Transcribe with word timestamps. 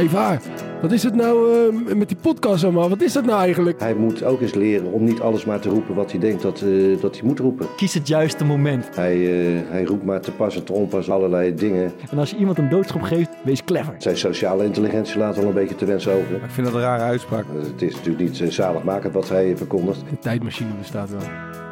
hey, 0.00 0.08
Vaar, 0.08 0.40
wat 0.80 0.92
is 0.92 1.02
het 1.02 1.14
nou 1.14 1.52
eh, 1.52 1.94
met 1.94 2.08
die 2.08 2.16
podcast 2.20 2.64
allemaal? 2.64 2.88
Wat 2.88 3.00
is 3.00 3.12
dat 3.12 3.24
nou 3.24 3.40
eigenlijk? 3.40 3.80
Hij 3.80 3.94
moet 3.94 4.22
ook 4.22 4.40
eens 4.40 4.54
leren 4.54 4.92
om 4.92 5.04
niet 5.04 5.20
alles 5.20 5.44
maar 5.44 5.60
te 5.60 5.68
roepen 5.68 5.94
wat 5.94 6.10
hij 6.10 6.20
denkt 6.20 6.42
dat, 6.42 6.60
eh, 6.60 7.00
dat 7.00 7.18
hij 7.18 7.26
moet 7.26 7.38
roepen. 7.38 7.66
Kies 7.76 7.94
het 7.94 8.08
juiste 8.08 8.44
moment. 8.44 8.88
Hij, 8.94 9.14
eh, 9.14 9.60
hij 9.68 9.84
roept 9.84 10.04
maar 10.04 10.20
te 10.20 10.32
pas 10.32 10.56
en 10.56 10.64
te 10.64 10.72
onpas 10.72 11.10
allerlei 11.10 11.54
dingen. 11.54 11.92
En 12.10 12.18
als 12.18 12.30
je 12.30 12.36
iemand 12.36 12.58
een 12.58 12.68
doodschop 12.68 13.02
geeft, 13.02 13.30
wees 13.44 13.64
clever. 13.64 13.94
Zijn 13.98 14.16
sociale 14.16 14.64
intelligentie 14.64 15.18
laat 15.18 15.36
wel 15.36 15.46
een 15.46 15.54
beetje 15.54 15.74
te 15.74 15.84
wensen 15.84 16.12
over. 16.12 16.34
Ik 16.34 16.50
vind 16.50 16.66
dat 16.66 16.76
een 16.76 16.82
rare 16.82 17.02
uitspraak. 17.02 17.44
Het 17.72 17.82
is 17.82 17.94
natuurlijk 17.94 18.40
niet 18.40 18.52
zaligmakend 18.52 19.14
wat 19.14 19.28
hij 19.28 19.56
verkondigt. 19.56 20.00
De 20.10 20.18
tijdmachine 20.18 20.70
bestaat 20.78 21.10
wel. 21.10 21.68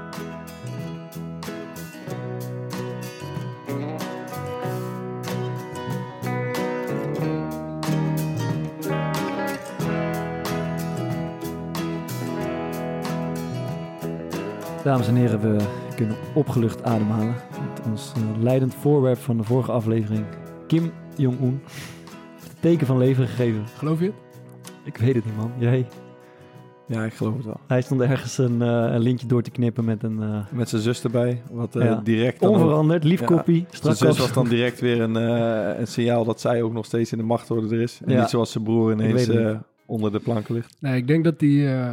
Dames 14.88 15.08
en 15.08 15.14
heren, 15.14 15.40
we 15.40 15.56
kunnen 15.96 16.16
opgelucht 16.34 16.82
ademhalen. 16.82 17.34
Met 17.50 17.86
ons 17.86 18.12
eh, 18.16 18.42
leidend 18.42 18.74
voorwerp 18.74 19.18
van 19.18 19.36
de 19.36 19.42
vorige 19.42 19.72
aflevering, 19.72 20.24
Kim 20.66 20.92
Jong-un, 21.16 21.60
heeft 22.34 22.48
het 22.48 22.56
teken 22.62 22.86
van 22.86 22.98
leven 22.98 23.26
gegeven. 23.26 23.64
Geloof 23.76 23.98
je 24.00 24.04
het? 24.04 24.14
Ik 24.84 24.96
weet 24.96 25.14
het 25.14 25.24
niet, 25.24 25.36
man. 25.36 25.52
Jij? 25.58 25.86
Ja, 26.86 27.04
ik 27.04 27.12
geloof 27.12 27.36
het 27.36 27.44
wel. 27.44 27.60
Hij 27.66 27.82
stond 27.82 28.00
ergens 28.00 28.38
een, 28.38 28.62
eh, 28.62 28.68
een 28.68 29.00
lintje 29.00 29.26
door 29.26 29.42
te 29.42 29.50
knippen 29.50 29.84
met 29.84 30.02
een 30.02 30.22
eh, 30.22 30.40
Met 30.52 30.68
zijn 30.68 30.82
zus 30.82 31.02
erbij, 31.04 31.42
wat 31.50 31.76
eh, 31.76 31.84
Ja. 31.84 32.00
direct 32.04 32.42
onveranderd, 32.42 33.04
lief 33.04 33.20
Ja. 33.20 33.26
kopie. 33.26 33.66
Zijn 33.70 33.96
zus 33.96 34.18
was 34.18 34.32
dan 34.32 34.48
direct 34.48 34.80
weer 34.80 35.00
een, 35.00 35.16
eh, 35.16 35.78
een 35.78 35.86
signaal 35.86 36.24
dat 36.24 36.40
zij 36.40 36.62
ook 36.62 36.72
nog 36.72 36.84
steeds 36.84 37.12
in 37.12 37.18
de 37.18 37.24
machtorde 37.24 37.74
er 37.76 37.82
is. 37.82 38.00
En 38.04 38.12
Ja. 38.12 38.20
niet 38.20 38.28
zoals 38.30 38.52
zijn 38.52 38.64
broer 38.64 38.92
ineens 38.92 39.30
onder 39.86 40.12
de 40.12 40.18
planken 40.20 40.54
ligt. 40.54 40.76
Nee, 40.80 40.96
ik 40.96 41.06
denk 41.06 41.24
dat 41.24 41.42
eh, 41.42 41.92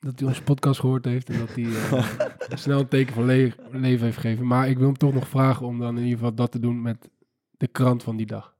dat 0.00 0.18
hij 0.18 0.28
onze 0.28 0.42
podcast 0.42 0.80
gehoord 0.80 1.04
heeft 1.04 1.30
en 1.30 1.38
dat 1.38 1.54
hij 1.54 1.64
eh, 1.64 2.04
snel 2.64 2.80
een 2.80 2.88
teken 2.88 3.14
van 3.14 3.24
le- 3.24 3.52
leven 3.70 4.04
heeft 4.04 4.18
gegeven. 4.18 4.46
Maar 4.46 4.68
ik 4.68 4.76
wil 4.78 4.86
hem 4.86 4.96
toch 4.96 5.14
nog 5.14 5.28
vragen 5.28 5.66
om 5.66 5.78
dan 5.78 5.96
in 5.96 6.02
ieder 6.02 6.18
geval 6.18 6.34
dat 6.34 6.52
te 6.52 6.58
doen 6.60 6.82
met 6.82 7.10
de 7.56 7.66
krant 7.66 8.02
van 8.02 8.16
die 8.16 8.26
dag. 8.26 8.54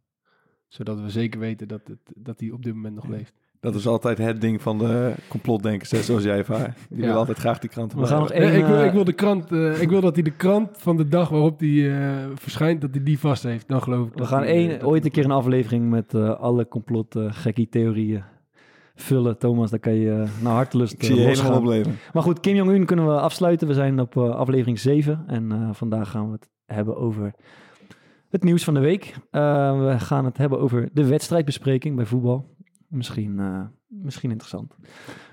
Zodat 0.68 1.00
we 1.00 1.10
zeker 1.10 1.40
weten 1.40 1.68
dat, 1.68 1.80
het, 1.84 1.98
dat 2.16 2.40
hij 2.40 2.50
op 2.50 2.62
dit 2.64 2.74
moment 2.74 2.94
nog 2.94 3.06
leeft. 3.08 3.32
Dat 3.60 3.74
is 3.74 3.86
altijd 3.86 4.18
het 4.18 4.40
ding 4.40 4.62
van 4.62 4.78
de 4.78 5.14
complotdenkers, 5.28 5.90
hè, 5.90 6.02
zoals 6.02 6.22
jij 6.22 6.44
vaar. 6.44 6.76
Die 6.88 6.96
Ja. 6.98 7.02
willen 7.02 7.16
altijd 7.16 7.38
graag 7.38 7.58
die 7.58 7.70
kranten 7.70 7.98
We 7.98 8.06
gaan 8.06 8.18
nog 8.18 8.28
maken. 8.28 8.42
één... 8.42 8.52
Nee, 8.52 8.60
ik, 8.60 8.66
wil, 8.66 8.76
eh, 8.78 8.86
ik, 8.86 8.92
wil 8.92 9.04
de 9.04 9.12
krant, 9.12 9.52
eh, 9.52 9.82
ik 9.82 9.88
wil 9.88 10.00
dat 10.00 10.14
hij 10.14 10.24
de 10.24 10.30
krant 10.36 10.68
van 10.78 10.96
de 10.96 11.08
dag 11.08 11.28
waarop 11.28 11.60
hij 11.60 11.98
eh, 12.00 12.26
verschijnt, 12.34 12.80
dat 12.80 12.90
hij 12.94 13.02
die 13.02 13.18
vast 13.18 13.42
heeft. 13.42 13.68
Dan 13.68 13.82
geloof 13.82 14.06
ik. 14.06 14.12
We 14.12 14.18
dat 14.18 14.26
gaan 14.28 14.42
één, 14.42 14.68
dat 14.68 14.82
ooit 14.82 15.04
een 15.04 15.10
keer 15.10 15.24
een 15.24 15.30
aflevering 15.30 15.90
met 15.90 16.14
alle 16.14 16.68
complot 16.68 17.16
uh, 17.16 17.32
gekkie 17.32 17.68
theorieën 17.68 18.22
vullen. 19.02 19.38
Thomas, 19.38 19.70
daar 19.70 19.78
kan 19.78 19.94
je 19.94 20.10
uh, 20.10 20.42
naar 20.42 20.52
hartelust 20.52 20.92
Ik 20.92 21.02
zie 21.02 21.14
je 21.14 21.20
uh, 21.20 21.26
helemaal 21.26 21.58
opleven. 21.58 21.98
Maar 22.12 22.22
goed, 22.22 22.40
Kim 22.40 22.54
Jong-un 22.54 22.84
kunnen 22.86 23.06
we 23.06 23.20
afsluiten. 23.20 23.68
We 23.68 23.74
zijn 23.74 24.00
op 24.00 24.14
uh, 24.14 24.34
aflevering 24.34 24.78
7 24.78 25.24
en 25.26 25.70
vandaag 25.72 26.10
gaan 26.10 26.26
we 26.26 26.32
het 26.32 26.48
hebben 26.66 26.96
over 26.96 27.34
het 28.28 28.42
nieuws 28.42 28.64
van 28.64 28.74
de 28.74 28.80
week. 28.80 29.14
We 29.30 29.94
gaan 29.98 30.24
het 30.24 30.36
hebben 30.36 30.60
over 30.60 30.88
de 30.92 31.06
wedstrijdbespreking 31.06 31.96
bij 31.96 32.06
voetbal. 32.06 32.54
Misschien, 32.88 33.40
misschien 33.88 34.30
interessant. 34.30 34.74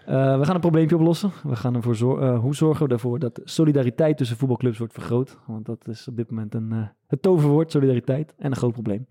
We 0.05 0.39
gaan 0.41 0.55
een 0.55 0.59
probleempje 0.59 0.95
oplossen. 0.95 1.31
We 1.43 1.55
gaan 1.55 1.75
ervoor 1.75 1.95
zorgen. 1.95 2.35
Hoe 2.35 2.55
zorgen 2.55 2.87
we 2.87 2.93
ervoor 2.93 3.19
dat 3.19 3.41
solidariteit 3.43 4.17
tussen 4.17 4.37
voetbalclubs 4.37 4.77
wordt 4.77 4.93
vergroot? 4.93 5.37
Want 5.47 5.65
dat 5.65 5.87
is 5.87 6.07
op 6.07 6.15
dit 6.15 6.29
moment 6.29 6.53
een, 6.53 6.89
het 7.07 7.21
toverwoord, 7.21 7.71
solidariteit. 7.71 8.33
En 8.37 8.51
een 8.51 8.57
groot 8.57 8.73
probleem. 8.73 9.07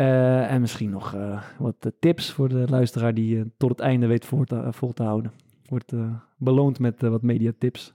Uh, 0.00 0.52
en 0.52 0.60
misschien 0.60 0.90
nog 0.90 1.14
uh, 1.14 1.42
wat 1.58 1.92
tips 1.98 2.32
voor 2.32 2.48
de 2.48 2.64
luisteraar 2.68 3.14
die 3.14 3.36
uh, 3.36 3.44
tot 3.56 3.70
het 3.70 3.80
einde 3.80 4.06
weet 4.06 4.24
vol 4.24 4.44
te, 4.44 4.68
vol 4.70 4.92
te 4.92 5.02
houden. 5.02 5.32
Wordt 5.68 5.92
uh, 5.92 6.14
beloond 6.36 6.78
met 6.78 7.00
wat 7.00 7.22
mediatips. 7.22 7.94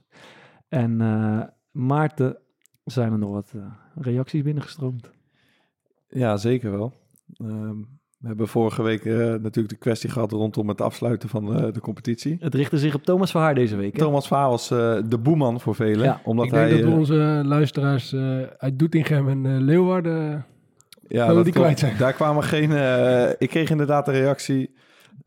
En 0.68 1.00
uh, 1.00 1.42
Maarten, 1.70 2.36
zijn 2.84 3.12
er 3.12 3.18
nog 3.18 3.30
wat 3.30 3.52
uh, 3.56 3.62
reacties 3.94 4.42
binnengestroomd? 4.42 5.10
Ja, 6.08 6.36
zeker 6.36 6.70
wel. 6.70 6.92
Um, 7.42 7.88
we 8.18 8.26
hebben 8.28 8.48
vorige 8.48 8.82
week 8.82 9.04
uh, 9.04 9.16
natuurlijk 9.16 9.68
de 9.68 9.76
kwestie 9.76 10.10
gehad 10.10 10.32
rondom 10.32 10.68
het 10.68 10.80
afsluiten 10.80 11.28
van 11.28 11.56
uh, 11.56 11.72
de 11.72 11.80
competitie. 11.80 12.36
Het 12.40 12.54
richtte 12.54 12.78
zich 12.78 12.94
op 12.94 13.02
Thomas 13.02 13.30
Verhaar 13.30 13.54
deze 13.54 13.76
week. 13.76 13.92
Hè? 13.92 13.98
Thomas 13.98 14.26
Verhaar 14.26 14.48
was 14.48 14.70
uh, 14.70 14.98
de 15.08 15.18
boeman 15.18 15.60
voor 15.60 15.74
velen. 15.74 16.04
Ja, 16.04 16.20
omdat 16.24 16.44
ik 16.46 16.52
denk 16.52 16.68
hij, 16.68 16.80
dat 16.80 16.90
we 16.90 16.96
onze 16.96 17.42
luisteraars 17.44 18.12
uh, 18.12 18.42
uit 18.42 18.78
Doetinchem 18.78 19.28
en 19.28 19.44
uh, 19.44 19.60
Leeuwarden 19.60 20.44
ja, 21.08 21.26
dat 21.26 21.34
dat 21.34 21.44
die 21.44 21.52
kwijt 21.52 21.78
zijn. 21.78 21.96
Daar 21.98 22.12
kwamen 22.12 22.42
geen... 22.42 22.70
Uh, 22.70 23.28
ik 23.38 23.48
kreeg 23.48 23.70
inderdaad 23.70 24.08
een 24.08 24.14
reactie. 24.14 24.74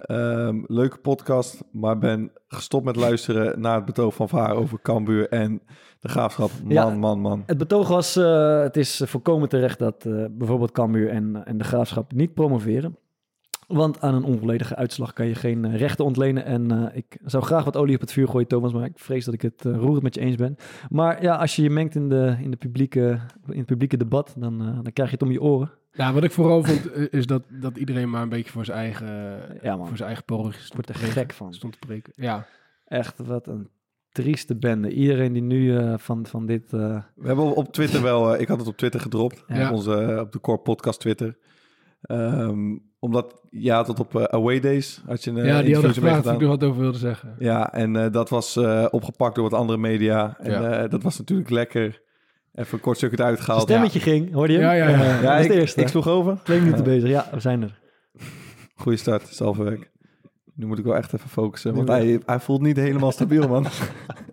Um, 0.07 0.63
leuke 0.67 0.97
podcast, 0.97 1.63
maar 1.71 1.97
ben 1.97 2.31
gestopt 2.47 2.85
met 2.85 2.95
luisteren 2.95 3.61
naar 3.61 3.75
het 3.75 3.85
betoog 3.85 4.15
van 4.15 4.29
Vaar 4.29 4.55
over 4.55 4.81
Cambuur 4.81 5.29
en 5.29 5.61
de 5.99 6.09
graafschap. 6.09 6.49
Man, 6.63 6.73
Ja, 6.73 6.89
man, 6.89 7.19
man. 7.19 7.43
Het 7.45 7.57
betoog 7.57 7.87
was, 7.87 8.17
uh, 8.17 8.61
het 8.61 8.77
is 8.77 9.01
volkomen 9.05 9.49
terecht 9.49 9.79
dat 9.79 10.05
uh, 10.07 10.25
bijvoorbeeld 10.31 10.71
Cambuur 10.71 11.09
en, 11.09 11.45
en 11.45 11.57
de 11.57 11.63
graafschap 11.63 12.11
niet 12.11 12.33
promoveren. 12.33 12.97
Want 13.71 14.01
aan 14.01 14.13
een 14.13 14.23
onvolledige 14.23 14.75
uitslag 14.75 15.13
kan 15.13 15.25
je 15.25 15.35
geen 15.35 15.65
uh, 15.65 15.75
rechten 15.75 16.05
ontlenen. 16.05 16.45
En 16.45 16.73
uh, 16.73 16.85
ik 16.93 17.17
zou 17.25 17.43
graag 17.43 17.63
wat 17.63 17.77
olie 17.77 17.95
op 17.95 18.01
het 18.01 18.11
vuur 18.11 18.27
gooien, 18.27 18.47
Thomas, 18.47 18.73
maar 18.73 18.85
ik 18.85 18.99
vrees 18.99 19.25
dat 19.25 19.33
ik 19.33 19.41
het 19.41 19.65
uh, 19.65 19.75
roerend 19.75 20.03
met 20.03 20.15
je 20.15 20.21
eens 20.21 20.35
ben. 20.35 20.55
Maar 20.89 21.23
ja, 21.23 21.35
als 21.35 21.55
je 21.55 21.61
je 21.61 21.69
mengt 21.69 21.95
in, 21.95 22.09
de, 22.09 22.37
in, 22.41 22.51
de 22.51 22.57
publieke, 22.57 23.19
in 23.47 23.57
het 23.57 23.65
publieke 23.65 23.97
debat, 23.97 24.35
dan, 24.37 24.57
dan 24.57 24.93
krijg 24.93 25.09
je 25.09 25.15
het 25.15 25.25
om 25.25 25.31
je 25.31 25.41
oren. 25.41 25.71
Ja, 25.91 26.13
wat 26.13 26.23
ik 26.23 26.31
vooral 26.31 26.63
vond, 26.63 27.13
is 27.13 27.25
dat, 27.25 27.43
dat 27.49 27.77
iedereen 27.77 28.09
maar 28.09 28.21
een 28.21 28.29
beetje 28.29 28.51
voor 28.51 28.65
zijn 28.65 28.77
eigen, 28.77 29.07
ja, 29.61 29.75
man. 29.75 29.87
voor 29.87 29.97
zijn 29.97 30.07
eigen 30.07 30.25
porrige 30.25 30.73
wordt 30.73 30.89
er 30.89 30.95
gek 30.95 31.33
van. 31.33 31.53
Stond 31.53 31.73
te 31.73 31.87
preken. 31.87 32.13
Ja. 32.15 32.45
Echt, 32.85 33.19
wat 33.25 33.47
een 33.47 33.69
trieste 34.09 34.55
bende. 34.55 34.93
Iedereen 34.93 35.33
die 35.33 35.41
nu 35.41 35.73
uh, 35.73 35.97
van, 35.97 36.25
van 36.25 36.45
dit... 36.45 36.73
Uh... 36.73 37.01
We 37.15 37.27
hebben 37.27 37.55
op 37.55 37.73
Twitter 37.73 38.01
wel... 38.01 38.33
Uh, 38.33 38.41
ik 38.41 38.47
had 38.47 38.59
het 38.59 38.67
op 38.67 38.77
Twitter 38.77 38.99
gedropt. 38.99 39.43
Ja. 39.47 39.67
Op, 39.67 39.75
onze, 39.75 40.17
op 40.21 40.31
de 40.31 40.39
Core 40.39 40.59
Podcast 40.59 40.99
Twitter. 40.99 41.37
Um, 42.01 42.88
omdat, 42.99 43.41
ja, 43.49 43.83
tot 43.83 43.99
op 43.99 44.15
uh, 44.15 44.23
Away 44.23 44.59
Days 44.59 45.01
had 45.05 45.23
je 45.23 45.31
een 45.31 45.45
Ja, 45.45 45.61
die 45.61 45.73
hadden 45.73 45.93
gevraagd 45.93 46.25
of 46.27 46.33
ik 46.33 46.41
er 46.41 46.47
wat 46.47 46.63
over 46.63 46.81
wilde 46.81 46.97
zeggen. 46.97 47.35
Ja, 47.39 47.73
en 47.73 47.95
uh, 47.95 48.05
dat 48.11 48.29
was 48.29 48.55
uh, 48.57 48.85
opgepakt 48.89 49.35
door 49.35 49.49
wat 49.49 49.59
andere 49.59 49.79
media. 49.79 50.37
En 50.39 50.51
Ja. 50.51 50.83
uh, 50.83 50.89
dat 50.89 51.03
was 51.03 51.17
natuurlijk 51.17 51.49
lekker. 51.49 52.01
Even 52.53 52.73
een 52.73 52.79
kort 52.79 52.97
stukje 52.97 53.23
uitgehaald. 53.23 53.67
Zijn 53.67 53.87
stemmetje 53.87 54.11
ging, 54.11 54.33
hoorde 54.33 54.53
je? 54.53 54.59
Ja, 54.59 54.71
ja, 54.71 54.89
ja. 54.89 54.97
Ja, 54.99 55.21
dat 55.21 55.39
is 55.39 55.45
ik, 55.45 55.51
de 55.51 55.59
eerste. 55.59 55.81
ik 55.81 55.87
sloeg 55.87 56.07
over. 56.07 56.37
Twee 56.43 56.59
minuten 56.59 56.83
bezig, 56.83 57.09
ja, 57.09 57.27
we 57.31 57.39
zijn 57.39 57.61
er. 57.61 57.79
Goeie 58.75 58.97
start, 58.97 59.29
is 59.29 59.39
werk. 59.39 59.91
Nu 60.53 60.65
moet 60.65 60.77
ik 60.79 60.83
wel 60.85 60.95
echt 60.95 61.13
even 61.13 61.29
focussen, 61.29 61.75
want 61.75 61.87
hij, 61.87 62.19
hij 62.25 62.39
voelt 62.39 62.61
niet 62.61 62.77
helemaal 62.77 63.11
stabiel, 63.11 63.47
man. 63.47 63.65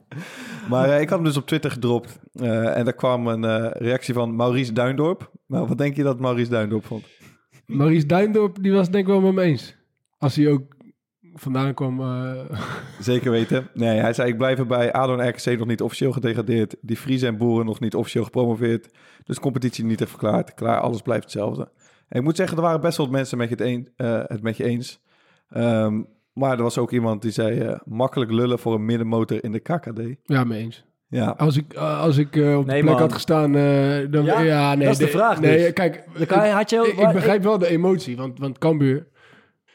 maar 0.70 0.88
uh, 0.88 1.00
ik 1.00 1.08
had 1.08 1.18
hem 1.18 1.26
dus 1.26 1.36
op 1.36 1.46
Twitter 1.46 1.70
gedropt. 1.70 2.18
Uh, 2.32 2.76
en 2.76 2.84
daar 2.84 2.94
kwam 2.94 3.26
een 3.26 3.42
uh, 3.42 3.70
reactie 3.70 4.14
van 4.14 4.36
Maurice 4.36 4.72
Duindorp. 4.72 5.30
Nou, 5.46 5.68
wat 5.68 5.78
denk 5.78 5.96
je 5.96 6.02
dat 6.02 6.20
Maurice 6.20 6.50
Duindorp 6.50 6.86
vond? 6.86 7.04
Maurice 7.66 8.06
Duindorp, 8.06 8.62
die 8.62 8.72
was 8.72 8.82
het 8.82 8.92
denk 8.92 9.06
ik 9.06 9.12
wel 9.12 9.20
met 9.20 9.32
me 9.32 9.42
eens. 9.42 9.76
Als 10.18 10.36
hij 10.36 10.50
ook 10.50 10.76
vandaan 11.34 11.74
kwam... 11.74 12.00
uh, 12.00 12.40
Zeker 13.00 13.30
weten. 13.30 13.68
Nee, 13.74 13.98
hij 13.98 14.12
zei, 14.12 14.30
ik 14.30 14.36
blijf 14.36 14.58
erbij. 14.58 14.92
ADO 14.92 15.16
en 15.16 15.28
RKC 15.28 15.58
nog 15.58 15.66
niet 15.66 15.82
officieel 15.82 16.12
gedegradeerd. 16.12 16.76
Die 16.80 16.96
Friese 16.96 17.26
en 17.26 17.36
Boeren 17.36 17.66
nog 17.66 17.80
niet 17.80 17.94
officieel 17.94 18.24
gepromoveerd. 18.24 18.94
Dus 19.24 19.40
competitie 19.40 19.84
niet 19.84 19.98
heeft 19.98 20.10
verklaard. 20.10 20.54
Klaar, 20.54 20.80
alles 20.80 21.02
blijft 21.02 21.22
hetzelfde. 21.22 21.70
En 22.08 22.18
ik 22.18 22.24
moet 22.24 22.36
zeggen, 22.36 22.56
er 22.56 22.62
waren 22.62 22.80
best 22.80 22.96
wel 22.96 23.06
mensen 23.06 23.38
met 23.38 23.48
je 23.48 23.54
het, 23.54 23.64
een, 23.64 23.88
uh, 23.96 24.22
het 24.26 24.42
met 24.42 24.56
je 24.56 24.64
eens. 24.64 25.00
Um, 25.56 26.06
maar 26.32 26.56
er 26.56 26.62
was 26.62 26.78
ook 26.78 26.92
iemand 26.92 27.22
die 27.22 27.30
zei, 27.30 27.60
uh, 27.60 27.78
makkelijk 27.84 28.30
lullen 28.30 28.58
voor 28.58 28.74
een 28.74 28.84
middenmotor 28.84 29.44
in 29.44 29.52
de 29.52 29.58
KKD. 29.58 30.00
Ja, 30.22 30.44
mee 30.44 30.62
eens. 30.62 30.84
Ja. 31.16 31.34
Als 31.36 31.56
ik, 31.56 31.74
uh, 31.74 32.00
als 32.00 32.16
ik 32.16 32.36
uh, 32.36 32.58
op 32.58 32.66
Nee, 32.66 32.76
de 32.76 32.82
plek 32.82 32.92
man. 32.92 33.02
had 33.02 33.12
gestaan, 33.12 33.56
uh, 33.56 34.06
dan... 34.10 34.24
Ja? 34.24 34.40
Ja, 34.40 34.74
nee. 34.74 34.84
Dat 34.84 34.92
is 34.92 34.98
de 34.98 35.08
vraag 35.08 35.40
Nee, 35.40 35.58
dus. 35.58 35.72
kijk, 35.72 36.04
je- 36.18 36.26
had 36.34 36.70
je 36.70 36.92
ik, 36.96 36.98
ik 37.08 37.12
begrijp 37.12 37.42
wel 37.42 37.58
de 37.58 37.68
emotie, 37.68 38.16
want, 38.16 38.38
want 38.38 38.58
Cambuur... 38.58 39.06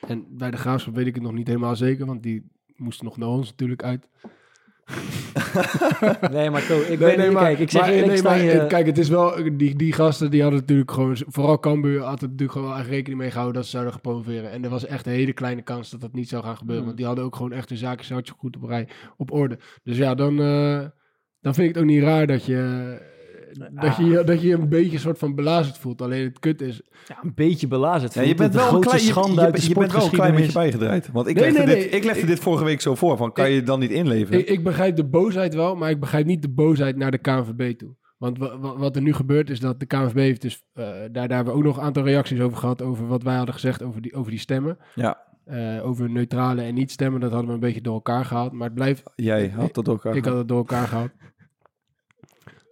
En 0.08 0.26
bij 0.30 0.52
de 0.52 0.58
Graafschap 0.58 0.96
weet 0.96 1.06
ik 1.08 1.14
het 1.16 1.24
nog 1.24 1.34
niet 1.34 1.48
helemaal 1.48 1.76
zeker, 1.76 2.06
want 2.06 2.24
die 2.24 2.52
moesten 2.76 3.06
nog 3.06 3.18
naar 3.18 3.28
ons 3.28 3.50
natuurlijk 3.50 3.84
uit. 3.84 4.08
Nee, 6.32 6.50
maar 6.50 6.66
To, 6.66 6.80
ik 6.82 6.88
Nee, 6.88 6.98
weet 6.98 7.18
nee, 7.18 7.26
niet, 7.26 7.36
maar, 7.36 7.44
kijk, 7.44 7.60
ik 7.60 7.72
zeg 7.72 7.82
maar, 7.82 7.90
nee, 7.90 8.04
ik 8.18 8.24
maar, 8.24 8.40
eh, 8.40 8.68
kijk, 8.68 8.86
het 8.86 8.98
is 8.98 9.10
wel, 9.10 9.36
die, 9.58 9.76
die 9.76 9.94
gasten 9.94 10.32
die 10.32 10.42
hadden 10.42 10.60
natuurlijk 10.60 10.92
gewoon, 10.92 11.18
vooral 11.28 11.60
Cambuur 11.60 12.02
had 12.02 12.22
er 12.22 12.28
natuurlijk 12.28 12.52
gewoon 12.52 12.78
echt 12.78 12.88
rekening 12.88 13.20
mee 13.20 13.30
gehouden 13.32 13.56
dat 13.56 13.64
ze 13.66 13.70
zouden 13.72 13.94
gaan 13.94 14.02
promoveren. 14.02 14.52
En 14.52 14.64
er 14.64 14.70
was 14.70 14.86
echt 14.86 15.06
een 15.06 15.12
hele 15.12 15.34
kleine 15.34 15.62
kans 15.62 15.90
dat 15.90 16.02
dat 16.02 16.14
niet 16.14 16.30
zou 16.30 16.44
gaan 16.44 16.58
gebeuren, 16.58 16.80
Mm. 16.82 16.86
want 16.86 16.98
die 16.98 17.06
hadden 17.08 17.26
ook 17.26 17.36
gewoon 17.36 17.52
echt 17.52 17.70
hun 17.70 17.78
zaken 17.78 18.24
goed 18.38 18.56
op 18.56 18.64
rij, 18.64 18.88
op 19.18 19.32
orde. 19.32 19.60
Dus 19.84 19.98
ja, 19.98 20.16
dan, 20.16 20.42
eh, 20.42 20.80
dan 21.42 21.54
vind 21.54 21.68
ik 21.70 21.74
het 21.76 21.84
ook 21.84 21.90
niet 21.90 22.04
raar 22.04 22.28
dat 22.28 22.46
je, 22.46 22.98
dat 23.72 23.96
je, 23.96 24.24
dat 24.26 24.42
je 24.42 24.48
je 24.48 24.54
een 24.56 24.70
beetje 24.70 24.94
een 24.94 25.00
soort 25.00 25.18
van 25.18 25.36
belazerd 25.36 25.78
voelt. 25.78 26.02
Alleen 26.02 26.24
het 26.24 26.40
kut 26.40 26.62
is, 26.62 26.82
ja, 27.08 27.18
een 27.24 27.32
beetje 27.36 27.68
belazerd. 27.68 28.14
Ja, 28.14 28.22
je 28.22 28.36
bent 28.36 28.54
wel 28.54 28.74
een 28.74 28.80
klein, 28.82 29.00
schande 29.00 29.34
je, 29.34 29.42
uit 29.42 29.56
de 29.56 29.62
je, 29.62 29.68
je 29.68 29.74
bent 29.80 29.92
wel 29.92 30.04
een 30.04 30.10
klein 30.12 30.36
beetje 30.36 30.52
bijgedraaid. 30.52 31.10
Want 31.12 31.28
ik 31.28 31.36
Nee, 31.36 31.52
legde, 31.52 31.66
nee, 31.66 31.76
dit, 31.84 31.94
ik 31.94 32.04
legde 32.04 32.22
ik- 32.22 32.28
dit 32.28 32.40
vorige 32.40 32.64
week 32.64 32.82
zo 32.82 32.96
voor. 32.96 33.18
Van, 33.18 33.32
kan 33.32 33.46
ik- 33.46 33.52
je 33.52 33.58
het 33.58 33.66
dan 33.66 33.80
niet 33.80 33.92
inleveren? 33.92 34.40
ik, 34.40 34.48
ik 34.50 34.64
begrijp 34.64 34.96
de 34.96 35.06
boosheid 35.06 35.54
wel, 35.54 35.76
maar 35.76 35.90
ik 35.90 36.00
begrijp 36.00 36.26
niet 36.26 36.42
de 36.42 36.50
boosheid 36.50 36.96
naar 36.98 37.12
de 37.12 37.18
KNVB 37.18 37.78
toe. 37.78 37.96
Want 38.18 38.38
wa- 38.38 38.58
wa- 38.60 38.78
wat 38.78 38.96
er 38.96 39.02
nu 39.02 39.14
gebeurt 39.14 39.50
is 39.50 39.60
dat 39.60 39.80
de 39.80 39.86
KNVB 39.86 40.16
heeft 40.16 40.42
dus... 40.42 40.64
eh, 40.74 40.86
daar, 40.86 41.12
daar 41.12 41.30
hebben 41.30 41.46
we 41.54 41.60
ook 41.60 41.64
nog 41.66 41.78
een 41.78 41.84
aantal 41.84 42.04
reacties 42.04 42.40
over 42.40 42.58
gehad... 42.58 42.82
over 42.82 43.08
wat 43.08 43.24
wij 43.24 43.36
hadden 43.36 43.54
gezegd 43.54 43.84
over 43.84 44.02
die, 44.02 44.14
over 44.14 44.32
die 44.32 44.40
stemmen. 44.40 44.78
Ja, 44.96 45.30
Eh, 45.46 45.86
over 45.86 46.10
neutrale 46.10 46.62
en 46.62 46.74
niet 46.74 46.92
stemmen, 46.92 47.20
dat 47.22 47.30
hadden 47.32 47.48
we 47.48 47.54
een 47.54 47.60
beetje 47.60 47.82
door 47.82 47.94
elkaar 47.94 48.26
gehaald. 48.26 48.52
Maar 48.52 48.66
het 48.66 48.76
blijft... 48.76 49.04
jij 49.16 49.50
had 49.56 49.74
dat 49.74 49.90
ook 49.90 50.06
al. 50.06 50.16
Ik 50.16 50.26
had 50.26 50.38
het 50.38 50.48
door 50.48 50.58
elkaar 50.58 50.88
gehaald. 50.88 51.10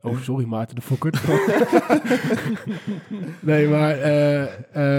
Oh, 0.01 0.17
sorry 0.21 0.45
Maarten 0.45 0.75
de 0.75 0.81
Fokker. 0.81 1.13
nee, 3.41 3.67
maar 3.67 3.97
eh, 3.97 4.43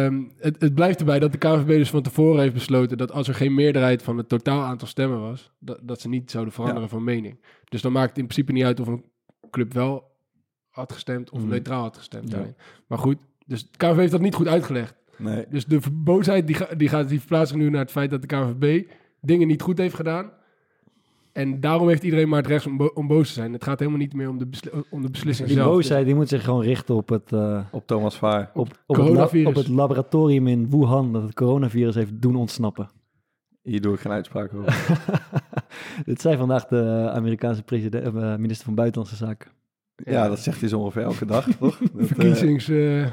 ehm, 0.05 0.23
het, 0.39 0.61
het 0.61 0.75
blijft 0.75 0.99
erbij 0.99 1.19
dat 1.19 1.33
de 1.33 1.39
KNVB 1.39 1.67
dus 1.67 1.91
van 1.91 2.03
tevoren 2.03 2.41
heeft 2.41 2.55
besloten... 2.55 2.99
dat 2.99 3.13
als 3.13 3.29
er 3.29 3.35
geen 3.35 3.55
meerderheid 3.55 4.03
van 4.03 4.17
het 4.17 4.29
totaal 4.29 4.63
aantal 4.63 4.89
stemmen 4.89 5.21
was... 5.21 5.53
dat, 5.59 5.79
dat 5.83 6.01
ze 6.01 6.09
niet 6.09 6.31
zouden 6.31 6.53
veranderen 6.55 6.89
van 6.89 7.05
mening. 7.05 7.45
Dus 7.65 7.83
dan 7.83 7.93
maakt 7.93 8.09
het 8.09 8.19
in 8.19 8.25
principe 8.27 8.53
niet 8.53 8.65
uit 8.65 8.81
of 8.81 8.87
een 8.87 9.05
club 9.51 9.73
wel 9.73 10.05
had 10.69 10.93
gestemd... 10.93 11.31
of 11.31 11.41
Mhm. 11.41 11.49
neutraal 11.49 11.83
had 11.83 11.97
gestemd. 11.97 12.31
Ja. 12.31 12.47
Maar 12.87 12.99
goed, 12.99 13.19
dus 13.47 13.71
de 13.71 13.77
KNVB 13.77 13.97
heeft 13.99 14.13
dat 14.13 14.21
niet 14.21 14.35
goed 14.35 14.49
uitgelegd. 14.49 14.95
Nee. 15.17 15.45
Dus 15.51 15.67
de 15.67 15.81
boosheid 15.93 16.47
die, 16.47 16.57
ga- 16.57 16.75
die, 16.75 16.89
gaat, 16.89 17.09
die 17.09 17.19
verplaatst 17.19 17.55
nu 17.55 17.71
naar 17.71 17.81
het 17.81 17.91
feit 17.91 18.11
dat 18.11 18.21
de 18.21 18.27
KNVB 18.27 18.89
dingen 19.21 19.47
niet 19.47 19.63
goed 19.63 19.79
heeft 19.79 19.95
gedaan. 19.95 20.31
En 21.33 21.61
daarom 21.61 21.89
heeft 21.89 22.03
iedereen 22.03 22.29
maar 22.29 22.39
het 22.39 22.47
recht 22.51 22.67
om, 22.67 22.77
bo- 22.77 22.91
om 22.95 23.07
boos 23.07 23.27
te 23.29 23.33
zijn. 23.35 23.53
Het 23.53 23.65
gaat 23.65 23.79
helemaal 23.79 24.01
niet 24.01 24.15
meer 24.15 24.29
om 24.29 24.39
de, 24.39 24.47
besli- 24.47 24.71
om 24.91 25.03
de 25.03 25.11
beslissing 25.11 25.49
Die 25.49 25.57
zelf. 25.57 25.69
boosheid 25.73 26.05
die 26.07 26.15
moet 26.15 26.29
zich 26.29 26.45
gewoon 26.45 26.63
richten 26.63 26.95
op 26.95 27.09
het, 27.09 27.33
eh, 27.33 27.61
Op 27.71 27.87
Thomas 27.87 28.17
Vaar. 28.19 28.51
op, 28.55 28.61
op, 28.61 28.69
het 28.69 28.77
la- 28.87 28.95
Coronavirus. 29.05 29.47
op 29.47 29.55
het 29.55 29.69
laboratorium 29.69 30.47
in 30.47 30.71
Wuhan 30.71 31.13
dat 31.13 31.23
het 31.23 31.35
coronavirus 31.35 31.95
heeft 31.95 32.23
doen 32.23 32.37
ontsnappen. 32.37 32.91
Hier 33.63 33.81
doe 33.81 33.95
ik 33.95 34.01
geen 34.01 34.13
uitspraak 34.13 34.55
over. 34.55 34.87
Dit 36.05 36.21
zei 36.21 36.37
vandaag 36.37 36.67
de 36.67 37.11
Amerikaanse 37.15 37.63
president, 37.63 38.05
eh, 38.17 38.37
minister 38.37 38.65
van 38.65 38.75
Buitenlandse 38.75 39.17
Zaken. 39.17 39.51
Ja, 40.05 40.29
dat 40.29 40.39
zegt 40.39 40.61
hij 40.61 40.69
zo 40.69 40.79
ongeveer 40.79 41.03
elke 41.03 41.27
dag, 41.27 41.47
toch? 41.59 41.79
Dat, 41.79 41.91
eh, 42.01 42.07
Verkiezings, 42.07 42.69
eh, 42.69 43.07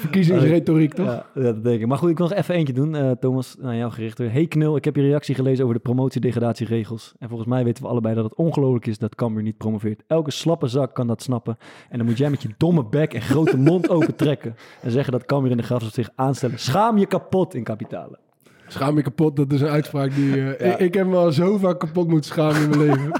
verkiezingsretoriek, 0.00 0.94
toch? 0.94 1.06
Ja, 1.06 1.26
dat 1.34 1.64
denk 1.64 1.80
ik. 1.80 1.86
Maar 1.86 1.98
goed, 1.98 2.10
ik 2.10 2.18
wil 2.18 2.28
nog 2.28 2.36
even 2.38 2.54
eentje 2.54 2.72
doen. 2.74 2.94
Eh, 2.96 3.10
Thomas, 3.10 3.56
naar 3.60 3.76
jou 3.76 3.92
gericht. 3.92 4.18
Hey 4.18 4.46
Knul, 4.46 4.76
ik 4.76 4.84
heb 4.84 4.96
je 4.96 5.02
reactie 5.02 5.34
gelezen 5.34 5.62
over 5.64 5.76
de 5.76 5.82
promotiedegradatieregels. 5.82 7.14
En 7.18 7.28
volgens 7.28 7.48
mij 7.48 7.64
weten 7.64 7.82
we 7.82 7.88
allebei 7.88 8.14
dat 8.14 8.24
het 8.24 8.34
ongelooflijk 8.34 8.86
is 8.86 8.98
dat 8.98 9.14
Cambuur 9.14 9.42
niet 9.42 9.56
promoveert. 9.56 10.02
Elke 10.06 10.30
slappe 10.30 10.66
zak 10.66 10.94
kan 10.94 11.06
dat 11.06 11.22
snappen. 11.22 11.58
En 11.90 11.98
dan 11.98 12.06
moet 12.06 12.18
jij 12.18 12.30
met 12.30 12.42
je 12.42 12.48
domme 12.56 12.84
bek 12.84 13.14
en 13.14 13.20
grote 13.22 13.56
mond 13.56 13.88
open 13.96 14.14
trekken. 14.16 14.56
En 14.82 14.90
zeggen 14.90 15.12
dat 15.12 15.24
Cambuur 15.26 15.50
in 15.50 15.56
de 15.56 15.62
graafschap 15.62 15.92
zich 15.92 16.08
aanstellen. 16.14 16.58
Schaam 16.58 16.98
je 16.98 17.06
kapot 17.06 17.54
in 17.54 17.64
kapitalen. 17.64 18.18
Schaam 18.66 18.96
je 18.96 19.02
kapot, 19.02 19.36
dat 19.36 19.52
is 19.52 19.60
een 19.60 19.68
uitspraak 19.68 20.14
die... 20.14 20.32
eh, 20.32 20.66
Ja. 20.66 20.72
ik, 20.72 20.78
ik 20.78 20.94
heb 20.94 21.06
me 21.06 21.16
al 21.16 21.32
zo 21.32 21.56
vaak 21.58 21.78
kapot 21.80 22.08
moeten 22.08 22.30
schamen 22.30 22.62
in 22.62 22.68
mijn 22.68 22.80
leven. 22.80 23.10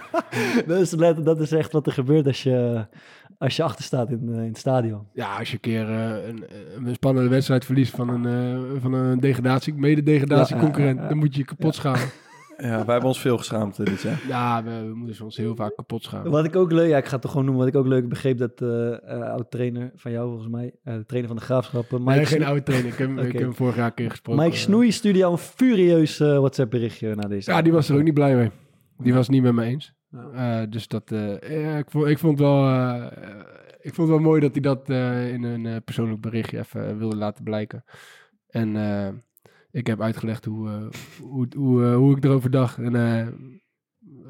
Dat 0.67 0.79
is, 0.81 0.91
let- 1.05 1.25
dat 1.25 1.41
is 1.41 1.53
echt 1.53 1.73
wat 1.73 1.87
er 1.87 1.93
gebeurt 1.93 2.26
als 2.26 2.43
je, 2.43 2.87
als 3.41 3.57
je 3.57 3.63
achter 3.63 3.85
staat 3.85 4.11
in, 4.11 4.29
eh, 4.29 4.35
in 4.35 4.49
het 4.49 4.59
stadion. 4.59 5.07
Ja, 5.13 5.39
als 5.39 5.49
je 5.49 5.55
een 5.55 5.61
keer 5.61 5.89
eh, 5.89 6.29
een, 6.29 6.45
een 6.87 6.95
spannende 6.95 7.29
wedstrijd 7.29 7.65
verliest 7.65 7.95
van 7.95 8.09
een, 8.09 8.27
eh, 8.27 8.81
van 8.81 8.93
een 8.93 9.21
degradatie, 9.21 9.75
mede-degradatieconcurrent, 9.75 10.95
Ja, 10.97 11.03
ja, 11.03 11.03
ja. 11.03 11.09
dan 11.09 11.19
moet 11.19 11.33
je 11.35 11.39
je 11.39 11.47
kapot 11.47 11.75
schamen. 11.75 12.01
ja, 12.59 12.69
wij 12.69 12.93
hebben 12.93 13.05
ons 13.05 13.21
veel 13.21 13.39
geschaamd 13.39 13.77
dit 13.87 14.01
jaar. 14.03 14.21
Ja, 14.29 14.65
we, 14.65 14.71
we 14.71 14.95
moeten 14.95 15.25
ons 15.25 15.37
heel 15.37 15.55
vaak 15.57 15.75
kapot 15.77 16.03
schamen. 16.03 16.31
Wat 16.31 16.45
ik 16.45 16.57
ook 16.57 16.73
leuk, 16.73 16.89
ja, 16.89 16.97
ik 16.97 17.05
ga 17.05 17.13
het 17.13 17.21
toch 17.23 17.31
gewoon 17.31 17.47
noemen. 17.47 17.65
Wat 17.65 17.75
ik 17.75 17.81
ook 17.81 17.87
leuk 17.87 18.09
begreep 18.09 18.39
dat 18.39 18.61
eh 18.61 18.93
eh, 18.93 19.21
oud-trainer 19.21 19.91
van 19.95 20.11
jou 20.13 20.29
volgens 20.29 20.49
mij, 20.51 20.73
eh, 20.85 20.95
de 20.95 21.07
trainer 21.07 21.31
van 21.31 21.39
de 21.39 21.45
graafschap, 21.47 21.91
Mike, 21.91 22.05
Nee, 22.05 22.27
geen 22.27 22.45
oude 22.45 22.63
trainer. 22.63 22.93
Ik 22.93 22.99
heb, 22.99 23.11
ik 23.11 23.19
Oké. 23.19 23.27
heb 23.27 23.41
hem 23.41 23.55
vorig 23.55 23.77
jaar 23.77 23.87
een 23.87 23.95
keer 23.95 24.11
gesproken. 24.11 24.45
Mike 24.45 24.57
Snoei 24.57 24.93
stuurde 24.93 25.19
jou 25.19 25.33
een 25.33 25.39
furieus 25.39 26.19
WhatsApp 26.19 26.71
berichtje 26.71 27.15
naar 27.15 27.29
deze. 27.29 27.51
Ja, 27.51 27.63
die 27.63 27.73
was 27.73 27.89
er 27.89 27.97
ook 27.97 28.03
niet 28.03 28.15
blij 28.15 28.35
mee. 28.37 28.51
Die 28.99 29.15
was 29.15 29.27
het 29.27 29.35
niet 29.35 29.43
met 29.43 29.53
me 29.53 29.65
eens. 29.65 29.95
Eh, 30.11 30.62
dus 30.69 30.89
dat, 30.89 31.12
eh, 31.12 31.62
ja, 31.62 31.77
ik, 31.77 31.91
vond, 31.91 32.07
ik 32.07 32.19
vond 32.19 32.39
wel, 32.39 32.67
eh, 32.67 33.07
eh, 33.07 33.41
ik 33.81 33.95
vond 33.95 34.09
het 34.09 34.17
wel 34.17 34.27
mooi 34.27 34.41
dat 34.41 34.53
hij 34.53 34.61
dat 34.61 34.89
eh, 34.89 35.33
in 35.33 35.43
een 35.43 35.67
eh, 35.67 35.77
persoonlijk 35.85 36.21
berichtje 36.21 36.59
even 36.59 36.89
eh, 36.89 36.97
wilde 36.97 37.17
laten 37.17 37.45
blijken. 37.45 37.85
En 38.49 38.77
eh, 38.77 39.09
ik 39.71 39.87
heb 39.87 40.01
uitgelegd 40.01 40.45
hoe, 40.45 40.69
eh, 40.69 40.87
hoe, 41.21 41.47
hoe, 41.57 41.85
eh, 41.85 41.95
hoe 41.95 42.17
ik 42.17 42.25
erover 42.25 42.51
dacht. 42.51 42.79
En 42.79 42.95
eh, 42.95 43.27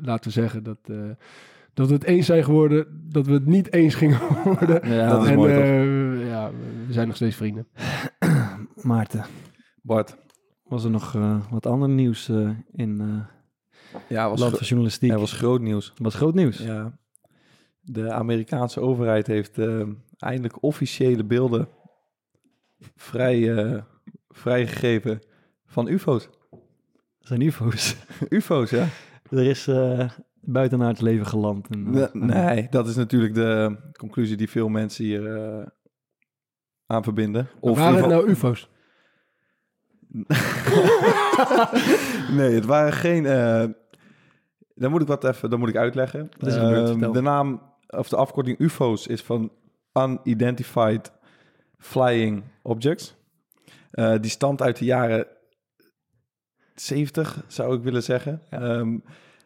laten 0.01 0.25
we 0.25 0.31
zeggen 0.41 0.63
dat, 0.63 0.79
eh, 0.83 1.11
dat 1.75 1.89
we 1.89 1.95
het 1.95 2.05
eens 2.05 2.27
zijn 2.27 2.45
geworden, 2.45 3.07
dat 3.09 3.27
we 3.27 3.33
het 3.33 3.47
niet 3.47 3.73
eens 3.73 3.95
gingen 3.95 4.19
worden. 4.45 4.89
Ja, 4.89 5.09
dat 5.09 5.23
is 5.23 5.29
en 5.29 5.37
mooi, 5.37 5.55
toch? 5.55 5.63
eh, 5.63 6.29
ja, 6.29 6.51
we 6.87 6.93
zijn 6.93 7.07
nog 7.07 7.17
steeds 7.17 7.37
vrienden. 7.37 7.69
Maarten, 8.83 9.25
Bart, 9.83 10.17
was 10.63 10.85
er 10.85 10.91
nog 10.91 11.15
eh, 11.15 11.41
wat 11.51 11.67
ander 11.67 11.89
nieuws 11.89 12.29
eh, 12.29 12.51
in 12.73 13.01
eh 13.01 13.39
ja, 14.09 14.29
was, 14.29 14.41
land 14.41 14.57
van 14.57 14.67
journalistiek? 14.67 15.11
er 15.11 15.19
was 15.19 15.33
groot 15.33 15.61
nieuws. 15.61 15.93
was 15.97 16.15
groot 16.15 16.35
nieuws. 16.35 16.59
Ja. 16.59 16.99
De 17.81 18.13
Amerikaanse 18.13 18.81
overheid 18.81 19.27
heeft 19.27 19.59
eh, 19.59 19.83
eindelijk 20.19 20.63
officiële 20.63 21.25
beelden 21.25 21.69
vrij, 22.97 23.57
eh, 23.57 23.83
vrijgegeven 24.29 25.21
van 25.67 25.89
UFO's. 25.89 26.29
Dat 26.51 27.29
zijn 27.29 27.41
UFO's. 27.41 27.97
UFO's, 28.29 28.71
ja? 28.71 28.87
er 29.31 29.47
is 29.47 29.67
eh 29.67 30.11
buitenaards 30.43 31.01
leven 31.01 31.27
geland. 31.27 31.69
En, 31.69 31.91
Ne- 31.91 32.11
nee, 32.13 32.67
dat 32.71 32.89
is 32.89 32.97
natuurlijk 32.97 33.35
de 33.35 33.77
conclusie 33.93 34.37
die 34.37 34.51
veel 34.51 34.69
mensen 34.69 35.05
hier 35.05 35.73
aan 36.87 37.03
verbinden. 37.03 37.49
Of 37.61 37.79
Waren 37.79 38.01
het 38.01 38.11
nou 38.11 38.29
UFO's? 38.31 38.69
nee, 42.39 42.55
het 42.55 42.65
waren 42.65 42.93
geen. 42.93 43.27
eh 43.27 43.65
dan 44.75 44.91
moet 44.91 45.01
ik 45.01 45.07
wat 45.07 45.25
even, 45.25 45.51
dan 45.51 45.59
moet 45.59 45.69
ik 45.69 45.77
uitleggen. 45.77 46.29
Wat 46.39 46.49
is 46.49 46.55
gebeurd? 46.55 46.89
Ehm, 47.03 47.13
de 47.13 47.21
naam 47.21 47.63
of 47.87 48.09
de 48.09 48.17
afkorting 48.17 48.59
UFO's 48.59 49.07
is 49.07 49.23
van 49.23 49.53
Unidentified 49.95 51.13
Flying 51.79 52.43
Objects. 52.63 53.17
Eh, 53.91 54.15
die 54.21 54.31
stamt 54.31 54.63
uit 54.63 54.77
de 54.79 54.85
jaren 54.85 55.27
70, 56.75 57.45
zou 57.47 57.77
ik 57.77 57.83
willen 57.83 58.03
zeggen. 58.03 58.43
Ehm, 58.51 58.99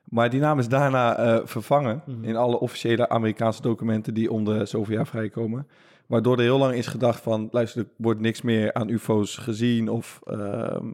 maar 0.04 0.30
die 0.30 0.40
naam 0.40 0.58
is 0.58 0.68
daarna 0.68 1.16
eh, 1.16 1.40
vervangen 1.44 2.02
Mhm. 2.06 2.24
in 2.24 2.36
alle 2.36 2.58
officiële 2.60 3.08
Amerikaanse 3.08 3.62
documenten 3.62 4.14
die 4.14 4.30
om 4.30 4.44
de 4.44 4.64
zoveel 4.66 4.94
jaar 4.94 5.06
vrijkomen. 5.06 5.66
Waardoor 6.14 6.36
er 6.36 6.42
heel 6.42 6.58
lang 6.58 6.74
is 6.74 6.86
gedacht 6.86 7.20
van, 7.20 7.48
luister, 7.50 7.80
er 7.80 7.88
wordt 7.96 8.20
niks 8.20 8.42
meer 8.42 8.72
aan 8.72 8.88
UFO's 8.88 9.36
gezien 9.36 9.88
of 9.88 10.20
ehm, 10.24 10.86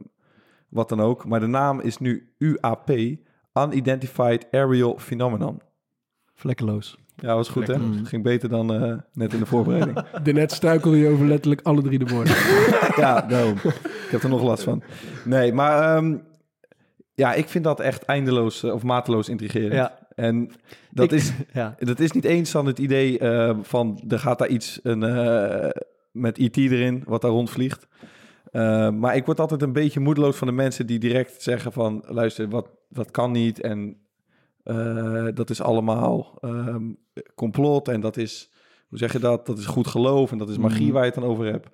wat 0.69 0.89
dan 0.89 1.01
ook. 1.01 1.27
Maar 1.27 1.41
de 1.41 1.47
naam 1.47 1.81
is 1.81 1.99
nu 1.99 2.33
UAP, 2.39 2.91
Unidentified 3.55 4.47
Aerial 4.51 4.99
Phenomenon. 4.99 5.61
Vlekkeloos. 6.35 6.99
Ja, 7.17 7.35
was 7.35 7.49
goed 7.49 7.67
hè? 7.67 7.75
Ging 8.05 8.23
beter 8.23 8.49
dan 8.49 8.75
eh, 8.75 8.97
net 9.13 9.33
in 9.33 9.39
de 9.39 9.47
voorbereiding. 9.47 10.05
Daarnet 10.25 10.53
struikelde 10.53 10.97
je 10.97 11.09
over 11.09 11.27
letterlijk 11.27 11.61
alle 11.63 11.83
drie 11.83 11.99
de 11.99 12.07
woorden. 12.07 12.35
ja, 13.05 13.21
daarom. 13.21 13.57
Ik 13.65 14.09
heb 14.11 14.23
er 14.23 14.29
nog 14.29 14.43
last 14.43 14.63
van. 14.63 14.83
Nee, 15.25 15.53
maar 15.53 15.97
ehm, 15.97 16.17
ja, 17.15 17.33
ik 17.33 17.49
vind 17.49 17.65
dat 17.65 17.81
echt 17.81 18.05
eindeloos 18.05 18.63
eh, 18.63 18.73
of 18.73 18.83
mateloos 18.83 19.29
intrigerend. 19.29 19.73
Ja. 19.73 19.99
En 20.21 20.51
dat, 20.91 21.05
Ik- 21.05 21.19
is, 21.19 21.33
Ja. 21.53 21.75
dat 21.79 22.01
is 22.01 22.13
niet 22.13 22.25
eens 22.25 22.51
dan 22.53 22.67
het 22.67 22.79
idee 22.79 23.19
eh, 23.19 23.57
van 23.63 24.03
er 24.09 24.19
gaat 24.19 24.39
daar 24.39 24.49
iets 24.49 24.81
een, 24.83 25.03
eh, 25.03 25.69
met 26.13 26.39
IT 26.39 26.57
erin 26.57 27.03
wat 27.07 27.23
daar 27.23 27.31
rondvliegt. 27.31 27.87
Eh, 28.51 28.91
maar 28.91 29.17
ik 29.17 29.25
word 29.27 29.41
altijd 29.41 29.63
een 29.63 29.73
beetje 29.73 30.01
moedeloos 30.01 30.37
van 30.37 30.47
de 30.47 30.53
mensen 30.53 30.87
die 30.87 30.99
direct 30.99 31.43
zeggen 31.43 31.73
van 31.73 32.05
luister, 32.07 32.49
wat, 32.49 32.71
dat 32.89 33.11
kan 33.11 33.31
niet 33.33 33.61
en 33.61 33.97
dat 35.35 35.51
is 35.51 35.61
allemaal 35.63 36.39
ehm, 36.41 36.83
complot 37.35 37.89
en 37.89 38.01
dat 38.01 38.17
is, 38.17 38.51
hoe 38.89 38.99
zeg 38.99 39.13
je 39.13 39.19
dat, 39.19 39.47
dat 39.47 39.59
is 39.59 39.67
goed 39.67 39.87
geloof 39.87 40.33
en 40.33 40.39
dat 40.39 40.49
is 40.49 40.59
magie 40.59 40.85
Mhm. 40.85 40.93
waar 40.93 41.05
je 41.05 41.11
het 41.11 41.21
dan 41.21 41.29
over 41.31 41.45
hebt. 41.47 41.69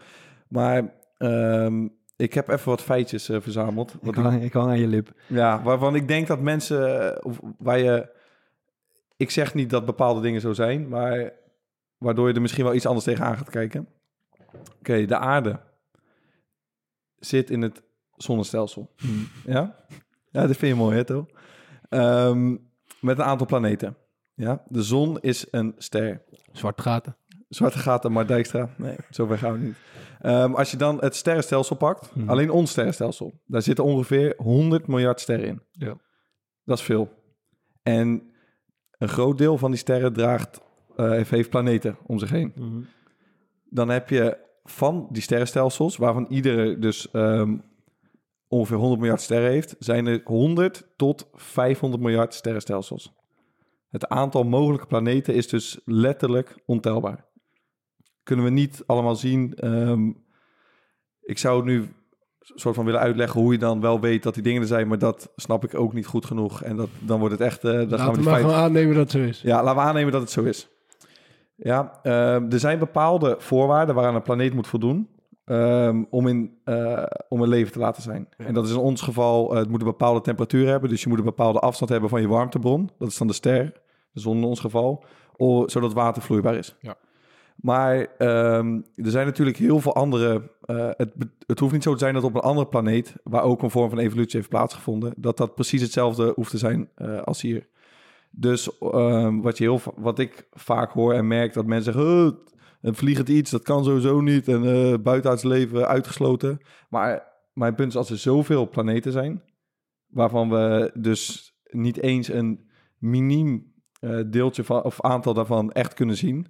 Maar 0.49 0.93
ehm, 1.19 1.87
ik 2.17 2.35
heb 2.35 2.49
even 2.49 2.69
wat 2.69 2.83
feitjes 2.83 3.25
verzameld. 3.33 3.95
Ik 3.95 3.99
Wat 4.03 4.17
ik- 4.17 4.23
hang, 4.23 4.43
ik 4.43 4.53
hang 4.53 4.69
aan 4.69 4.81
je 4.81 4.87
lip. 4.87 5.13
ja, 5.27 5.63
waarvan 5.63 5.95
ik 5.95 6.09
denk 6.09 6.27
dat 6.27 6.41
mensen, 6.41 7.25
of 7.25 7.41
waar 7.59 7.79
je, 7.79 8.09
ik 9.17 9.31
zeg 9.31 9.55
niet 9.55 9.71
dat 9.71 9.85
bepaalde 9.87 10.21
dingen 10.21 10.41
zo 10.41 10.53
zijn, 10.53 10.89
maar 10.89 11.33
waardoor 11.99 12.29
je 12.29 12.35
er 12.35 12.41
misschien 12.41 12.65
wel 12.65 12.75
iets 12.75 12.87
anders 12.87 13.05
tegenaan 13.05 13.37
gaat 13.37 13.51
kijken. 13.51 13.89
Oké, 14.79 15.05
de 15.07 15.17
aarde 15.17 15.61
zit 17.17 17.51
in 17.51 17.63
het 17.63 17.83
zonnestelsel. 18.17 18.95
Ja? 19.45 19.85
Ja, 20.31 20.47
dat 20.47 20.57
vind 20.57 20.73
je 20.77 20.83
mooi, 20.83 20.97
hè, 20.97 21.05
toch? 21.05 21.27
Ehm, 21.89 22.51
met 23.01 23.19
een 23.19 23.25
aantal 23.25 23.47
planeten. 23.47 23.97
Ja, 24.35 24.63
de 24.69 24.83
zon 24.83 25.21
is 25.21 25.47
een 25.51 25.75
ster. 25.79 26.23
Zwart 26.53 26.81
gaten. 26.81 27.17
Zwarte 27.49 27.79
gaten, 27.79 28.13
maar 28.13 28.27
Dijkstra. 28.27 28.69
Nee, 28.77 28.97
zover 29.11 29.39
gaan 29.39 29.53
we 29.53 29.59
niet. 29.59 29.77
Ehm, 30.21 30.55
als 30.55 30.71
je 30.71 30.77
dan 30.77 30.99
het 31.01 31.17
sterrenstelsel 31.17 31.77
pakt, 31.77 32.15
Mhm. 32.15 32.29
alleen 32.31 32.51
ons 32.51 32.71
sterrenstelsel, 32.71 33.41
daar 33.47 33.63
zitten 33.63 33.85
ongeveer 33.85 34.35
100 34.37 34.87
miljard 34.87 35.21
sterren 35.21 35.47
in. 35.47 35.63
Ja. 35.71 35.97
Dat 36.65 36.79
is 36.79 36.85
veel. 36.85 37.23
En 37.83 38.31
een 38.99 39.09
groot 39.09 39.39
deel 39.39 39.59
van 39.59 39.71
die 39.71 39.81
sterren 39.81 40.13
draagt, 40.13 40.61
eh, 40.97 41.11
heeft, 41.11 41.51
planeten 41.51 41.97
om 42.07 42.19
zich 42.19 42.31
heen. 42.31 42.53
Mhm. 42.55 42.81
Dan 43.71 43.89
heb 43.89 44.09
je 44.09 44.39
van 44.65 45.09
die 45.11 45.23
sterrenstelsels, 45.23 45.97
waarvan 45.97 46.27
iedere 46.29 46.79
dus 46.79 47.11
ehm, 47.11 47.57
ongeveer 48.49 48.77
100 48.77 49.01
miljard 49.01 49.21
sterren 49.21 49.51
heeft, 49.51 49.77
zijn 49.79 50.07
er 50.07 50.21
100 50.25 50.87
tot 50.97 51.29
500 51.35 52.03
miljard 52.03 52.35
sterrenstelsels. 52.35 53.13
Het 53.89 54.09
aantal 54.09 54.45
mogelijke 54.45 54.87
planeten 54.87 55.35
is 55.35 55.49
dus 55.49 55.81
letterlijk 55.85 56.63
ontelbaar. 56.67 57.25
Kunnen 58.23 58.45
we 58.45 58.51
niet 58.51 58.83
allemaal 58.87 59.17
zien. 59.17 59.55
Ehm, 59.55 60.13
ik 61.21 61.39
zou 61.39 61.65
nu 61.65 61.89
soort 62.55 62.75
van 62.75 62.85
willen 62.85 63.01
uitleggen 63.01 63.41
hoe 63.41 63.53
je 63.53 63.59
dan 63.59 63.81
wel 63.81 64.01
weet 64.01 64.23
dat 64.23 64.35
die 64.35 64.43
dingen 64.43 64.61
er 64.63 64.67
zijn, 64.69 64.89
maar 64.89 64.99
dat 64.99 65.33
snap 65.37 65.65
ik 65.65 65.75
ook 65.75 65.93
niet 65.93 66.07
goed 66.07 66.25
genoeg. 66.27 66.63
En 66.63 66.77
dat, 66.77 66.89
dan 67.01 67.19
wordt 67.19 67.35
het 67.39 67.43
echt. 67.49 67.65
eh 67.65 67.71
dan 67.73 67.79
gaan 67.81 67.89
we 67.89 67.97
Laten 67.97 68.07
we 68.11 68.13
die 68.13 68.23
maar 68.25 68.33
feiten- 68.33 68.51
gewoon 68.51 68.65
aannemen 68.65 68.95
dat 68.95 69.03
het 69.03 69.13
zo 69.23 69.29
is. 69.29 69.41
ja, 69.43 69.63
laten 69.63 69.83
we 69.83 69.89
aannemen 69.89 70.13
dat 70.13 70.21
het 70.21 70.31
zo 70.31 70.43
is. 70.43 70.69
Ja, 71.57 71.99
ehm, 72.03 72.51
er 72.53 72.59
zijn 72.59 72.79
bepaalde 72.79 73.37
voorwaarden 73.39 73.95
waaraan 73.95 74.15
een 74.15 74.23
planeet 74.23 74.55
moet 74.55 74.67
voldoen 74.67 75.09
ehm, 75.45 76.05
om, 76.11 76.27
in, 76.27 76.59
eh, 76.65 77.03
om 77.29 77.43
een 77.43 77.49
leven 77.49 77.73
te 77.73 77.79
laten 77.79 78.03
zijn. 78.03 78.29
En 78.37 78.55
dat 78.55 78.65
is 78.65 78.71
in 78.71 78.77
ons 78.77 79.01
geval, 79.03 79.53
eh, 79.53 79.59
het 79.59 79.69
moet 79.69 79.81
een 79.81 79.87
bepaalde 79.87 80.21
temperatuur 80.21 80.67
hebben, 80.69 80.89
dus 80.91 81.03
je 81.03 81.09
moet 81.09 81.19
een 81.19 81.25
bepaalde 81.25 81.59
afstand 81.59 81.91
hebben 81.91 82.09
van 82.11 82.21
je 82.21 82.29
warmtebron. 82.29 82.91
Dat 82.99 83.09
is 83.09 83.19
dan 83.19 83.27
de 83.27 83.33
ster, 83.33 83.73
de 84.13 84.21
zon 84.21 84.37
in 84.37 84.45
ons 84.45 84.61
geval, 84.61 85.05
zodat 85.67 85.93
water 85.93 86.23
vloeibaar 86.23 86.55
is. 86.55 86.77
Ja. 86.81 86.95
Maar 87.57 88.07
ehm, 88.19 88.81
er 88.95 89.11
zijn 89.11 89.27
natuurlijk 89.27 89.57
heel 89.57 89.81
veel 89.81 89.95
andere. 89.95 90.51
eh, 90.61 90.91
het, 90.91 91.13
het 91.47 91.59
hoeft 91.59 91.73
niet 91.73 91.83
zo 91.83 91.93
te 91.93 91.99
zijn 91.99 92.15
dat 92.15 92.23
op 92.23 92.35
een 92.35 92.41
andere 92.41 92.69
planeet, 92.69 93.15
waar 93.23 93.43
ook 93.43 93.63
een 93.63 93.71
vorm 93.71 93.89
van 93.89 93.99
evolutie 93.99 94.37
heeft 94.37 94.51
plaatsgevonden, 94.51 95.15
dat 95.17 95.37
dat 95.37 95.55
precies 95.55 95.83
hetzelfde 95.83 96.33
hoeft 96.35 96.51
te 96.51 96.59
zijn 96.59 96.89
eh, 96.95 97.23
als 97.23 97.43
hier. 97.43 97.69
Dus 98.31 98.79
ehm, 98.79 99.41
wat, 99.41 99.59
je 99.59 99.65
heel, 99.65 99.81
wat 99.97 100.19
ik 100.19 100.49
vaak 100.51 100.93
hoor 100.93 101.13
en 101.13 101.27
merk, 101.27 101.53
dat 101.53 101.67
mensen 101.67 101.93
zeggen... 101.93 102.27
"Oh, 102.27 102.45
een 102.81 102.95
vliegend 102.95 103.29
iets, 103.29 103.51
dat 103.51 103.63
kan 103.63 103.85
sowieso 103.85 104.21
niet. 104.21 104.49
En 104.49 104.65
eh 104.65 104.99
buitenaards 105.03 105.43
leven 105.43 105.89
uitgesloten. 105.89 106.59
Maar 106.89 107.33
mijn 107.53 107.75
punt 107.75 107.89
is, 107.89 107.97
als 107.97 108.11
er 108.11 108.19
zoveel 108.19 108.69
planeten 108.69 109.13
zijn... 109.13 109.43
waarvan 110.07 110.49
we 110.49 110.91
dus 110.95 111.53
niet 111.71 112.03
eens 112.03 112.29
een 112.29 112.71
miniem 112.99 113.75
deeltje 114.27 114.65
van, 114.65 114.83
of 114.83 115.01
aantal 115.01 115.35
daarvan 115.35 115.73
echt 115.73 115.95
kunnen 115.95 116.17
zien... 116.17 116.47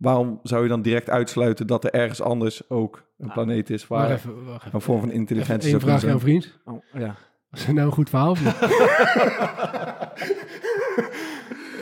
waarom 0.00 0.40
zou 0.42 0.62
je 0.62 0.68
dan 0.68 0.82
direct 0.82 1.10
uitsluiten 1.10 1.66
dat 1.66 1.84
er 1.84 1.90
ergens 1.90 2.22
anders 2.22 2.70
ook 2.70 3.02
een 3.18 3.32
planeet 3.32 3.70
is... 3.70 3.86
Wacht 3.86 4.02
waar 4.02 4.16
even, 4.16 4.44
wacht 4.44 4.64
even. 4.64 4.74
een 4.74 4.80
vorm 4.80 5.00
van 5.00 5.10
intelligentie 5.10 5.72
Eén 5.72 5.78
kunnen 5.78 5.98
vraag 5.98 6.12
aan 6.12 6.20
vriend. 6.20 6.58
Oh, 6.64 6.82
ja. 6.92 7.16
Was 7.50 7.66
het 7.66 7.74
nou 7.74 7.86
een 7.86 7.92
goed 7.92 8.08
verhaal 8.08 8.30
of 8.30 8.44
niet? 8.44 8.54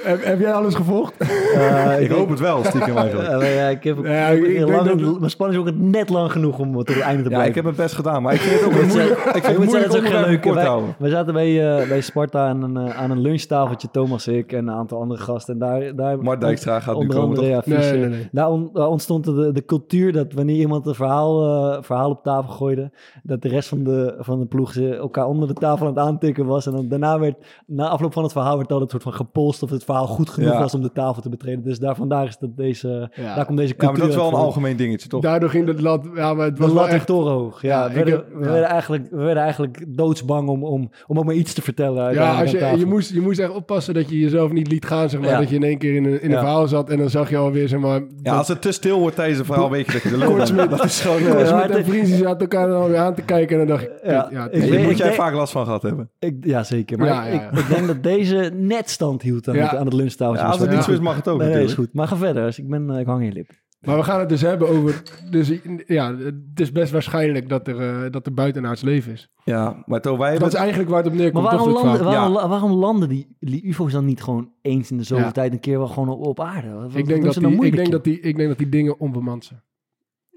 heb, 0.03 0.25
heb 0.25 0.41
jij 0.41 0.53
alles 0.53 0.75
gevolgd? 0.75 1.15
Eh, 1.19 2.01
Ik 2.05 2.11
hoop 2.11 2.29
het 2.29 2.41
wel, 2.41 2.65
stiekem 2.65 2.97
eigenlijk. 2.97 3.43
Ja, 3.43 3.69
ik 3.69 3.85
heb 3.85 3.99
ook, 3.99 4.07
Ja, 4.07 4.27
ik 4.29 4.41
heb 4.43 4.51
ik 4.51 4.57
denk 4.67 4.71
lang, 4.87 5.01
dat- 5.01 5.19
Mijn 5.19 5.31
spanning 5.31 5.67
is 5.67 5.73
ook 5.73 5.77
net 5.79 6.09
lang 6.09 6.33
genoeg 6.33 6.59
om 6.59 6.73
tot 6.75 6.89
het 6.89 6.99
einde 7.01 7.23
te 7.23 7.29
Ja, 7.29 7.29
blijven. 7.29 7.49
ik 7.49 7.55
heb 7.55 7.65
mijn 7.65 7.77
best 7.77 7.95
gedaan, 7.95 8.23
maar 8.23 8.35
ik 8.35 8.41
vind 8.41 8.61
het 8.61 8.65
ook 8.69 8.73
moeilijk, 8.87 9.19
ik 9.19 9.33
vind 9.33 9.47
het 9.47 9.59
moet 9.59 9.71
zeggen, 9.71 9.71
moeilijk 9.71 9.85
het 9.85 9.93
is 9.93 9.99
ook 9.99 10.05
onderwerp 10.07 10.43
geen 10.43 10.53
kort 10.53 10.65
houden. 10.67 10.95
Wij 10.99 11.11
zaten 11.11 11.33
bij, 11.33 11.79
eh, 11.83 11.89
bij 11.89 12.01
Sparta 12.01 12.49
aan 12.49 12.63
een, 12.63 12.77
eh, 12.89 12.97
aan 13.01 13.11
een 13.11 13.21
lunchtafeltje, 13.21 13.89
Thomas, 13.91 14.27
ik 14.29 14.53
en 14.53 14.59
een 14.69 14.75
aantal 14.75 15.01
andere 15.01 15.21
gasten. 15.21 15.55
En 15.55 15.61
daar, 15.61 15.95
daar 15.97 16.19
Mart 16.19 16.41
Dijkstra 16.41 16.81
gaat 16.81 16.95
nu 16.95 17.01
onder 17.01 17.17
komen, 17.17 17.45
ja. 17.45 17.63
Nee, 17.65 17.79
nee, 17.99 18.09
nee. 18.09 18.29
Daar, 18.33 18.49
on- 18.51 18.71
daar 18.73 18.89
ontstond 18.89 19.25
de, 19.25 19.51
de 19.53 19.65
cultuur 19.65 20.13
dat 20.13 20.33
wanneer 20.33 20.57
iemand 20.57 20.87
een 20.87 20.95
verhaal, 20.95 21.45
eh, 21.73 21.83
verhaal 21.83 22.11
op 22.11 22.23
tafel 22.23 22.53
gooide, 22.53 22.91
dat 23.23 23.43
de 23.43 23.49
rest 23.49 23.69
van 23.69 23.83
de, 23.85 24.15
van 24.19 24.39
de 24.39 24.47
ploeg 24.47 24.73
ze 24.73 24.95
elkaar 24.97 25.27
onder 25.27 25.49
de 25.49 25.55
tafel 25.55 25.87
aan 25.87 25.93
het 25.95 26.05
aantikken 26.05 26.47
was. 26.47 26.67
En 26.67 26.73
dan 26.73 26.89
daarna 26.89 27.19
werd, 27.19 27.37
na 27.67 27.89
afloop 27.89 28.13
van 28.13 28.23
het 28.23 28.33
verhaal, 28.33 28.57
werd 28.57 28.73
altijd 28.73 28.93
een 28.93 29.01
soort 29.01 29.15
van 29.17 29.27
gepolst 29.27 29.63
of 29.63 29.71
het 29.71 29.85
verhaal 29.89 30.07
goed 30.07 30.31
genoeg 30.31 30.53
Ja. 30.53 30.59
was 30.59 30.75
om 30.75 30.83
de 30.83 30.93
tafel 30.93 31.23
te 31.23 31.29
betreden. 31.29 31.65
Dus 31.65 31.79
daar 31.79 31.97
vandaar 31.97 32.27
is 32.27 32.39
dat 32.39 32.57
deze, 32.57 33.11
Ja. 33.15 33.35
daar 33.35 33.45
komt 33.47 33.59
deze 33.59 33.73
Ja, 33.73 33.79
cultuur 33.79 33.99
maar 33.99 34.07
dat 34.09 34.17
is 34.17 34.23
wel 34.31 34.39
een 34.41 34.45
algemeen 34.47 34.77
dingetje, 34.77 35.09
toch? 35.09 35.23
Daardoor 35.23 35.49
ging 35.51 35.67
de 35.67 35.83
lat... 35.83 36.07
Ja, 36.15 36.35
maar 36.35 36.47
het 36.47 36.59
was 36.59 36.73
lat 36.73 36.89
echt 36.89 37.07
torenhoog. 37.07 37.63
Ja, 37.63 37.83
Ja, 37.83 37.89
we, 37.89 37.95
werden, 37.95 38.15
heb- 38.15 38.27
we, 38.33 38.45
ja. 38.45 38.51
werden 38.51 38.69
eigenlijk, 38.69 39.07
we 39.11 39.17
werden 39.23 39.43
eigenlijk 39.43 39.85
doodsbang 39.89 40.49
om, 40.49 40.65
om, 40.65 40.91
om 41.07 41.19
ook 41.19 41.25
maar 41.25 41.35
iets 41.35 41.53
te 41.53 41.63
vertellen. 41.63 42.13
Ja, 42.15 42.41
als 42.41 42.51
je, 42.51 42.75
je, 42.79 42.87
moest, 42.87 43.13
je 43.13 43.21
moest 43.21 43.39
echt 43.39 43.51
oppassen 43.55 43.95
dat 43.95 44.09
je 44.11 44.19
jezelf 44.19 44.51
niet 44.53 44.69
liet 44.71 44.85
gaan, 44.87 45.09
zeg 45.09 45.21
maar. 45.21 45.29
Ja. 45.31 45.39
Dat 45.39 45.49
je 45.49 45.55
in 45.55 45.63
één 45.63 45.79
keer 45.79 45.95
in 45.95 46.05
een, 46.05 46.11
in 46.23 46.25
een 46.25 46.31
Ja. 46.31 46.39
verhaal 46.39 46.69
zat 46.69 46.91
en 46.91 46.99
dan 46.99 47.11
zag 47.11 47.31
je 47.31 47.37
alweer, 47.37 47.69
zeg 47.69 47.81
maar... 47.81 48.01
Ja, 48.23 48.37
als 48.37 48.49
het 48.49 48.63
te 48.63 48.73
stil 48.73 48.99
wordt 48.99 49.17
tijdens 49.17 49.39
een 49.39 49.45
verhaal, 49.45 49.71
weet 49.71 49.87
je 49.87 49.93
dat 49.93 50.03
je 50.03 50.09
de 50.09 50.19
lul 50.19 50.35
bent. 50.37 50.71
Dat 50.71 50.85
is 50.85 51.01
gewoon... 51.01 51.19
eh, 51.37 51.47
Ja, 51.49 51.69
en 51.69 51.85
vrienden 51.85 52.17
zaten 52.19 52.39
elkaar 52.41 52.67
dan 52.69 52.89
weer 52.89 52.99
aan 52.99 53.15
te 53.15 53.23
kijken 53.23 53.61
en 53.61 53.67
dan 53.67 53.77
dacht 53.77 53.89
ik... 53.89 53.91
Ja, 54.05 54.29
ja, 54.31 54.49
ik 54.51 54.63
het- 54.63 54.83
moet 54.83 54.97
jij 54.99 55.13
vaak 55.13 55.35
last 55.35 55.53
van 55.53 55.65
gehad 55.65 55.83
hebben. 55.83 56.11
Ik, 56.19 56.37
ja, 56.41 56.63
zeker. 56.63 56.99
Maar 56.99 57.07
Ja, 57.07 57.25
ja, 57.27 57.33
ik, 57.33 57.41
ja. 57.41 57.51
ik, 57.51 57.59
ik 57.59 57.69
denk 57.69 57.87
dat 57.87 58.03
deze 58.03 58.51
net 58.55 58.91
stand 58.91 59.23
hield 59.23 59.49
aan, 59.49 59.55
Ja. 59.55 59.78
Het, 59.79 59.87
aan 59.87 59.87
het 59.87 59.95
lunchtafeltje. 59.95 60.45
Ja, 60.45 60.51
als 60.51 60.61
het 60.61 60.71
niet 60.71 60.83
zo 60.83 60.91
is, 60.93 60.99
mag 61.01 61.17
het 61.17 61.29
ook 61.29 61.39
Nee, 61.39 61.55
nee, 61.55 61.65
is 61.65 61.75
goed. 61.75 61.93
Maar 61.93 62.09
ga 62.09 62.17
verder. 62.17 62.45
Dus 62.45 62.59
ik, 62.59 62.69
ben, 62.69 62.91
eh, 62.91 63.01
ik 63.01 63.07
hang 63.07 63.21
in 63.21 63.27
je 63.27 63.33
lip. 63.33 63.51
Maar 63.81 63.97
we 63.97 64.03
gaan 64.03 64.21
het 64.21 64.29
dus 64.29 64.41
hebben 64.41 64.69
over... 64.69 65.03
Dus 65.31 65.53
ja, 65.87 66.17
het 66.17 66.35
is 66.61 66.73
best 66.73 66.93
waarschijnlijk 66.93 67.49
dat 67.49 67.69
er, 67.69 67.81
eh, 67.81 68.11
dat 68.11 68.27
er 68.27 68.35
buitenaards 68.35 68.83
leven 68.83 69.13
is. 69.13 69.29
Ja, 69.45 69.83
maar 69.87 70.01
toch, 70.01 70.19
wij 70.19 70.39
Dat 70.39 70.49
is 70.49 70.55
eigenlijk 70.55 70.91
waar 70.91 71.03
het 71.03 71.13
op 71.13 71.19
neerkomt, 71.19 71.45
Maar 71.45 71.53
waarom 71.57 71.73
landen, 71.73 72.05
waarom, 72.05 72.33
Ja. 72.35 72.49
waarom 72.49 72.71
landen 72.73 73.09
die, 73.09 73.37
die 73.41 73.65
ufo's 73.67 73.93
dan 73.93 74.05
niet 74.05 74.23
gewoon 74.23 74.51
eens 74.63 74.91
in 74.91 74.97
de 74.97 75.03
zoveel 75.03 75.25
Ja. 75.25 75.31
tijd 75.31 75.53
een 75.53 75.61
keer 75.61 75.79
wel 75.79 75.87
gewoon 75.89 76.09
op, 76.09 76.27
op 76.27 76.41
aarde? 76.41 76.73
Wat, 76.73 76.95
Ik 76.95 77.07
denk, 77.07 77.25
dat 77.25 77.35
ze 77.35 77.41
die, 77.41 77.65
ik, 77.65 77.77
denk 77.77 77.91
dat 77.91 78.05
die, 78.05 78.21
ik 78.21 78.37
denk 78.37 78.49
dat 78.49 78.59
die 78.59 78.69
dingen 78.69 79.01
onbemand 79.01 79.45
zijn. 79.45 79.63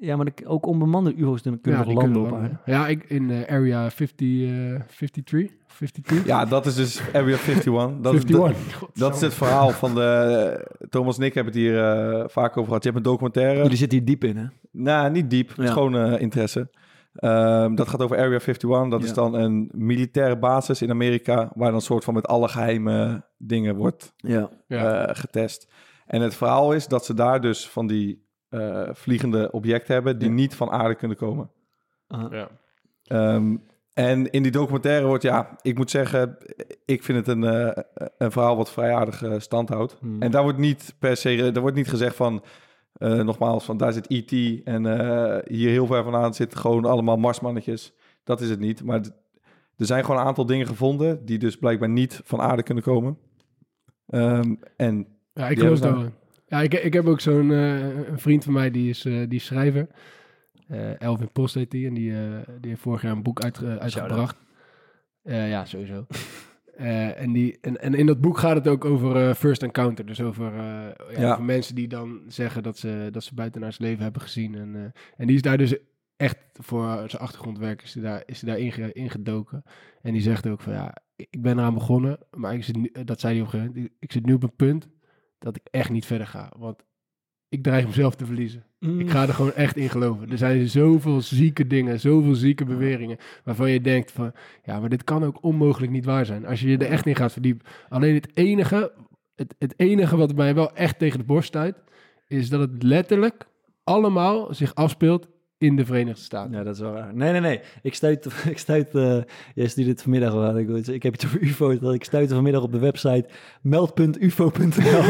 Ja, 0.03 0.15
maar 0.15 0.25
de- 0.25 0.45
ook 0.47 0.65
onbemande 0.65 1.13
ufo's 1.15 1.41
kunnen 1.41 1.59
Ja, 1.63 1.77
nog 1.77 1.85
landen 1.85 2.03
kunnen 2.13 2.21
op 2.31 2.37
aarde. 2.37 2.57
Ja, 2.65 2.87
ik, 2.87 3.03
in 3.03 3.29
eh, 3.31 3.55
area 3.55 3.89
50, 3.91 4.27
eh 4.27 4.81
53, 4.87 5.23
52? 5.67 6.25
Ja, 6.25 6.45
dat 6.45 6.65
is 6.65 6.75
dus 6.75 7.01
Area 7.13 7.37
51. 7.37 7.73
Dat, 8.01 8.13
is- 8.13 8.23
51. 8.23 8.79
dat, 8.79 8.89
dat 9.03 9.15
is 9.15 9.21
het 9.21 9.33
verhaal 9.33 9.69
van 9.69 9.95
de... 9.95 10.67
Thomas 10.89 11.17
en 11.17 11.23
ik 11.23 11.33
hebben 11.33 11.53
het 11.53 11.61
hier 11.61 11.79
eh, 11.89 12.23
vaak 12.27 12.51
over 12.57 12.65
gehad. 12.67 12.83
Je 12.83 12.89
hebt 12.91 13.05
een 13.05 13.11
documentaire. 13.11 13.61
Jullie 13.61 13.77
zitten 13.77 13.97
hier 13.97 14.07
diep 14.07 14.23
in, 14.23 14.37
hè? 14.37 14.45
Nou, 14.71 15.11
niet 15.11 15.29
diep. 15.29 15.49
Het 15.49 15.57
is 15.59 15.65
Ja. 15.65 15.71
gewoon 15.71 15.95
eh, 15.97 16.21
interesse. 16.21 16.69
Ehm, 17.13 17.75
dat 17.75 17.87
gaat 17.87 18.01
over 18.01 18.17
Area 18.17 18.39
51. 18.39 18.89
Dat 18.89 19.03
is 19.03 19.13
dan 19.13 19.33
een 19.33 19.69
militaire 19.73 20.37
basis 20.37 20.81
in 20.81 20.89
Amerika... 20.89 21.35
waar 21.35 21.65
dan 21.67 21.73
een 21.75 21.81
soort 21.81 22.03
van 22.03 22.13
met 22.13 22.27
alle 22.27 22.47
geheime 22.47 23.25
dingen 23.37 23.75
wordt 23.75 24.13
Ja. 24.17 24.49
Ja. 24.67 25.05
eh, 25.07 25.15
getest. 25.15 25.71
En 26.05 26.21
het 26.21 26.35
verhaal 26.35 26.73
is 26.73 26.87
dat 26.87 27.05
ze 27.05 27.13
daar 27.13 27.41
dus 27.41 27.69
van 27.69 27.87
die 27.87 28.29
eh, 28.51 28.89
vliegende 28.93 29.51
objecten 29.51 29.93
hebben... 29.93 30.19
die 30.19 30.27
Ja. 30.29 30.33
niet 30.33 30.55
van 30.55 30.69
aarde 30.69 30.95
kunnen 30.95 31.17
komen. 31.17 31.49
ja. 32.07 32.49
Ehm, 33.03 33.55
en 33.93 34.31
in 34.31 34.43
die 34.43 34.51
documentaire 34.51 35.05
wordt, 35.05 35.23
ja, 35.23 35.57
ik 35.61 35.77
moet 35.77 35.89
zeggen, 35.89 36.37
ik 36.85 37.03
vind 37.03 37.17
het 37.17 37.27
een, 37.27 37.43
eh, 37.43 37.83
een 38.17 38.31
verhaal 38.31 38.55
wat 38.57 38.71
vrij 38.71 38.93
aardig 38.93 39.23
eh, 39.23 39.39
stand 39.39 39.69
houdt. 39.69 39.97
Hmm. 39.99 40.21
En 40.21 40.31
daar 40.31 40.43
wordt 40.43 40.57
niet 40.57 40.95
per 40.99 41.17
se, 41.17 41.51
daar 41.51 41.61
wordt 41.61 41.77
niet 41.77 41.89
gezegd 41.89 42.15
van, 42.15 42.43
eh, 42.93 43.21
nogmaals, 43.21 43.65
van 43.65 43.77
daar 43.77 43.93
zit 43.93 44.05
E.T. 44.09 44.63
en 44.63 44.85
eh, 44.85 45.37
hier 45.47 45.69
heel 45.69 45.85
ver 45.85 46.03
vandaan 46.03 46.33
zitten 46.33 46.59
gewoon 46.59 46.85
allemaal 46.85 47.17
marsmannetjes. 47.17 47.93
Dat 48.23 48.41
is 48.41 48.49
het 48.49 48.59
niet. 48.59 48.83
Maar 48.83 48.99
er 49.77 49.85
zijn 49.85 50.05
gewoon 50.05 50.19
een 50.21 50.27
aantal 50.27 50.45
dingen 50.45 50.67
gevonden 50.67 51.25
die 51.25 51.37
dus 51.37 51.57
blijkbaar 51.57 51.89
niet 51.89 52.21
van 52.23 52.41
aarde 52.41 52.63
kunnen 52.63 52.83
komen. 52.83 53.17
Ehm, 54.07 54.55
en 54.77 55.07
Ja, 55.33 55.47
ik 55.49 55.59
geloof 55.59 55.79
wel. 55.79 56.05
Ja, 56.51 56.61
ik, 56.61 56.73
ik 56.73 56.93
heb 56.93 57.05
ook 57.05 57.19
zo'n 57.19 57.51
eh, 57.51 58.07
een 58.07 58.19
vriend 58.19 58.43
van 58.43 58.53
mij, 58.53 58.71
die 58.71 58.89
is, 58.89 59.05
eh, 59.05 59.13
die 59.13 59.39
is 59.39 59.45
schrijver. 59.45 59.87
Eh, 60.67 61.01
Elvin 61.01 61.31
Post 61.31 61.55
heet 61.55 61.71
die. 61.71 61.87
En 61.87 61.93
die, 61.93 62.11
die 62.59 62.69
heeft 62.69 62.81
vorig 62.81 63.01
jaar 63.01 63.11
een 63.11 63.23
boek 63.23 63.43
uit, 63.43 63.63
uitgebracht. 63.63 64.37
Ja, 65.23 65.65
sowieso. 65.65 66.05
En, 66.75 67.31
die, 67.31 67.57
en, 67.61 67.81
en 67.81 67.93
in 67.93 68.05
dat 68.05 68.21
boek 68.21 68.37
gaat 68.37 68.55
het 68.55 68.67
ook 68.67 68.85
over 68.85 69.35
first 69.35 69.63
encounter. 69.63 70.05
Dus 70.05 70.21
over, 70.21 70.53
ja, 70.55 70.93
Ja. 71.17 71.31
over 71.31 71.43
mensen 71.43 71.75
die 71.75 71.87
dan 71.87 72.21
zeggen 72.27 72.63
dat 72.63 72.77
ze, 72.77 73.07
dat 73.11 73.23
ze 73.23 73.33
buitenaards 73.33 73.79
leven 73.79 74.03
hebben 74.03 74.21
gezien. 74.21 74.55
En, 74.55 74.93
en 75.17 75.27
die 75.27 75.35
is 75.35 75.41
daar 75.41 75.57
dus 75.57 75.75
echt 76.17 76.37
voor 76.53 76.85
zijn 77.07 77.21
achtergrondwerk 77.21 77.81
is 77.81 77.93
hij 77.93 78.03
daar, 78.03 78.23
is 78.25 78.41
hij 78.41 78.49
daar 78.51 78.59
inge- 78.61 78.91
ingedoken. 78.93 79.63
En 80.01 80.13
die 80.13 80.21
zegt 80.21 80.47
ook 80.47 80.61
van 80.61 80.73
ja, 80.73 80.95
ik 81.15 81.27
ik 81.29 81.41
ben 81.41 81.57
eraan 81.57 81.73
begonnen. 81.73 82.17
Maar 82.31 82.53
ik 82.53 82.63
zit 82.63 82.75
nu, 82.75 82.91
dat 83.05 83.19
zei 83.19 83.33
hij 83.33 83.41
op 83.41 83.47
een 83.47 83.51
gegeven 83.53 83.75
moment. 83.75 83.93
Ik 83.99 84.11
zit 84.11 84.25
nu 84.25 84.33
op 84.33 84.43
een 84.43 84.55
punt 84.55 84.87
dat 85.41 85.55
ik 85.55 85.67
echt 85.71 85.89
niet 85.89 86.05
verder 86.05 86.27
ga. 86.27 86.51
Want 86.57 86.83
ik 87.49 87.63
dreig 87.63 87.85
mezelf 87.85 88.15
te 88.15 88.25
verliezen. 88.25 88.65
Ik 88.79 89.09
ga 89.09 89.27
er 89.27 89.33
gewoon 89.33 89.53
echt 89.53 89.77
in 89.77 89.89
geloven. 89.89 90.31
Er 90.31 90.37
zijn 90.37 90.67
zoveel 90.67 91.21
zieke 91.21 91.67
dingen, 91.67 91.99
zoveel 91.99 92.35
zieke 92.35 92.65
beweringen. 92.65 93.17
waarvan 93.43 93.71
je 93.71 93.81
denkt 93.81 94.11
van 94.11 94.33
ja, 94.63 94.79
maar 94.79 94.89
dit 94.89 95.03
kan 95.03 95.23
ook 95.23 95.43
onmogelijk 95.43 95.91
niet 95.91 96.05
waar 96.05 96.25
zijn. 96.25 96.45
Als 96.45 96.61
je 96.61 96.69
je 96.69 96.77
er 96.77 96.89
echt 96.89 97.05
in 97.05 97.15
gaat 97.15 97.31
verdiepen. 97.31 97.65
Alleen 97.89 98.13
het 98.13 98.37
enige, 98.37 98.93
het, 99.35 99.55
het 99.59 99.73
enige 99.77 100.17
wat 100.17 100.35
mij 100.35 100.55
wel 100.55 100.75
echt 100.75 100.99
tegen 100.99 101.19
de 101.19 101.25
borst 101.25 101.47
stuit. 101.47 101.75
is 102.27 102.49
dat 102.49 102.59
het 102.59 102.83
letterlijk 102.83 103.47
allemaal 103.83 104.53
zich 104.53 104.75
afspeelt 104.75 105.27
in 105.61 105.75
de 105.75 105.85
Verenigde 105.85 106.21
Staten. 106.21 106.51
Ja, 106.51 106.63
dat 106.63 106.75
is 106.75 106.81
wel 106.81 106.91
waar. 106.91 107.15
Nee, 107.15 107.31
nee, 107.31 107.41
nee. 107.41 107.59
Ik 107.81 107.93
stuit, 107.93 108.25
ik 108.53 108.57
stuit 108.57 108.95
uh, 108.95 109.17
jij 109.55 109.67
stuurde 109.67 109.91
dit 109.91 110.01
vanmiddag 110.01 110.33
wel. 110.33 110.57
Ik, 110.57 110.87
ik 110.87 111.03
heb 111.03 111.13
het 111.13 111.25
over 111.25 111.41
UFO's. 111.41 111.79
Dat 111.79 111.93
ik 111.93 112.03
stuitte 112.03 112.33
vanmiddag 112.33 112.63
op 112.63 112.71
de 112.71 112.79
website 112.79 113.25
meld.ufo.nl. 113.61 115.03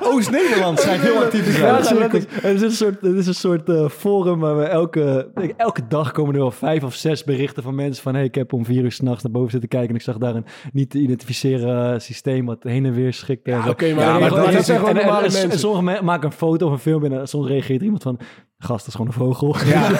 Oost-Nederland 0.12 0.80
schijnt 0.80 1.02
heel 1.02 1.16
actief 1.16 1.44
zijn. 1.44 1.56
Ja, 1.56 1.78
ja, 1.82 1.98
het, 1.98 2.14
is, 2.14 2.24
het 2.42 2.54
is 2.54 2.62
een 2.62 2.70
soort, 2.70 3.00
het 3.00 3.14
is 3.14 3.26
een 3.26 3.34
soort 3.34 3.68
uh, 3.68 3.88
forum 3.88 4.38
waar 4.38 4.56
we 4.56 4.64
elke, 4.64 5.30
elke 5.56 5.86
dag 5.88 6.12
komen 6.12 6.34
er 6.34 6.40
wel 6.40 6.50
vijf 6.50 6.82
of 6.82 6.94
zes 6.94 7.24
berichten 7.24 7.62
van 7.62 7.74
mensen 7.74 8.02
van 8.02 8.14
hey, 8.14 8.24
ik 8.24 8.34
heb 8.34 8.52
om 8.52 8.64
vier 8.64 8.82
uur 8.82 8.92
s'nachts 8.92 9.22
naar 9.22 9.32
boven 9.32 9.50
zitten 9.50 9.68
kijken 9.68 9.88
en 9.88 9.94
ik 9.94 10.02
zag 10.02 10.18
daar 10.18 10.34
een 10.34 10.46
niet 10.72 10.90
te 10.90 10.98
identificeren 10.98 12.00
systeem 12.00 12.46
wat 12.46 12.62
heen 12.62 12.84
en 12.84 12.94
weer 12.94 13.12
schikt. 13.12 13.46
Ja, 13.46 13.58
oké, 13.58 13.68
okay, 13.68 13.92
maar, 13.92 14.04
ja, 14.04 14.10
maar, 14.10 14.20
maar 14.20 14.30
dat, 14.30 14.52
dat 14.52 14.64
zijn 14.64 14.78
gewoon 14.78 14.96
en, 14.96 15.04
normale 15.04 15.26
en, 15.26 15.32
mensen. 15.32 15.50
En 15.50 15.58
sommigen 15.58 16.04
maken 16.04 16.26
een 16.26 16.36
foto 16.36 16.66
of 16.66 16.72
een 16.72 16.78
film 16.78 17.04
en 17.04 17.28
soms 17.28 17.46
reageert 17.46 17.82
iemand 17.82 18.02
van 18.02 18.18
gast, 18.58 18.78
dat 18.78 18.86
is 18.88 18.92
gewoon 18.94 19.06
een 19.06 19.12
vogel. 19.12 19.56
Ja. 19.74 19.90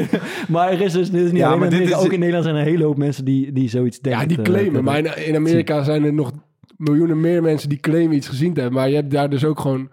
maar 0.54 0.72
er 0.72 0.80
is 0.80 0.92
dus 0.92 1.10
dit 1.10 1.20
is 1.24 1.30
niet 1.30 1.40
Ja, 1.40 1.46
alleen 1.46 1.58
maar 1.58 1.70
dit 1.70 1.80
is- 1.80 1.94
ook 1.94 2.12
in 2.12 2.18
Nederland 2.18 2.44
zijn 2.44 2.56
er 2.56 2.62
een 2.62 2.68
hele 2.68 2.84
hoop 2.84 2.96
mensen 2.98 3.24
die, 3.24 3.52
die 3.52 3.68
zoiets 3.68 4.00
denken. 4.00 4.20
ja, 4.20 4.26
die 4.28 4.42
claimen. 4.42 4.84
Maar 4.84 4.98
in, 4.98 5.26
in 5.26 5.36
Amerika 5.36 5.82
zijn 5.82 6.04
er 6.04 6.12
nog 6.14 6.32
miljoenen 6.76 7.20
meer 7.20 7.42
mensen 7.42 7.68
die 7.68 7.78
claimen 7.80 8.16
iets 8.16 8.28
gezien 8.28 8.54
te 8.54 8.60
hebben. 8.60 8.78
Maar 8.78 8.88
je 8.88 8.94
hebt 8.94 9.10
daar 9.10 9.30
dus 9.30 9.44
ook 9.44 9.60
gewoon 9.60 9.88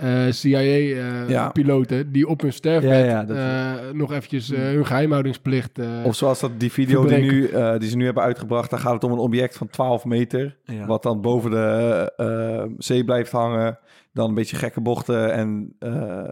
Ja. 0.00 0.32
CIA-piloten 0.32 2.12
die 2.12 2.28
op 2.28 2.40
hun 2.40 2.52
sterfbed 2.52 2.90
Ja, 2.90 2.96
ja, 3.04 3.24
dat- 3.24 3.36
eh, 3.36 3.72
nog 3.92 4.12
eventjes 4.12 4.50
eh, 4.50 4.60
hun 4.62 4.86
geheimhoudingsplicht... 4.86 5.78
eh, 5.78 5.86
Of 6.04 6.14
zoals 6.14 6.40
dat 6.40 6.60
die 6.60 6.72
video 6.72 7.04
die, 7.06 7.18
nu, 7.18 7.46
eh, 7.46 7.78
die 7.78 7.88
ze 7.88 7.96
nu 7.96 8.04
hebben 8.04 8.22
uitgebracht, 8.22 8.70
daar 8.70 8.78
gaat 8.80 8.92
het 8.92 9.04
om 9.04 9.12
een 9.12 9.18
object 9.18 9.56
van 9.56 9.68
12 9.68 10.04
meter. 10.04 10.56
Ja. 10.64 10.86
Wat 10.86 11.02
dan 11.02 11.20
boven 11.20 11.50
de 11.50 12.12
eh, 12.16 12.72
zee 12.78 13.04
blijft 13.04 13.30
hangen. 13.32 13.78
Dan 14.12 14.28
een 14.28 14.34
beetje 14.34 14.56
gekke 14.56 14.80
bochten 14.80 15.32
en 15.32 15.76
eh, 15.78 16.30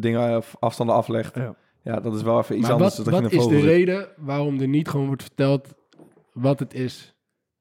dingen 0.00 0.34
af- 0.34 0.56
afstanden 0.58 0.96
aflegt. 0.96 1.34
Ja. 1.34 1.54
Ja. 1.82 2.00
dat 2.00 2.14
is 2.14 2.22
wel 2.22 2.38
even 2.38 2.54
iets 2.56 2.64
maar 2.64 2.72
anders 2.76 2.96
wat, 2.96 3.04
dan 3.06 3.22
wat 3.22 3.32
is 3.32 3.46
de 3.46 3.60
reden 3.60 4.08
waarom 4.16 4.60
er 4.60 4.68
niet 4.68 4.88
gewoon 4.88 5.06
wordt 5.06 5.22
verteld 5.22 5.74
wat 6.32 6.58
het 6.58 6.74
is? 6.74 7.14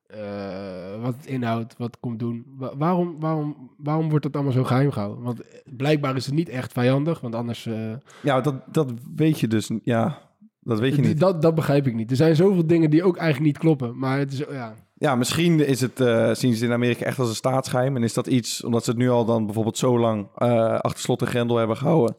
eh, 0.07 1.01
wat 1.01 1.15
het 1.17 1.25
inhoudt, 1.25 1.75
wat 1.77 1.87
het 1.87 1.99
komt 1.99 2.19
doen. 2.19 2.45
Wa- 2.57 2.77
waarom, 2.77 3.19
waarom, 3.19 3.71
waarom 3.77 4.09
wordt 4.09 4.23
dat 4.23 4.33
allemaal 4.35 4.51
zo 4.53 4.63
geheim 4.63 4.91
gehouden? 4.91 5.23
Want 5.23 5.41
eh, 5.41 5.47
blijkbaar 5.75 6.15
is 6.15 6.25
het 6.25 6.35
niet 6.35 6.49
echt 6.49 6.71
vijandig, 6.71 7.19
want 7.21 7.35
anders... 7.35 7.65
eh, 7.65 7.93
Ja, 8.21 8.41
dat, 8.41 8.55
dat 8.71 8.91
weet 9.15 9.39
je 9.39 9.47
dus. 9.47 9.71
Ja, 9.83 10.17
dat 10.59 10.79
weet 10.79 10.95
je 10.95 11.01
niet. 11.01 11.19
Dat, 11.19 11.41
dat 11.41 11.55
begrijp 11.55 11.87
ik 11.87 11.93
niet. 11.93 12.09
Er 12.11 12.15
zijn 12.17 12.35
zoveel 12.35 12.67
dingen 12.67 12.89
die 12.89 13.03
ook 13.03 13.17
eigenlijk 13.17 13.45
niet 13.45 13.57
kloppen. 13.61 13.97
Maar 13.97 14.17
het 14.19 14.31
is, 14.33 14.37
ja, 14.37 14.73
Ja, 14.93 15.15
misschien 15.15 15.67
is 15.67 15.81
het, 15.81 15.99
eh, 15.99 16.25
zien 16.33 16.53
ze 16.53 16.59
het 16.59 16.61
in 16.69 16.71
Amerika 16.71 17.05
echt 17.05 17.19
als 17.19 17.29
een 17.29 17.35
staatsgeheim. 17.35 17.95
En 17.95 18.03
is 18.03 18.13
dat 18.13 18.27
iets, 18.27 18.63
omdat 18.63 18.83
ze 18.83 18.89
het 18.89 18.99
nu 18.99 19.09
al 19.09 19.25
dan 19.25 19.45
bijvoorbeeld 19.45 19.77
zo 19.77 19.99
lang 19.99 20.27
eh, 20.35 20.79
achter 20.79 21.01
slot 21.01 21.21
en 21.21 21.27
grendel 21.27 21.57
hebben 21.57 21.77
gehouden. 21.77 22.17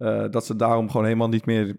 Eh, 0.00 0.24
dat 0.30 0.46
ze 0.46 0.56
daarom 0.56 0.90
gewoon 0.90 1.04
helemaal 1.04 1.28
niet 1.28 1.46
meer 1.46 1.76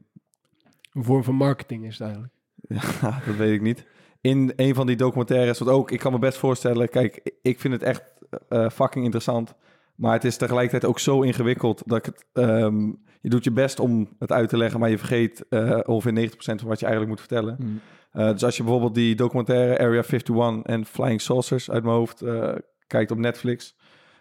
een 0.94 1.04
vorm 1.04 1.24
van 1.24 1.36
marketing 1.36 1.86
is 1.86 1.98
het 1.98 2.02
eigenlijk. 2.02 2.34
Ja, 3.02 3.22
dat 3.26 3.36
weet 3.36 3.54
ik 3.54 3.62
niet. 3.62 3.86
In 4.22 4.54
een 4.56 4.76
van 4.76 4.88
die 4.88 4.96
documentaires, 4.96 5.60
wat 5.60 5.68
ook, 5.68 5.92
ik 5.92 6.00
kan 6.00 6.12
me 6.12 6.20
best 6.20 6.38
voorstellen, 6.38 6.90
kijk, 6.90 7.32
ik 7.42 7.60
vind 7.60 7.74
het 7.74 7.84
echt 7.84 8.04
eh, 8.50 8.70
fucking 8.70 9.04
interessant. 9.04 9.56
Maar 9.96 10.14
het 10.14 10.24
is 10.24 10.38
tegelijkertijd 10.38 10.86
ook 10.86 11.00
zo 11.00 11.22
ingewikkeld 11.22 11.82
dat 11.86 11.98
ik 11.98 12.06
het, 12.06 12.26
ehm, 12.34 12.86
je 13.22 13.30
doet 13.30 13.44
je 13.44 13.52
best 13.52 13.80
om 13.80 14.10
het 14.20 14.32
uit 14.32 14.50
te 14.50 14.58
leggen, 14.58 14.80
maar 14.80 14.90
je 14.90 14.98
vergeet 14.98 15.46
eh, 15.50 15.80
ongeveer 15.86 16.14
90% 16.14 16.60
van 16.60 16.68
wat 16.68 16.80
je 16.80 16.86
eigenlijk 16.86 17.08
moet 17.08 17.28
vertellen. 17.28 17.56
Mm. 17.60 17.80
Eh, 18.12 18.32
dus 18.32 18.44
als 18.44 18.58
je 18.58 18.64
bijvoorbeeld 18.64 18.96
die 18.96 19.16
documentaire 19.16 19.80
Area 19.80 20.04
51 20.04 20.62
en 20.64 20.86
Flying 20.86 21.22
Saucers 21.22 21.72
uit 21.72 21.84
mijn 21.84 21.96
hoofd 21.96 22.22
eh, 22.22 22.54
kijkt 22.88 23.12
op 23.12 23.18
Netflix, 23.18 23.76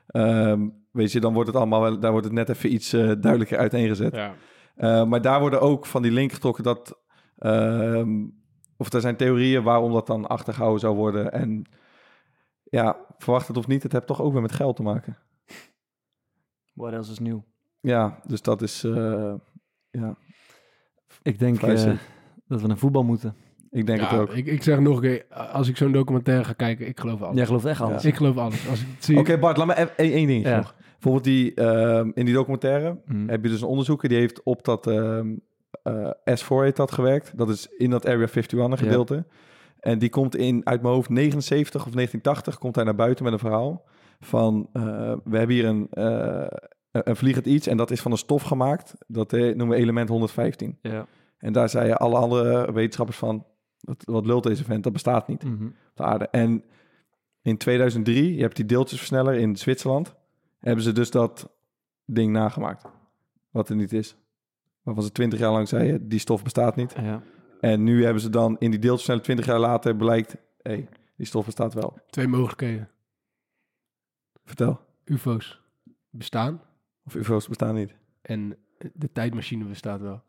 ehm, 0.07 0.69
weet 0.91 1.13
je, 1.13 1.21
dan 1.21 1.33
wordt 1.33 1.49
het 1.49 1.57
allemaal 1.57 1.81
wel, 1.81 1.99
daar 2.01 2.11
wordt 2.11 2.27
het 2.27 2.35
net 2.35 2.49
even 2.49 2.73
iets 2.73 2.93
eh, 2.93 3.01
duidelijker 3.21 3.59
uiteengezet. 3.59 4.15
Ja. 4.15 4.35
Uh, 4.77 5.05
maar 5.05 5.23
daar 5.23 5.41
worden 5.41 5.61
ook 5.61 5.87
van 5.87 6.03
die 6.03 6.13
link 6.13 6.33
getrokken 6.33 6.65
dat. 6.65 6.99
ehm, 7.39 8.25
of 8.77 8.93
er 8.93 9.01
zijn 9.01 9.17
theorieën 9.17 9.63
waarom 9.63 9.93
dat 9.93 10.07
dan 10.07 10.27
achtergehouden 10.29 10.81
zou 10.81 10.97
worden. 10.97 11.33
En 11.33 11.65
ja, 12.65 12.97
verwacht 13.19 13.49
het 13.49 13.57
of 13.57 13.67
niet, 13.67 13.83
het 13.83 13.93
heeft 13.93 14.07
toch 14.07 14.23
ook 14.23 14.33
weer 14.33 14.43
met 14.43 14.53
geld 14.53 14.77
te 14.77 14.83
maken. 14.83 15.17
What 16.75 16.93
else 16.93 17.11
is 17.13 17.19
nieuw? 17.19 17.45
Ja, 17.81 18.21
dus 18.27 18.43
dat 18.43 18.63
is. 18.63 18.85
eh, 18.85 19.35
ja, 19.91 20.17
Ik 21.23 21.39
denk 21.39 21.63
eh, 21.63 21.93
dat 22.47 22.61
we 22.61 22.67
naar 22.67 22.79
voetbal 22.79 23.03
moeten. 23.05 23.35
ik 23.71 23.87
denk 23.87 24.01
Ja, 24.01 24.09
het 24.11 24.21
ook. 24.21 24.31
Ik, 24.35 24.47
ik 24.47 24.63
zeg 24.63 24.79
nog 24.81 24.97
een 24.97 25.03
keer, 25.03 25.27
als 25.53 25.69
ik 25.69 25.77
zo'n 25.77 25.93
documentaire 25.93 26.45
ga 26.45 26.53
kijken, 26.53 26.87
ik 26.87 27.01
geloof 27.01 27.23
alles. 27.23 27.37
Jij 27.37 27.47
gelooft 27.47 27.65
echt 27.65 27.81
alles. 27.81 28.05
Ik 28.05 28.15
geloof 28.17 28.37
alles. 28.37 28.69
Als 28.69 28.81
ik 28.81 28.87
het 28.95 29.05
zie, 29.05 29.19
Oké, 29.19 29.39
Bart, 29.39 29.57
laat 29.57 29.67
me 29.67 29.77
even 29.77 29.97
één 29.97 30.13
één 30.13 30.27
dingetje 30.27 30.51
Ja. 30.51 30.57
nog. 30.57 30.75
Bijvoorbeeld 31.01 31.25
die, 31.25 31.55
ehm, 31.55 32.11
in 32.15 32.25
die 32.25 32.35
documentaire 32.35 32.99
Mm. 33.05 33.29
heb 33.29 33.43
je 33.43 33.51
dus 33.51 33.61
een 33.61 33.69
onderzoeker 33.69 34.09
die 34.09 34.19
heeft 34.19 34.43
op 34.43 34.65
dat 34.65 34.87
ehm, 34.87 35.35
eh, 35.83 36.11
S4 36.25 36.63
heet 36.63 36.77
dat 36.77 36.93
gewerkt. 36.93 37.33
Dat 37.39 37.49
is 37.49 37.69
in 37.77 37.91
dat 37.91 38.07
Area 38.07 38.27
51 38.27 38.79
gedeelte. 38.79 39.25
En 39.81 39.99
die 39.99 40.09
komt 40.09 40.37
in, 40.37 40.67
uit 40.67 40.83
mijn 40.83 40.95
hoofd, 40.95 41.09
79 41.09 41.87
of 41.87 41.93
1980 41.93 42.59
komt 42.59 42.75
hij 42.75 42.85
naar 42.85 42.95
buiten 42.95 43.25
met 43.25 43.33
een 43.33 43.39
verhaal 43.39 43.85
van 44.21 44.69
eh, 44.73 44.83
we 45.25 45.37
hebben 45.39 45.57
hier 45.57 45.65
een, 45.65 45.87
eh, 45.91 46.47
een 46.91 47.03
een 47.09 47.17
vliegend 47.17 47.47
iets 47.47 47.67
en 47.67 47.77
dat 47.77 47.91
is 47.91 48.01
van 48.01 48.11
een 48.11 48.17
stof 48.19 48.43
gemaakt. 48.43 48.95
Dat 49.07 49.33
noemen 49.33 49.69
we 49.69 49.75
element 49.75 50.09
115. 50.09 50.79
Ja. 50.83 51.07
En 51.39 51.53
daar 51.53 51.69
zeiden 51.69 51.97
alle 51.97 52.17
andere 52.17 52.73
wetenschappers 52.73 53.19
van, 53.19 53.47
wat, 53.81 54.03
wat 54.05 54.27
lult 54.27 54.43
deze 54.43 54.65
vent, 54.65 54.83
dat 54.85 54.93
bestaat 54.93 55.29
niet 55.29 55.45
Mhm. 55.45 55.65
op 55.67 55.73
de 55.95 56.03
aarde. 56.03 56.29
En 56.31 56.65
in 57.43 57.57
2003, 57.57 58.35
je 58.35 58.41
hebt 58.43 58.57
die 58.57 58.65
deeltjesversneller 58.65 59.35
in 59.35 59.57
Zwitserland, 59.57 60.15
hebben 60.61 60.85
ze 60.85 60.93
dus 60.93 61.11
dat 61.11 61.51
ding 62.05 62.33
nagemaakt. 62.33 62.85
Wat 63.51 63.69
er 63.69 63.77
niet 63.77 63.93
is. 63.93 64.17
Waarvan 64.83 65.05
ze 65.05 65.13
20 65.13 65.39
jaar 65.39 65.53
lang 65.53 65.69
zeiden, 65.69 66.09
die 66.09 66.19
stof 66.19 66.43
bestaat 66.43 66.77
niet. 66.77 66.95
Ja. 67.03 67.23
En 67.61 67.85
nu 67.85 68.05
hebben 68.05 68.23
ze 68.23 68.31
dan 68.31 68.57
in 68.59 68.71
die 68.71 68.81
deeltjesversneller 68.81 69.23
20 69.23 69.47
jaar 69.47 69.59
later 69.59 69.97
blijkt, 69.97 70.33
hé, 70.33 70.39
hey, 70.73 70.89
die 71.17 71.27
stof 71.27 71.45
bestaat 71.45 71.75
wel. 71.75 71.99
twee 72.11 72.29
mogelijkheden. 72.29 72.89
Vertel. 74.45 74.81
UFO's 75.05 75.61
bestaan 76.11 76.61
Of 77.05 77.15
UFO's 77.15 77.49
bestaan 77.49 77.75
niet. 77.75 77.95
en 78.23 78.57
de 78.95 79.13
tijdmachine 79.13 79.65
bestaat 79.65 80.01
wel. 80.01 80.23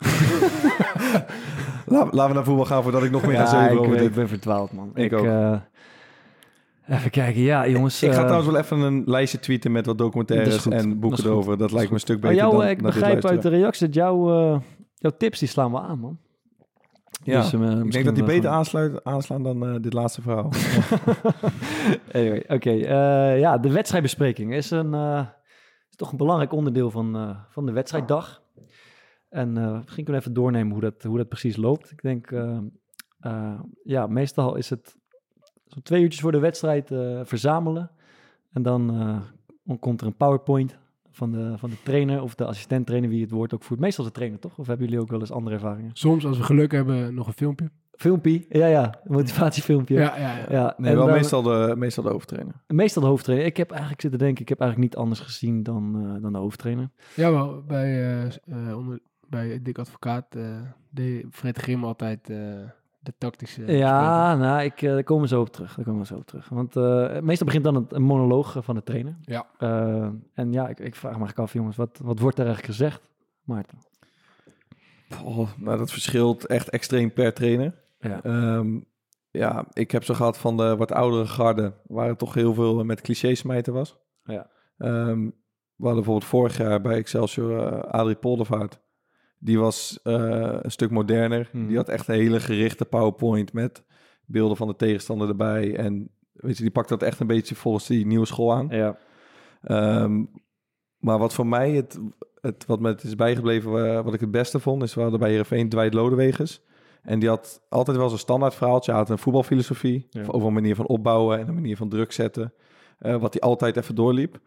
La- 1.86 2.08
laten 2.12 2.28
we 2.28 2.34
naar 2.34 2.44
voetbal 2.44 2.66
gaan 2.66 2.84
voordat 2.84 3.04
ik 3.04 3.12
nog 3.12 3.22
meer 3.26 3.36
ga 3.36 3.42
Ja, 3.42 3.48
zeuren 3.50 3.72
ik, 3.72 3.80
over 3.80 3.98
dit. 3.98 4.08
ik 4.08 4.14
ben 4.14 4.28
verdwaald, 4.28 4.72
man. 4.72 4.92
Ik 4.96 5.14
ook. 5.14 5.26
eh, 5.26 5.62
even 6.88 7.12
kijken. 7.12 7.42
Ja, 7.42 7.68
jongens. 7.68 8.04
Ik 8.04 8.12
ga 8.12 8.18
eh, 8.18 8.24
trouwens 8.24 8.52
wel 8.52 8.62
even 8.62 8.80
een 8.80 9.04
lijstje 9.06 9.40
tweeten 9.40 9.72
met 9.72 9.86
wat 9.86 9.98
documentaires 9.98 10.68
en 10.68 11.00
boeken 11.00 11.26
erover. 11.26 11.58
Dat 11.58 11.72
lijkt 11.72 11.88
me 11.88 11.94
een 11.94 12.02
stuk 12.02 12.20
beter 12.20 12.36
jou, 12.36 12.52
dan 12.52 12.64
eh, 12.64 12.70
ik 12.70 12.82
begrijp 12.82 13.26
uit 13.26 13.42
de 13.42 13.50
reactie 13.50 13.86
dat 13.86 13.96
jouw, 13.96 14.30
eh, 14.30 14.60
jouw 14.96 15.12
tips 15.18 15.40
die 15.40 15.48
slaan 15.48 15.72
wel 15.72 15.82
aan, 15.82 16.00
man. 16.00 16.20
Ja, 17.24 17.42
Dus, 17.42 17.54
ik 17.54 17.92
denk 17.92 18.06
dat 18.06 18.16
die 18.16 18.24
beter 18.24 18.50
aansluit, 18.50 19.04
aanslaan 19.04 19.44
dan 19.44 19.82
dit 19.82 19.94
laatste 19.94 20.22
verhaal. 20.22 20.50
anyway, 22.14 22.44
oké. 22.48 22.72
ja, 23.36 23.58
de 23.58 23.72
wedstrijdbespreking 23.72 24.54
is, 24.54 24.72
een, 24.72 24.94
is 25.90 25.96
toch 25.96 26.12
een 26.12 26.18
belangrijk 26.18 26.52
onderdeel 26.52 26.92
van, 26.92 27.38
van 27.50 27.66
de 27.66 27.72
wedstrijddag. 27.72 28.42
En 29.30 29.54
misschien 29.54 30.04
kunnen 30.04 30.22
we 30.22 30.28
even 30.28 30.34
doornemen 30.34 30.72
hoe 30.72 30.82
dat, 30.82 31.04
hoe 31.04 31.18
dat 31.18 31.28
precies 31.28 31.56
loopt. 31.56 31.92
Ik 31.92 32.02
denk, 32.02 32.30
ja, 33.84 34.08
meestal 34.08 34.56
is 34.56 34.70
het 34.70 34.96
zo'n 35.74 35.82
twee 35.82 36.02
uurtjes 36.02 36.22
voor 36.22 36.32
de 36.32 36.40
wedstrijd 36.40 36.92
eh, 36.92 37.20
verzamelen. 37.24 37.90
En 38.54 38.62
dan, 38.64 38.90
eh, 39.68 39.78
komt 39.80 40.02
er 40.02 40.08
een 40.08 40.16
PowerPoint 40.16 40.78
van 41.12 41.32
de, 41.32 41.54
van 41.58 41.70
de 41.70 41.82
trainer 41.84 42.22
of 42.22 42.36
de 42.36 42.46
assistent-trainer, 42.46 43.10
wie 43.10 43.22
het 43.22 43.32
woord 43.32 43.54
ook 43.54 43.64
voert. 43.64 43.80
Meestal 43.80 44.06
de 44.06 44.12
trainer, 44.12 44.40
toch? 44.40 44.58
Of 44.58 44.68
hebben 44.68 44.86
jullie 44.86 45.02
ook 45.02 45.10
wel 45.10 45.20
eens 45.20 45.32
andere 45.32 45.56
ervaringen? 45.56 45.90
Soms, 45.94 46.26
als 46.26 46.38
we 46.38 46.44
geluk 46.44 46.72
hebben, 46.72 47.14
nog 47.14 47.28
een 47.28 47.34
filmpje. 47.34 47.70
Filmpje, 47.92 48.46
ja, 48.50 48.66
ja, 48.68 48.86
een 49.04 49.12
motivatiefilmpje. 49.14 49.96
Ja, 49.96 50.18
ja, 50.18 50.38
ja. 50.38 50.46
ja. 50.50 50.74
Nee, 50.78 50.90
en 50.92 50.98
wel 50.98 51.06
dan- 51.06 51.16
meestal, 51.16 51.42
de, 51.42 51.74
meestal 51.78 52.04
de 52.04 52.10
hoofdtrainer. 52.10 52.54
Meestal 52.68 53.02
de 53.02 53.08
hoofdtrainer. 53.08 53.48
Ik 53.48 53.58
heb 53.58 53.72
eigenlijk 53.72 54.02
zitten 54.02 54.20
denken, 54.20 54.42
ik 54.42 54.50
heb 54.50 54.60
eigenlijk 54.60 54.92
niet 54.92 55.02
anders 55.02 55.20
gezien 55.20 55.64
dan, 55.64 55.96
eh, 56.16 56.22
dan 56.22 56.32
de 56.34 56.38
hoofdtrainer. 56.40 56.90
Jawel, 57.16 57.64
bij, 57.68 58.20
eh, 58.24 58.30
s- 58.30 58.40
eh, 58.46 58.78
onder, 58.78 59.00
bij 59.28 59.60
Dick 59.62 59.78
Advocaat 59.78 60.36
eh 60.36 60.44
deed 60.90 61.26
Fred 61.32 61.58
Grim 61.58 61.84
altijd 61.84 62.30
eh, 62.30 62.38
de 63.04 63.14
tactische 63.18 63.72
ja, 63.72 64.36
nou, 64.36 64.64
ik, 64.64 64.82
eh, 64.82 64.90
daar 64.90 65.04
komen 65.04 65.24
we 65.24 65.30
zo 65.30 65.42
op 65.42 65.50
terug. 65.50 65.76
Daar 65.76 65.86
komen 65.86 66.02
we 66.02 66.08
zo 66.08 66.16
op 66.16 66.26
terug. 66.26 66.50
Want 66.50 66.76
eh, 66.76 67.20
meestal 67.20 67.46
begint 67.46 67.64
dan 67.64 67.76
het, 67.76 67.94
een 67.94 68.02
monoloog 68.02 68.58
van 68.60 68.76
de 68.76 68.84
trainer. 68.84 69.18
Ja. 69.22 69.48
Eh, 69.58 70.10
en 70.34 70.54
ja, 70.54 70.68
ik, 70.68 70.80
ik 70.80 70.96
vraag 70.96 71.12
me 71.12 71.18
eigenlijk 71.18 71.48
af, 71.48 71.54
jongens, 71.54 71.76
wat, 71.76 72.00
wat 72.04 72.20
wordt 72.20 72.40
er 72.40 72.46
eigenlijk 72.46 72.76
gezegd? 72.76 73.10
Maarten. 73.44 73.78
Oh, 75.24 75.50
nou, 75.58 75.78
dat 75.78 75.92
verschilt 75.92 76.46
echt 76.46 76.70
extreem 76.70 77.14
per 77.14 77.34
trainer. 77.34 77.74
Ja. 78.00 78.24
Ehm, 78.24 78.80
ja, 79.32 79.66
ik 79.74 79.92
heb 79.92 80.04
zo 80.04 80.14
gehad 80.14 80.38
van 80.38 80.58
de 80.58 80.76
wat 80.76 80.92
oudere 80.92 81.28
garde, 81.28 81.74
waar 81.88 82.08
het 82.08 82.18
toch 82.18 82.34
heel 82.34 82.54
veel 82.54 82.84
met 82.84 83.02
clichés 83.02 83.40
smijten 83.40 83.74
was. 83.74 83.98
Ja. 84.24 84.50
Ehm, 84.78 85.26
we 85.76 85.88
hadden 85.88 86.04
bijvoorbeeld 86.04 86.26
vorig 86.26 86.58
jaar 86.58 86.82
bij 86.82 86.96
Excelsior 86.96 87.74
uh, 87.74 87.80
Adrie 87.80 88.16
Poldervaart. 88.16 88.80
Die 89.44 89.60
was 89.60 90.00
uh, 90.04 90.58
een 90.62 90.72
stuk 90.72 90.92
moderner. 90.92 91.50
Mhm. 91.52 91.68
Die 91.68 91.78
had 91.78 91.90
echt 91.90 92.08
een 92.08 92.16
hele 92.16 92.40
gerichte 92.40 92.86
PowerPoint 92.86 93.54
met 93.54 93.84
beelden 94.26 94.58
van 94.58 94.68
de 94.68 94.76
tegenstander 94.76 95.30
erbij. 95.30 95.76
En 95.76 96.10
weet 96.34 96.58
je, 96.58 96.64
die 96.64 96.72
pakte 96.72 96.98
dat 96.98 97.08
echt 97.08 97.20
een 97.20 97.28
beetje 97.28 97.56
volgens 97.56 97.88
die 97.88 98.06
nieuwe 98.06 98.26
school 98.26 98.54
aan. 98.54 98.68
Ja. 98.70 98.98
Um, 100.04 100.30
maar 100.98 101.18
wat 101.18 101.34
voor 101.34 101.48
mij 101.48 101.72
het, 101.72 102.00
het 102.42 102.66
wat 102.66 102.80
me 102.80 102.88
het 102.88 103.04
is 103.04 103.16
bijgebleven, 103.16 103.86
uh, 103.86 104.02
wat 104.02 104.14
ik 104.14 104.20
het 104.20 104.32
beste 104.32 104.60
vond, 104.60 104.84
is 104.84 104.94
we 104.94 105.02
hadden 105.02 105.20
bij 105.20 105.30
Heerenveen 105.30 105.70
Dwight 105.70 105.94
Lodewegers. 105.94 106.62
En 107.02 107.20
die 107.20 107.30
had 107.30 107.62
altijd 107.70 107.98
wel 107.98 108.10
zo'n 108.10 108.18
standaard 108.18 108.56
verhaaltje. 108.56 108.92
Hij 108.92 109.00
had 109.00 109.10
een 109.10 109.18
voetbalfilosofie 109.18 110.08
ja. 110.10 110.24
over 110.28 110.48
een 110.48 110.54
manier 110.54 110.76
van 110.76 110.88
opbouwen 110.88 111.40
en 111.40 111.48
een 111.48 111.54
manier 111.54 111.78
van 111.78 111.90
druk 111.90 112.12
zetten. 112.12 112.54
Uh, 113.00 113.16
wat 113.16 113.34
hij 113.34 113.42
altijd 113.42 113.78
even 113.78 113.96
doorliep. 113.96 114.40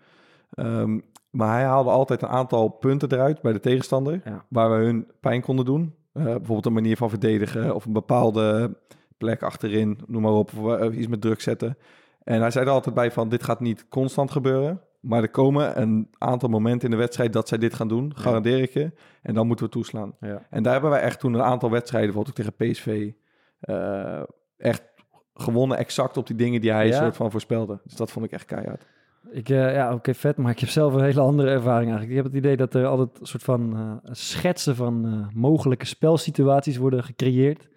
Um, 0.59 1.03
maar 1.35 1.53
hij 1.53 1.65
haalde 1.65 1.91
altijd 1.91 2.23
een 2.23 2.29
aantal 2.29 2.69
punten 2.69 3.13
eruit 3.13 3.41
bij 3.43 3.53
de 3.53 3.61
tegenstander, 3.61 4.21
ja. 4.25 4.45
waar 4.49 4.71
we 4.71 4.85
hun 4.85 5.07
pijn 5.21 5.41
konden 5.41 5.65
doen. 5.65 5.95
Uh, 6.13 6.25
bijvoorbeeld 6.25 6.67
een 6.67 6.73
manier 6.73 6.97
van 6.97 7.09
verdedigen 7.09 7.75
of 7.75 7.85
een 7.85 7.93
bepaalde 7.93 8.77
plek 9.19 9.43
achterin, 9.43 9.99
noem 10.07 10.23
maar 10.23 10.33
op, 10.33 10.51
of 10.59 10.81
uh, 10.81 10.99
iets 10.99 11.07
met 11.07 11.21
druk 11.21 11.41
zetten. 11.41 11.79
En 12.25 12.41
hij 12.41 12.51
zei 12.51 12.65
er 12.65 12.71
altijd 12.71 12.95
bij 12.95 13.11
van, 13.11 13.29
dit 13.29 13.43
gaat 13.43 13.61
niet 13.61 13.89
constant 13.89 14.31
gebeuren, 14.31 14.81
maar 15.01 15.23
er 15.23 15.31
komen 15.31 15.81
een 15.81 16.09
aantal 16.19 16.49
momenten 16.49 16.85
in 16.85 16.91
de 16.91 17.01
wedstrijd 17.01 17.33
dat 17.33 17.49
zij 17.49 17.59
dit 17.59 17.75
gaan 17.75 17.89
doen, 17.89 18.13
garandeer 18.17 18.63
ik 18.63 18.71
je. 18.71 18.93
En 19.23 19.35
dan 19.35 19.47
moeten 19.47 19.65
we 19.65 19.71
toeslaan. 19.71 20.15
Ja. 20.21 20.47
En 20.51 20.63
daar 20.63 20.73
hebben 20.73 20.91
wij 20.91 21.01
echt 21.01 21.21
toen 21.21 21.35
een 21.35 21.43
aantal 21.43 21.71
wedstrijden, 21.71 22.13
bijvoorbeeld 22.13 22.57
tegen 22.57 22.73
PSV, 22.73 23.11
uh, 23.61 24.23
echt 24.57 24.83
gewonnen 25.35 25.77
exact 25.79 26.17
op 26.17 26.27
die 26.27 26.37
dingen 26.37 26.61
die 26.61 26.73
hij 26.73 26.87
Ja. 26.87 26.99
soort 26.99 27.17
van 27.17 27.31
voorspelde. 27.31 27.81
Dus 27.85 27.97
dat 27.97 28.11
vond 28.11 28.25
ik 28.25 28.33
echt 28.33 28.45
keihard. 28.45 28.87
Ik, 29.31 29.49
eh, 29.49 29.75
ja, 29.75 29.93
oké, 29.93 30.15
vet, 30.15 30.37
maar 30.37 30.51
ik 30.51 30.59
heb 30.59 30.69
zelf 30.69 30.95
een 30.95 31.05
hele 31.05 31.21
andere 31.21 31.51
ervaring 31.51 31.91
eigenlijk. 31.91 32.11
Ik 32.11 32.17
heb 32.17 32.25
het 32.25 32.35
idee 32.35 32.57
dat 32.57 32.75
er 32.75 32.87
altijd 32.87 33.21
een 33.21 33.27
soort 33.27 33.43
van 33.43 33.77
eh, 33.77 34.13
schetsen 34.13 34.77
van 34.77 35.07
eh, 35.07 35.35
mogelijke 35.35 35.87
spelsituaties 35.87 36.77
worden 36.77 37.05
gecreëerd. 37.05 37.69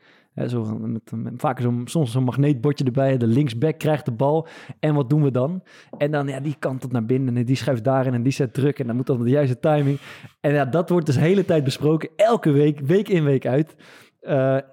Zo, 0.48 0.78
met, 0.80 1.12
met 1.12 1.34
vaak 1.38 1.60
zo'n, 1.62 1.82
soms 1.86 2.12
zo'n 2.12 2.24
magneetbordje 2.24 2.86
erbij. 2.86 3.18
De 3.18 3.28
linksback 3.28 3.78
krijgt 3.78 4.06
de 4.06 4.12
bal. 4.12 4.48
En 4.80 4.94
wat 4.94 5.10
doen 5.10 5.24
we 5.24 5.32
dan? 5.32 5.64
En 5.98 6.12
dan, 6.12 6.28
ja, 6.28 6.40
die 6.40 6.56
kantelt 6.60 6.92
naar 6.92 7.06
binnen 7.06 7.38
en 7.38 7.46
die 7.46 7.56
schuift 7.56 7.84
daarin 7.84 8.14
en 8.14 8.24
die 8.24 8.32
zet 8.32 8.54
druk. 8.54 8.80
En 8.80 8.88
dan 8.88 8.96
moet 8.96 9.06
dat 9.06 9.18
op 9.18 9.24
de 9.24 9.30
juiste 9.30 9.60
timing. 9.60 10.00
En 10.42 10.54
ja, 10.54 10.66
dat 10.66 10.90
wordt 10.90 11.06
dus 11.06 11.16
de 11.16 11.22
hele 11.22 11.46
tijd 11.46 11.64
besproken. 11.64 12.10
Elke 12.16 12.52
week, 12.52 12.80
week 12.80 13.10
in, 13.10 13.24
week 13.24 13.46
uit. 13.46 13.76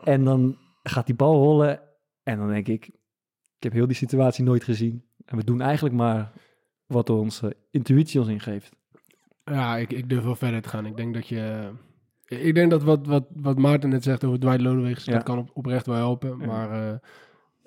En 0.01 0.25
dan 0.25 0.57
gaat 0.83 1.07
die 1.07 1.15
bal 1.15 1.35
rollen. 1.35 1.81
En 2.23 2.39
dan 2.39 2.49
denk 2.49 2.69
ik, 2.69 2.87
ik 3.57 3.63
heb 3.63 3.73
heel 3.73 3.87
die 3.87 3.97
situatie 3.97 4.45
nooit 4.45 4.65
gezien. 4.65 5.05
En 5.25 5.37
we 5.37 5.45
doen 5.45 5.61
eigenlijk 5.61 5.95
maar 5.95 6.33
wat 6.94 7.11
onze 7.11 7.57
intuïtie 7.70 8.20
ons 8.20 8.28
ingeeft. 8.28 8.70
Ja, 9.44 9.76
ik, 9.76 9.92
ik 9.92 10.09
durf 10.09 10.24
wel 10.24 10.37
verder 10.37 10.62
te 10.62 10.68
gaan. 10.68 10.87
Ik 10.87 10.96
denk 10.96 11.14
dat 11.14 11.26
je... 11.26 11.70
Ik 12.26 12.54
denk 12.54 12.70
dat 12.70 12.83
wat, 12.83 13.07
wat, 13.07 13.24
wat 13.35 13.59
Maarten 13.59 13.88
net 13.88 14.02
zegt 14.02 14.24
over 14.24 14.40
Dwight 14.40 14.61
Lodewegs, 14.61 15.04
Ja. 15.04 15.12
dat 15.12 15.22
kan 15.22 15.38
op, 15.38 15.50
oprecht 15.52 15.87
wel 15.87 15.96
helpen. 15.96 16.38
Ja. 16.38 16.46
Maar 16.46 16.70
eh, 16.70 16.94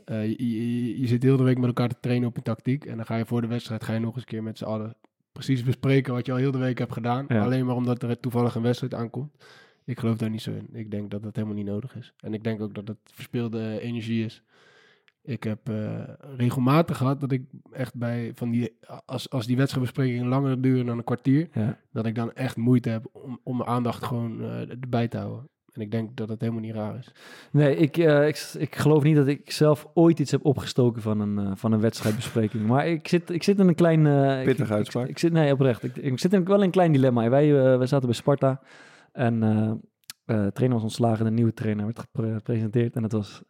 eh, 0.05 0.29
je, 0.37 0.85
je, 0.87 0.99
je 0.99 1.07
zit 1.07 1.23
heel 1.23 1.37
de 1.37 1.43
week 1.43 1.57
met 1.57 1.67
elkaar 1.67 1.89
te 1.89 1.99
trainen 1.99 2.27
op 2.27 2.37
een 2.37 2.43
tactiek. 2.43 2.85
En 2.85 2.95
dan 2.95 3.05
ga 3.05 3.15
je 3.15 3.25
voor 3.25 3.41
de 3.41 3.47
wedstrijd 3.47 3.83
ga 3.83 3.93
je 3.93 3.99
nog 3.99 4.09
eens 4.13 4.23
een 4.23 4.29
keer 4.29 4.43
met 4.43 4.57
z'n 4.57 4.65
allen 4.65 4.95
precies 5.31 5.63
bespreken 5.63 6.13
wat 6.13 6.25
je 6.25 6.31
al 6.31 6.37
heel 6.37 6.51
de 6.51 6.57
week 6.57 6.77
hebt 6.77 6.93
gedaan. 6.93 7.25
Ja. 7.27 7.43
Alleen 7.43 7.65
maar 7.65 7.75
omdat 7.75 8.03
er 8.03 8.19
toevallig 8.19 8.55
een 8.55 8.61
wedstrijd 8.61 8.93
aankomt. 8.93 9.35
Ik 9.85 9.99
geloof 9.99 10.17
daar 10.17 10.29
niet 10.29 10.41
zo 10.41 10.51
in. 10.51 10.67
Ik 10.71 10.91
denk 10.91 11.11
dat 11.11 11.23
dat 11.23 11.35
helemaal 11.35 11.55
niet 11.57 11.65
nodig 11.65 11.95
is. 11.95 12.13
En 12.19 12.33
ik 12.33 12.43
denk 12.43 12.61
ook 12.61 12.73
dat 12.73 12.87
het 12.87 12.97
verspilde 13.03 13.79
energie 13.79 14.25
is. 14.25 14.43
Ik 15.27 15.43
heb 15.43 15.69
eh, 15.69 16.03
regelmatig 16.37 16.97
gehad 16.97 17.19
dat 17.19 17.31
ik 17.31 17.43
echt 17.71 17.95
bij 17.95 18.31
van 18.35 18.51
die, 18.51 18.77
als, 19.05 19.29
als 19.29 19.45
die 19.47 19.57
wedstrijdbesprekingen 19.57 20.27
langer 20.27 20.61
duren 20.61 20.85
dan 20.85 20.97
een 20.97 21.03
kwartier, 21.03 21.47
Ja. 21.53 21.77
dat 21.91 22.05
ik 22.05 22.15
dan 22.15 22.33
echt 22.33 22.55
moeite 22.57 22.89
heb 22.89 23.05
om, 23.11 23.39
om 23.43 23.57
mijn 23.57 23.69
aandacht 23.69 24.03
gewoon 24.03 24.41
eh, 24.41 24.69
erbij 24.69 25.07
te 25.07 25.17
houden. 25.17 25.49
En 25.71 25.81
ik 25.81 25.91
denk 25.91 26.17
dat 26.17 26.27
dat 26.27 26.39
helemaal 26.41 26.61
niet 26.61 26.73
raar 26.75 26.97
is. 26.97 27.11
Nee, 27.51 27.75
ik, 27.75 27.97
eh, 27.97 28.27
ik, 28.27 28.53
ik 28.57 28.75
geloof 28.75 29.03
niet 29.03 29.15
dat 29.15 29.27
ik 29.27 29.51
zelf 29.51 29.87
ooit 29.93 30.19
iets 30.19 30.31
heb 30.31 30.45
opgestoken 30.45 31.01
van 31.01 31.19
een, 31.19 31.37
eh, 31.39 31.51
van 31.55 31.71
een 31.71 31.79
wedstrijdbespreking. 31.79 32.65
Maar 32.67 32.87
ik 32.87 33.07
zit, 33.07 33.29
ik 33.29 33.43
zit 33.43 33.59
in 33.59 33.67
een 33.67 33.75
klein... 33.75 34.05
eh, 34.07 34.47
ik, 34.47 34.59
uitspraak. 34.71 35.07
Ik, 35.07 35.17
zit, 35.19 35.31
nee, 35.31 35.51
oprecht. 35.53 35.83
Ik, 35.83 35.95
ik 35.97 36.19
zit 36.19 36.33
in, 36.33 36.45
wel 36.45 36.57
in 36.57 36.63
een 36.63 36.71
klein 36.71 36.91
dilemma. 36.91 37.29
Wij, 37.29 37.53
wij 37.77 37.87
zaten 37.87 38.05
bij 38.07 38.15
Sparta 38.17 38.61
en 39.11 39.43
eh 39.43 39.71
eh 40.25 40.47
trainer 40.47 40.77
was 40.77 40.83
ontslagen. 40.83 41.25
De 41.25 41.31
nieuwe 41.31 41.53
trainer 41.53 41.85
werd 41.85 41.99
gepre- 41.99 42.33
gepresenteerd 42.33 42.95
en 42.95 43.03
het 43.03 43.11
was 43.11 43.43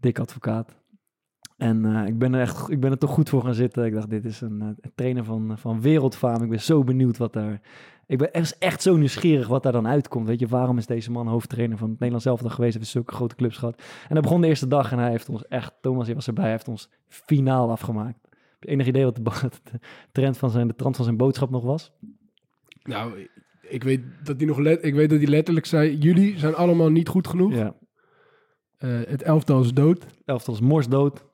Dick 0.00 0.18
Advocaat. 0.18 0.76
En 1.56 1.84
eh, 1.84 2.06
ik, 2.06 2.18
ben 2.18 2.34
er 2.34 2.40
echt, 2.40 2.70
ik 2.70 2.80
ben 2.80 2.90
er 2.90 2.98
toch 2.98 3.10
goed 3.10 3.28
voor 3.28 3.42
gaan 3.42 3.54
zitten. 3.54 3.84
Ik 3.84 3.92
dacht, 3.92 4.10
dit 4.10 4.24
is 4.24 4.40
een, 4.40 4.60
eh, 4.60 4.66
een 4.66 4.92
trainer 4.94 5.24
van, 5.24 5.58
van 5.58 5.80
wereldfaam. 5.80 6.42
Ik 6.42 6.48
ben 6.48 6.60
zo 6.60 6.84
benieuwd 6.84 7.16
wat 7.16 7.32
daar... 7.32 7.60
Ik 8.06 8.18
ben 8.18 8.32
echt, 8.32 8.58
echt 8.58 8.82
zo 8.82 8.96
nieuwsgierig 8.96 9.48
wat 9.48 9.62
daar 9.62 9.72
dan 9.72 9.86
uitkomt. 9.86 10.26
Weet 10.26 10.40
je, 10.40 10.46
waarom 10.46 10.78
is 10.78 10.86
deze 10.86 11.10
man 11.10 11.26
hoofdtrainer 11.26 11.78
van 11.78 11.88
het 11.88 11.96
Nederlands 11.98 12.26
elftal 12.26 12.50
geweest? 12.50 12.72
Hij 12.72 12.80
heeft 12.82 12.92
zulke 12.92 13.14
grote 13.14 13.34
clubs 13.34 13.56
gehad. 13.56 13.82
En 14.08 14.14
dat 14.14 14.22
begon 14.22 14.40
de 14.40 14.46
eerste 14.46 14.66
dag 14.68 14.92
en 14.92 14.98
hij 14.98 15.10
heeft 15.10 15.28
ons 15.28 15.46
echt... 15.48 15.72
Thomas, 15.80 16.06
je 16.06 16.14
was 16.14 16.26
erbij, 16.26 16.42
hij 16.44 16.52
heeft 16.52 16.68
ons 16.68 16.90
finaal 17.08 17.70
afgemaakt. 17.70 18.18
Heb 18.30 18.62
je 18.62 18.68
enig 18.68 18.86
idee 18.86 19.04
wat 19.12 19.20
de, 19.24 19.50
trend 20.12 20.38
van 20.38 20.50
zijn, 20.50 20.68
de 20.68 20.74
trant 20.74 20.96
van 20.96 21.04
zijn 21.04 21.16
boodschap 21.16 21.50
nog 21.50 21.64
was? 21.64 21.92
Nou, 22.82 23.28
ik- 23.68 23.82
weet 23.84 24.00
dat 24.24 24.36
hij 24.36 24.46
nog 24.46 24.58
let, 24.58 24.84
ik 24.84 24.94
weet 24.94 25.10
dat 25.10 25.18
hij 25.18 25.28
letterlijk 25.28 25.66
zei: 25.66 25.96
jullie 25.96 26.38
zijn 26.38 26.54
allemaal 26.54 26.90
niet 26.90 27.08
goed 27.08 27.26
genoeg. 27.26 27.54
Ja. 27.54 27.74
Eh, 28.76 28.90
het 29.06 29.22
elftal 29.22 29.60
is 29.60 29.72
dood. 29.74 30.06
Elftal 30.24 30.54
is 30.54 30.60
morsdood. 30.60 31.24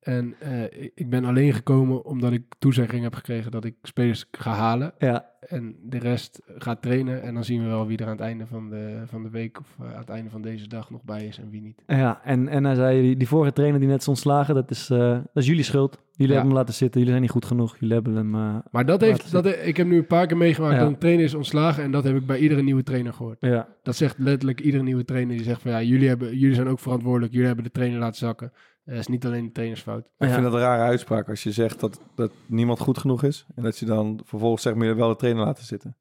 En 0.00 0.34
eh, 0.38 0.62
ik- 0.94 1.10
ben 1.10 1.24
alleen 1.24 1.52
gekomen 1.52 2.04
omdat 2.04 2.32
ik 2.32 2.42
toezegging 2.58 3.02
heb 3.02 3.14
gekregen 3.14 3.50
dat 3.50 3.64
ik 3.64 3.74
spelers 3.82 4.26
ga 4.30 4.52
halen. 4.52 4.92
Ja, 4.98 5.28
En 5.40 5.76
de 5.82 5.98
rest 5.98 6.40
gaat 6.46 6.82
trainen. 6.82 7.22
En 7.22 7.34
dan 7.34 7.44
zien 7.44 7.62
we 7.62 7.68
wel 7.68 7.86
wie 7.86 7.98
er 7.98 8.04
aan 8.04 8.10
het 8.10 8.20
einde 8.20 8.46
van 8.46 8.70
de, 8.70 9.02
van 9.06 9.22
de 9.22 9.30
week 9.30 9.58
of 9.60 9.76
eh, 9.80 9.92
aan 9.92 9.98
het 10.00 10.08
einde 10.08 10.30
van 10.30 10.42
deze 10.42 10.68
dag 10.68 10.90
nog 10.90 11.02
bij 11.02 11.24
is 11.26 11.38
en 11.38 11.50
wie 11.50 11.60
niet. 11.62 11.82
ja. 11.86 12.20
En, 12.24 12.48
en 12.48 12.64
hij 12.64 12.74
zei, 12.74 13.00
die, 13.02 13.16
die 13.16 13.28
vorige 13.28 13.52
trainer 13.52 13.80
die 13.80 13.88
net 13.88 14.00
is 14.00 14.08
ontslagen, 14.08 14.54
dat 14.54 14.70
is, 14.70 14.90
eh, 14.90 14.98
dat 15.12 15.28
is 15.42 15.46
jullie 15.46 15.62
schuld. 15.64 15.98
Jullie 16.12 16.34
Ja. 16.34 16.38
hebben 16.40 16.44
hem 16.56 16.66
laten 16.66 16.74
zitten, 16.74 17.00
jullie 17.00 17.08
zijn 17.14 17.22
niet 17.22 17.30
goed 17.34 17.44
genoeg. 17.44 17.76
Jullie 17.78 17.94
hebben 17.94 18.14
hem... 18.14 18.30
Maar 18.70 18.86
dat 18.86 19.00
heeft, 19.00 19.30
dat, 19.32 19.46
ik 19.46 19.76
heb 19.76 19.86
nu 19.86 19.96
een 19.98 20.06
paar 20.06 20.26
keer 20.26 20.36
meegemaakt 20.36 20.74
Ja. 20.74 20.80
dat 20.80 20.88
een 20.88 20.98
trainer 20.98 21.24
is 21.24 21.34
ontslagen. 21.34 21.82
En 21.82 21.90
dat 21.90 22.04
heb 22.04 22.16
ik 22.16 22.26
bij 22.26 22.38
iedere 22.38 22.62
nieuwe 22.62 22.82
trainer 22.82 23.12
gehoord. 23.12 23.36
ja, 23.40 23.68
Dat 23.82 23.96
zegt 23.96 24.18
letterlijk 24.18 24.60
iedere 24.60 24.82
nieuwe 24.82 25.04
trainer 25.04 25.36
die 25.36 25.44
zegt 25.44 25.62
van 25.62 25.70
ja, 25.70 25.82
jullie, 25.82 26.08
hebben, 26.08 26.38
jullie 26.38 26.54
zijn 26.54 26.68
ook 26.68 26.78
verantwoordelijk. 26.78 27.32
Jullie 27.32 27.46
hebben 27.46 27.64
de 27.64 27.70
trainer 27.70 27.98
laten 27.98 28.18
zakken. 28.18 28.52
Het 28.84 28.98
is 28.98 29.06
niet 29.06 29.24
alleen 29.26 29.44
de 29.44 29.52
trainersfout. 29.52 30.04
Ik 30.06 30.26
Ja. 30.26 30.32
vind 30.32 30.42
dat 30.42 30.52
een 30.52 30.58
rare 30.60 30.82
uitspraak 30.82 31.28
als 31.28 31.42
je 31.42 31.52
zegt 31.52 31.80
dat, 31.80 32.00
dat 32.14 32.32
niemand 32.46 32.78
goed 32.80 32.98
genoeg 32.98 33.22
is. 33.22 33.46
En 33.54 33.62
dat 33.62 33.78
je 33.78 33.86
dan 33.86 34.20
vervolgens 34.24 34.62
zegt, 34.62 34.76
maar 34.76 34.86
je 34.86 34.94
wel 34.94 35.08
de 35.08 35.16
trainer 35.16 35.44
laten 35.44 35.64
zitten. 35.64 35.96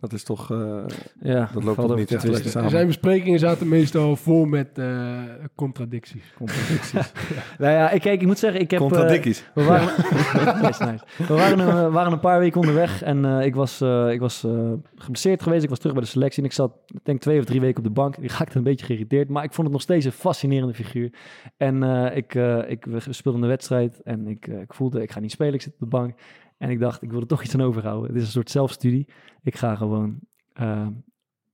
Dat 0.00 0.12
is 0.12 0.22
toch... 0.24 0.50
eh, 0.50 0.82
ja. 1.20 1.50
Dat 1.54 1.64
loopt 1.64 1.78
toch 1.80 1.96
niet 1.96 2.12
echt 2.12 2.24
lekker 2.28 2.50
samen. 2.50 2.70
Zijn 2.70 2.86
besprekingen 2.86 3.38
zaten 3.38 3.68
meestal 3.68 4.16
vol 4.16 4.44
met 4.44 4.68
eh, 4.78 5.18
contradicties. 5.54 6.32
contradicties. 6.36 6.92
Nou 7.58 7.72
ja, 7.72 7.90
ik, 7.90 8.00
kijk, 8.00 8.20
ik 8.20 8.26
moet 8.26 8.38
zeggen, 8.38 8.60
ik 8.60 8.70
heb... 8.70 8.80
eh, 8.80 8.86
Contradicties. 8.86 9.44
We 9.54 9.64
waren, 9.64 9.86
nice, 10.66 10.84
nice. 10.84 11.04
We 11.28 11.34
waren, 11.34 11.58
een, 11.58 11.84
we 11.84 11.90
waren 11.90 12.12
een 12.12 12.20
paar 12.20 12.38
weken 12.38 12.60
onderweg 12.60 13.02
en 13.02 13.24
eh, 13.24 13.46
ik 13.46 13.54
was, 13.54 13.80
eh, 13.80 14.10
ik 14.10 14.20
was 14.20 14.44
eh, 14.44 14.72
geblesseerd 14.94 15.42
geweest. 15.42 15.62
Ik 15.62 15.68
was 15.68 15.78
terug 15.78 15.92
bij 15.94 16.02
de 16.02 16.08
selectie 16.08 16.42
en 16.42 16.48
ik 16.48 16.54
zat, 16.54 16.72
ik 16.86 17.00
denk 17.04 17.20
twee 17.20 17.38
of 17.38 17.44
drie 17.44 17.60
weken 17.60 17.78
op 17.78 17.84
de 17.84 17.90
bank. 17.90 18.20
Die 18.20 18.30
raakte 18.38 18.58
een 18.58 18.64
beetje 18.64 18.86
geïrriteerd, 18.86 19.28
maar 19.28 19.44
ik 19.44 19.52
vond 19.52 19.62
het 19.66 19.72
nog 19.72 19.82
steeds 19.82 20.04
een 20.04 20.12
fascinerende 20.12 20.74
figuur. 20.74 21.10
En 21.56 21.82
eh, 21.82 22.16
ik, 22.16 22.34
eh, 22.34 22.70
ik 22.70 22.84
we 22.84 23.00
speelden 23.12 23.42
een 23.42 23.48
wedstrijd 23.48 24.00
en 24.02 24.26
ik, 24.26 24.46
ik 24.46 24.74
voelde, 24.74 25.02
ik 25.02 25.10
ga 25.12 25.20
niet 25.20 25.30
spelen, 25.30 25.54
ik 25.54 25.62
zit 25.62 25.72
op 25.72 25.78
de 25.80 25.86
bank. 25.86 26.14
En 26.60 26.70
ik 26.70 26.78
dacht, 26.78 27.02
ik 27.02 27.10
wil 27.10 27.20
er 27.20 27.26
toch 27.26 27.42
iets 27.42 27.54
aan 27.54 27.62
overhouden. 27.62 28.06
Het 28.06 28.16
is 28.16 28.22
een 28.22 28.32
soort 28.32 28.50
zelfstudie. 28.50 29.08
Ik 29.42 29.56
ga 29.56 29.74
gewoon 29.74 30.18
eh, 30.52 30.86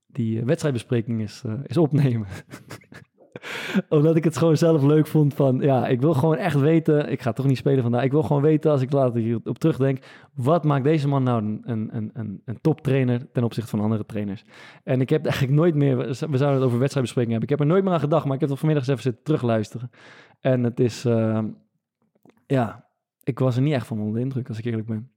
die 0.07 0.39
eh, 0.39 0.45
wedstrijdbespreking 0.45 1.21
is, 1.21 1.43
is 1.65 1.77
opnemen. 1.77 2.27
Omdat 3.89 4.15
ik 4.15 4.23
het 4.23 4.37
gewoon 4.37 4.57
zelf 4.57 4.83
leuk 4.83 5.07
vond 5.07 5.33
van, 5.33 5.59
ja, 5.59 5.87
ik 5.87 6.01
wil 6.01 6.13
gewoon 6.13 6.35
echt 6.35 6.59
weten, 6.59 7.11
ik 7.11 7.21
ga 7.21 7.33
toch 7.33 7.45
niet 7.45 7.57
spelen 7.57 7.81
vandaag, 7.81 8.03
ik 8.03 8.11
wil 8.11 8.23
gewoon 8.23 8.41
weten 8.41 8.71
als 8.71 8.81
ik 8.81 8.91
later 8.91 9.21
hierop 9.21 9.57
terugdenk, 9.57 10.05
wat 10.33 10.63
maakt 10.63 10.83
deze 10.83 11.07
man 11.07 11.23
nou 11.23 11.43
een, 11.43 11.61
een, 11.65 12.09
een, 12.13 12.41
een, 12.45 12.61
toptrainer 12.61 13.31
ten 13.31 13.43
opzichte 13.43 13.69
van 13.69 13.79
andere 13.79 14.05
trainers? 14.05 14.43
En 14.83 15.01
ik 15.01 15.09
heb 15.09 15.25
eigenlijk 15.25 15.55
nooit 15.55 15.75
meer, 15.75 15.97
we 15.97 16.13
zouden 16.13 16.53
het 16.53 16.63
over 16.63 16.79
wedstrijdbespreking 16.79 17.31
hebben, 17.31 17.49
ik 17.49 17.49
heb 17.49 17.59
er 17.59 17.73
nooit 17.73 17.83
meer 17.83 17.93
aan 17.93 17.99
gedacht, 17.99 18.25
maar 18.25 18.35
ik 18.35 18.41
heb 18.41 18.49
er 18.49 18.57
vanmiddag 18.57 18.87
eens 18.87 18.97
even 18.97 19.11
zitten 19.11 19.23
terugluisteren. 19.23 19.89
En 20.39 20.63
het 20.63 20.79
is, 20.79 21.05
ja, 22.47 22.86
ik 23.27 23.39
was 23.39 23.55
er 23.55 23.61
niet 23.61 23.73
echt 23.73 23.87
van 23.87 23.99
onder 23.99 24.13
de 24.15 24.19
indruk, 24.21 24.47
als 24.47 24.57
ik 24.57 24.65
eerlijk 24.65 24.87
ben. 24.87 25.09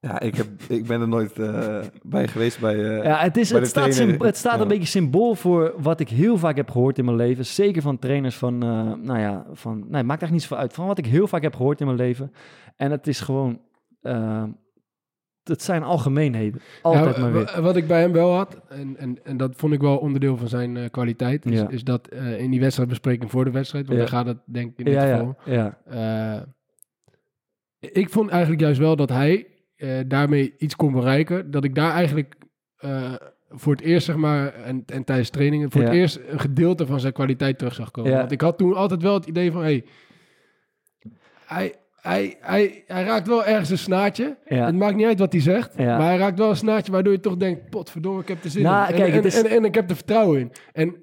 Ja, 0.00 0.20
ik, 0.20 0.34
heb, 0.36 0.46
ik 0.68 0.86
ben 0.86 1.00
er 1.00 1.08
nooit 1.08 1.38
eh, 1.38 1.78
bij 2.02 2.28
geweest 2.28 2.60
bij... 2.60 2.74
eh, 2.98 3.04
Ja, 3.04 3.18
het, 3.18 3.36
is, 3.36 3.48
bij 3.50 3.60
het 3.60 3.74
de 3.74 3.92
staat, 3.92 4.18
het 4.22 4.36
staat 4.36 4.56
Ja. 4.56 4.60
een 4.62 4.68
beetje 4.68 4.86
symbool 4.86 5.34
voor 5.34 5.74
wat 5.78 6.00
ik 6.00 6.08
heel 6.08 6.38
vaak 6.38 6.56
heb 6.56 6.70
gehoord 6.70 6.98
in 6.98 7.04
mijn 7.04 7.16
leven. 7.16 7.46
Zeker 7.46 7.82
van 7.82 7.98
trainers 7.98 8.36
van, 8.36 8.62
eh, 8.62 8.92
nou 9.02 9.18
ja, 9.18 9.46
van, 9.52 9.78
nee, 9.78 9.96
het 9.96 10.06
maakt 10.06 10.22
echt 10.22 10.30
niet 10.32 10.42
zoveel 10.42 10.56
uit. 10.56 10.72
Van 10.72 10.86
wat 10.86 10.98
ik 10.98 11.06
heel 11.06 11.26
vaak 11.26 11.42
heb 11.42 11.54
gehoord 11.54 11.80
in 11.80 11.86
mijn 11.86 11.98
leven. 11.98 12.32
En 12.76 12.90
het 12.90 13.06
is 13.06 13.20
gewoon, 13.20 13.60
het 15.42 15.62
zijn 15.62 15.82
algemeenheden. 15.82 16.60
Altijd 16.82 17.16
Ja, 17.16 17.22
maar 17.22 17.32
weer. 17.32 17.58
Wat 17.62 17.76
ik 17.76 17.86
bij 17.86 18.00
hem 18.00 18.12
wel 18.12 18.34
had, 18.34 18.60
en, 18.68 18.96
en, 18.96 19.18
en 19.24 19.36
dat 19.36 19.56
vond 19.56 19.72
ik 19.72 19.80
wel 19.80 19.96
onderdeel 19.96 20.36
van 20.36 20.48
zijn 20.48 20.76
eh, 20.76 20.90
kwaliteit, 20.90 21.46
is, 21.46 21.58
Ja. 21.58 21.68
is 21.68 21.84
dat 21.84 22.06
eh, 22.08 22.38
in 22.40 22.50
die 22.50 22.60
wedstrijdbespreking 22.60 23.30
voor 23.30 23.44
de 23.44 23.50
wedstrijd, 23.50 23.86
want 23.86 23.98
Ja. 23.98 24.04
daar 24.04 24.14
gaat 24.14 24.26
het 24.26 24.38
denk 24.44 24.70
ik 24.70 24.78
in 24.78 24.84
dit 24.84 25.00
geval. 25.02 25.36
ja, 25.44 25.78
Eh, 25.86 26.42
ik 27.92 28.10
vond 28.10 28.30
eigenlijk 28.30 28.60
juist 28.60 28.78
wel 28.78 28.96
dat 28.96 29.08
hij 29.08 29.46
eh, 29.76 29.90
daarmee 30.06 30.54
iets 30.58 30.76
kon 30.76 30.92
bereiken. 30.92 31.50
Dat 31.50 31.64
ik 31.64 31.74
daar 31.74 31.92
eigenlijk 31.92 32.34
eh, 32.76 33.12
voor 33.50 33.72
het 33.72 33.82
eerst, 33.82 34.06
zeg 34.06 34.16
maar, 34.16 34.54
en, 34.54 34.82
en 34.86 35.04
tijdens 35.04 35.30
trainingen, 35.30 35.70
voor 35.70 35.80
het 35.82 35.92
eerst 35.92 36.20
een 36.28 36.40
gedeelte 36.40 36.86
van 36.86 37.00
zijn 37.00 37.12
kwaliteit 37.12 37.58
terug 37.58 37.74
zag 37.74 37.90
komen. 37.90 38.10
Ja. 38.10 38.18
Want 38.18 38.32
ik 38.32 38.40
had 38.40 38.58
toen 38.58 38.74
altijd 38.74 39.02
wel 39.02 39.14
het 39.14 39.26
idee 39.26 39.52
van, 39.52 39.62
hey, 39.62 39.84
hij, 41.46 41.74
hij, 42.00 42.36
hij, 42.40 42.82
hij 42.86 43.04
raakt 43.04 43.26
wel 43.26 43.44
ergens 43.44 43.70
een 43.70 43.78
snaartje. 43.78 44.36
ja. 44.48 44.66
Het 44.66 44.74
maakt 44.74 44.96
niet 44.96 45.06
uit 45.06 45.18
wat 45.18 45.32
hij 45.32 45.40
zegt, 45.40 45.76
maar 45.78 46.00
hij 46.00 46.16
raakt 46.16 46.38
wel 46.38 46.50
een 46.50 46.56
snaartje 46.56 46.92
waardoor 46.92 47.12
je 47.12 47.20
toch 47.20 47.36
denkt, 47.36 47.70
potverdomme, 47.70 48.20
ik 48.20 48.28
heb 48.28 48.44
er 48.44 48.50
zin 48.50 48.62
Nou, 48.62 48.86
in. 48.86 48.92
En, 48.94 49.00
kijk, 49.00 49.08
en, 49.10 49.16
het 49.16 49.24
is- 49.24 49.42
en, 49.42 49.46
en 49.50 49.64
ik 49.64 49.74
heb 49.74 49.90
er 49.90 49.96
vertrouwen 49.96 50.40
in. 50.40 50.52
En 50.72 50.96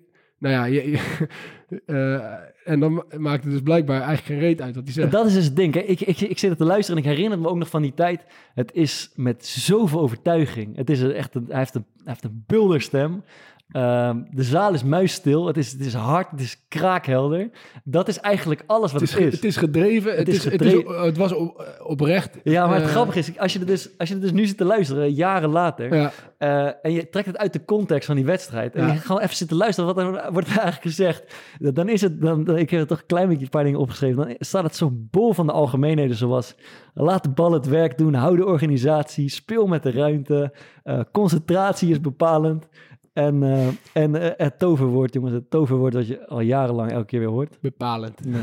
nou 0.44 0.56
ja, 0.56 0.66
je, 0.66 0.82
eh, 1.86 2.24
en 2.64 2.80
dan 2.80 2.94
ma- 2.94 3.06
maakt 3.18 3.44
het 3.44 3.54
dus 3.54 3.62
blijkbaar 3.62 4.02
eigenlijk 4.02 4.26
geen 4.26 4.40
reet 4.40 4.62
uit 4.62 4.76
wat 4.76 4.84
hij 4.84 4.94
zegt. 4.94 5.12
Dat 5.12 5.26
is 5.26 5.34
dus 5.34 5.46
het 5.46 5.56
ding. 5.56 5.74
Hè. 5.74 5.80
Ik, 5.80 6.02
ik, 6.02 6.20
ik 6.20 6.40
zit 6.40 6.52
er 6.52 6.58
te 6.58 6.64
luisteren 6.64 7.02
en 7.02 7.10
ik 7.10 7.16
herinner 7.16 7.40
me 7.40 7.48
ook 7.48 7.58
nog 7.58 7.70
van 7.70 7.82
die 7.82 7.94
tijd. 7.94 8.26
Het 8.54 8.74
is 8.74 9.12
met 9.16 9.46
zoveel 9.46 10.00
overtuiging. 10.00 10.76
Het 10.76 10.90
is 10.90 11.04
echt 11.04 11.36
een, 11.36 11.46
hij, 11.50 11.58
heeft 11.58 11.76
een, 11.76 11.86
hij 11.96 12.04
heeft 12.06 12.24
een 12.24 12.44
bulderstem. 12.48 13.24
Ehm, 13.68 14.18
de 14.32 14.44
zaal 14.44 14.74
is 14.74 14.84
muisstil. 14.84 15.48
Het 15.48 15.58
is, 15.58 15.72
het 15.72 15.82
is 15.82 15.94
hard, 15.94 16.32
het 16.32 16.40
is 16.40 16.66
kraakhelder. 16.68 17.50
Dat 17.84 18.08
is 18.08 18.20
eigenlijk 18.20 18.64
alles 18.68 18.92
wat 18.92 19.02
Het 19.02 19.12
het 19.12 19.20
is, 19.20 19.34
het 19.34 19.44
is 19.44 19.58
gedreven, 19.58 20.10
het, 20.10 20.20
Het 20.20 20.28
is 20.28 20.36
is, 20.38 20.44
het, 20.44 20.62
is, 20.62 20.72
gedreven. 20.74 21.04
het 21.06 21.18
was 21.18 21.34
op, 21.34 21.78
oprecht. 21.84 22.40
Ja, 22.44 22.66
maar 22.68 22.76
het 22.76 22.84
Eh, 22.86 22.90
grappige 22.92 23.20
is, 23.20 23.38
als 23.40 23.54
je, 23.54 23.60
er 23.60 23.66
dus, 23.66 23.90
als 23.98 24.10
je 24.10 24.16
er 24.16 24.22
dus 24.22 24.32
nu 24.32 24.46
zit 24.46 24.58
te 24.58 24.66
luisteren, 24.66 25.12
jaren 25.14 25.50
later, 25.50 25.96
Ja, 25.96 26.12
eh, 26.38 26.72
en 26.82 26.92
je 26.92 27.10
trekt 27.10 27.28
het 27.28 27.38
uit 27.38 27.54
de 27.54 27.66
context 27.66 28.06
van 28.06 28.16
die 28.16 28.26
wedstrijd, 28.26 28.76
en 28.76 28.82
Ja. 28.82 28.88
je 28.88 28.94
gaat 28.94 29.06
gewoon 29.06 29.22
even 29.22 29.36
zitten 29.36 29.58
luisteren, 29.58 29.96
wat 29.96 30.06
er 30.06 30.32
wordt 30.32 30.48
eigenlijk 30.48 30.82
gezegd, 30.82 31.36
dan 31.60 31.90
is 31.90 32.02
het, 32.02 32.22
dan, 32.22 32.44
dan- 32.44 32.58
ik 32.58 32.70
heb 32.70 32.80
er 32.80 32.88
toch 32.88 33.00
een 33.00 33.06
klein 33.06 33.28
beetje 33.28 33.44
een 33.44 33.50
paar 33.50 33.64
dingen 33.64 33.80
opgeschreven, 33.80 34.18
dan 34.28 34.36
staat 34.40 34.64
het 34.64 34.76
zo 34.76 34.90
bol 34.94 35.34
van 35.34 35.46
de 35.46 35.52
algemeenheden 35.54 36.16
zoals, 36.16 36.56
laat 36.94 37.24
de 37.24 37.30
bal 37.30 37.52
het 37.52 37.66
werk 37.68 37.98
doen, 37.98 38.14
hou 38.14 38.36
de 38.38 38.46
organisatie, 38.46 39.30
speel 39.30 39.68
met 39.68 39.84
de 39.84 39.92
ruimte, 39.92 40.54
eh, 40.84 41.00
concentratie 41.12 41.90
is 41.90 42.02
bepalend, 42.02 42.68
en, 43.14 43.44
eh, 43.44 43.68
en 43.94 44.16
eh, 44.16 44.32
het 44.38 44.60
toverwoord, 44.60 45.14
jongens, 45.14 45.34
het 45.34 45.50
toverwoord 45.50 45.94
dat 45.94 46.08
je 46.08 46.28
al 46.28 46.40
jarenlang 46.40 46.92
elke 46.92 47.06
keer 47.06 47.20
weer 47.20 47.30
hoort. 47.30 47.58
bepalend. 47.62 48.26
Nee, 48.26 48.42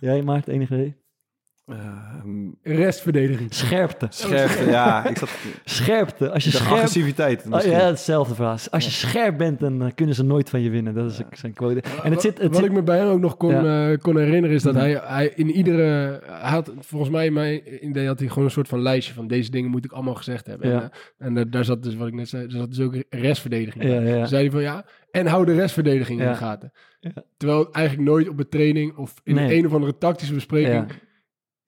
Jij 0.00 0.22
maakt 0.22 0.48
enige 0.48 0.74
idee? 0.74 0.96
Ehm, 1.70 2.48
Restverdediging. 2.62 3.54
Scherpte. 3.54 4.06
scherpte, 4.10 4.70
ja. 4.70 5.08
Ik 5.08 5.18
zat, 5.18 5.28
Scherpte. 5.64 6.30
Als 6.30 6.44
je 6.44 6.50
de 6.50 6.56
scherp... 6.56 6.72
agressiviteit 6.72 7.42
Oh, 7.46 7.50
misschien. 7.52 7.72
ja, 7.72 7.86
hetzelfde 7.86 8.34
verhaal. 8.34 8.56
Als 8.70 8.84
je 8.84 8.90
scherp 8.90 9.38
bent, 9.38 9.60
dan 9.60 9.82
eh, 9.82 9.88
kunnen 9.94 10.14
ze 10.14 10.24
nooit 10.24 10.50
van 10.50 10.60
je 10.60 10.70
winnen. 10.70 10.94
Dat 10.94 11.10
is 11.10 11.20
zijn 11.32 11.52
quote. 11.54 11.82
En 12.02 12.10
het 12.10 12.20
zit... 12.20 12.38
Het 12.38 12.46
Wat 12.46 12.56
zit 12.56 12.64
ik 12.64 12.72
me 12.72 12.82
bij 12.82 12.98
hem 12.98 13.08
ook 13.08 13.20
nog 13.20 13.36
kon, 13.36 13.50
Ja. 13.64 13.90
eh, 13.90 13.98
kon 13.98 14.16
herinneren 14.18 14.56
is 14.56 14.62
dat 14.62 14.74
hij, 14.74 15.00
hij 15.02 15.32
in 15.34 15.50
iedere... 15.50 16.20
Hij 16.26 16.50
had, 16.50 16.72
volgens 16.78 17.10
mij 17.10 17.26
in 17.26 17.32
mijn 17.32 17.84
idee 17.88 18.06
had 18.06 18.18
hij 18.18 18.28
gewoon 18.28 18.44
een 18.44 18.50
soort 18.50 18.68
van 18.68 18.82
lijstje 18.82 19.14
van 19.14 19.26
deze 19.26 19.50
dingen 19.50 19.70
moet 19.70 19.84
ik 19.84 19.92
allemaal 19.92 20.14
gezegd 20.14 20.46
hebben. 20.46 20.68
Ja. 20.70 20.90
En, 21.18 21.36
eh, 21.36 21.42
en 21.42 21.50
daar 21.50 21.64
zat 21.64 21.82
dus, 21.82 21.94
wat 21.96 22.06
ik 22.08 22.14
net 22.14 22.28
zei, 22.28 22.44
er 22.44 22.50
zat 22.50 22.68
dus 22.74 22.80
ook 22.80 22.94
restverdediging. 23.10 23.84
ja, 23.84 24.00
bij. 24.00 24.26
zei 24.26 24.42
hij 24.42 24.50
van 24.50 24.62
ja, 24.62 24.84
en 25.10 25.26
hou 25.26 25.44
de 25.44 25.54
restverdediging 25.54 26.20
in 26.20 26.28
de 26.28 26.34
gaten. 26.34 26.72
Ja. 27.00 27.10
Terwijl 27.36 27.72
eigenlijk 27.72 28.08
nooit 28.08 28.28
op 28.28 28.38
een 28.38 28.48
training 28.48 28.96
of 28.96 29.14
in 29.24 29.34
Nee. 29.34 29.58
een 29.58 29.66
of 29.66 29.72
andere 29.74 29.98
tactische 29.98 30.34
bespreking 30.34 30.74
Ja. 30.74 30.86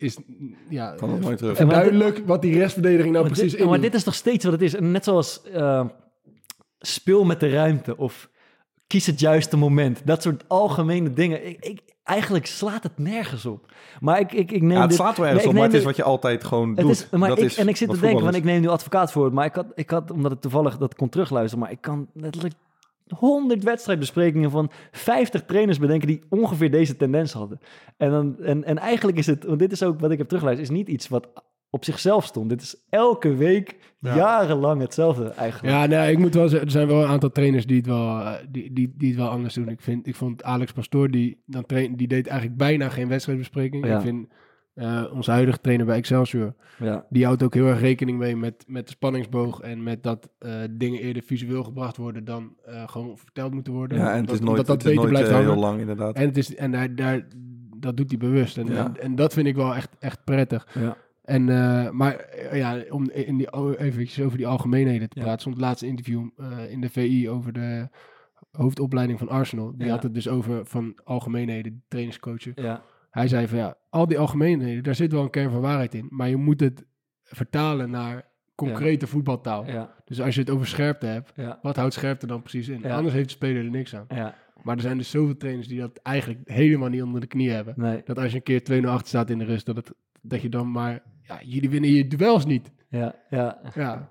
Is 0.02 0.16
ja, 0.68 0.94
Kan 0.94 1.08
nog 1.10 1.20
nooit 1.20 1.38
terug. 1.38 1.58
En 1.58 1.66
maar 1.66 1.74
dit- 1.82 1.84
duidelijk 1.92 2.26
wat 2.26 2.42
die 2.42 2.58
restverdediging 2.58 3.12
nou 3.12 3.24
maar, 3.24 3.32
precies 3.34 3.56
dit, 3.56 3.66
maar 3.66 3.74
is. 3.74 3.80
dit 3.80 3.94
is 3.94 4.02
toch 4.04 4.14
steeds 4.14 4.44
wat 4.44 4.52
het 4.52 4.62
is. 4.62 4.74
En 4.74 4.90
net 4.90 5.04
zoals 5.04 5.42
eh, 5.42 5.84
speel 6.78 7.24
met 7.24 7.40
de 7.40 7.50
ruimte 7.50 7.96
of 7.96 8.30
kies 8.86 9.06
het 9.06 9.20
juiste 9.20 9.56
moment. 9.56 10.02
Dat 10.06 10.22
soort 10.22 10.44
algemene 10.48 11.12
dingen. 11.12 11.46
Ik, 11.48 11.64
ik, 11.64 11.80
eigenlijk 12.04 12.46
slaat 12.46 12.82
het 12.82 12.98
nergens 12.98 13.46
op. 13.46 13.72
Maar 14.00 14.20
ik, 14.20 14.32
ik, 14.32 14.50
ik 14.52 14.60
neem 14.62 14.70
Ja, 14.70 14.80
het 14.80 14.88
dit- 14.88 14.98
slaat 14.98 15.16
wel 15.16 15.26
ergens 15.26 15.42
nee, 15.44 15.52
op, 15.52 15.58
maar 15.58 15.68
het 15.68 15.78
is 15.78 15.84
wat 15.84 15.96
je 15.96 16.02
altijd 16.02 16.44
gewoon 16.44 16.68
Het 16.68 16.78
doet. 16.78 16.90
is, 16.90 17.06
maar 17.10 17.28
Dat 17.28 17.38
ik, 17.38 17.44
is 17.44 17.56
en 17.56 17.68
ik 17.68 17.76
zit 17.76 17.90
te 17.90 17.98
denken, 18.00 18.22
want 18.24 18.34
ik 18.36 18.44
neem 18.44 18.60
nu 18.60 18.68
advocaat 18.68 19.12
voor, 19.12 19.32
maar 19.32 19.44
ik 19.46 19.54
had, 19.54 19.66
ik 19.74 19.90
had, 19.90 20.10
omdat 20.10 20.30
het 20.30 20.40
toevallig 20.42 20.78
dat 20.78 20.94
kon 20.94 21.08
terugluisteren, 21.08 21.58
maar 21.64 21.70
ik 21.72 21.80
kan 21.80 22.08
letterlijk 22.14 22.54
100 23.18 23.62
wedstrijdbesprekingen 23.62 24.50
van 24.50 24.70
50 24.90 25.44
trainers 25.44 25.78
bedenken 25.78 26.08
die 26.08 26.22
ongeveer 26.28 26.70
deze 26.70 26.96
tendens 26.96 27.32
hadden. 27.32 27.58
En, 27.96 28.10
dan, 28.10 28.38
en, 28.40 28.64
en 28.64 28.78
eigenlijk 28.78 29.18
is 29.18 29.26
het, 29.26 29.44
want 29.44 29.58
dit 29.58 29.72
is 29.72 29.82
ook 29.82 30.00
wat 30.00 30.10
ik 30.10 30.18
heb 30.18 30.26
teruggeluisterd, 30.26 30.70
is 30.70 30.76
niet 30.78 30.88
iets 30.88 31.08
wat 31.08 31.28
op 31.70 31.84
zichzelf 31.84 32.24
stond. 32.24 32.48
Dit 32.48 32.62
is 32.62 32.76
elke 32.90 33.34
week, 33.34 33.76
Ja. 33.98 34.16
jarenlang 34.16 34.80
hetzelfde 34.80 35.28
eigenlijk. 35.28 35.74
Ja, 35.74 35.86
nee, 35.86 36.12
ik 36.12 36.18
moet 36.18 36.34
wel 36.34 36.48
zeggen, 36.48 36.66
er 36.66 36.72
zijn 36.72 36.86
wel 36.86 37.02
een 37.02 37.08
aantal 37.08 37.30
trainers 37.30 37.66
die 37.66 37.76
het 37.76 37.86
wel, 37.86 38.20
eh, 38.20 38.32
die, 38.48 38.72
die, 38.72 38.94
die 38.96 39.08
het 39.08 39.18
wel 39.18 39.28
anders 39.28 39.54
doen. 39.54 39.68
Ik, 39.68 39.80
vind, 39.80 40.06
ik 40.06 40.16
vond 40.16 40.42
Alex 40.42 40.72
Pastoor, 40.72 41.10
die, 41.10 41.42
dan 41.46 41.66
train, 41.66 41.96
die 41.96 42.08
deed 42.08 42.26
eigenlijk 42.26 42.58
bijna 42.58 42.88
geen 42.88 43.08
wedstrijdbespreking. 43.08 43.86
Ja. 43.86 43.96
Ik 43.96 44.02
vind 44.02 44.28
eh, 44.74 45.04
onze 45.12 45.30
huidige 45.30 45.60
trainer 45.60 45.86
bij 45.86 45.96
Excelsior, 45.96 46.54
Ja. 46.78 47.06
die 47.10 47.24
houdt 47.24 47.42
ook 47.42 47.54
heel 47.54 47.66
erg 47.66 47.80
rekening 47.80 48.18
mee 48.18 48.36
met, 48.36 48.64
met 48.66 48.86
de 48.86 48.92
spanningsboog 48.92 49.60
en 49.60 49.82
met 49.82 50.02
dat 50.02 50.28
eh, 50.38 50.54
dingen 50.70 51.00
eerder 51.00 51.22
visueel 51.22 51.64
gebracht 51.64 51.96
worden 51.96 52.24
dan 52.24 52.56
eh, 52.64 52.88
gewoon 52.88 53.18
verteld 53.18 53.54
moeten 53.54 53.72
worden. 53.72 53.98
Ja, 53.98 54.14
en 54.14 54.20
het 54.20 54.30
is 54.32 54.40
nooit, 54.40 54.56
dat 54.56 54.66
het 54.66 54.76
is 54.78 54.84
beter 54.84 55.10
nooit 55.10 55.24
blijft 55.28 55.44
heel 55.44 55.56
lang 55.56 55.80
inderdaad. 55.80 56.14
En, 56.16 56.26
het 56.26 56.36
is, 56.36 56.54
en 56.54 56.72
hij, 56.74 56.94
daar, 56.94 57.26
dat 57.76 57.96
doet 57.96 58.08
hij 58.10 58.18
bewust. 58.18 58.58
En, 58.58 58.66
Ja. 58.66 58.84
en, 58.84 59.00
en 59.00 59.14
dat 59.14 59.32
vind 59.32 59.46
ik 59.46 59.54
wel 59.56 59.74
echt, 59.74 59.96
echt 59.98 60.24
prettig. 60.24 60.68
Ja. 60.80 60.96
En, 61.24 61.44
maar 61.96 62.26
ja, 62.52 62.82
om 62.90 63.10
in 63.10 63.36
die, 63.36 63.52
o- 63.52 63.72
eventjes 63.72 64.24
over 64.24 64.36
die 64.38 64.46
algemeenheden 64.46 65.08
te 65.08 65.20
praten. 65.20 65.50
Het 65.50 65.60
laatste 65.60 65.86
interview 65.86 66.28
in 66.68 66.80
de 66.80 66.88
VI 66.88 67.30
over 67.30 67.52
de 67.52 67.88
hoofdopleiding 68.50 69.18
van 69.18 69.28
Arsenal. 69.28 69.72
Die 69.76 69.90
had 69.90 70.02
het 70.02 70.14
dus 70.14 70.28
over 70.28 70.66
van 70.66 70.98
algemeenheden, 71.04 71.82
trainingscoachen. 71.88 72.52
Ja. 72.54 72.82
Hij 73.12 73.28
zei 73.28 73.48
van 73.48 73.58
ja, 73.58 73.76
al 73.90 74.06
die 74.06 74.18
algemeenheden, 74.18 74.82
daar 74.82 74.94
zit 74.94 75.12
wel 75.12 75.22
een 75.22 75.30
kern 75.30 75.50
van 75.50 75.60
waarheid 75.60 75.94
in. 75.94 76.06
Maar 76.10 76.28
je 76.28 76.36
moet 76.36 76.60
het 76.60 76.84
vertalen 77.22 77.90
naar 77.90 78.28
concrete 78.54 79.06
voetbaltaal. 79.06 79.66
Ja. 79.66 79.94
Dus 80.04 80.20
als 80.20 80.34
je 80.34 80.40
het 80.40 80.50
over 80.50 80.66
scherpte 80.66 81.06
hebt, 81.06 81.32
Ja. 81.36 81.58
wat 81.62 81.76
houdt 81.76 81.94
scherpte 81.94 82.26
dan 82.26 82.40
precies 82.42 82.68
in? 82.68 82.84
Anders 82.90 83.14
heeft 83.14 83.28
de 83.28 83.34
speler 83.34 83.64
er 83.64 83.70
niks 83.70 83.94
aan. 83.96 84.04
Ja. 84.08 84.34
Maar 84.62 84.76
er 84.76 84.82
zijn 84.82 84.96
dus 84.98 85.10
zoveel 85.10 85.36
trainers 85.36 85.68
die 85.68 85.80
dat 85.80 85.98
eigenlijk 86.02 86.40
helemaal 86.44 86.88
niet 86.88 87.02
onder 87.02 87.20
de 87.20 87.26
knie 87.26 87.50
hebben. 87.50 87.74
Nee. 87.76 88.02
Dat 88.04 88.18
als 88.18 88.30
je 88.32 88.36
een 88.36 88.42
keer 88.42 88.82
2-0 88.82 88.88
achter 88.88 89.08
staat 89.08 89.30
in 89.30 89.38
de 89.38 89.44
rust, 89.44 89.66
dat, 89.66 89.76
het, 89.76 89.92
dat 90.20 90.42
je 90.42 90.48
dan 90.48 90.70
maar... 90.70 91.02
Ja, 91.22 91.38
jullie 91.44 91.70
winnen 91.70 91.90
je 91.90 92.06
duels 92.06 92.46
niet. 92.46 92.72
Ja. 92.88 93.14
Ja. 93.30 93.60
Ja, 93.74 94.08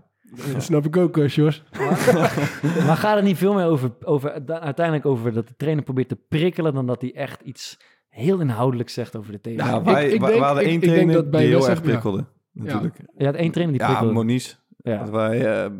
dat 0.53 0.63
snap 0.63 0.85
ik 0.85 0.97
ook, 0.97 1.17
uh, 1.17 1.29
Sjors. 1.29 1.63
Maar 2.85 2.97
gaat 2.97 3.15
het 3.15 3.23
niet 3.23 3.37
veel 3.37 3.53
meer 3.53 3.65
over, 3.65 3.91
over 4.03 4.31
uiteindelijk 4.59 5.05
over 5.05 5.33
dat 5.33 5.47
de 5.47 5.55
trainer 5.55 5.83
probeert 5.83 6.09
te 6.09 6.15
prikkelen 6.15 6.73
dan 6.73 6.87
dat 6.87 7.01
hij 7.01 7.13
echt 7.15 7.41
iets 7.41 7.79
heel 8.11 8.39
inhoudelijks 8.39 8.93
zegt 8.93 9.15
over 9.15 9.31
de 9.31 9.41
tegenstander? 9.41 9.91
Ja, 9.93 9.99
ik- 9.99 10.03
wij, 10.05 10.13
ik 10.13 10.19
wij- 10.19 10.29
denk- 10.29 10.39
we 10.41 10.45
hadden 10.45 10.63
ik- 10.63 10.69
één 10.69 10.75
ik 10.75 10.81
denk 10.81 10.93
trainer 10.93 11.15
dat 11.15 11.31
bij 11.31 11.41
die 11.41 11.49
heel 11.49 11.69
erg 11.69 11.77
ja. 11.79 11.83
prikkelde. 11.83 12.25
Natuurlijk. 12.51 12.95
Je 13.17 13.25
had 13.25 13.35
één 13.35 13.51
trainer 13.51 13.77
die 13.77 13.81
Ja, 13.87 13.87
prikkelde. 13.93 14.13
Moniz. 14.13 14.57
ja. 14.77 14.97
Dat 14.97 15.09
wij, 15.09 15.63
eh, 15.63 15.71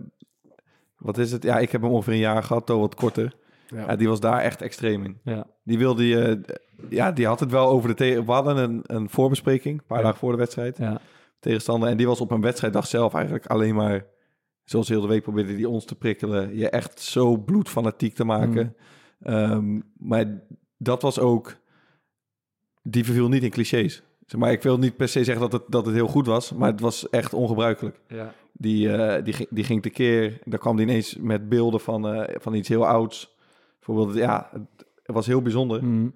wat 0.98 1.18
is 1.18 1.32
het? 1.32 1.44
Ja, 1.44 1.58
ik 1.60 1.72
heb 1.72 1.82
hem 1.82 1.92
ongeveer 1.92 2.14
een 2.14 2.20
jaar 2.20 2.44
gehad, 2.44 2.66
toch 2.66 2.80
wat 2.80 2.96
korter. 2.96 3.34
Ja. 3.68 3.80
Ja, 3.88 3.96
die 3.96 4.08
was 4.08 4.20
daar 4.20 4.40
echt 4.40 4.62
extreem 4.62 5.04
in. 5.04 5.18
Ja. 5.24 5.46
Die 5.64 5.78
wilde 5.78 6.08
je, 6.08 6.42
ja, 6.90 7.12
die 7.12 7.26
had 7.28 7.40
het 7.40 7.52
wel 7.52 7.68
over 7.68 7.90
de 7.90 7.96
tegen. 7.96 8.26
We 8.26 8.32
hadden 8.32 8.58
een, 8.58 8.82
een 8.86 9.10
voorbespreking, 9.10 9.80
een 9.80 9.86
paar 9.88 9.98
Ja. 9.98 10.04
dagen 10.04 10.20
voor 10.20 10.32
de 10.32 10.38
wedstrijd. 10.38 10.78
Ja. 10.78 11.00
Tegenstander. 11.40 11.90
En 11.90 11.98
die 11.98 12.08
was 12.08 12.22
op 12.22 12.32
een 12.32 12.42
wedstrijddag 12.42 12.88
zelf 12.88 13.14
eigenlijk 13.14 13.46
alleen 13.46 13.76
maar, 13.76 14.06
zoals 14.64 14.90
heel 14.90 15.02
de 15.02 15.08
week 15.08 15.22
probeerde 15.24 15.56
die 15.56 15.70
ons 15.70 15.86
te 15.86 15.96
prikkelen. 15.96 16.58
Je 16.58 16.70
echt 16.70 17.00
zo 17.00 17.38
bloedfanatiek 17.38 18.16
te 18.16 18.24
maken. 18.24 18.76
Ehm, 19.22 19.80
maar 19.98 20.42
dat 20.78 21.02
was 21.02 21.20
ook, 21.20 21.56
die 22.82 23.06
verviel 23.06 23.30
niet 23.30 23.44
in 23.44 23.50
clichés. 23.50 24.02
Zeg 24.26 24.40
maar 24.40 24.52
ik 24.52 24.62
wil 24.62 24.78
niet 24.78 24.96
per 24.96 25.08
se 25.08 25.24
zeggen 25.24 25.50
dat 25.50 25.62
het, 25.62 25.72
dat 25.72 25.86
het 25.86 25.96
heel 25.96 26.08
goed 26.08 26.26
was, 26.26 26.54
maar 26.54 26.72
het 26.72 26.80
was 26.80 27.10
echt 27.10 27.34
ongebruikelijk. 27.34 28.00
Ja. 28.08 28.34
Die, 28.52 28.94
eh, 28.94 29.24
die, 29.24 29.34
ging, 29.34 29.50
die 29.52 29.64
ging 29.64 29.82
tekeer. 29.82 30.40
Daar 30.46 30.60
kwam 30.60 30.76
die 30.76 30.86
ineens 30.86 31.16
met 31.20 31.50
beelden 31.50 31.80
van, 31.80 32.08
eh, 32.08 32.36
van 32.40 32.54
iets 32.54 32.68
heel 32.70 32.88
ouds. 32.88 33.36
Bijvoorbeeld, 33.80 34.18
ja, 34.18 34.50
het, 34.52 34.62
het 35.04 35.16
was 35.16 35.26
heel 35.26 35.42
bijzonder. 35.42 35.84
Mm. 35.84 36.14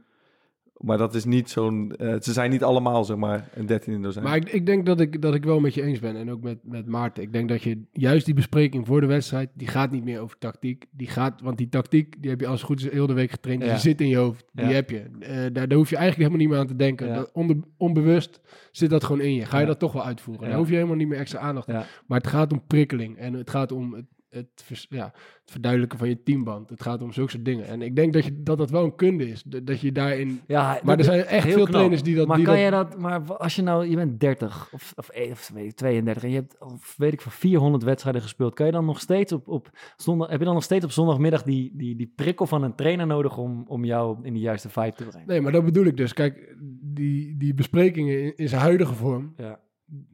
Maar 0.78 0.98
dat 0.98 1.16
is 1.16 1.26
niet 1.26 1.50
zo'n... 1.50 1.92
eh, 1.98 2.16
ze 2.22 2.34
zijn 2.34 2.50
niet 2.52 2.64
allemaal, 2.64 3.04
zeg 3.06 3.18
maar, 3.18 3.50
een 3.54 3.66
13 3.66 3.94
in 3.94 4.02
dozijn. 4.02 4.24
Maar 4.26 4.36
ik, 4.36 4.50
ik 4.50 4.66
denk 4.66 4.86
dat 4.86 5.00
ik, 5.00 5.22
dat 5.22 5.36
ik 5.36 5.44
wel 5.44 5.60
met 5.60 5.74
je 5.74 5.82
eens 5.84 6.00
ben. 6.00 6.16
En 6.16 6.32
ook 6.32 6.42
met, 6.42 6.58
met 6.64 6.86
Maarten. 6.86 7.24
Ik 7.24 7.34
denk 7.34 7.50
dat 7.50 7.62
je 7.64 7.82
juist 7.92 8.26
die 8.26 8.34
bespreking 8.34 8.86
voor 8.86 9.02
de 9.02 9.08
wedstrijd... 9.08 9.50
die 9.54 9.68
gaat 9.68 9.92
niet 9.92 10.04
meer 10.04 10.20
over 10.20 10.38
tactiek. 10.38 10.86
Die 10.92 11.08
gaat, 11.08 11.42
want 11.42 11.58
die 11.58 11.70
tactiek, 11.70 12.16
die 12.22 12.30
heb 12.30 12.40
je 12.40 12.48
als 12.48 12.58
het 12.60 12.70
goed 12.70 12.80
is 12.80 12.90
heel 12.92 13.08
de 13.08 13.14
week 13.14 13.32
getraind. 13.32 13.64
Ja. 13.64 13.70
Die 13.70 13.80
zit 13.80 14.02
in 14.02 14.08
je 14.08 14.16
hoofd. 14.18 14.46
Die 14.52 14.66
Ja. 14.66 14.72
heb 14.72 14.90
je. 14.90 15.04
Eh, 15.20 15.36
daar, 15.54 15.68
daar 15.68 15.78
hoef 15.78 15.90
je 15.90 15.98
eigenlijk 15.98 16.18
helemaal 16.32 16.38
niet 16.40 16.50
meer 16.50 16.60
aan 16.60 16.68
te 16.68 16.76
denken. 16.76 17.08
Ja. 17.08 17.16
Dat 17.16 17.32
onder, 17.34 17.56
onbewust 17.78 18.40
zit 18.72 18.90
dat 18.90 19.04
gewoon 19.04 19.22
in 19.22 19.34
je. 19.34 19.46
Ga 19.46 19.60
je 19.60 19.66
dat 19.66 19.80
toch 19.80 19.94
wel 19.94 20.06
uitvoeren. 20.06 20.48
Daar 20.50 20.58
hoef 20.58 20.68
je 20.70 20.74
helemaal 20.76 20.96
niet 20.96 21.08
meer 21.08 21.20
extra 21.20 21.40
aandacht 21.40 21.68
Ja. 21.68 21.86
Maar 22.08 22.18
het 22.18 22.28
gaat 22.28 22.52
om 22.52 22.64
prikkeling. 22.68 23.18
En 23.18 23.34
het 23.34 23.50
gaat 23.50 23.72
om 23.72 23.94
het, 23.94 24.06
het, 24.36 24.86
ja, 24.90 25.06
het 25.42 25.52
verduidelijken 25.52 25.98
van 25.98 26.10
je 26.10 26.24
teamband. 26.24 26.70
Het 26.70 26.82
gaat 26.82 27.02
om 27.02 27.12
zulke 27.12 27.32
soort 27.32 27.46
dingen. 27.46 27.68
En 27.68 27.82
ik 27.82 27.96
denk 27.96 28.14
dat 28.14 28.26
je, 28.26 28.44
dat, 28.44 28.58
dat 28.58 28.70
wel 28.70 28.84
een 28.84 28.96
kunde 28.96 29.30
is. 29.30 29.44
Dat, 29.44 29.80
je 29.80 29.92
daarin... 29.92 30.42
Ja, 30.48 30.80
Maar 30.84 30.98
er 30.98 31.04
zijn 31.04 31.26
echt 31.26 31.48
veel 31.48 31.56
knap. 31.56 31.68
trainers 31.68 32.04
die 32.04 32.16
dat... 32.16 32.28
Maar 32.28 32.38
die 32.38 32.46
kan 32.46 32.56
dat, 32.56 32.64
je 32.64 32.70
dat, 32.70 33.00
maar 33.00 33.38
als 33.38 33.56
je 33.56 33.62
nou, 33.62 33.90
je 33.90 33.96
bent 33.96 34.20
30 34.20 34.70
of, 34.72 34.94
of, 34.96 35.10
eh, 35.10 35.32
of 35.32 35.50
weet 35.54 35.66
ik, 35.66 35.76
32 35.76 36.24
en 36.24 36.30
je 36.30 36.36
hebt, 36.36 36.56
of 36.60 36.94
weet 36.98 37.14
ik, 37.14 37.22
van 37.22 37.32
400 37.32 37.84
wedstrijden 37.84 38.22
gespeeld, 38.22 38.54
kan 38.54 38.66
je 38.66 38.72
dan 38.72 38.86
nog 38.86 39.00
steeds 39.00 39.32
op, 39.32 39.48
op 39.48 39.70
zondag, 39.98 40.30
heb 40.30 40.40
je 40.40 40.46
dan 40.46 40.54
nog 40.54 40.64
steeds 40.64 40.86
op 40.86 40.92
zondagmiddag 40.92 41.44
die, 41.44 41.72
die, 41.74 41.96
die 41.96 42.12
prikkel 42.16 42.46
van 42.46 42.64
een 42.64 42.76
trainer 42.76 43.08
nodig 43.08 43.38
om, 43.38 43.64
om 43.68 43.86
jou 43.86 44.18
in 44.22 44.34
de 44.34 44.40
juiste 44.40 44.70
vibe 44.70 44.94
te 44.96 45.04
brengen? 45.04 45.28
Nee, 45.28 45.42
maar 45.42 45.52
dat 45.52 45.66
bedoel 45.66 45.86
ik 45.86 45.98
dus. 45.98 46.14
Kijk, 46.14 46.56
die, 46.82 47.38
die 47.38 47.54
besprekingen 47.54 48.24
in, 48.24 48.34
in 48.36 48.50
zijn 48.50 48.62
huidige 48.62 48.94
vorm, 48.94 49.34
Ja. 49.38 49.60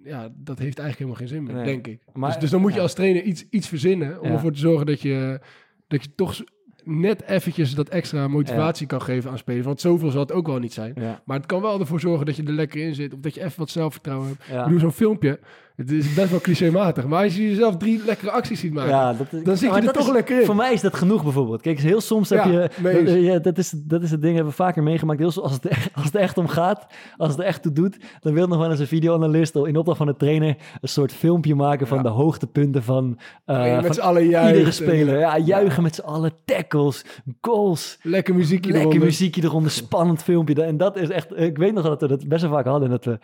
Ja, 0.03 0.29
dat 0.37 0.59
heeft 0.59 0.79
eigenlijk 0.79 0.97
helemaal 0.97 1.15
geen 1.15 1.27
zin 1.27 1.43
meer, 1.43 1.53
Nee. 1.53 1.63
denk 1.65 1.87
ik. 1.87 2.01
Maar- 2.13 2.31
dus, 2.31 2.39
dus 2.39 2.49
dan 2.49 2.61
moet 2.61 2.69
je 2.71 2.75
ja. 2.77 2.81
als 2.83 2.93
trainer 2.93 3.23
iets, 3.23 3.45
iets 3.49 3.67
verzinnen 3.67 4.21
om 4.21 4.27
Ja. 4.27 4.33
ervoor 4.33 4.51
te 4.51 4.59
zorgen 4.59 4.85
dat 4.85 5.01
je, 5.01 5.39
dat 5.87 6.03
je 6.03 6.09
toch 6.15 6.43
net 6.83 7.21
eventjes 7.23 7.75
dat 7.75 7.89
extra 7.89 8.27
motivatie 8.27 8.87
kan 8.87 9.01
geven 9.01 9.31
aan 9.31 9.37
spelers. 9.37 9.65
Want 9.65 9.81
zoveel 9.81 10.11
zal 10.11 10.21
het 10.21 10.31
ook 10.31 10.47
wel 10.47 10.59
niet 10.59 10.73
zijn. 10.73 10.93
Maar 11.25 11.37
het 11.37 11.45
kan 11.45 11.61
wel 11.61 11.79
ervoor 11.79 11.99
zorgen 11.99 12.25
dat 12.25 12.35
je 12.35 12.43
er 12.43 12.53
lekker 12.53 12.81
in 12.81 12.95
zit 12.95 13.13
of 13.13 13.19
dat 13.19 13.33
je 13.33 13.43
even 13.43 13.59
wat 13.59 13.69
zelfvertrouwen 13.69 14.27
hebt. 14.27 14.49
Ik 14.59 14.63
bedoel, 14.63 14.79
zo'n 14.79 14.91
filmpje, 14.91 15.39
Het 15.81 15.91
is 15.91 16.13
best 16.13 16.29
wel 16.29 16.39
clichématig. 16.41 17.05
Maar 17.07 17.23
als 17.23 17.35
je 17.35 17.49
jezelf 17.49 17.77
drie 17.77 18.01
lekkere 18.05 18.31
acties 18.31 18.59
ziet 18.59 18.73
maken... 18.73 18.89
Ja, 18.91 19.13
dat, 19.13 19.27
is- 19.33 19.43
Dan 19.43 19.57
zit 19.57 19.73
je 19.75 19.81
er 19.81 19.93
toch 19.93 20.07
is- 20.07 20.13
lekker 20.13 20.39
in. 20.39 20.45
Voor 20.45 20.55
mij 20.55 20.73
is 20.73 20.81
dat 20.81 20.93
genoeg 20.95 21.23
bijvoorbeeld. 21.23 21.61
Kijk, 21.61 21.79
heel 21.79 22.01
soms 22.01 22.29
heb 22.29 22.43
Ja, 22.45 22.51
je... 22.51 23.03
dat, 23.05 23.13
ja, 23.23 23.39
dat, 23.39 23.57
is, 23.57 23.73
dat 23.75 24.01
is 24.03 24.11
het 24.11 24.21
ding, 24.21 24.33
hebben 24.35 24.51
we 24.51 24.57
vaker 24.63 24.83
meegemaakt. 24.83 25.19
Heel 25.19 25.31
soms, 25.31 25.45
als, 25.45 25.53
het, 25.55 25.65
echt- 25.65 25.89
als 25.95 26.05
het 26.05 26.15
echt 26.15 26.37
om 26.37 26.47
gaat, 26.47 26.85
als 27.17 27.29
het 27.31 27.39
er 27.39 27.45
echt 27.45 27.61
toe 27.61 27.71
doet... 27.71 27.97
dan 28.19 28.33
wil 28.33 28.47
nog 28.47 28.57
wel 28.59 28.69
eens 28.69 28.79
een 28.79 28.87
videoanalist 28.87 29.55
in 29.55 29.77
opdracht 29.77 29.97
van 29.97 30.07
de 30.07 30.15
trainer... 30.17 30.55
een 30.81 30.89
soort 30.89 31.13
filmpje 31.13 31.55
maken 31.55 31.87
van 31.87 32.03
de 32.03 32.09
hoogtepunten 32.09 32.83
van, 32.83 33.17
je 33.45 33.79
met 33.81 33.95
van 33.95 34.05
allen 34.05 34.25
juicht 34.27 34.51
iedere 34.53 34.71
speler. 34.71 35.19
Ja, 35.19 35.37
juichen 35.37 35.83
met 35.83 35.95
z'n 35.95 36.01
allen, 36.01 36.31
tackles, 36.45 37.05
goals... 37.41 37.97
Lekker 38.01 38.35
muziekje 38.35 38.71
Lekker 38.71 38.87
eronder. 38.89 39.07
muziekje 39.07 39.43
eronder, 39.43 39.71
spannend 39.71 40.23
filmpje. 40.23 40.63
En 40.63 40.77
dat 40.77 40.97
is 40.97 41.09
echt, 41.09 41.37
ik 41.39 41.57
weet 41.57 41.73
nog 41.73 41.83
dat 41.83 42.01
we 42.01 42.07
dat 42.07 42.27
best 42.27 42.41
wel 42.41 42.51
vaak 42.51 42.65
hadden. 42.65 42.83
En 42.83 42.89
dat, 42.89 43.05
we, 43.05 43.19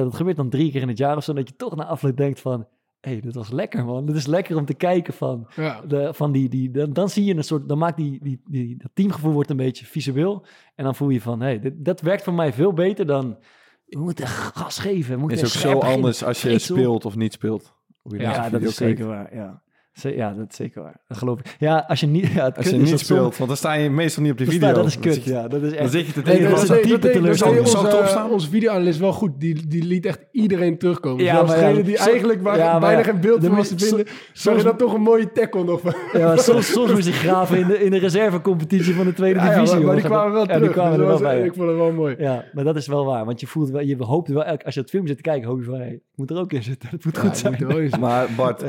dat 0.00 0.14
gebeurt 0.14 0.36
dan 0.36 0.48
drie 0.48 0.70
keer 0.72 0.80
in 0.82 0.88
het 0.88 0.98
jaar 0.98 1.16
of 1.16 1.24
zo. 1.24 1.32
Dat 1.32 1.48
je 1.48 1.56
toch 1.56 1.76
na 1.76 1.84
afloop 2.02 2.16
denkt 2.16 2.40
van, 2.40 2.66
hé, 3.00 3.10
hey, 3.10 3.20
dit 3.20 3.34
was 3.34 3.50
lekker 3.50 3.84
man. 3.84 4.06
Dit 4.06 4.16
is 4.16 4.26
lekker 4.26 4.56
om 4.56 4.64
te 4.64 4.74
kijken 4.74 5.14
van, 5.14 5.46
Ja. 5.56 5.80
de, 5.80 6.14
van 6.14 6.32
die, 6.32 6.48
die, 6.48 6.70
dan, 6.70 6.92
dan 6.92 7.08
zie 7.10 7.24
je 7.24 7.34
een 7.36 7.44
soort, 7.44 7.68
dan 7.68 7.78
maakt 7.78 7.96
die, 7.96 8.18
die, 8.22 8.40
die, 8.48 8.76
dat 8.76 8.90
teamgevoel 8.94 9.32
wordt 9.32 9.50
een 9.50 9.56
beetje 9.56 9.86
visueel. 9.86 10.44
En 10.74 10.84
dan 10.84 10.94
voel 10.94 11.08
je 11.08 11.20
van, 11.20 11.40
hé, 11.40 11.46
hey, 11.46 11.58
dit, 11.60 11.84
dat 11.84 12.00
werkt 12.00 12.22
voor 12.22 12.34
mij 12.34 12.52
veel 12.52 12.72
beter 12.72 13.06
dan, 13.06 13.38
we 13.86 13.98
moeten 13.98 14.26
gas 14.26 14.78
geven. 14.78 15.14
We 15.14 15.20
moeten 15.20 15.38
is 15.38 15.44
ook 15.44 15.60
zo 15.62 15.68
beginnen. 15.72 15.94
anders 15.94 16.24
als 16.24 16.42
je 16.42 16.58
speelt 16.58 17.04
of 17.04 17.16
niet 17.16 17.32
speelt. 17.32 17.74
Hoe 18.02 18.16
je 18.16 18.22
Ja, 18.22 18.50
dat 18.50 18.60
is 18.60 18.74
kijkt. 18.76 18.98
zeker 18.98 19.06
waar, 19.06 19.34
ja. 19.34 19.62
Ja, 19.94 20.32
dat 20.32 20.46
is 20.50 20.56
zeker 20.56 20.82
waar. 20.82 21.00
Dat 21.08 21.18
geloof 21.18 21.38
ik. 21.38 21.56
Ja, 21.58 21.84
als 21.88 22.00
je 22.00 22.06
niet... 22.06 22.26
Ja, 22.26 22.52
Als 22.56 22.66
je 22.66 22.72
niet 22.72 22.80
dat 22.80 22.88
soms- 22.88 23.02
speelt, 23.04 23.36
want 23.36 23.48
dan 23.48 23.56
sta 23.56 23.72
je 23.72 23.90
meestal 23.90 24.22
niet 24.22 24.32
op 24.32 24.38
die 24.38 24.46
dat 24.46 24.54
video. 24.54 24.68
staat- 24.70 24.82
Dat 24.82 24.86
is 24.92 25.00
Dan 25.00 25.02
kut, 25.12 25.24
je- 25.24 25.30
ja. 25.32 25.48
Dat 25.48 25.62
is 25.62 25.70
Dan 25.70 25.78
echt... 25.78 25.90
zit 25.90 26.06
je 26.06 26.12
te 26.12 26.20
Nee, 26.20 26.24
denken, 26.32 26.50
dat 26.50 26.58
wat 26.58 26.68
dat 26.68 26.76
is 26.76 26.82
een 26.82 26.88
diepe 26.88 27.00
dat 27.02 27.12
dat 27.12 27.22
teleurstelling. 27.22 27.58
Onze, 27.60 28.26
onze 28.30 28.48
videoanalist 28.50 28.98
wel 28.98 29.12
goed. 29.12 29.30
Die, 29.40 29.66
die 29.68 29.84
liet 29.84 30.06
echt 30.06 30.20
iedereen 30.32 30.78
terugkomen. 30.78 31.24
Ja, 31.24 31.34
Zelfs 31.34 31.52
ja, 31.52 31.58
degene 31.60 31.82
die 31.82 31.96
eigenlijk 31.98 32.42
waar 32.42 32.58
ja, 32.58 32.70
maar 32.72 32.80
bijna 32.80 33.02
geen 33.02 33.20
beeld 33.20 33.40
de 33.40 33.46
van 33.46 33.56
was 33.56 33.68
te 33.68 33.74
mo- 33.74 33.80
vinden, 33.80 34.06
je 34.06 34.12
soms- 34.32 34.62
dan 34.62 34.76
toch 34.76 34.94
een 34.94 35.00
mooie 35.02 35.32
tackle 35.32 35.64
nog 35.64 35.80
van. 35.80 35.94
Ja, 36.12 36.26
maar 36.26 36.38
soms, 36.38 36.72
soms 36.72 36.92
moest 36.92 37.06
ik 37.08 37.14
graven 37.14 37.58
in 37.58 37.66
de, 37.66 37.84
in 37.84 37.90
de 37.90 37.98
reservecompetitie 37.98 38.94
van 38.94 39.04
de 39.04 39.12
tweede 39.12 39.38
Ja, 39.40 39.44
ja, 39.44 39.54
divisie. 39.54 39.76
maar, 39.76 39.86
maar 39.86 39.94
die 39.96 40.04
kwamen 40.04 40.32
wel 40.32 40.40
Ja, 40.40 40.46
terug. 40.46 40.62
die 40.62 40.70
kwamen 40.72 40.90
Dus 40.92 41.00
er 41.00 41.06
wel 41.06 41.18
dat 41.18 41.26
was- 41.26 41.32
bij. 41.36 41.44
Ik 41.46 41.54
vond 41.54 41.68
het 41.68 41.76
wel 41.76 41.92
mooi. 41.92 42.14
Ja, 42.18 42.44
maar 42.52 42.64
dat 42.64 42.76
is 42.76 42.86
wel 42.86 43.04
waar. 43.04 43.24
Want 43.24 43.40
je 43.40 43.46
voelt 43.46 43.70
wel, 43.70 43.80
je 43.80 43.96
hoopt 44.04 44.28
wel, 44.28 44.44
elk- 44.44 44.62
als 44.62 44.74
je 44.74 44.80
het 44.80 44.90
filmpje 44.90 45.12
zit 45.14 45.22
te 45.22 45.30
kijken, 45.30 45.48
hoop 45.48 45.58
je 45.58 45.64
van, 45.64 45.80
ik 45.80 46.00
moet 46.14 46.30
er 46.30 46.36
ook 46.38 46.52
in 46.52 46.62
zitten. 46.62 46.88
Het 46.90 47.04
moet 47.04 47.18
goed 47.18 47.30
je 47.30 47.36
zijn. 47.36 48.00
Maar 48.00 48.28
Bart, 48.36 48.64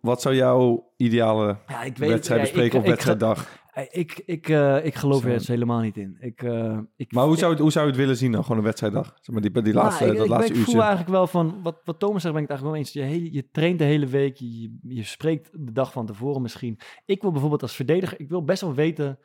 wat 0.00 0.22
zou 0.22 0.34
jouw 0.58 0.92
ideale 0.96 1.58
Ja, 1.68 1.82
ik 1.82 1.96
weet 1.96 2.10
wedstrijd 2.10 2.40
ja, 2.40 2.46
ik- 2.46 2.52
bespreken 2.52 2.78
op 2.78 2.84
ik- 2.84 2.90
wedstrijddag? 2.90 3.62
Ik, 3.74 3.88
ik, 3.90 4.22
ik, 4.26 4.48
eh, 4.48 4.84
ik 4.84 4.94
geloof 4.94 5.24
er 5.24 5.30
dus 5.30 5.48
helemaal 5.48 5.80
niet 5.80 5.96
in. 5.96 6.16
Ik, 6.20 6.42
eh, 6.42 6.78
ik, 6.96 7.12
Maar 7.12 7.24
hoe 7.24 7.36
zou, 7.36 7.50
het, 7.52 7.60
hoe 7.60 7.70
zou 7.72 7.84
je 7.84 7.90
het 7.90 8.00
willen 8.00 8.16
zien 8.16 8.32
dan? 8.32 8.42
Gewoon 8.42 8.58
een 8.58 8.64
wedstrijddag? 8.64 9.06
Zeg 9.20 9.34
maar 9.34 9.40
die, 9.42 9.50
die 9.50 9.62
Nou, 9.72 9.84
laatste, 9.84 10.04
ik, 10.04 10.16
dat 10.16 10.24
ik, 10.24 10.30
laatste 10.30 10.52
ik 10.54 10.58
voel 10.58 10.80
eigenlijk 10.80 11.10
wel 11.10 11.26
van, 11.26 11.62
wat, 11.62 11.80
wat 11.84 11.98
Thomas 11.98 12.22
zegt, 12.22 12.34
ben 12.34 12.42
ik 12.42 12.48
het 12.48 12.58
eigenlijk 12.60 12.94
wel 12.94 13.04
eens. 13.04 13.12
Je, 13.12 13.18
hele, 13.18 13.32
je 13.34 13.48
traint 13.50 13.78
de 13.78 13.84
hele 13.84 14.06
week, 14.06 14.36
je, 14.36 14.78
je 14.82 15.02
spreekt 15.02 15.48
de 15.52 15.72
dag 15.72 15.92
van 15.92 16.06
tevoren 16.06 16.42
misschien. 16.42 16.78
Ik 17.04 17.20
wil 17.22 17.30
bijvoorbeeld 17.30 17.62
als 17.62 17.74
verdediger, 17.76 18.20
ik 18.20 18.28
wil 18.28 18.44
best 18.44 18.60
wel 18.60 18.74
weten, 18.74 19.18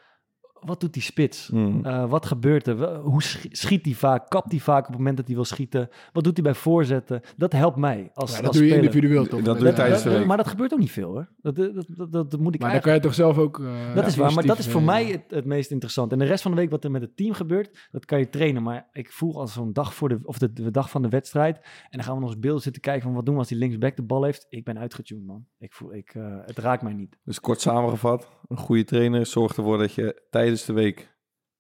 wat 0.66 0.80
doet 0.80 0.94
die 0.94 1.02
spits? 1.02 1.48
Hmm. 1.48 1.86
Eh, 1.86 2.10
wat 2.10 2.26
gebeurt 2.26 2.68
er? 2.68 2.96
Hoe 3.00 3.22
sch- 3.24 3.46
schiet 3.50 3.86
hij 3.86 3.94
vaak? 3.94 4.30
Kapt 4.30 4.52
hij 4.52 4.60
vaak 4.60 4.82
op 4.82 4.88
het 4.88 4.98
moment 4.98 5.18
dat 5.18 5.26
hij 5.26 5.36
wil 5.36 5.46
schieten? 5.46 5.90
Wat 6.14 6.24
doet 6.24 6.34
hij 6.34 6.44
bij 6.44 6.54
voorzetten? 6.54 7.22
Dat 7.38 7.52
helpt 7.52 7.78
mij 7.78 8.10
als, 8.14 8.30
Ja, 8.32 8.36
als 8.36 8.46
dat 8.46 8.54
doe 8.54 8.64
je 8.64 8.70
speler. 8.70 8.86
individueel 8.86 9.26
toch? 9.28 9.42
Dat 9.42 9.58
doe 9.60 9.68
je 9.68 9.74
tijdens 9.74 10.04
de. 10.04 10.24
Maar 10.26 10.38
dat 10.38 10.48
gebeurt 10.48 10.74
ook 10.74 10.80
niet 10.80 10.92
veel 10.92 11.10
hoor. 11.12 11.28
Dat, 11.42 11.56
dat, 11.56 11.74
dat, 11.88 12.12
dat, 12.12 12.32
dat 12.32 12.40
moet 12.40 12.54
ik 12.56 12.62
Maar 12.62 12.72
dan 12.72 12.82
kan 12.82 12.94
je 12.94 13.00
toch 13.00 13.14
zelf 13.14 13.38
ook... 13.38 13.60
eh, 13.60 13.96
Dat 13.96 14.08
is 14.08 14.16
waar, 14.16 14.34
maar 14.34 14.46
dat 14.46 14.58
is 14.58 14.68
voor 14.68 14.84
mij 14.84 15.02
initiatief, 15.02 15.28
het, 15.28 15.36
het 15.36 15.46
meest 15.46 15.72
interessant. 15.72 16.12
En 16.12 16.20
de 16.20 16.26
rest 16.26 16.42
van 16.42 16.52
de 16.52 16.58
week 16.58 16.70
wat 16.70 16.84
er 16.84 16.92
met 16.92 17.02
het 17.02 17.18
team 17.18 17.34
gebeurt, 17.34 17.88
dat 17.92 18.06
kan 18.06 18.20
je 18.20 18.30
trainen. 18.30 18.64
Maar 18.64 18.88
ik 18.92 19.12
voel 19.12 19.40
als 19.40 19.54
zo'n 19.54 19.74
dag 19.74 19.94
voor 19.94 20.10
de, 20.10 20.20
of 20.24 20.38
de, 20.38 20.54
de 20.54 20.72
dag 20.72 20.90
van 20.90 21.02
de 21.02 21.10
wedstrijd. 21.10 21.58
En 21.58 21.64
dan 21.92 22.04
gaan 22.04 22.14
we 22.16 22.20
nog 22.22 22.30
eens 22.30 22.40
beelden 22.40 22.62
zitten 22.62 22.82
kijken 22.82 23.04
van 23.04 23.14
wat 23.14 23.26
doen 23.26 23.34
we 23.34 23.40
als 23.40 23.50
die 23.50 23.58
linksback 23.58 23.96
de 23.96 24.02
bal 24.04 24.24
heeft. 24.24 24.46
Ik 24.50 24.64
ben 24.64 24.80
uitgetuned 24.80 25.26
man. 25.26 25.46
Ik 25.60 25.74
voel, 25.74 25.94
ik, 25.94 26.14
eh, 26.16 26.24
het 26.46 26.58
raakt 26.58 26.82
mij 26.82 26.94
niet. 26.94 27.18
Dus 27.24 27.40
kort 27.40 27.62
samengevat, 27.62 28.28
een 28.48 28.58
goede 28.58 28.84
trainer 28.84 29.26
zorgt 29.26 29.58
ervoor 29.58 29.78
dat 29.78 29.94
je 29.94 30.22
tijdens 30.30 30.49
de 30.58 30.74
week 30.74 31.18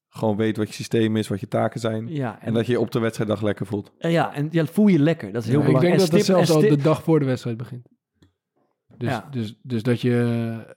gewoon 0.09 0.35
weet 0.37 0.57
wat 0.57 0.67
je 0.67 0.73
systeem 0.73 1.15
is, 1.15 1.27
wat 1.27 1.39
je 1.39 1.47
taken 1.47 1.79
zijn. 1.79 2.07
Ja, 2.07 2.41
En 2.41 2.53
dat 2.53 2.65
je 2.65 2.71
je 2.71 2.79
op 2.79 2.91
de 2.91 2.99
wedstrijddag 2.99 3.41
lekker 3.41 3.65
voelt. 3.65 3.91
en 3.97 4.11
ja, 4.11 4.33
en 4.33 4.47
ja, 4.51 4.65
voel 4.65 4.87
je 4.87 4.99
lekker. 4.99 5.31
Dat 5.31 5.43
is 5.43 5.49
heel 5.49 5.57
Ja, 5.59 5.65
ik 5.65 5.67
belangrijk. 5.73 5.97
denk 5.99 6.09
dat 6.11 6.19
En 6.19 6.25
dat 6.25 6.35
stip- 6.35 6.45
zelfs 6.45 6.63
al 6.63 6.67
stip- 6.69 6.77
de 6.83 6.89
dag 6.89 7.03
voor 7.03 7.19
de 7.19 7.25
wedstrijd 7.25 7.57
begint. 7.57 7.87
Dus, 8.97 9.09
Ja. 9.09 9.27
dus, 9.31 9.59
dus 9.63 9.83
dat 9.83 10.01
je 10.01 10.75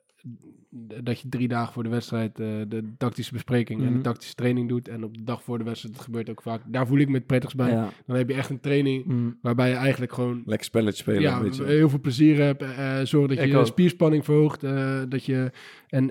dat 1.03 1.21
je 1.21 1.29
drie 1.29 1.49
dagen 1.49 1.73
voor 1.73 1.83
de 1.83 1.89
wedstrijd 1.89 2.41
eh, 2.41 2.47
de 2.69 2.93
tactische 2.99 3.33
bespreking 3.33 3.81
en 3.81 3.87
Mhm. 3.87 3.95
de 3.97 4.01
tactische 4.01 4.35
training 4.35 4.69
doet. 4.69 4.89
En 4.89 5.05
op 5.05 5.15
de 5.17 5.25
dag 5.25 5.43
voor 5.43 5.59
de 5.59 5.65
wedstrijd, 5.65 5.95
dat 5.95 6.05
gebeurt 6.05 6.31
ook 6.31 6.43
vaak. 6.43 6.61
Daar 6.67 6.87
voel 6.87 6.99
ik 6.99 7.09
me 7.09 7.15
het 7.15 7.27
prettigst 7.27 7.57
bij. 7.57 7.71
Ja. 7.71 7.89
Dan 8.07 8.17
heb 8.17 8.29
je 8.29 8.35
echt 8.35 8.51
een 8.51 8.61
training 8.61 9.05
Mm. 9.05 9.39
waarbij 9.43 9.69
je 9.69 9.75
eigenlijk 9.75 10.13
gewoon 10.13 10.43
Lekker 10.47 10.65
spelletje 10.67 11.03
spelen, 11.03 11.21
ja, 11.23 11.43
weet 11.43 11.57
je. 11.57 11.65
heel 11.65 11.89
veel 11.89 12.01
plezier 12.01 12.39
hebt. 12.39 12.63
eh 12.63 13.01
eh, 13.01 13.07
zorg 13.07 13.29
dat 13.29 13.39
je 13.51 13.59
Ik 13.59 13.67
spierspanning 13.67 14.25
verhoogt. 14.25 14.63
eh, 14.63 15.01
dat 15.09 15.25
je, 15.25 15.51
en, 15.89 16.11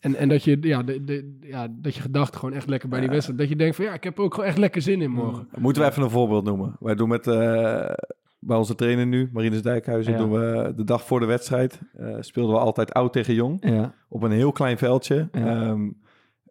en, 0.00 0.14
en 0.14 0.28
dat 0.28 0.44
je, 0.44 0.58
ja, 0.60 0.82
de, 0.82 1.04
de, 1.04 1.36
ja, 1.40 1.68
dat 1.70 1.94
je 1.94 2.00
gedachten 2.00 2.38
gewoon 2.38 2.54
echt 2.54 2.68
lekker 2.68 2.88
bij 2.88 3.00
die 3.00 3.08
wedstrijd. 3.08 3.38
Dat 3.38 3.48
je 3.48 3.56
denkt 3.56 3.76
van 3.76 3.84
ja, 3.84 3.92
ik 3.92 4.04
heb 4.04 4.18
ook 4.20 4.34
gewoon 4.34 4.48
echt 4.48 4.58
lekker 4.58 4.82
zin 4.82 5.02
in 5.02 5.10
morgen. 5.10 5.48
Moeten 5.58 5.82
we 5.82 5.88
even 5.88 6.02
een 6.02 6.10
voorbeeld 6.10 6.44
noemen? 6.44 6.76
Wij 6.80 6.94
doen 6.94 7.08
met, 7.08 7.26
eh, 7.26 7.90
bij 8.38 8.56
onze 8.56 8.74
trainer 8.74 9.06
nu, 9.06 9.28
Marinus 9.32 9.62
Dijkhuizen, 9.62 10.12
Ja. 10.12 10.18
doen 10.18 10.30
we 10.30 10.72
de 10.76 10.84
dag 10.84 11.04
voor 11.04 11.20
de 11.20 11.26
wedstrijd. 11.26 11.80
eh, 11.92 12.16
speelden 12.20 12.54
we 12.54 12.60
altijd 12.60 12.92
oud 12.92 13.12
tegen 13.12 13.34
jong. 13.34 13.56
Ja. 13.68 13.94
Op 14.08 14.22
een 14.22 14.30
heel 14.30 14.52
klein 14.52 14.78
veldje. 14.78 15.28
Ja. 15.32 15.46
Ehm, 15.46 15.90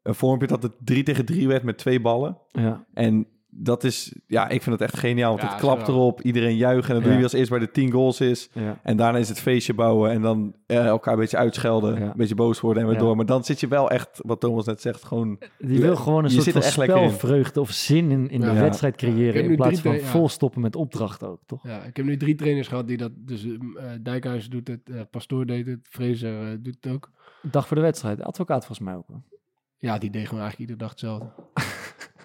een 0.03 0.15
vormpje 0.15 0.47
dat 0.47 0.63
het 0.63 0.73
3 0.79 1.03
tegen 1.03 1.25
3 1.25 1.47
werd 1.47 1.63
met 1.63 1.77
twee 1.77 2.01
ballen. 2.01 2.37
Ja. 2.51 2.85
En 2.93 3.27
dat 3.49 3.83
is, 3.83 4.13
ja, 4.27 4.49
ik 4.49 4.61
vind 4.61 4.79
het 4.79 4.89
echt 4.91 4.99
geniaal. 4.99 5.29
Want 5.29 5.41
Ja, 5.41 5.49
het 5.49 5.59
klapt 5.59 5.87
erop, 5.87 6.21
iedereen 6.21 6.55
juichen. 6.55 6.95
En 6.95 7.01
dan 7.01 7.09
doe 7.09 7.17
je 7.17 7.23
als 7.23 7.33
eerst 7.33 7.49
bij 7.49 7.59
de 7.59 7.71
10 7.71 7.91
goals 7.91 8.21
is. 8.21 8.49
Ja. 8.53 8.79
En 8.83 8.97
daarna 8.97 9.17
is 9.17 9.29
het 9.29 9.39
feestje 9.39 9.73
bouwen 9.73 10.11
en 10.11 10.21
dan 10.21 10.53
eh, 10.65 10.85
elkaar 10.85 11.13
een 11.13 11.19
beetje 11.19 11.37
uitschelden. 11.37 11.99
Ja. 11.99 12.05
Een 12.05 12.13
beetje 12.15 12.35
boos 12.35 12.59
worden 12.59 12.83
en 12.83 12.89
weer 12.89 12.97
Ja. 12.97 13.03
door. 13.03 13.15
Maar 13.15 13.25
dan 13.25 13.43
zit 13.43 13.59
je 13.59 13.67
wel 13.67 13.89
echt, 13.89 14.19
wat 14.25 14.39
Thomas 14.39 14.65
net 14.65 14.81
zegt, 14.81 15.03
gewoon... 15.03 15.37
Die 15.59 15.81
wil 15.81 15.95
gewoon 15.95 16.23
een 16.25 16.31
Je 16.33 16.41
soort 16.41 16.51
van 16.51 16.61
spelvreugde 16.63 17.59
of 17.61 17.71
zin 17.71 18.11
in, 18.11 18.29
in 18.29 18.39
de 18.39 18.45
Ja. 18.47 18.53
wedstrijd 18.53 18.95
creëren. 18.95 19.43
In 19.43 19.55
plaats 19.55 19.81
van 19.81 19.99
volstoppen 19.99 20.61
met 20.61 20.75
opdracht 20.75 21.23
ook, 21.23 21.39
toch? 21.45 21.63
Ja, 21.63 21.83
ik 21.83 21.97
heb 21.97 22.05
nu 22.05 22.17
drie 22.17 22.35
trainers 22.35 22.67
gehad 22.67 22.87
die 22.87 22.97
dat. 22.97 23.11
Dus 23.15 23.45
eh, 23.45 23.57
Dijkhuizen 24.01 24.49
doet 24.51 24.67
het, 24.67 24.89
eh, 24.89 25.01
Pastoor 25.11 25.45
deed 25.45 25.65
het, 25.67 25.79
Fraser 25.89 26.41
eh, 26.41 26.57
doet 26.59 26.77
het 26.81 26.93
ook. 26.93 27.09
Dag 27.41 27.67
voor 27.67 27.75
de 27.77 27.83
wedstrijd. 27.83 28.21
Advocaat 28.21 28.65
volgens 28.65 28.87
mij 28.87 28.95
ook. 28.95 29.07
hoor. 29.07 29.21
Ja, 29.79 29.97
die 29.97 30.09
deed 30.09 30.25
gewoon 30.27 30.41
eigenlijk 30.41 30.59
iedere 30.69 30.77
dag 30.79 30.89
hetzelfde. 30.89 31.25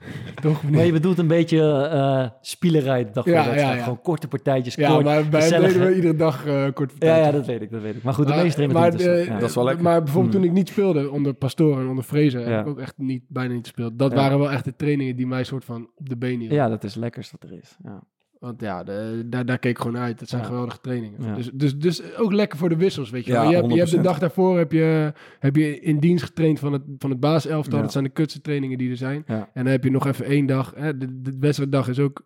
Toch? 0.43 0.71
Maar 0.71 0.85
je 0.85 0.93
bedoelt 0.93 1.19
een 1.19 1.27
beetje 1.27 1.89
eh 1.89 2.29
spielerij 2.41 3.05
voor 3.13 3.25
Ja, 3.27 3.55
ja, 3.55 3.75
ja. 3.75 3.83
Gewoon 3.83 4.01
korte 4.01 4.29
partijtjes, 4.29 4.75
ja, 4.75 4.89
kort, 4.91 5.05
maar 5.05 5.25
gezellig, 5.43 5.73
deden 5.73 5.87
we 5.89 5.95
iedere 5.95 6.17
dag 6.17 6.47
eh 6.47 6.65
kort 6.75 6.93
Ja, 6.99 7.17
ja, 7.17 7.31
dat 7.31 7.47
weet 7.47 7.63
ik, 7.63 7.71
dat 7.71 7.83
weet 7.83 7.95
ik. 7.95 8.03
Maar 8.03 8.15
goed, 8.15 8.27
de 8.27 8.33
Maar- 8.33 8.43
meeste 8.43 8.63
trainers 8.69 9.05
maar, 9.05 9.15
eh, 9.15 9.27
ja. 9.27 9.39
Dat 9.39 9.49
is 9.49 9.55
wel 9.55 9.65
lekker. 9.65 9.83
Maar 9.83 10.03
bijvoorbeeld 10.03 10.33
Hmm. 10.35 10.43
toen 10.43 10.51
ik 10.53 10.57
niet 10.57 10.69
speelde 10.69 11.11
onder 11.11 11.33
Pastoor 11.35 11.81
en 11.81 11.87
onder 11.89 12.05
Ja. 12.41 12.49
heb 12.51 12.61
ik 12.61 12.67
ook 12.67 12.79
echt 12.79 12.95
niet, 12.99 13.23
bijna 13.29 13.53
niet 13.55 13.63
gespeeld. 13.67 13.99
Dat 13.99 14.11
Ja. 14.11 14.17
waren 14.17 14.39
wel 14.39 14.51
echt 14.51 14.65
de 14.65 14.77
trainingen 14.77 15.17
die 15.17 15.27
mij 15.27 15.45
soort 15.45 15.65
van 15.65 15.91
op 15.97 16.09
de 16.09 16.17
benen 16.17 16.39
hielden. 16.41 16.59
Ja, 16.59 16.69
dat 16.69 16.85
is 16.85 16.93
het 16.95 17.03
lekkerst 17.03 17.31
wat 17.33 17.51
er 17.51 17.57
is. 17.59 17.77
Ja. 17.85 18.03
Want 18.43 18.61
ja, 18.61 18.83
de- 18.85 19.23
daar, 19.27 19.45
daar 19.47 19.59
keek 19.59 19.71
ik 19.71 19.79
gewoon 19.79 19.99
uit. 19.99 20.19
Dat 20.19 20.29
zijn 20.29 20.41
Ja. 20.43 20.47
geweldige 20.49 20.81
trainingen. 20.81 21.23
Ja. 21.25 21.35
Dus, 21.35 21.51
dus, 21.55 21.79
dus 21.79 22.17
ook 22.17 22.33
lekker 22.33 22.59
voor 22.59 22.69
de 22.69 22.77
wissels, 22.77 23.11
weet 23.11 23.25
je 23.25 23.33
Ja. 23.33 23.43
Je 23.43 23.55
hebt, 23.55 23.73
je 23.73 23.79
hebt 23.79 23.91
de 23.91 23.97
100%. 23.97 24.03
dag 24.05 24.19
daarvoor 24.19 24.59
heb 24.59 24.73
je, 24.73 25.13
heb 25.39 25.57
je 25.57 25.81
in 25.81 25.99
dienst 25.99 26.25
getraind 26.25 26.59
van 26.59 26.73
het, 26.73 26.83
van 26.99 27.11
het 27.11 27.21
basiselftal. 27.21 27.77
Ja. 27.77 27.83
Dat 27.83 27.93
zijn 27.93 28.05
de 28.05 28.11
kutste 28.11 28.41
trainingen 28.41 28.79
die 28.79 28.91
er 28.91 28.97
zijn. 28.97 29.25
Ja. 29.27 29.35
En 29.55 29.65
dan 29.65 29.73
heb 29.73 29.85
je 29.85 29.91
nog 29.91 30.07
even 30.07 30.25
één 30.25 30.47
dag. 30.47 30.73
Hè. 30.77 30.99
De, 30.99 31.21
de 31.23 31.37
wedstrijddag 31.41 31.89
is 31.89 31.99
ook 31.99 32.23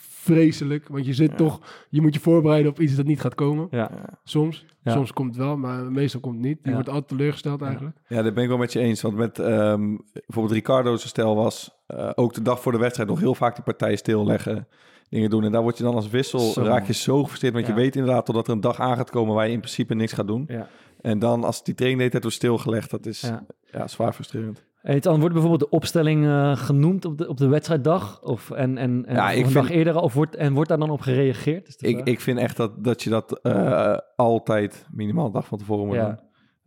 vreselijk. 0.00 0.88
Want 0.88 1.06
je 1.06 1.14
zit 1.14 1.30
Ja. 1.30 1.36
toch... 1.36 1.60
Je 1.88 2.00
moet 2.00 2.14
je 2.14 2.20
voorbereiden 2.20 2.70
op 2.70 2.80
iets 2.80 2.94
dat 2.94 3.06
niet 3.06 3.20
gaat 3.20 3.34
komen. 3.34 3.66
Ja. 3.70 3.90
Soms. 4.24 4.66
Ja. 4.82 4.92
Soms 4.92 5.12
komt 5.12 5.28
het 5.34 5.44
wel, 5.44 5.56
maar 5.56 5.92
meestal 5.92 6.20
komt 6.20 6.34
het 6.34 6.44
niet. 6.44 6.58
Je 6.62 6.68
Ja. 6.68 6.74
wordt 6.74 6.88
altijd 6.88 7.08
teleurgesteld 7.08 7.62
eigenlijk. 7.62 7.96
Ja, 8.08 8.22
dat 8.22 8.34
ben 8.34 8.42
ik 8.42 8.48
wel 8.48 8.58
met 8.58 8.72
je 8.72 8.80
eens. 8.80 9.02
Want 9.02 9.16
met 9.16 9.38
ehm, 9.38 9.96
bijvoorbeeld 10.12 10.54
Ricardo's 10.54 11.08
stel 11.08 11.36
was 11.36 11.76
eh, 11.86 12.10
ook 12.14 12.34
de 12.34 12.42
dag 12.42 12.60
voor 12.60 12.72
de 12.72 12.78
wedstrijd 12.78 13.08
nog 13.08 13.18
heel 13.20 13.34
vaak 13.34 13.54
die 13.54 13.64
partij 13.64 13.96
stilleggen. 13.96 14.68
Dingen 15.10 15.30
doen. 15.30 15.44
En 15.44 15.52
daar 15.52 15.62
word 15.62 15.78
je 15.78 15.84
dan 15.84 15.94
als 15.94 16.08
wissel, 16.08 16.38
Zo. 16.38 16.62
raak 16.62 16.86
je 16.86 16.92
zo 16.92 17.20
gefrustreerd. 17.22 17.54
Want 17.54 17.66
Ja. 17.66 17.72
je 17.74 17.78
weet 17.80 17.96
inderdaad 17.96 18.26
totdat 18.26 18.46
er 18.46 18.52
een 18.52 18.60
dag 18.60 18.80
aan 18.80 18.96
gaat 18.96 19.10
komen 19.10 19.34
waar 19.34 19.46
je 19.46 19.52
in 19.52 19.58
principe 19.60 19.94
niks 19.94 20.12
gaat 20.12 20.26
doen. 20.26 20.44
Ja. 20.48 20.68
En 21.00 21.18
dan 21.18 21.44
als 21.44 21.64
die 21.64 21.74
training 21.74 22.02
de 22.02 22.08
hele 22.08 22.10
tijd 22.10 22.22
wordt 22.22 22.36
stilgelegd, 22.36 22.90
dat 22.90 23.06
is 23.06 23.20
ja. 23.20 23.46
Ja. 23.72 23.88
zwaar 23.88 24.12
frustrerend. 24.12 24.66
Hey, 24.82 25.00
dan 25.00 25.18
wordt 25.18 25.32
bijvoorbeeld 25.32 25.70
de 25.70 25.76
opstelling 25.76 26.26
eh, 26.26 26.56
genoemd 26.56 27.04
op 27.04 27.18
de, 27.18 27.28
op 27.28 27.36
de 27.36 27.46
wedstrijddag? 27.48 28.22
Of, 28.22 28.50
en, 28.50 28.78
en, 28.78 29.06
en 29.06 29.14
Ja, 29.14 29.30
ik 29.30 29.46
een 29.46 29.52
dag 29.52 29.66
vind- 29.66 29.78
eerder? 29.78 29.96
Of 30.00 30.14
wordt, 30.14 30.36
en 30.36 30.54
wordt 30.54 30.68
daar 30.68 30.78
dan 30.78 30.90
op 30.90 31.00
gereageerd? 31.00 31.68
Is 31.68 31.76
Ik, 31.76 32.00
ik 32.04 32.20
vind 32.20 32.38
echt 32.38 32.56
dat, 32.56 32.84
dat 32.84 33.02
je 33.02 33.10
dat 33.10 33.40
eh, 33.42 33.96
altijd 34.16 34.86
minimaal 34.92 35.26
een 35.26 35.32
dag 35.32 35.46
van 35.46 35.58
tevoren 35.58 35.86
moet 35.86 35.96
Ja. 35.96 36.06
doen. 36.06 36.18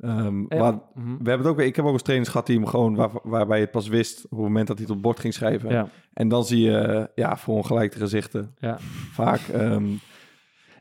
Ehm, 0.01 0.39
Ja. 0.39 0.59
maar 0.59 0.73
Mhm. 0.93 1.07
we 1.23 1.29
hebben 1.29 1.47
het 1.47 1.47
ook, 1.47 1.59
ik 1.59 1.75
heb 1.75 1.85
ook 1.85 1.93
eens 1.93 2.01
trainers 2.01 2.29
gehad 2.31 2.45
die 2.45 2.55
hem 2.55 2.65
gewoon, 2.67 2.95
waar, 2.95 3.09
waarbij 3.23 3.57
je 3.57 3.63
het 3.63 3.71
pas 3.71 3.87
wist 3.87 4.23
op 4.25 4.29
het 4.31 4.39
moment 4.39 4.67
dat 4.67 4.77
hij 4.77 4.85
het 4.85 4.95
op 4.95 4.97
het 4.97 5.05
bord 5.07 5.19
ging 5.19 5.33
schrijven. 5.33 5.69
Ja. 5.69 5.87
En 6.13 6.27
dan 6.27 6.45
zie 6.45 6.61
je, 6.61 6.77
eh, 6.77 7.03
ja, 7.15 7.37
verongelijkte 7.37 7.99
gezichten. 7.99 8.55
Ja. 8.59 8.77
Vaak. 9.11 9.39
ehm, 9.53 9.83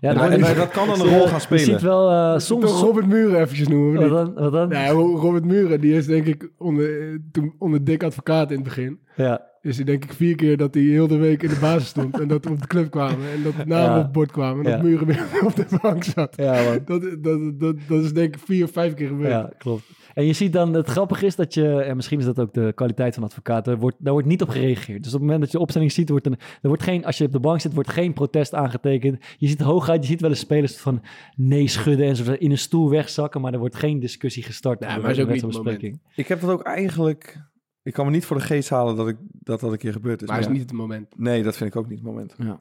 Ja, 0.01 0.09
en, 0.09 0.15
dan 0.17 0.31
en 0.31 0.41
wordt- 0.41 0.57
dat 0.57 0.71
kan 0.71 0.87
dan 0.87 1.01
een 1.01 1.07
je- 1.09 1.13
rol 1.19 1.27
gaan 1.27 1.35
Je 1.35 1.41
spelen. 1.41 1.65
ziet 1.65 1.81
wel 1.81 2.11
eh, 2.11 2.39
Soms 2.39 2.65
toch 2.65 2.81
Robert 2.81 3.07
Muren 3.07 3.41
eventjes 3.41 3.69
noemen. 3.69 4.11
Wat 4.11 4.35
dan? 4.35 4.43
Wat 4.45 4.53
dan? 4.53 4.69
Ja, 4.71 4.89
Ro- 4.91 5.17
Robert 5.17 5.45
Muren, 5.45 5.81
die 5.81 5.95
is 5.97 6.07
denk 6.07 6.27
ik 6.27 6.51
onder, 6.59 7.21
toen 7.33 7.55
onder 7.59 7.85
dik 7.85 8.03
advocaat 8.03 8.51
in 8.51 8.55
het 8.57 8.65
begin. 8.65 9.01
Ja. 9.17 9.49
Is 9.63 9.77
hij 9.77 9.85
denk 9.85 10.05
ik 10.05 10.13
vier 10.13 10.35
keer 10.37 10.57
dat 10.57 10.75
hij 10.75 10.83
heel 10.83 11.07
de 11.07 11.17
week 11.17 11.43
in 11.43 11.49
de 11.49 11.59
basis 11.61 11.89
stond. 11.89 12.21
en 12.21 12.29
dat 12.29 12.45
we 12.45 12.51
op 12.51 12.61
de 12.61 12.67
club 12.67 12.91
kwamen. 12.91 13.31
En 13.33 13.43
dat 13.43 13.53
de 13.57 13.65
namen 13.67 13.91
Ja. 13.91 13.97
op 13.97 14.03
het 14.03 14.13
bord 14.13 14.31
kwamen. 14.33 14.65
En 14.65 14.71
dat 14.71 14.81
Ja. 14.81 14.87
Muren 14.89 15.07
weer 15.07 15.27
op 15.47 15.57
de 15.57 15.79
bank 15.83 16.05
zat. 16.05 16.35
Ja, 16.37 16.63
man. 16.65 16.79
Dat, 16.85 17.03
dat, 17.23 17.61
dat, 17.61 17.77
dat 17.89 18.05
is 18.05 18.13
denk 18.13 18.35
ik 18.35 18.41
vier 18.45 18.65
of 18.65 18.71
vijf 18.73 18.95
keer 18.95 19.09
gebeurd. 19.09 19.31
Ja, 19.31 19.51
klopt. 19.59 19.83
En 20.15 20.27
je 20.27 20.33
ziet 20.33 20.53
dan, 20.53 20.75
het 20.75 20.89
grappige 20.89 21.27
is 21.27 21.37
dat 21.37 21.55
je, 21.55 21.83
en 21.83 21.97
misschien 21.97 22.19
is 22.19 22.25
dat 22.25 22.39
ook 22.41 22.55
de 22.55 22.73
kwaliteit 22.75 23.15
van 23.15 23.23
advocaten, 23.25 23.79
wordt, 23.79 23.97
daar 23.99 24.13
wordt 24.13 24.29
niet 24.29 24.43
op 24.43 24.49
gereageerd. 24.49 24.99
Dus 24.99 25.07
op 25.07 25.13
het 25.13 25.23
moment 25.23 25.41
dat 25.41 25.51
je 25.53 25.59
opstelling 25.59 25.93
ziet, 25.93 26.09
wordt 26.09 26.27
een, 26.27 26.37
er 26.63 26.69
wordt 26.69 26.83
geen, 26.83 27.05
als 27.05 27.19
je 27.19 27.25
op 27.25 27.33
de 27.33 27.41
bank 27.41 27.61
zit, 27.61 27.75
wordt 27.75 27.91
geen 27.91 28.13
protest 28.13 28.55
aangetekend. 28.55 29.19
Je 29.39 29.49
ziet 29.49 29.61
hooguit, 29.61 30.03
je 30.03 30.09
ziet 30.09 30.21
wel 30.21 30.31
eens 30.31 30.39
spelers 30.39 30.77
van 30.77 31.03
nee 31.37 31.69
schudden 31.69 32.07
en 32.07 32.17
zo 32.17 32.33
in 32.33 32.51
een 32.51 32.59
stoel 32.59 32.91
wegzakken, 32.91 33.41
maar 33.41 33.53
er 33.53 33.59
wordt 33.59 33.77
geen 33.77 34.01
discussie 34.01 34.43
gestart. 34.43 34.85
Over 34.85 35.01
maar 35.01 35.11
is 35.11 35.19
ook 35.21 35.27
niet 35.29 35.35
het 35.43 35.45
wedstrijdbespreking. 35.45 36.01
Ik 36.15 36.29
heb 36.29 36.41
dat 36.41 36.51
ook 36.51 36.63
eigenlijk... 36.63 37.49
Ik 37.91 37.97
kan 37.97 38.05
me 38.07 38.13
niet 38.13 38.25
voor 38.25 38.37
de 38.37 38.43
geest 38.43 38.69
halen 38.69 38.97
dat 38.97 39.09
ik, 39.09 39.17
dat, 39.31 39.61
dat 39.61 39.73
een 39.73 39.79
keer 39.79 39.93
gebeurd 39.93 40.23
is. 40.23 40.29
Maar 40.29 40.39
is 40.39 40.45
Ja. 40.45 40.51
niet 40.51 40.61
het 40.61 40.73
moment. 40.73 41.15
Nee, 41.17 41.43
dat 41.43 41.57
vind 41.57 41.71
ik 41.71 41.77
ook 41.81 41.89
niet 41.89 41.99
het 41.99 42.07
moment. 42.07 42.35
Ja. 42.39 42.61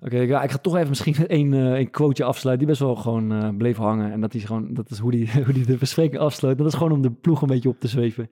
Oké, 0.00 0.18
ja, 0.18 0.42
ik 0.42 0.50
ga 0.50 0.58
toch 0.58 0.76
even 0.76 0.88
misschien 0.88 1.14
met 1.18 1.26
één, 1.38 1.52
eh 1.54 1.72
één 1.72 1.90
quoteje 1.90 2.28
afsluiten 2.28 2.66
die 2.66 2.76
best 2.76 2.86
wel 2.86 2.96
gewoon 2.96 3.32
eh, 3.32 3.48
bleef 3.56 3.76
hangen. 3.76 4.12
En 4.12 4.20
dat 4.20 4.34
is 4.34 4.44
gewoon, 4.44 4.74
dat 4.74 4.90
is 4.90 4.98
hoe 4.98 5.10
die, 5.10 5.30
hoe 5.44 5.52
die 5.54 5.66
de 5.66 5.76
bespreking 5.76 6.20
afsluit. 6.20 6.58
Dat 6.58 6.66
is 6.66 6.74
gewoon 6.74 6.92
om 6.92 7.02
de 7.02 7.10
ploeg 7.10 7.42
een 7.42 7.48
beetje 7.48 7.68
op 7.68 7.80
te 7.80 7.88
zweven. 7.88 8.28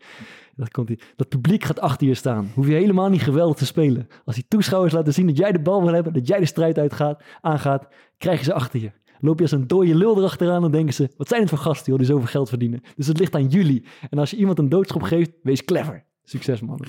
Dat, 0.57 0.71
komt 0.71 0.87
die, 0.87 0.99
dat 1.17 1.29
publiek 1.29 1.65
gaat 1.65 1.81
achter 1.81 2.07
je 2.07 2.15
staan. 2.15 2.51
Hoef 2.55 2.67
je 2.67 2.73
helemaal 2.73 3.09
niet 3.09 3.23
geweldig 3.23 3.57
te 3.57 3.67
spelen. 3.67 4.09
Als 4.25 4.35
die 4.35 4.45
toeschouwers 4.49 4.93
laten 4.93 5.13
zien 5.13 5.27
dat 5.27 5.37
jij 5.37 5.53
de 5.53 5.61
bal 5.61 5.83
wil 5.85 5.95
hebben, 5.95 6.13
dat 6.13 6.27
jij 6.29 6.39
de 6.39 6.47
strijd 6.47 6.79
uitgaat, 6.79 7.23
aangaat, 7.41 7.89
krijgen 8.19 8.45
ze 8.45 8.53
achter 8.53 8.81
je. 8.81 8.91
Loop 9.21 9.37
je 9.37 9.43
als 9.43 9.53
een 9.53 9.67
dode 9.67 9.95
lul 9.95 10.19
erachteraan, 10.19 10.63
dan 10.63 10.71
denken 10.71 10.95
ze, 10.95 11.11
wat 11.17 11.29
zijn 11.29 11.41
het 11.41 11.51
voor 11.51 11.59
gasten 11.59 11.87
joh, 11.91 11.99
die 11.99 12.07
zoveel 12.11 12.27
geld 12.27 12.49
verdienen. 12.49 12.81
Dus 12.97 13.07
het 13.07 13.19
ligt 13.19 13.35
aan 13.35 13.47
jullie. 13.47 13.85
En 14.11 14.19
als 14.19 14.31
je 14.31 14.37
iemand 14.37 14.59
een 14.59 14.69
doodschop 14.69 15.03
geeft, 15.03 15.31
wees 15.43 15.65
clever. 15.65 16.05
Succes 16.29 16.61
man. 16.61 16.81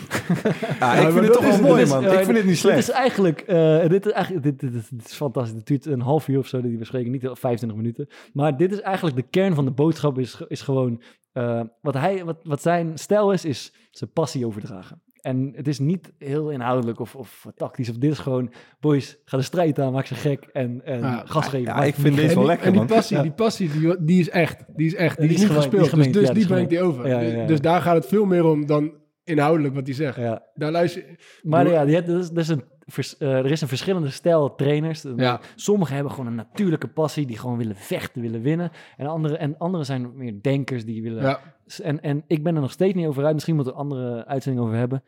Ja, 0.80 0.94
ik 1.08 1.12
vind 1.12 1.26
het 1.26 1.34
toch 1.34 1.44
is- 1.46 1.60
wel 1.60 1.70
mooi, 1.70 1.82
is- 1.82 1.90
man. 1.90 2.02
ja, 2.02 2.10
ik 2.12 2.26
vind 2.26 2.28
het 2.28 2.36
niet 2.36 2.46
Dit 2.46 2.58
slecht. 2.58 2.78
is 2.78 2.90
eigenlijk, 2.90 3.40
eh, 3.42 3.88
dit, 3.88 4.06
is 4.06 4.12
eigenlijk 4.12 4.44
dit, 4.44 4.60
dit, 4.60 4.72
dit, 4.74 4.90
dit 4.90 5.06
is 5.06 5.14
fantastisch. 5.14 5.56
Het 5.58 5.66
duurt 5.68 5.86
een 5.86 6.02
half 6.02 6.28
uur 6.28 6.40
of 6.40 6.48
zo, 6.48 6.62
die 6.62 6.78
bespreking, 6.78 7.12
niet 7.12 7.30
25 7.34 7.78
minuten. 7.78 8.08
Maar 8.34 8.58
dit 8.58 8.72
is 8.72 8.82
eigenlijk 8.82 9.16
de 9.16 9.26
kern 9.30 9.56
van 9.56 9.66
de 9.66 9.72
boodschap, 9.72 10.20
is, 10.20 10.42
is 10.48 10.62
gewoon, 10.62 11.02
eh, 11.32 11.62
wat, 11.82 11.94
hij, 11.94 12.26
wat, 12.26 12.38
wat 12.44 12.62
zijn 12.62 12.98
stijl 12.98 13.32
is, 13.32 13.46
is 13.46 13.74
zijn 13.92 14.12
passie 14.12 14.46
overdragen. 14.46 15.02
En 15.20 15.52
het 15.56 15.68
is 15.68 15.80
niet 15.80 16.14
heel 16.18 16.50
inhoudelijk 16.50 17.00
of, 17.00 17.16
of 17.16 17.46
tactisch, 17.56 17.90
of 17.90 17.98
dit 17.98 18.12
is 18.12 18.20
gewoon, 18.20 18.52
boys, 18.80 19.18
ga 19.26 19.38
de 19.38 19.44
strijd 19.44 19.80
aan, 19.80 19.92
maak 19.94 20.06
ze 20.06 20.16
gek 20.16 20.44
en, 20.54 20.82
en 20.86 21.00
Ja, 21.00 21.24
gas 21.26 21.46
geven. 21.48 21.66
ja, 21.66 21.84
ik 21.84 21.94
vind 21.94 22.06
niet 22.08 22.16
deze 22.16 22.28
wel 22.28 22.38
die, 22.38 22.46
lekker, 22.48 22.66
en 22.66 22.72
die 22.72 22.82
man. 22.82 22.90
passie, 22.90 23.16
Ja. 23.18 23.22
die, 23.24 23.32
passie 23.32 23.70
die, 23.72 23.96
die 24.04 24.20
is 24.20 24.30
echt. 24.30 24.64
Die 24.76 24.88
is 24.88 24.96
echt. 24.96 25.18
Die, 25.20 25.28
Die 25.28 25.38
is 25.38 25.44
is 25.44 25.50
niet 25.50 25.58
die 25.58 25.80
is 25.80 25.88
gespeeld. 25.88 26.04
dus 26.04 26.14
dus 26.14 26.22
ja, 26.22 26.26
die 26.28 26.34
die 26.34 26.44
is 26.44 26.48
brengt 26.50 26.72
hij 26.72 26.82
over. 26.82 27.08
Ja, 27.08 27.20
ja, 27.20 27.36
ja. 27.42 27.46
Dus 27.46 27.62
daar 27.62 27.82
gaat 27.82 27.96
het 27.96 28.06
veel 28.08 28.26
meer 28.26 28.46
om 28.46 28.66
dan 28.66 28.92
inhoudelijk 29.30 29.76
wat 29.76 29.86
hij 29.86 29.96
zegt. 29.96 30.16
Ja. 30.18 30.44
Daar 30.54 30.72
luister 30.72 31.04
Maar 31.44 31.64
Doe- 31.64 31.74
ja, 31.74 31.86
die, 31.86 32.02
dat 32.02 32.20
is, 32.22 32.30
dat 32.30 32.38
is 32.38 32.48
een, 32.48 32.64
vers- 32.86 33.18
eh, 33.18 33.38
er 33.38 33.52
is 33.52 33.62
een 33.62 33.68
verschillende 33.68 34.10
stijl 34.10 34.56
trainers. 34.56 35.06
Ja. 35.16 35.40
Sommigen 35.56 35.94
hebben 35.96 36.12
gewoon 36.14 36.28
een 36.28 36.36
natuurlijke 36.36 36.88
passie, 36.88 37.26
die 37.26 37.38
gewoon 37.38 37.58
willen 37.58 37.76
vechten, 37.76 38.22
willen 38.22 38.42
winnen. 38.42 38.72
En 38.98 39.08
anderen 39.08 39.40
en 39.40 39.58
andere 39.58 39.84
zijn 39.84 40.18
meer 40.18 40.42
denkers, 40.42 40.86
die 40.86 41.02
willen... 41.04 41.22
Ja, 41.24 41.40
En, 41.84 42.02
en 42.02 42.24
ik 42.28 42.44
ben 42.44 42.56
er 42.56 42.62
nog 42.62 42.72
steeds 42.72 42.94
niet 42.94 43.08
over 43.08 43.26
uit. 43.26 43.34
Misschien 43.34 43.56
moeten 43.56 43.74
we 43.74 43.80
een 43.80 43.86
andere 43.86 44.26
uitzending 44.26 44.66
over 44.66 44.78
hebben. 44.78 45.04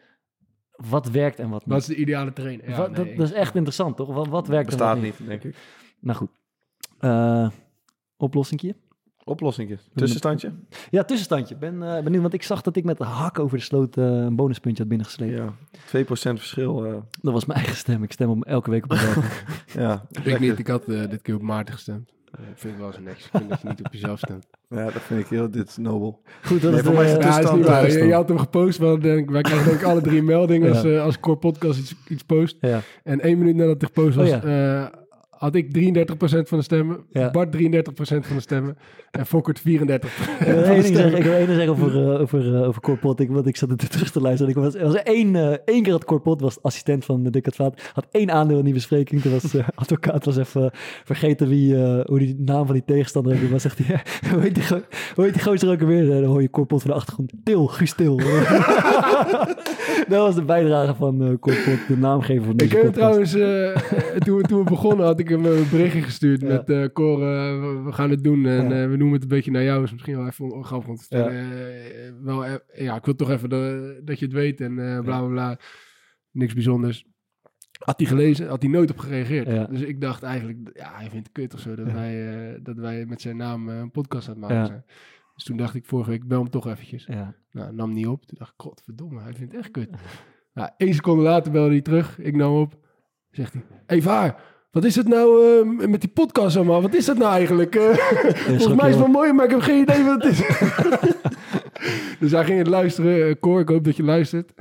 Wat 0.89 1.09
werkt 1.09 1.39
en 1.39 1.49
wat 1.49 1.59
niet. 1.59 1.69
dat 1.69 1.79
is 1.79 1.85
de 1.85 1.95
ideale 1.95 2.33
trainer. 2.33 2.69
Ja, 2.69 2.77
Wat- 2.77 2.91
nee, 2.91 3.05
dat, 3.05 3.15
dat 3.17 3.27
is 3.27 3.33
echt 3.33 3.55
interessant, 3.55 3.97
toch? 3.97 4.13
Wat, 4.13 4.27
wat 4.27 4.47
werkt 4.47 4.71
en 4.71 4.77
Bestaat 4.77 4.95
wat 4.95 5.03
niet? 5.03 5.19
niet, 5.19 5.27
denk 5.29 5.43
ik. 5.43 5.55
Nou 5.99 6.17
goed. 6.17 6.29
Eh 6.99 7.49
oplossingje? 8.17 8.75
Oplossingje. 9.23 9.77
Tussenstandje? 9.95 10.51
Ja, 10.89 11.03
tussenstandje. 11.03 11.55
Ben 11.55 11.83
eh, 11.97 12.03
benieuwd, 12.03 12.21
want 12.21 12.33
ik 12.33 12.43
zag 12.43 12.61
dat 12.61 12.75
ik 12.75 12.83
met 12.83 12.97
de 12.97 13.03
hak 13.03 13.39
over 13.39 13.57
de 13.57 13.63
sloot 13.63 13.97
eh, 13.97 14.03
een 14.05 14.35
bonuspuntje 14.35 14.79
had 14.83 14.89
binnengesleept. 14.91 15.37
Ja. 15.37 15.53
2% 16.03 16.09
verschil. 16.13 16.85
eh, 16.85 16.93
Dat 17.21 17.33
was 17.33 17.45
mijn 17.45 17.59
eigen 17.59 17.77
stem. 17.77 18.03
Ik 18.03 18.11
stem 18.11 18.29
hem 18.29 18.43
elke 18.43 18.69
week 18.69 18.83
op 18.83 18.89
dezelfde. 18.89 19.21
ja. 19.81 20.05
Ik 20.23 20.39
niet. 20.39 20.59
Ik 20.59 20.67
had 20.67 20.83
eh, 20.87 21.09
dit 21.09 21.21
keer 21.21 21.35
op 21.35 21.41
Maarten 21.41 21.73
gestemd. 21.73 22.09
Ik 22.31 22.37
vind 22.55 22.73
het 22.73 22.81
wel 22.81 22.87
eens 22.91 22.99
niks. 23.05 23.25
Ik 23.25 23.29
vind 23.31 23.49
dat 23.49 23.61
je 23.61 23.67
niet 23.67 23.79
op 23.85 23.93
jezelf 23.93 24.19
stemt. 24.19 24.45
ja, 24.69 24.83
dat 24.83 25.01
vind 25.01 25.19
ik 25.19 25.27
heel... 25.27 25.51
Dit 25.51 25.67
is 25.69 25.77
nobel. 25.77 26.21
Goed, 26.43 26.61
dat 26.61 26.71
Nee, 26.71 26.79
is 26.79 26.85
voor 26.85 26.95
mij 26.95 27.05
is 27.05 27.09
de- 27.11 27.15
het 27.15 27.23
Ja, 27.23 27.29
is 27.29 27.35
tussenstand, 27.35 27.57
niet 27.57 27.67
waar. 27.67 27.75
Je, 27.75 27.81
tussenstand. 27.81 28.09
je 28.11 28.13
had 28.17 28.27
hem 28.29 28.37
gepost. 28.39 28.77
Wel, 28.77 28.99
denk, 28.99 29.29
wij 29.29 29.41
krijgen 29.41 29.65
denk 29.67 29.79
ik 29.79 29.85
alle 29.87 30.01
drie 30.01 30.19
een 30.19 30.25
melding 30.25 30.69
als, 30.69 30.81
Ja. 30.81 30.89
eh, 30.89 31.03
als 31.03 31.19
Core 31.19 31.37
Podcast 31.37 31.79
iets, 31.79 31.95
iets 32.07 32.23
post. 32.23 32.57
Ja. 32.61 32.79
En 33.03 33.19
één 33.19 33.37
minuut 33.37 33.55
nadat 33.55 33.73
het 33.81 33.83
gepost 33.85 34.15
was, 34.15 34.29
Oh 34.29 34.35
eh, 34.79 34.85
had 35.41 35.55
ik 35.55 35.65
33% 35.65 36.09
van 36.47 36.57
de 36.57 36.63
stemmen. 36.63 36.97
Ja. 37.11 37.31
Bart 37.31 37.55
33% 37.57 37.57
van 37.99 38.35
de 38.35 38.41
stemmen. 38.41 38.77
En 39.11 39.25
Fokkert 39.25 39.59
34% 39.59 39.63
Ik 39.63 39.67
de 39.67 40.81
zeggen, 40.83 41.17
ik 41.17 41.23
wil 41.23 41.33
één 41.33 41.47
zeggen 41.47 41.69
over, 41.69 42.13
eh, 42.13 42.21
over, 42.21 42.55
eh, 42.55 42.67
over 42.67 42.81
Corpot. 42.81 43.19
Ik, 43.19 43.29
want 43.29 43.47
ik 43.47 43.55
zat 43.55 43.69
het 43.69 43.91
terug 43.91 44.11
te 44.11 44.21
luisteren. 44.21 44.51
Ik 44.51 44.57
was, 44.57 44.75
er 44.75 44.85
was 44.85 44.95
één, 44.95 45.35
eh, 45.35 45.57
één 45.65 45.83
keer 45.83 45.91
dat 45.91 46.05
Corpot 46.05 46.41
was 46.41 46.61
assistent 46.61 47.05
van 47.05 47.23
de 47.23 47.29
Dick. 47.29 47.55
Had 47.55 47.75
één 48.11 48.31
aandeel 48.31 48.57
in 48.57 48.63
die 48.63 48.73
bespreking. 48.73 49.21
Toen 49.21 49.31
was 49.31 49.55
advocaat 49.75 50.25
was 50.25 50.37
even 50.37 50.71
vergeten 51.03 51.47
wie, 51.47 51.75
hoe 52.05 52.19
die 52.19 52.35
naam 52.39 52.65
van 52.65 52.73
die 52.73 52.85
tegenstander 52.85 53.33
heeft. 53.33 53.49
Maar 53.49 53.59
zegt 53.59 53.79
hij, 53.83 54.01
hoe 54.31 54.41
heet 54.41 54.55
die, 54.55 54.63
hoe 55.15 55.23
heet 55.23 55.33
die 55.33 55.43
gozer 55.43 55.71
ook 55.71 55.81
alweer? 55.81 56.07
Dan 56.07 56.23
hoor 56.23 56.41
je 56.41 56.49
Corpot 56.49 56.81
van 56.81 56.91
de 56.91 56.97
achtergrond. 56.97 57.31
Til, 57.43 57.67
Guus 57.67 57.93
Til. 57.93 58.17
dat 60.07 60.19
was 60.19 60.35
de 60.35 60.43
bijdrage 60.45 60.95
van 60.95 61.17
Corpot, 61.39 61.87
de 61.87 61.97
naamgever 61.97 62.43
van 62.43 62.51
Ik 62.51 62.57
deze 62.57 62.77
heb 62.77 62.93
trouwens, 62.93 63.31
toen, 64.25 64.41
toen 64.41 64.63
we 64.63 64.69
begonnen, 64.69 65.05
had 65.05 65.19
ik 65.19 65.30
hem 65.31 65.45
een 65.45 65.69
berichtje 65.69 66.01
gestuurd 66.01 66.41
Ja. 66.41 66.47
met 66.47 66.69
eh 66.69 66.85
Cor, 66.93 67.21
eh, 67.21 67.83
we, 67.85 67.91
gaan 67.91 68.09
het 68.09 68.23
doen 68.23 68.45
en 68.45 68.69
Ja. 68.69 68.81
eh, 68.83 68.89
we 68.89 68.95
noemen 68.97 69.11
het 69.13 69.21
een 69.23 69.27
beetje 69.27 69.51
naar 69.51 69.63
jou. 69.63 69.83
Is 69.83 69.91
misschien 69.91 70.17
wel 70.17 70.27
even 70.27 70.63
grappig 70.63 70.99
vertellen. 70.99 71.31
Eh, 71.51 72.11
wel, 72.21 72.45
ja, 72.73 72.95
ik 72.95 73.05
wil 73.05 73.15
toch 73.15 73.29
even 73.29 73.49
de- 73.49 74.01
dat 74.03 74.19
je 74.19 74.25
het 74.25 74.33
weet 74.33 74.61
en 74.61 74.75
bla 74.75 75.01
bla 75.01 75.27
bla. 75.27 75.59
Niks 76.31 76.53
bijzonders. 76.53 77.05
Had 77.83 77.99
hij 77.99 78.07
gelezen, 78.07 78.47
had 78.47 78.61
hij 78.61 78.71
nooit 78.71 78.91
op 78.91 78.97
gereageerd. 78.97 79.47
Ja. 79.47 79.65
Dus 79.65 79.81
ik 79.81 80.01
dacht 80.01 80.23
eigenlijk, 80.23 80.69
ja, 80.73 80.91
hij 80.95 81.09
vindt 81.09 81.27
het 81.27 81.31
kut 81.31 81.53
of 81.53 81.59
zo 81.59 81.75
dat, 81.75 81.87
Ja. 81.87 81.93
wij, 81.93 82.59
dat 82.63 82.77
wij 82.77 83.05
met 83.05 83.21
zijn 83.21 83.37
naam 83.37 83.69
een 83.69 83.91
podcast 83.91 84.27
aan 84.27 84.33
het 84.33 84.41
maken 84.41 84.57
Ja. 84.57 84.65
zijn. 84.65 84.83
Dus 85.35 85.43
toen 85.43 85.57
dacht 85.57 85.75
ik 85.75 85.85
vorige 85.85 86.09
week, 86.09 86.21
ik 86.21 86.27
bel 86.27 86.39
hem 86.41 86.49
toch 86.49 86.67
eventjes. 86.67 87.05
Ja. 87.05 87.35
Nou, 87.51 87.73
nam 87.73 87.93
niet 87.93 88.07
op. 88.07 88.25
Toen 88.25 88.37
dacht 88.37 88.51
ik, 88.51 88.61
godverdomme, 88.61 89.21
hij 89.21 89.33
vindt 89.33 89.51
het 89.51 89.61
echt 89.61 89.71
kut. 89.71 89.89
Nou, 90.53 90.69
één 90.77 90.93
seconde 90.93 91.23
later 91.23 91.51
belde 91.51 91.69
hij 91.69 91.81
terug. 91.81 92.19
Ik 92.19 92.35
nam 92.35 92.55
op. 92.55 92.79
Zegt 93.29 93.53
hij, 93.53 93.63
hey 93.85 94.01
Vaar, 94.01 94.43
wat 94.71 94.83
is 94.83 94.95
het 94.95 95.07
nou 95.07 95.45
eh, 95.45 95.87
met 95.87 96.01
die 96.01 96.09
podcast 96.09 96.55
allemaal? 96.55 96.81
Wat 96.81 96.93
is 96.93 97.05
dat 97.05 97.17
nou 97.17 97.31
eigenlijk? 97.31 97.75
Eh, 97.75 97.81
volgens 98.47 98.67
mij 98.67 98.75
is 98.75 98.75
je 98.75 98.85
het 98.85 98.97
wel 98.97 99.07
mooi, 99.07 99.33
maar 99.33 99.45
ik 99.45 99.51
heb 99.51 99.61
geen 99.61 99.81
idee 99.81 100.03
wat 100.03 100.23
het 100.23 100.31
is. 100.31 100.39
dus 102.19 102.31
hij 102.31 102.45
ging 102.45 102.57
het 102.57 102.67
luisteren. 102.67 103.39
Cor, 103.39 103.59
ik 103.59 103.69
hoop 103.69 103.83
dat 103.83 103.95
je 103.95 104.03
luistert. 104.03 104.51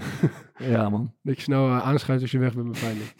ja, 0.56 0.88
man. 0.88 1.12
Dat 1.22 1.36
je 1.36 1.42
snel 1.42 1.68
aanschuift 1.68 2.22
als 2.22 2.30
je 2.30 2.38
weg 2.38 2.54
bent 2.54 2.66
met 2.66 2.78
Feyenoord. 2.78 3.14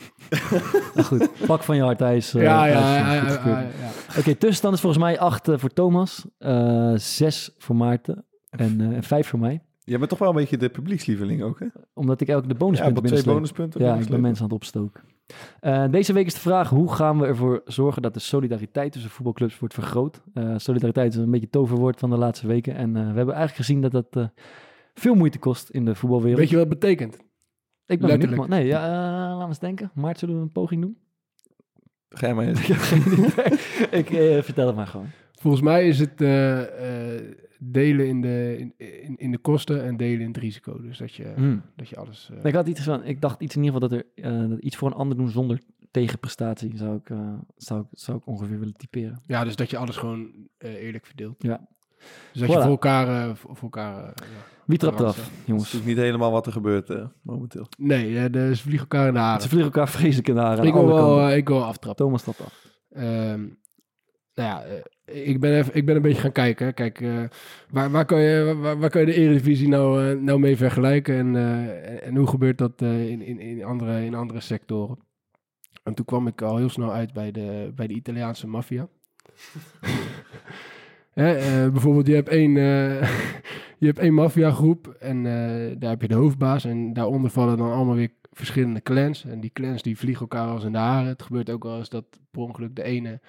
Nou 0.94 1.06
goed, 1.06 1.46
pak 1.46 1.62
van 1.62 1.76
je 1.76 1.82
hart, 1.82 1.98
hij 1.98 2.16
is... 2.16 2.32
ja, 2.32 2.40
ja, 2.40 2.64
ja, 2.66 3.14
ja, 3.14 3.14
ja, 3.14 3.60
ja. 3.60 3.68
Oké, 4.18 4.34
tussenstand 4.34 4.74
is 4.74 4.80
volgens 4.80 5.02
mij 5.02 5.18
8 5.18 5.48
voor 5.54 5.72
Thomas, 5.72 6.26
eh 6.38 6.92
6 6.94 7.54
voor 7.58 7.76
Maarten 7.76 8.24
en, 8.50 8.94
eh 8.94 9.02
5 9.02 9.26
voor 9.28 9.38
mij. 9.38 9.62
Jij 9.84 9.98
bent 9.98 10.10
toch 10.10 10.18
wel 10.18 10.28
een 10.28 10.34
beetje 10.34 10.56
de 10.56 10.68
publiekslieveling 10.68 11.42
ook, 11.42 11.58
hè? 11.58 11.66
Omdat 11.94 12.20
ik 12.20 12.28
elke 12.28 12.46
de 12.46 12.52
Ja, 12.52 12.58
bonuspunten 12.58 13.02
wat 13.02 13.12
twee 13.12 13.34
bonuspunten. 13.34 13.84
Ja, 13.84 13.94
ik 13.94 14.08
ben 14.08 14.20
mensen 14.20 14.44
aan 14.44 14.50
het 14.50 14.58
opstoken. 14.58 15.02
Eh, 15.60 15.84
deze 15.90 16.12
week 16.12 16.26
is 16.26 16.34
de 16.34 16.40
vraag, 16.40 16.68
hoe 16.68 16.94
gaan 16.94 17.18
we 17.18 17.26
ervoor 17.26 17.62
zorgen 17.64 18.02
dat 18.02 18.14
de 18.14 18.20
solidariteit 18.20 18.92
tussen 18.92 19.10
voetbalclubs 19.10 19.58
wordt 19.58 19.74
vergroot? 19.74 20.22
Eh, 20.34 20.54
solidariteit 20.56 21.12
is 21.12 21.18
een 21.18 21.24
beetje 21.24 21.40
het 21.40 21.52
toverwoord 21.52 21.98
van 21.98 22.10
de 22.10 22.16
laatste 22.16 22.46
weken. 22.46 22.74
En 22.74 22.88
eh, 22.96 23.02
we 23.02 23.16
hebben 23.16 23.34
eigenlijk 23.34 23.56
gezien 23.56 23.80
dat 23.80 23.92
dat 23.92 24.06
eh, 24.10 24.24
veel 24.94 25.14
moeite 25.14 25.38
kost 25.38 25.70
in 25.70 25.84
de 25.84 25.94
voetbalwereld. 25.94 26.38
Weet 26.38 26.50
je 26.50 26.56
wat 26.56 26.68
het 26.68 26.78
betekent? 26.78 27.16
ik 27.86 28.00
ben 28.00 28.08
letterlijk? 28.08 28.48
Nee, 28.48 28.66
ja, 28.66 28.80
laten 29.20 29.38
we 29.38 29.46
eens 29.46 29.58
denken. 29.58 29.90
Maart, 29.94 30.18
zullen 30.18 30.34
we 30.34 30.40
een 30.40 30.52
poging 30.52 30.82
doen? 30.82 30.96
Ga 32.08 32.26
jij 32.26 32.34
maar 32.34 32.46
eens. 32.48 32.60
ik 32.60 32.66
heb 32.66 32.76
geen 32.76 33.12
idee. 33.12 33.58
ik 34.00 34.10
eh, 34.10 34.42
vertel 34.42 34.66
het 34.66 34.76
maar 34.76 34.86
gewoon. 34.86 35.06
Volgens 35.32 35.62
mij 35.62 35.88
is 35.88 35.98
het 35.98 36.20
eh, 36.20 37.14
eh, 37.16 37.22
delen 37.62 38.06
in 38.08 38.20
de, 38.20 38.56
in, 38.58 38.74
in, 39.02 39.16
in 39.16 39.30
de 39.30 39.38
kosten 39.38 39.84
en 39.84 39.96
delen 39.96 40.20
in 40.20 40.26
het 40.26 40.36
risico. 40.36 40.80
Dus 40.82 40.98
dat 40.98 41.14
je, 41.14 41.32
Hmm. 41.36 41.62
dat 41.76 41.88
je 41.88 41.96
alles... 41.96 42.28
eh, 42.30 42.36
Nee, 42.36 42.46
Ik 42.46 42.54
had 42.54 42.68
iets 42.68 42.80
van, 42.82 43.04
ik 43.04 43.20
dacht 43.20 43.40
iets 43.40 43.56
in 43.56 43.62
ieder 43.62 43.80
geval 43.80 43.88
dat 43.88 43.98
er 44.16 44.24
eh, 44.42 44.48
dat 44.48 44.58
iets 44.58 44.76
voor 44.76 44.88
een 44.88 44.94
ander 44.96 45.16
doen 45.16 45.28
zonder 45.28 45.60
tegenprestatie 45.90 46.76
zou 46.76 46.96
ik, 46.96 47.10
eh, 47.10 47.32
zou 47.56 47.80
ik, 47.80 47.86
zou 47.92 48.18
ik 48.18 48.26
ongeveer 48.26 48.58
willen 48.58 48.74
typeren. 48.76 49.20
Ja, 49.26 49.44
dus 49.44 49.56
dat 49.56 49.70
je 49.70 49.76
alles 49.76 49.96
gewoon 49.96 50.30
eh, 50.58 50.74
eerlijk 50.74 51.06
verdeelt. 51.06 51.34
Ja. 51.42 51.66
Dus 52.32 52.40
dat 52.40 52.50
je 52.50 52.54
voor 52.60 52.70
elkaar... 52.70 53.28
eh, 53.28 53.34
voor 53.34 53.56
voor 53.56 53.62
elkaar 53.62 54.02
ja. 54.04 54.12
Wie 54.64 54.78
trapt 54.78 55.00
eraf, 55.00 55.16
hè? 55.16 55.22
Dat 55.22 55.30
is 55.40 55.46
jongens? 55.46 55.82
niet 55.84 55.96
helemaal 55.96 56.30
wat 56.30 56.46
er 56.46 56.52
gebeurt 56.52 56.90
eh, 56.90 57.04
momenteel. 57.22 57.66
Nee, 57.78 58.30
de, 58.30 58.54
ze 58.56 58.62
vliegen 58.62 58.80
elkaar 58.88 59.06
in 59.08 59.14
de 59.14 59.18
haren. 59.20 59.42
Ze 59.42 59.48
vliegen 59.48 59.72
elkaar 59.72 59.88
vreselijk 59.88 60.28
in 60.28 60.34
de 60.34 60.40
haren. 60.40 60.64
Ik 60.64 60.72
wil, 60.72 60.86
wel, 60.86 61.30
ik 61.30 61.48
wil 61.48 61.64
aftrappen. 61.64 62.04
Thomas 62.04 62.22
trapt 62.22 62.40
af. 62.40 62.68
Ehm, 62.90 63.46
nou 64.40 64.52
ja, 64.52 64.64
eh, 65.04 65.28
ik, 65.28 65.40
ben 65.40 65.58
even, 65.58 65.74
ik 65.74 65.86
ben 65.86 65.96
een 65.96 66.02
beetje 66.02 66.20
gaan 66.20 66.32
kijken. 66.32 66.74
Kijk, 66.74 67.00
eh, 67.00 67.22
waar, 67.70 67.90
waar, 67.90 68.04
kan 68.04 68.20
je, 68.20 68.56
waar, 68.60 68.78
waar 68.78 68.90
kan 68.90 69.00
je 69.00 69.06
de 69.06 69.14
Eredivisie 69.14 69.68
nou, 69.68 70.10
eh, 70.10 70.18
nou 70.18 70.38
mee 70.38 70.56
vergelijken? 70.56 71.16
En, 71.16 71.36
en, 72.02 72.16
hoe 72.16 72.26
gebeurt 72.26 72.58
dat 72.58 72.82
in, 72.82 73.22
in, 73.22 73.40
in, 73.40 73.64
andere, 73.64 74.04
in 74.04 74.14
andere 74.14 74.40
sectoren? 74.40 74.98
En 75.82 75.94
toen 75.94 76.04
kwam 76.04 76.26
ik 76.26 76.42
al 76.42 76.56
heel 76.56 76.68
snel 76.68 76.92
uit 76.92 77.12
bij 77.12 77.30
de, 77.30 77.72
bij 77.74 77.86
de 77.86 77.94
Italiaanse 77.94 78.46
maffia. 78.46 78.88
Bijvoorbeeld, 81.72 82.06
je 82.06 82.14
hebt 82.14 82.28
één, 82.28 82.52
je 83.82 83.86
hebt 83.86 83.98
één 83.98 84.14
maffiagroep 84.14 84.86
en 84.86 85.22
daar 85.78 85.90
heb 85.90 86.02
je 86.02 86.08
de 86.08 86.14
hoofdbaas. 86.14 86.64
En 86.64 86.92
daaronder 86.92 87.30
vallen 87.30 87.56
dan 87.56 87.72
allemaal 87.72 87.94
weer 87.94 88.12
verschillende 88.32 88.82
clans. 88.82 89.24
En 89.24 89.40
die 89.40 89.52
clans 89.52 89.82
die 89.82 89.98
vliegen 89.98 90.20
elkaar 90.20 90.48
als 90.48 90.64
in 90.64 90.72
de 90.72 90.78
haren. 90.78 91.08
Het 91.08 91.22
gebeurt 91.22 91.50
ook 91.50 91.62
wel 91.62 91.78
eens 91.78 91.88
dat 91.88 92.04
per 92.30 92.40
ongeluk 92.40 92.76
de 92.76 92.82
ene 92.82 93.20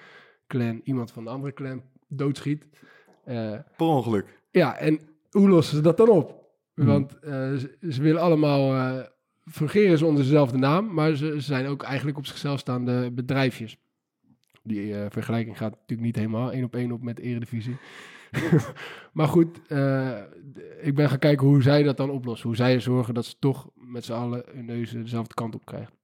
clan 0.52 0.80
iemand 0.84 1.10
van 1.10 1.24
de 1.24 1.30
andere 1.30 1.52
clan 1.52 1.82
doodschiet. 2.08 2.64
Eh, 3.24 3.58
Per 3.76 3.86
ongeluk. 3.86 4.40
ja, 4.50 4.76
en 4.76 5.00
hoe 5.30 5.48
lossen 5.48 5.76
ze 5.76 5.82
dat 5.82 5.96
dan 5.96 6.08
op? 6.08 6.50
Hmm. 6.74 6.86
Want 6.86 7.18
eh, 7.18 7.30
ze, 7.32 7.76
ze 7.90 8.02
willen 8.02 8.20
allemaal 8.20 8.74
eh 8.74 9.06
fungeren 9.50 9.98
ze 9.98 10.06
onder 10.06 10.22
dezelfde 10.22 10.58
naam, 10.58 10.94
maar 10.94 11.14
ze, 11.14 11.26
ze 11.26 11.40
zijn 11.40 11.66
ook 11.66 11.82
eigenlijk 11.82 12.18
op 12.18 12.26
zichzelf 12.26 12.58
staande 12.58 13.10
bedrijfjes. 13.10 13.76
Die 14.62 14.94
vergelijking 15.08 15.56
gaat 15.56 15.70
natuurlijk 15.70 16.00
niet 16.00 16.16
helemaal 16.16 16.52
één 16.52 16.64
op 16.64 16.74
één 16.74 16.92
op 16.92 17.02
met 17.02 17.16
de 17.16 17.22
Eredivisie. 17.22 17.76
maar 19.12 19.28
goed, 19.28 19.58
ik 20.80 20.94
ben 20.94 21.08
gaan 21.08 21.18
kijken 21.18 21.46
hoe 21.46 21.62
zij 21.62 21.82
dat 21.82 21.96
dan 21.96 22.10
oplossen. 22.10 22.46
Hoe 22.46 22.56
zij 22.56 22.80
zorgen 22.80 23.14
dat 23.14 23.24
ze 23.24 23.34
toch 23.38 23.70
met 23.74 24.04
z'n 24.04 24.12
allen 24.12 24.44
hun 24.52 24.64
neuzen 24.64 25.02
dezelfde 25.02 25.34
kant 25.34 25.54
op 25.54 25.64
krijgen. 25.64 25.94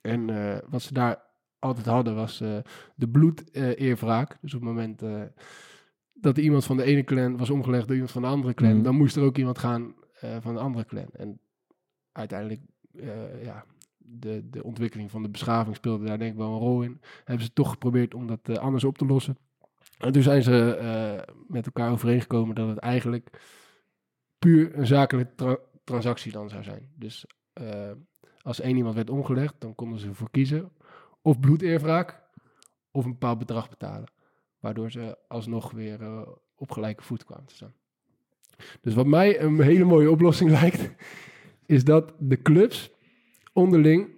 En 0.00 0.26
wat 0.68 0.82
ze 0.82 0.92
daar 0.92 1.25
altijd 1.66 1.86
hadden 1.86 2.14
was 2.14 2.40
eh, 2.40 2.56
de 2.94 3.08
bloed-eerwraak. 3.08 4.38
dus 4.40 4.54
op 4.54 4.60
het 4.60 4.68
moment 4.68 5.02
eh, 5.02 5.22
dat 6.12 6.38
iemand 6.38 6.64
van 6.64 6.76
de 6.76 6.82
ene 6.84 7.04
clan 7.04 7.36
was 7.36 7.50
omgelegd 7.50 7.84
door 7.86 7.94
iemand 7.94 8.12
van 8.12 8.22
de 8.22 8.28
andere 8.28 8.54
clan, 8.54 8.74
Mhm. 8.74 8.82
dan 8.82 8.96
moest 8.96 9.16
er 9.16 9.22
ook 9.22 9.38
iemand 9.38 9.58
gaan 9.58 9.94
eh, 10.20 10.36
van 10.40 10.54
de 10.54 10.60
andere 10.60 10.84
clan. 10.84 11.08
En 11.12 11.38
uiteindelijk, 12.12 12.60
ja, 13.42 13.64
de, 13.98 14.50
de 14.50 14.62
ontwikkeling 14.62 15.10
van 15.10 15.22
de 15.22 15.28
beschaving 15.28 15.76
speelde 15.76 16.04
daar 16.06 16.18
denk 16.18 16.32
ik 16.32 16.38
wel 16.38 16.52
een 16.52 16.58
rol 16.58 16.82
in. 16.82 17.00
Hebben 17.24 17.44
ze 17.44 17.52
toch 17.52 17.70
geprobeerd 17.70 18.14
om 18.14 18.26
dat 18.26 18.58
anders 18.58 18.84
op 18.84 18.98
te 18.98 19.06
lossen. 19.06 19.38
En 19.98 20.12
toen 20.12 20.22
zijn 20.22 20.42
ze 20.42 21.24
met 21.48 21.66
elkaar 21.66 21.90
overeengekomen 21.90 22.54
dat 22.54 22.68
het 22.68 22.78
eigenlijk 22.78 23.40
puur 24.38 24.78
een 24.78 24.86
zakelijke 24.86 25.34
tra- 25.34 25.58
transactie 25.84 26.32
dan 26.32 26.48
zou 26.48 26.62
zijn. 26.62 26.88
Dus 26.94 27.26
als 28.42 28.60
één 28.60 28.76
iemand 28.76 28.94
werd 28.94 29.10
omgelegd, 29.10 29.54
dan 29.58 29.74
konden 29.74 29.98
ze 29.98 30.08
ervoor 30.08 30.30
kiezen 30.30 30.70
of 31.26 31.40
bloedeerwraak 31.40 32.22
of 32.90 33.04
een 33.04 33.10
bepaald 33.10 33.38
bedrag 33.38 33.68
betalen. 33.68 34.08
Waardoor 34.58 34.90
ze 34.90 35.18
alsnog 35.28 35.70
weer 35.70 36.02
eh, 36.02 36.28
op 36.54 36.70
gelijke 36.70 37.02
voet 37.02 37.24
kwamen 37.24 37.46
te 37.46 37.54
staan. 37.54 37.74
Dus 38.80 38.94
wat 38.94 39.06
mij 39.06 39.40
een 39.40 39.60
hele 39.60 39.84
mooie 39.84 40.10
oplossing 40.10 40.50
lijkt, 40.60 40.90
is 41.66 41.84
dat 41.84 42.14
de 42.18 42.42
clubs 42.42 42.90
onderling 43.52 44.08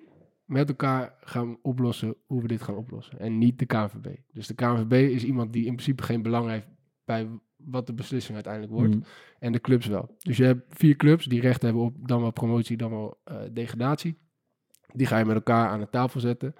met 0.45 0.69
elkaar 0.69 1.15
gaan 1.21 1.59
oplossen 1.63 2.15
hoe 2.27 2.43
we 2.43 2.49
dit 2.49 2.63
gaan 2.63 2.77
oplossen. 2.77 3.19
En 3.19 3.39
niet 3.39 3.59
de 3.59 3.67
KNVB. 3.67 4.17
Dus 4.33 4.47
de 4.47 4.55
KNVB 4.55 4.93
is 4.93 5.25
iemand 5.25 5.53
die 5.53 5.67
in 5.67 5.73
principe 5.73 6.03
geen 6.03 6.23
belang 6.23 6.49
heeft 6.49 6.69
bij 7.05 7.29
wat 7.57 7.87
de 7.87 7.95
beslissing 7.95 8.35
uiteindelijk 8.35 8.73
wordt. 8.73 8.95
Mm. 8.95 9.05
En 9.39 9.53
de 9.53 9.61
clubs 9.61 9.87
wel. 9.87 10.17
Dus 10.19 10.37
je 10.37 10.45
hebt 10.45 10.79
vier 10.79 10.97
clubs 10.97 11.25
die 11.25 11.41
recht 11.41 11.63
hebben 11.63 11.83
op 11.83 12.09
dan 12.09 12.21
wel 12.21 12.31
promotie, 12.31 12.77
dan 12.77 12.91
wel 12.91 13.21
eh, 13.25 13.37
degradatie. 13.53 14.19
Die 14.93 15.07
ga 15.07 15.19
je 15.19 15.25
met 15.25 15.35
elkaar 15.35 15.69
aan 15.69 15.81
de 15.81 15.89
tafel 15.91 16.21
zetten. 16.21 16.55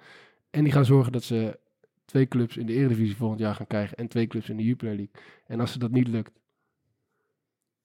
En 0.49 0.63
die 0.63 0.73
gaan 0.73 0.85
zorgen 0.85 1.11
dat 1.11 1.23
ze 1.23 1.59
twee 2.05 2.27
clubs 2.27 2.57
in 2.57 2.65
de 2.65 2.73
Eredivisie 2.73 3.15
volgend 3.15 3.39
jaar 3.39 3.55
gaan 3.55 3.67
krijgen. 3.67 3.97
En 3.97 4.07
twee 4.07 4.27
clubs 4.27 4.49
in 4.49 4.57
de 4.57 4.63
Jupiler 4.63 4.95
League. 4.95 5.23
En 5.45 5.59
als 5.59 5.71
ze 5.71 5.79
dat 5.79 5.91
niet 5.91 6.07
lukt, 6.07 6.31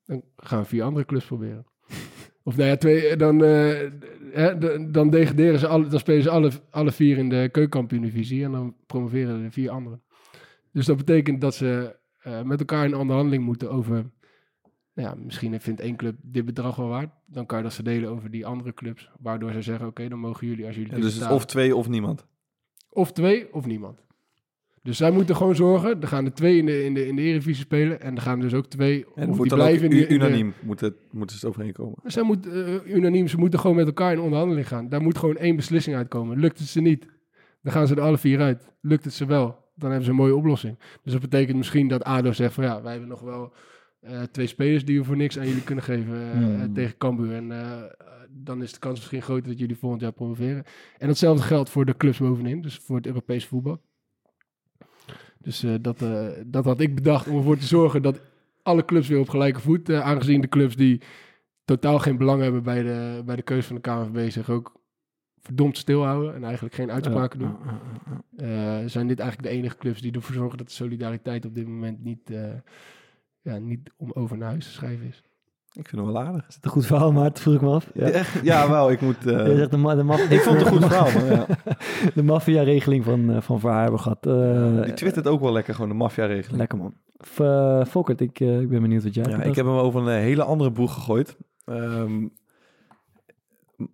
dan 0.04 0.22
gaan 0.36 0.60
we 0.60 0.68
vier 0.68 0.82
andere 0.82 1.06
clubs 1.06 1.26
proberen. 1.26 1.66
Of 2.42 2.56
nou 2.56 2.68
ja, 2.68 2.76
twee, 2.76 3.16
dan, 3.16 3.44
eh, 3.44 3.90
hè, 4.32 4.58
dan 4.90 5.10
degraderen 5.10 5.58
ze 5.58 5.66
alle, 5.66 5.86
dan 5.86 5.98
spelen 5.98 6.22
ze 6.22 6.30
alle, 6.30 6.50
alle 6.70 6.92
vier 6.92 7.18
in 7.18 7.28
de 7.28 7.48
keukenkampioen-divisie 7.52 8.44
en 8.44 8.52
dan 8.52 8.76
promoveren 8.86 9.42
de 9.42 9.50
vier 9.50 9.70
anderen. 9.70 10.02
Dus 10.72 10.86
dat 10.86 10.96
betekent 10.96 11.40
dat 11.40 11.54
ze 11.54 11.96
eh, 12.20 12.42
met 12.42 12.58
elkaar 12.58 12.84
in 12.84 12.96
onderhandeling 12.96 13.44
moeten 13.44 13.70
over, 13.70 13.94
nou 14.94 15.08
ja, 15.08 15.14
misschien 15.14 15.60
vindt 15.60 15.80
één 15.80 15.96
club 15.96 16.16
dit 16.22 16.44
bedrag 16.44 16.76
wel 16.76 16.88
waard. 16.88 17.10
Dan 17.26 17.46
kan 17.46 17.58
je 17.58 17.64
dat 17.64 17.74
verdelen 17.74 18.10
over 18.10 18.30
die 18.30 18.46
andere 18.46 18.74
clubs, 18.74 19.10
waardoor 19.18 19.52
ze 19.52 19.62
zeggen, 19.62 19.86
oké, 19.86 20.08
dan 20.08 20.18
mogen 20.18 20.46
jullie 20.46 20.66
als 20.66 20.76
jullie 20.76 20.92
En 20.92 21.00
dus 21.00 21.14
betalen. 21.14 21.36
of 21.36 21.44
twee 21.46 21.76
of 21.76 21.88
niemand. 21.88 22.26
Of 22.94 23.12
twee 23.12 23.52
of 23.54 23.66
niemand. 23.66 24.02
Dus 24.82 24.96
zij 24.96 25.10
moeten 25.10 25.36
gewoon 25.36 25.56
zorgen, 25.56 26.00
er 26.00 26.08
gaan 26.08 26.24
er 26.24 26.32
twee 26.34 26.56
in 26.58 26.66
de, 26.66 26.84
in 26.84 26.94
de, 26.94 27.06
in 27.06 27.16
de 27.16 27.22
Eredivisie 27.22 27.64
spelen 27.64 28.00
en 28.00 28.14
er 28.16 28.22
gaan 28.22 28.40
dus 28.40 28.54
ook 28.54 28.66
twee, 28.66 29.04
En 29.14 29.32
die 29.32 29.48
dan 29.48 29.58
blijven 29.58 29.84
in 29.84 29.90
de- 29.90 29.96
u- 29.96 30.00
in 30.00 30.08
de- 30.08 30.14
unaniem. 30.14 30.52
Moet 30.62 30.80
het, 30.80 30.94
moeten 31.10 31.36
ze 31.38 31.46
overeenkomen. 31.48 31.94
zij 32.04 32.22
moet, 32.22 32.46
eh, 32.48 32.74
unaniem, 32.96 33.28
ze 33.28 33.38
moeten 33.38 33.58
gewoon 33.60 33.76
met 33.76 33.86
elkaar 33.86 34.12
in 34.12 34.20
onderhandeling 34.20 34.68
gaan. 34.68 34.88
Daar 34.88 35.02
moet 35.02 35.18
gewoon 35.18 35.36
één 35.36 35.56
beslissing 35.56 35.96
uitkomen. 35.96 36.38
Lukt 36.38 36.58
het 36.58 36.68
ze 36.68 36.80
niet, 36.80 37.06
dan 37.62 37.72
gaan 37.72 37.86
ze 37.86 37.94
er 37.94 38.00
alle 38.00 38.18
vier 38.18 38.40
uit. 38.40 38.68
Lukt 38.80 39.04
het 39.04 39.14
ze 39.14 39.26
wel, 39.26 39.46
dan 39.74 39.88
hebben 39.88 40.04
ze 40.04 40.10
een 40.10 40.16
mooie 40.16 40.36
oplossing. 40.36 40.78
Dus 41.02 41.12
dat 41.12 41.20
betekent 41.22 41.56
misschien 41.56 41.88
dat 41.88 42.02
ADO 42.04 42.32
zegt 42.32 42.54
van 42.54 42.64
ja, 42.64 42.82
wij 42.82 42.90
hebben 42.90 43.08
nog 43.10 43.20
wel 43.20 43.52
eh, 44.04 44.22
twee 44.22 44.46
spelers 44.46 44.84
die 44.84 44.98
we 44.98 45.04
voor 45.04 45.16
niks 45.16 45.38
aan 45.38 45.46
jullie 45.46 45.62
kunnen 45.62 45.84
geven 45.84 46.14
eh, 46.14 46.30
Hmm. 46.30 46.74
tegen 46.74 46.96
Cambuur. 46.96 47.34
En 47.34 47.52
eh, 47.52 47.82
dan 48.30 48.62
is 48.62 48.72
de 48.72 48.78
kans 48.78 48.98
misschien 48.98 49.22
groter 49.22 49.48
dat 49.48 49.58
jullie 49.58 49.76
volgend 49.76 50.00
jaar 50.00 50.12
promoveren. 50.12 50.64
En 50.98 51.08
hetzelfde 51.08 51.42
geldt 51.42 51.70
voor 51.70 51.84
de 51.84 51.96
clubs 51.96 52.18
bovenin, 52.18 52.60
dus 52.60 52.76
voor 52.76 52.96
het 52.96 53.06
Europese 53.06 53.46
voetbal. 53.46 53.80
Dus 55.38 55.64
dat, 55.80 56.04
dat 56.46 56.64
had 56.64 56.80
ik 56.80 56.94
bedacht 56.94 57.28
om 57.28 57.36
ervoor 57.36 57.58
te 57.58 57.66
zorgen 57.66 58.02
dat 58.02 58.20
alle 58.62 58.84
clubs 58.84 59.08
weer 59.08 59.18
op 59.18 59.28
gelijke 59.28 59.60
voet, 59.60 59.90
aangezien 59.90 60.40
de 60.40 60.48
clubs 60.48 60.76
die 60.76 61.00
totaal 61.64 61.98
geen 61.98 62.16
belang 62.16 62.42
hebben 62.42 62.62
bij 62.62 62.82
de, 62.82 63.22
bij 63.24 63.36
de 63.36 63.42
keuze 63.42 63.66
van 63.66 63.76
de 63.76 63.82
KNVB 63.82 64.30
zich 64.30 64.50
ook 64.50 64.80
verdomd 65.40 65.78
stilhouden 65.78 66.34
en 66.34 66.44
eigenlijk 66.44 66.74
geen 66.74 66.90
uitspraken 66.90 67.38
doen. 67.38 67.56
Zijn 68.88 69.06
dit 69.06 69.18
eigenlijk 69.18 69.50
de 69.50 69.56
enige 69.58 69.76
clubs 69.76 70.00
die 70.00 70.12
ervoor 70.12 70.34
zorgen 70.34 70.58
dat 70.58 70.66
de 70.66 70.72
solidariteit 70.72 71.44
op 71.44 71.54
dit 71.54 71.66
moment 71.66 72.04
niet, 72.04 72.30
ja, 73.44 73.58
niet 73.58 73.90
om 73.96 74.10
over 74.14 74.36
naar 74.36 74.48
huis 74.48 74.64
te 74.64 74.70
schrijven 74.72 75.06
is. 75.06 75.22
Ik 75.72 75.88
vind 75.88 76.02
hem 76.02 76.12
wel 76.12 76.22
aardig. 76.22 76.48
Is 76.48 76.54
het 76.54 76.64
een 76.64 76.70
goed 76.70 76.86
verhaal, 76.86 77.12
maar 77.12 77.22
dat 77.24 77.40
vroeg 77.40 77.54
ik 77.54 77.60
me 77.60 77.68
af. 77.70 77.90
Ja. 77.94 78.08
Ja, 78.08 78.24
ja 78.42 78.70
wel. 78.70 78.90
Ik 78.90 79.00
moet... 79.00 79.26
eh, 79.26 79.46
Jij 79.46 79.56
zegt 79.56 79.70
de, 79.70 79.76
ma- 79.76 79.94
de 79.94 80.02
maf- 80.02 80.30
ik 80.30 80.40
vond 80.40 80.56
het 80.58 80.66
een 80.66 80.72
goed 80.72 80.84
verhaal, 80.84 81.12
man. 81.12 81.24
Ja. 81.26 81.46
De 82.14 82.22
maffia-regeling 82.22 83.04
van, 83.04 83.30
eh 83.30 83.40
van 83.40 83.60
Verhaar 83.60 83.98
gehad. 83.98 84.26
Eh, 84.26 84.82
Die 84.82 84.92
twittert 84.92 85.26
ook 85.26 85.40
wel 85.40 85.52
lekker, 85.52 85.74
gewoon 85.74 85.88
de 85.90 85.96
maffia-regeling. 85.96 86.58
Lekker 86.58 86.78
man. 86.78 86.94
V 87.16 87.38
eh, 87.40 87.84
Volkert, 87.84 88.20
ik, 88.20 88.40
eh, 88.40 88.60
ik 88.60 88.68
ben 88.68 88.82
benieuwd 88.82 89.02
wat 89.04 89.14
jij 89.14 89.24
Ja, 89.28 89.42
ik 89.42 89.54
heb 89.54 89.66
hem 89.66 89.74
over 89.74 90.00
een 90.00 90.08
eh, 90.08 90.14
hele 90.14 90.42
andere 90.44 90.70
boeg 90.70 90.94
gegooid. 90.94 91.36
Ehm, 91.64 92.26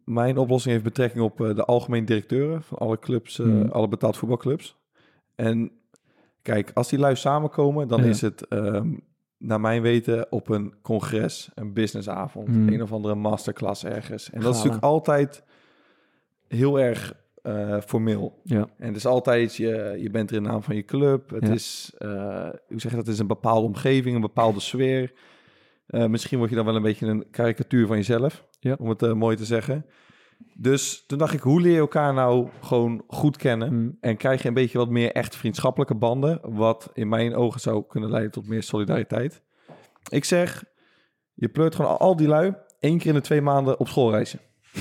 mijn 0.05 0.39
oplossing 0.39 0.73
heeft 0.73 0.85
betrekking 0.85 1.25
op 1.25 1.41
eh, 1.41 1.55
de 1.55 1.65
algemeen 1.65 2.05
directeuren 2.05 2.63
van 2.63 2.79
alle 2.79 2.99
clubs, 2.99 3.39
eh, 3.39 3.47
Hmm. 3.47 3.69
alle 3.71 3.89
betaald 3.89 4.17
voetbalclubs. 4.17 4.77
En 5.35 5.71
kijk, 6.43 6.71
als 6.75 6.89
die 6.89 6.99
lui 6.99 7.17
samenkomen, 7.17 7.89
dan 7.89 8.03
Ja. 8.03 8.07
is 8.09 8.21
het 8.21 8.47
ehm, 8.49 8.89
naar 9.43 9.61
mijn 9.61 9.83
weten 9.83 10.33
op 10.33 10.49
een 10.49 10.75
congres, 10.83 11.51
een 11.55 11.73
businessavond, 11.73 12.49
Hmm. 12.49 12.69
een 12.69 12.83
of 12.83 12.93
andere 12.93 13.15
masterclass 13.15 13.85
ergens. 13.85 14.31
En 14.31 14.41
dat 14.41 14.51
is 14.51 14.57
natuurlijk 14.57 14.85
altijd 14.85 15.43
heel 16.49 16.81
erg 16.81 17.19
eh, 17.43 17.81
formeel. 17.81 18.41
Ja. 18.45 18.67
En 18.79 18.87
het 18.87 18.97
is 18.97 19.07
altijd, 19.07 19.57
je, 19.57 19.97
je 19.99 20.11
bent 20.11 20.31
er 20.31 20.37
in 20.37 20.43
naam 20.43 20.63
van 20.63 20.77
je 20.77 20.85
club. 20.85 21.31
Het 21.31 21.47
Ja. 21.47 21.53
is, 21.53 21.93
eh, 21.99 22.09
hoe 22.69 22.81
zeg 22.81 22.91
je 22.91 22.97
dat, 22.97 23.07
het 23.07 23.15
is 23.15 23.19
een 23.19 23.27
bepaalde 23.27 23.67
omgeving, 23.67 24.15
een 24.15 24.21
bepaalde 24.21 24.61
sfeer. 24.61 25.13
Eh, 25.87 26.07
misschien 26.07 26.39
word 26.39 26.51
je 26.51 26.57
dan 26.57 26.65
wel 26.65 26.77
een 26.77 26.83
beetje 26.83 27.07
een 27.07 27.31
karikatuur 27.31 27.87
van 27.87 27.97
jezelf, 27.97 28.45
Ja. 28.59 28.77
om 28.79 28.89
het 28.89 29.15
mooi 29.15 29.37
te 29.37 29.45
zeggen. 29.45 29.87
Dus 30.55 31.05
toen 31.07 31.19
dacht 31.19 31.33
ik, 31.35 31.41
hoe 31.41 31.61
leer 31.61 31.73
je 31.73 31.79
elkaar 31.79 32.15
nou 32.15 32.49
gewoon 32.61 33.03
goed 33.09 33.37
kennen? 33.37 33.73
Mm. 33.75 33.97
En 34.01 34.17
krijg 34.17 34.43
je 34.43 34.49
een 34.49 34.55
beetje 34.55 34.79
wat 34.79 34.89
meer 34.89 35.13
echt 35.13 35.37
vriendschappelijke 35.37 35.95
banden, 35.95 36.41
wat 36.43 36.91
in 36.95 37.09
mijn 37.09 37.35
ogen 37.35 37.61
zou 37.61 37.85
kunnen 37.89 38.11
leiden 38.11 38.33
tot 38.33 38.49
meer 38.49 38.63
solidariteit. 38.63 39.43
Ik 40.09 40.25
zeg, 40.25 40.65
je 41.35 41.49
pleurt 41.49 41.75
gewoon 41.75 41.99
al, 41.99 42.17
die 42.17 42.29
lui 42.29 42.55
één 42.81 42.99
keer 42.99 43.09
in 43.09 43.15
de 43.15 43.21
twee 43.21 43.43
maanden 43.43 43.81
op 43.81 43.89
schoolreizen. 43.89 44.39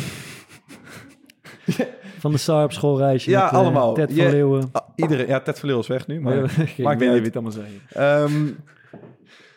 Van 2.20 2.32
de 2.32 2.38
Saar 2.38 2.64
op 2.64 2.72
schoolreisje. 2.72 3.30
Ja, 3.30 3.44
met, 3.44 3.52
eh, 3.52 3.58
allemaal. 3.58 3.94
Ted 3.94 4.16
Je- 4.16 4.22
van 4.22 4.32
Leeuwen. 4.32 4.70
Ah, 4.72 4.82
iedereen, 4.96 5.28
ja, 5.28 5.40
Ted 5.40 5.60
Verleeuw 5.60 5.80
is 5.80 5.88
weg 5.88 6.08
nu, 6.08 6.22
maar... 6.22 6.36
Maar, 6.36 6.44
niet 6.48 6.78
ik 6.78 6.86
uit. 6.88 7.00
weet 7.00 7.26
het 7.26 7.34
allemaal 7.34 7.52
zeggen. 7.52 7.82
Ehm, 7.90 8.48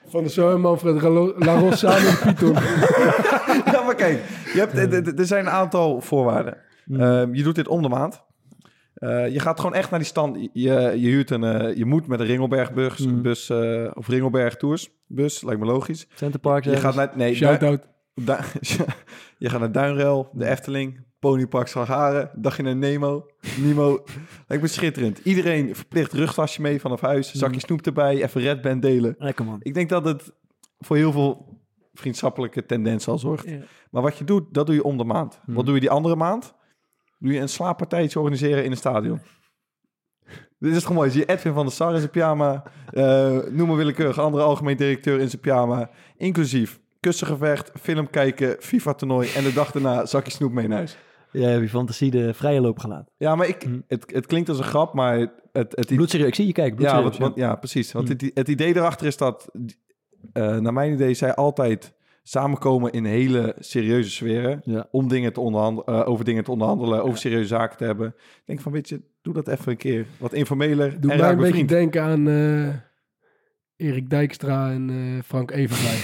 Van 0.06 0.22
de 0.22 0.28
Zoon, 0.28 0.60
Manfred 0.60 1.02
Laros 1.36 1.78
samen 1.78 2.08
in 2.08 2.18
Python. 2.24 2.52
ja, 3.74 3.82
maar 3.82 3.94
kijk, 3.94 4.22
je 4.52 4.58
hebt, 4.58 5.18
er- 5.18 5.26
zijn 5.26 5.46
een 5.46 5.52
aantal 5.52 6.00
voorwaarden. 6.00 6.56
Mm. 6.84 7.00
Ehm, 7.00 7.34
je 7.34 7.42
doet 7.42 7.54
dit 7.54 7.68
om 7.68 7.82
de 7.82 7.88
maand. 7.88 8.22
Eh, 8.94 9.28
je 9.28 9.40
gaat 9.40 9.60
gewoon 9.60 9.74
echt 9.74 9.90
naar 9.90 9.98
die 9.98 10.08
stand. 10.08 10.36
Je, 10.52 10.70
je 10.96 11.08
huurt 11.08 11.30
een, 11.30 11.44
eh, 11.44 11.76
je 11.76 11.84
moet 11.84 12.06
met 12.06 12.20
een 12.20 12.26
Ringelbergbus, 12.26 13.06
Mm. 13.06 13.22
bus, 13.22 13.50
eh, 13.50 13.90
of 13.94 14.08
Ringelberg 14.08 14.56
Tours 14.56 14.90
bus, 15.06 15.42
lijkt 15.42 15.60
me 15.60 15.66
logisch. 15.66 16.06
Centerpark. 16.14 16.64
Je 16.64 16.76
gaat 16.76 16.94
naar, 16.94 17.12
nee, 17.14 17.34
Shout-out. 17.34 17.86
Du- 18.14 18.36
je 19.38 19.48
gaat 19.48 19.60
naar 19.60 19.72
Duinrel, 19.72 20.28
de 20.32 20.46
Efteling, 20.48 21.04
Ponypark 21.18 21.66
Slagharen, 21.66 22.30
dagje 22.34 22.62
naar 22.62 22.76
Nemo, 22.76 23.26
Nemo. 23.60 24.04
Lijkt 24.48 24.62
me 24.64 24.68
schitterend. 24.70 25.18
Iedereen 25.18 25.76
verplicht 25.76 26.12
rugtasje 26.12 26.60
mee 26.62 26.80
vanaf 26.80 27.00
huis, 27.00 27.32
zakje 27.32 27.60
snoep 27.60 27.86
erbij, 27.86 28.22
even 28.22 28.40
Red 28.40 28.60
Band 28.62 28.82
delen. 28.82 29.14
Lekker 29.18 29.44
man. 29.44 29.58
Ik 29.62 29.74
denk 29.74 29.88
dat 29.88 30.04
het 30.04 30.32
voor 30.78 30.96
heel 30.96 31.12
veel 31.12 31.60
vriendschappelijke 31.92 32.66
tendens 32.66 33.08
al 33.08 33.18
zorgt. 33.18 33.48
Ja. 33.48 33.58
Maar 33.90 34.02
wat 34.02 34.18
je 34.18 34.24
doet, 34.24 34.44
dat 34.54 34.66
doe 34.66 34.74
je 34.74 34.84
om 34.84 34.96
de 34.98 35.04
maand. 35.04 35.40
Hmm. 35.44 35.54
Wat 35.54 35.64
doe 35.66 35.74
je 35.74 35.80
die 35.80 35.90
andere 35.90 36.16
maand? 36.16 36.54
Doe 37.18 37.32
je 37.32 37.40
een 37.40 37.48
slaappartijtje 37.48 38.18
organiseren 38.18 38.64
in 38.64 38.70
een 38.70 38.76
stadion. 38.76 39.20
Dit 40.58 40.74
is 40.76 40.82
gewoon 40.82 40.96
mooi. 40.96 41.10
Zie 41.10 41.20
je 41.20 41.26
Edwin 41.26 41.52
van 41.52 41.64
der 41.64 41.74
Sar 41.74 41.92
in 41.92 41.98
zijn 41.98 42.10
pyjama. 42.10 42.62
eh, 42.90 43.38
noem 43.50 43.68
maar 43.68 43.76
willekeurig. 43.76 44.18
Andere 44.18 44.42
algemeen 44.44 44.76
directeur 44.76 45.20
in 45.20 45.28
zijn 45.28 45.40
pyjama. 45.40 45.90
Inclusief 46.16 46.80
kussengevecht, 47.00 47.70
film 47.80 48.10
kijken, 48.10 48.56
FIFA-toernooi... 48.60 49.28
en 49.34 49.44
de 49.44 49.52
dag 49.52 49.70
daarna 49.72 50.06
zakje 50.06 50.32
snoep 50.32 50.52
mee 50.52 50.68
naar 50.68 50.76
huis. 50.76 50.96
Jij 51.32 51.50
hebt 51.50 51.62
je 51.62 51.68
fantasie 51.68 52.10
de 52.10 52.34
vrije 52.34 52.60
loop 52.60 52.78
gelaten. 52.78 53.12
Ja, 53.16 53.34
maar 53.34 53.48
ik, 53.48 53.62
Hm. 53.62 53.80
het, 53.86 54.12
het 54.14 54.26
klinkt 54.26 54.48
als 54.48 54.58
een 54.58 54.64
grap, 54.64 54.94
maar 54.94 55.18
het... 55.52 55.76
het 55.76 55.86
Bloedserieus. 55.86 56.28
Ik 56.28 56.34
zie 56.34 56.46
je 56.46 56.52
kijken. 56.52 56.80
ja, 56.80 57.32
ja, 57.34 57.54
precies. 57.54 57.92
Want 57.92 58.06
Hm. 58.08 58.12
het, 58.12 58.30
het 58.34 58.48
idee 58.48 58.76
erachter 58.76 59.06
is 59.06 59.16
dat... 59.16 59.50
eh, 60.32 60.56
naar 60.56 60.72
mijn 60.72 60.92
idee, 60.92 61.14
zij 61.14 61.34
altijd 61.34 61.94
samenkomen 62.22 62.92
in 62.92 63.04
hele 63.04 63.56
serieuze 63.58 64.10
sferen... 64.10 64.60
Ja. 64.64 64.88
om 64.90 65.08
dingen 65.08 65.32
te 65.32 65.40
onderhandelen, 65.40 66.06
over 66.06 66.24
dingen 66.24 66.44
te 66.44 66.50
onderhandelen, 66.50 67.02
over 67.02 67.18
serieuze 67.18 67.46
zaken 67.46 67.76
te 67.76 67.84
hebben. 67.84 68.06
Ik 68.16 68.42
denk 68.44 68.60
van, 68.60 68.72
weet 68.72 68.88
je, 68.88 69.02
doe 69.22 69.34
dat 69.34 69.48
even 69.48 69.70
een 69.70 69.76
keer. 69.76 70.06
Wat 70.18 70.32
informeler 70.32 71.00
Doe 71.00 71.16
mij 71.16 71.30
een 71.30 71.36
beetje 71.36 71.64
denken 71.64 72.02
aan 72.02 72.28
eh, 72.28 72.68
Erik 73.76 74.10
Dijkstra 74.10 74.70
en 74.70 74.90
eh, 74.90 75.22
Frank 75.24 75.50
Evenblij. 75.50 75.98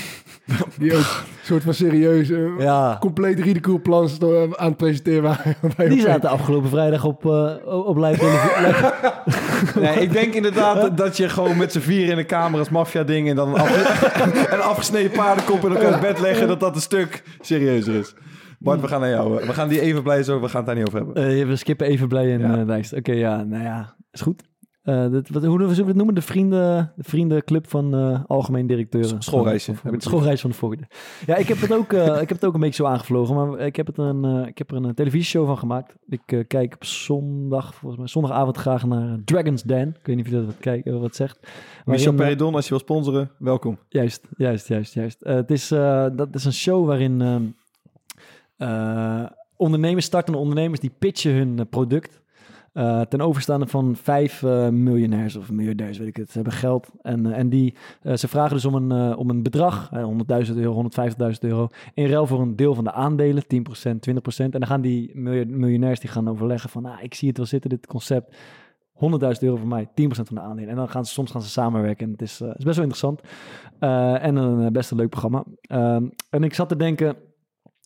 Die 0.78 0.92
ook 0.92 0.98
een 0.98 1.44
soort 1.44 1.62
van 1.62 1.74
serieus, 1.74 2.30
eh, 2.30 2.58
Ja, 2.58 2.96
compleet 3.00 3.40
ridicule 3.40 3.80
plan 3.80 4.08
sto- 4.08 4.48
aan 4.56 4.68
het 4.68 4.76
presenteren 4.76 5.22
waren. 5.22 5.56
die 5.90 6.00
zaten 6.00 6.30
afgelopen 6.30 6.68
vrijdag 6.68 7.04
op, 7.04 7.26
eh, 7.26 7.54
op 7.86 7.96
live 7.96 8.18
televisie. 8.18 8.86
Nee, 9.82 9.94
ik 10.02 10.12
denk 10.12 10.34
inderdaad 10.34 10.96
dat 10.96 11.16
je 11.16 11.28
gewoon 11.28 11.56
met 11.56 11.72
z'n 11.72 11.78
vier 11.80 12.08
in 12.08 12.18
een 12.18 12.26
kamer 12.26 12.58
als 12.58 12.68
maffia-ding... 12.68 13.28
en 13.28 13.36
dan 13.36 13.48
een, 13.48 13.60
afge- 13.60 14.52
een 14.54 14.60
afgesneden 14.60 15.10
paardenkop 15.10 15.64
in 15.64 15.76
elkaars 15.76 16.00
bed 16.00 16.20
leggen... 16.20 16.48
dat 16.48 16.60
dat 16.60 16.74
een 16.74 16.80
stuk 16.80 17.22
serieuzer 17.40 17.94
is. 17.94 18.14
Bart, 18.58 18.80
we 18.80 18.88
gaan 18.88 19.00
naar 19.00 19.10
jou. 19.10 19.46
We 19.46 19.52
gaan 19.52 19.68
die 19.68 19.80
even 19.80 20.02
blij 20.02 20.22
zo, 20.22 20.40
we 20.40 20.48
gaan 20.48 20.56
het 20.56 20.66
daar 20.66 20.74
niet 20.76 20.86
over 20.86 20.98
hebben. 21.04 21.38
Eh, 21.40 21.46
we 21.46 21.56
skippen 21.56 21.86
even 21.86 22.08
blij 22.08 22.28
in 22.30 22.40
Ja. 22.40 22.64
eh. 22.66 22.98
Oké, 22.98 23.12
ja, 23.12 23.42
nou 23.44 23.62
ja, 23.62 23.94
is 24.10 24.20
goed. 24.20 24.42
Eh, 24.88 25.10
dit, 25.10 25.30
wat, 25.30 25.44
hoe 25.44 25.58
zullen 25.58 25.76
we 25.76 25.84
het 25.84 25.96
noemen? 25.96 26.14
De, 26.14 26.22
vrienden, 26.22 26.92
de 26.96 27.02
vriendenclub 27.02 27.68
van 27.68 27.94
eh, 27.94 28.20
algemeen 28.26 28.66
directeuren. 28.66 29.22
S- 29.22 29.24
schoolreisje. 29.24 29.74
Schoolreis 29.96 30.40
van 30.40 30.50
de 30.50 30.56
Voogden. 30.56 30.88
Ja, 31.26 31.36
ik 31.36 31.48
heb, 31.48 31.60
het 31.60 31.72
ook, 31.72 31.92
eh, 31.92 32.06
ik 32.06 32.28
heb 32.28 32.28
het 32.28 32.44
ook 32.44 32.54
een 32.54 32.60
beetje 32.60 32.82
zo 32.82 32.88
aangevlogen, 32.88 33.34
maar 33.34 33.60
ik 33.60 33.76
heb, 33.76 33.86
het 33.86 33.98
een, 33.98 34.46
ik 34.46 34.58
heb 34.58 34.70
er 34.70 34.76
een 34.76 34.94
televisieshow 34.94 35.46
van 35.46 35.58
gemaakt. 35.58 35.94
Ik 36.08 36.44
kijk 36.48 36.74
op 36.74 36.84
zondag, 36.84 37.74
volgens 37.74 38.00
mij 38.00 38.08
zondagavond 38.08 38.56
graag 38.56 38.86
naar 38.86 39.18
Dragon's 39.24 39.62
Den. 39.62 39.88
Ik 39.88 40.06
weet 40.06 40.16
niet 40.16 40.24
of 40.24 40.30
je 40.30 40.36
dat 40.36 40.46
wat, 40.46 40.58
kijkt, 40.60 40.86
eh, 40.86 40.98
wat 41.00 41.16
zegt. 41.16 41.38
Michel 41.84 41.84
Waarin, 41.84 42.16
Peridon, 42.16 42.54
als 42.54 42.64
je 42.64 42.70
wil 42.70 42.78
sponsoren, 42.78 43.30
welkom. 43.38 43.78
Juist, 43.88 44.26
juist, 44.36 44.68
juist, 44.68 44.94
juist. 44.94 45.20
Het 45.24 45.50
is, 45.50 45.68
dat 45.68 46.28
is 46.34 46.44
een 46.44 46.52
show 46.52 46.86
waarin 46.86 47.20
ehm, 47.20 47.42
eh, 48.56 49.26
ondernemers, 49.56 50.06
startende 50.06 50.38
ondernemers, 50.38 50.80
die 50.80 50.92
pitchen 50.98 51.32
hun 51.32 51.68
product. 51.68 52.20
Eh, 52.78 53.00
ten 53.00 53.20
overstaande 53.20 53.66
van 53.66 53.96
vijf 53.96 54.42
eh, 54.42 54.68
miljonairs 54.68 55.36
of 55.36 55.50
miljardairs, 55.50 55.98
weet 55.98 56.08
ik 56.08 56.16
het. 56.16 56.34
Hebben 56.34 56.52
geld 56.52 56.88
en, 57.02 57.26
eh, 57.26 57.38
en 57.38 57.48
die, 57.48 57.74
ze 58.14 58.28
vragen 58.28 58.54
dus 58.54 58.64
om 58.64 58.74
een, 58.74 59.16
om 59.16 59.30
een 59.30 59.42
bedrag, 59.42 59.90
eh, 59.92 60.04
100.000 60.04 60.56
euro, 60.56 60.72
150.000 60.72 61.44
euro, 61.44 61.68
in 61.94 62.06
ruil 62.06 62.26
voor 62.26 62.40
een 62.40 62.56
deel 62.56 62.74
van 62.74 62.84
de 62.84 62.92
aandelen, 62.92 63.46
10%, 63.46 64.02
20%. 64.02 64.54
En 64.54 64.60
dan 64.60 64.66
gaan 64.66 64.80
die 64.80 65.18
miljonairs 65.46 66.00
die 66.00 66.10
gaan 66.10 66.28
overleggen 66.28 66.70
van, 66.70 66.84
ah, 66.84 67.02
ik 67.02 67.14
zie 67.14 67.28
het 67.28 67.36
wel 67.36 67.46
zitten, 67.46 67.70
dit 67.70 67.86
concept. 67.86 68.36
100.000 68.92 69.42
euro 69.42 69.56
voor 69.56 69.68
mij, 69.68 69.88
10% 69.94 70.28
van 70.28 70.36
de 70.36 70.42
aandelen. 70.42 70.70
En 70.70 70.76
dan 70.76 70.88
gaan 70.88 71.04
ze 71.06 71.12
soms 71.12 71.30
gaan 71.30 71.42
ze 71.42 71.48
samenwerken. 71.48 72.06
En 72.06 72.12
het 72.12 72.22
is, 72.22 72.40
is 72.40 72.64
best 72.64 72.76
wel 72.76 72.86
interessant. 72.86 73.20
En 73.78 74.36
een 74.36 74.72
best 74.72 74.90
een 74.90 74.96
leuk 74.96 75.10
programma. 75.10 75.44
Ehm, 75.60 76.08
en 76.30 76.44
ik 76.44 76.54
zat 76.54 76.68
te 76.68 76.76
denken, 76.76 77.16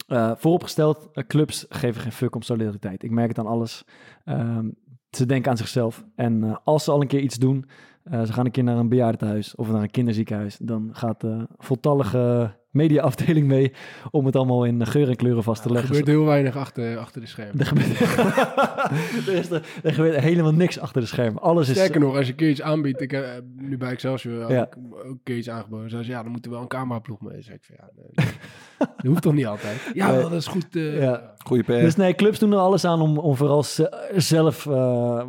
eh, 0.06 0.32
vooropgesteld, 0.36 1.08
clubs 1.26 1.66
geven 1.68 2.00
geen 2.00 2.12
fuck 2.12 2.34
om 2.34 2.42
solidariteit. 2.42 3.02
Ik 3.02 3.10
merk 3.10 3.28
het 3.28 3.38
aan 3.38 3.46
alles. 3.46 3.84
Ehm, 4.24 4.68
ze 5.16 5.26
denken 5.26 5.50
aan 5.50 5.56
zichzelf. 5.56 6.04
En 6.16 6.44
eh, 6.44 6.56
als 6.64 6.84
ze 6.84 6.90
al 6.90 7.00
een 7.00 7.06
keer 7.06 7.20
iets 7.20 7.36
doen, 7.38 7.64
eh, 8.04 8.22
ze 8.22 8.32
gaan 8.32 8.44
een 8.44 8.50
keer 8.50 8.64
naar 8.64 8.76
een 8.76 8.88
bejaardentehuis 8.88 9.54
of 9.54 9.70
naar 9.70 9.82
een 9.82 9.90
kinderziekenhuis, 9.90 10.58
dan 10.62 10.90
gaat 10.92 11.20
de 11.20 11.46
voltallige 11.58 12.54
mediaafdeling 12.70 13.46
mee 13.46 13.72
om 14.10 14.26
het 14.26 14.36
allemaal 14.36 14.64
in 14.64 14.86
geur 14.86 15.08
en 15.08 15.16
kleuren 15.16 15.42
vast 15.42 15.62
te 15.62 15.68
Er 15.68 15.74
leggen. 15.74 15.94
gebeurt 15.94 16.16
heel 16.16 16.26
weinig 16.26 16.56
achter, 16.56 16.98
achter 16.98 17.20
de 17.20 17.26
schermen. 17.26 17.58
Er 17.60 17.66
gebeurt, 17.66 18.00
er, 19.28 19.34
is 19.34 19.50
er, 19.50 19.66
er 19.82 19.94
gebeurt 19.94 20.16
helemaal 20.20 20.52
niks 20.52 20.78
achter 20.78 21.00
de 21.00 21.06
schermen. 21.06 21.42
Alles 21.42 21.68
is... 21.68 21.74
Sterker 21.76 22.00
nog, 22.00 22.16
als 22.16 22.24
je 22.26 22.30
een 22.30 22.36
keer 22.38 22.50
iets 22.50 22.62
aanbiedt, 22.62 23.00
ik 23.00 23.10
heb 23.10 23.24
eh, 23.24 23.30
nu 23.56 23.76
bij 23.76 23.90
Excelsior 23.90 24.52
Ja. 24.52 24.60
ook, 24.60 24.76
ook 24.94 25.04
een 25.04 25.20
keer 25.22 25.36
iets 25.36 25.50
aangeboden. 25.50 25.90
Ze 25.90 25.96
zei, 25.96 26.08
ja, 26.08 26.22
dan 26.22 26.32
moeten 26.32 26.50
we 26.50 26.56
wel 26.56 26.64
een 26.64 26.70
cameraploeg 26.72 27.20
mee. 27.20 27.42
Zei 27.42 27.54
ik 27.56 27.64
van, 27.64 27.76
ja, 27.78 27.90
nee, 27.96 28.26
dat 28.96 29.06
hoeft 29.06 29.22
toch 29.22 29.34
niet 29.34 29.46
altijd? 29.46 29.90
Ja, 29.92 30.06
Nee. 30.10 30.16
wel, 30.16 30.28
dat 30.28 30.38
is 30.38 30.46
goed. 30.46 30.76
eh, 30.76 31.00
Ja. 31.02 31.30
Goeie 31.44 31.62
PR. 31.64 31.70
Dus 31.72 31.96
nee, 31.96 32.14
clubs 32.14 32.38
doen 32.38 32.52
er 32.52 32.58
alles 32.58 32.84
aan 32.84 33.00
om, 33.00 33.18
om 33.18 33.36
vooral 33.36 33.62
ze- 33.62 34.10
zelf 34.16 34.66
eh, 34.66 34.72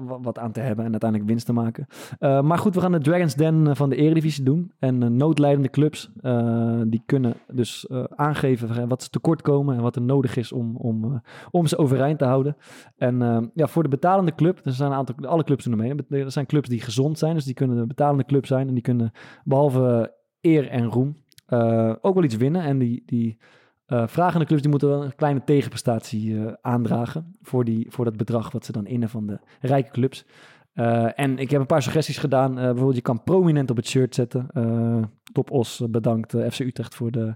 wa- 0.05 0.19
wat 0.21 0.39
aan 0.39 0.51
te 0.51 0.59
hebben 0.59 0.85
en 0.85 0.91
uiteindelijk 0.91 1.29
winst 1.29 1.45
te 1.45 1.53
maken. 1.53 1.87
Eh, 2.19 2.41
maar 2.41 2.57
goed, 2.57 2.75
we 2.75 2.81
gaan 2.81 2.91
de 2.91 2.99
Dragons 2.99 3.35
Den 3.35 3.75
van 3.75 3.89
de 3.89 3.95
Eredivisie 3.95 4.43
doen. 4.43 4.71
En 4.79 5.17
noodlijdende 5.17 5.69
clubs, 5.69 6.09
eh, 6.21 6.81
die 6.87 7.03
kunnen 7.05 7.33
dus 7.53 7.87
eh, 7.87 8.03
aangeven 8.15 8.87
wat 8.87 9.03
ze 9.03 9.09
tekort 9.09 9.41
komen 9.41 9.75
en 9.75 9.81
wat 9.81 9.95
er 9.95 10.01
nodig 10.01 10.35
is 10.35 10.51
om, 10.51 10.75
om, 10.75 11.21
om 11.51 11.67
ze 11.67 11.77
overeind 11.77 12.19
te 12.19 12.25
houden. 12.25 12.55
En 12.97 13.51
ja, 13.55 13.67
voor 13.67 13.83
de 13.83 13.89
betalende 13.89 14.35
club, 14.35 14.59
er 14.63 14.71
zijn 14.73 14.91
een 14.91 14.97
aantal, 14.97 15.15
alle 15.21 15.43
clubs 15.43 15.63
doen 15.63 15.79
er 15.79 15.95
mee. 16.09 16.21
Er 16.23 16.31
zijn 16.31 16.45
clubs 16.45 16.69
die 16.69 16.81
gezond 16.81 17.17
zijn, 17.17 17.33
dus 17.35 17.45
die 17.45 17.53
kunnen 17.53 17.77
een 17.77 17.87
betalende 17.87 18.25
club 18.25 18.45
zijn. 18.45 18.67
En 18.67 18.73
die 18.73 18.83
kunnen 18.83 19.11
behalve 19.43 20.13
eer 20.41 20.67
en 20.69 20.85
roem 20.85 21.21
eh, 21.45 21.93
ook 22.01 22.13
wel 22.13 22.23
iets 22.23 22.37
winnen. 22.37 22.61
En 22.61 22.77
die... 22.77 23.03
die 23.05 23.37
eh, 23.83 24.07
vragende 24.07 24.45
clubs 24.45 24.61
die 24.61 24.71
moeten 24.71 24.89
wel 24.89 25.03
een 25.03 25.15
kleine 25.15 25.43
tegenprestatie 25.43 26.37
eh, 26.37 26.53
aandragen 26.61 27.35
voor, 27.41 27.63
die, 27.65 27.85
voor 27.89 28.05
dat 28.05 28.17
bedrag 28.17 28.51
wat 28.51 28.65
ze 28.65 28.71
dan 28.71 28.85
innen 28.85 29.09
van 29.09 29.27
de 29.27 29.39
rijke 29.59 29.91
clubs. 29.91 30.25
En 31.15 31.37
ik 31.37 31.49
heb 31.49 31.59
een 31.59 31.65
paar 31.65 31.81
suggesties 31.81 32.17
gedaan. 32.17 32.55
Bijvoorbeeld, 32.55 32.95
je 32.95 33.01
kan 33.01 33.23
prominent 33.23 33.69
op 33.69 33.75
het 33.75 33.87
shirt 33.87 34.15
zetten. 34.15 34.47
Top 35.33 35.51
Os 35.51 35.83
bedankt 35.89 36.35
FC 36.49 36.59
Utrecht 36.59 36.95
voor 36.95 37.11
de, 37.11 37.35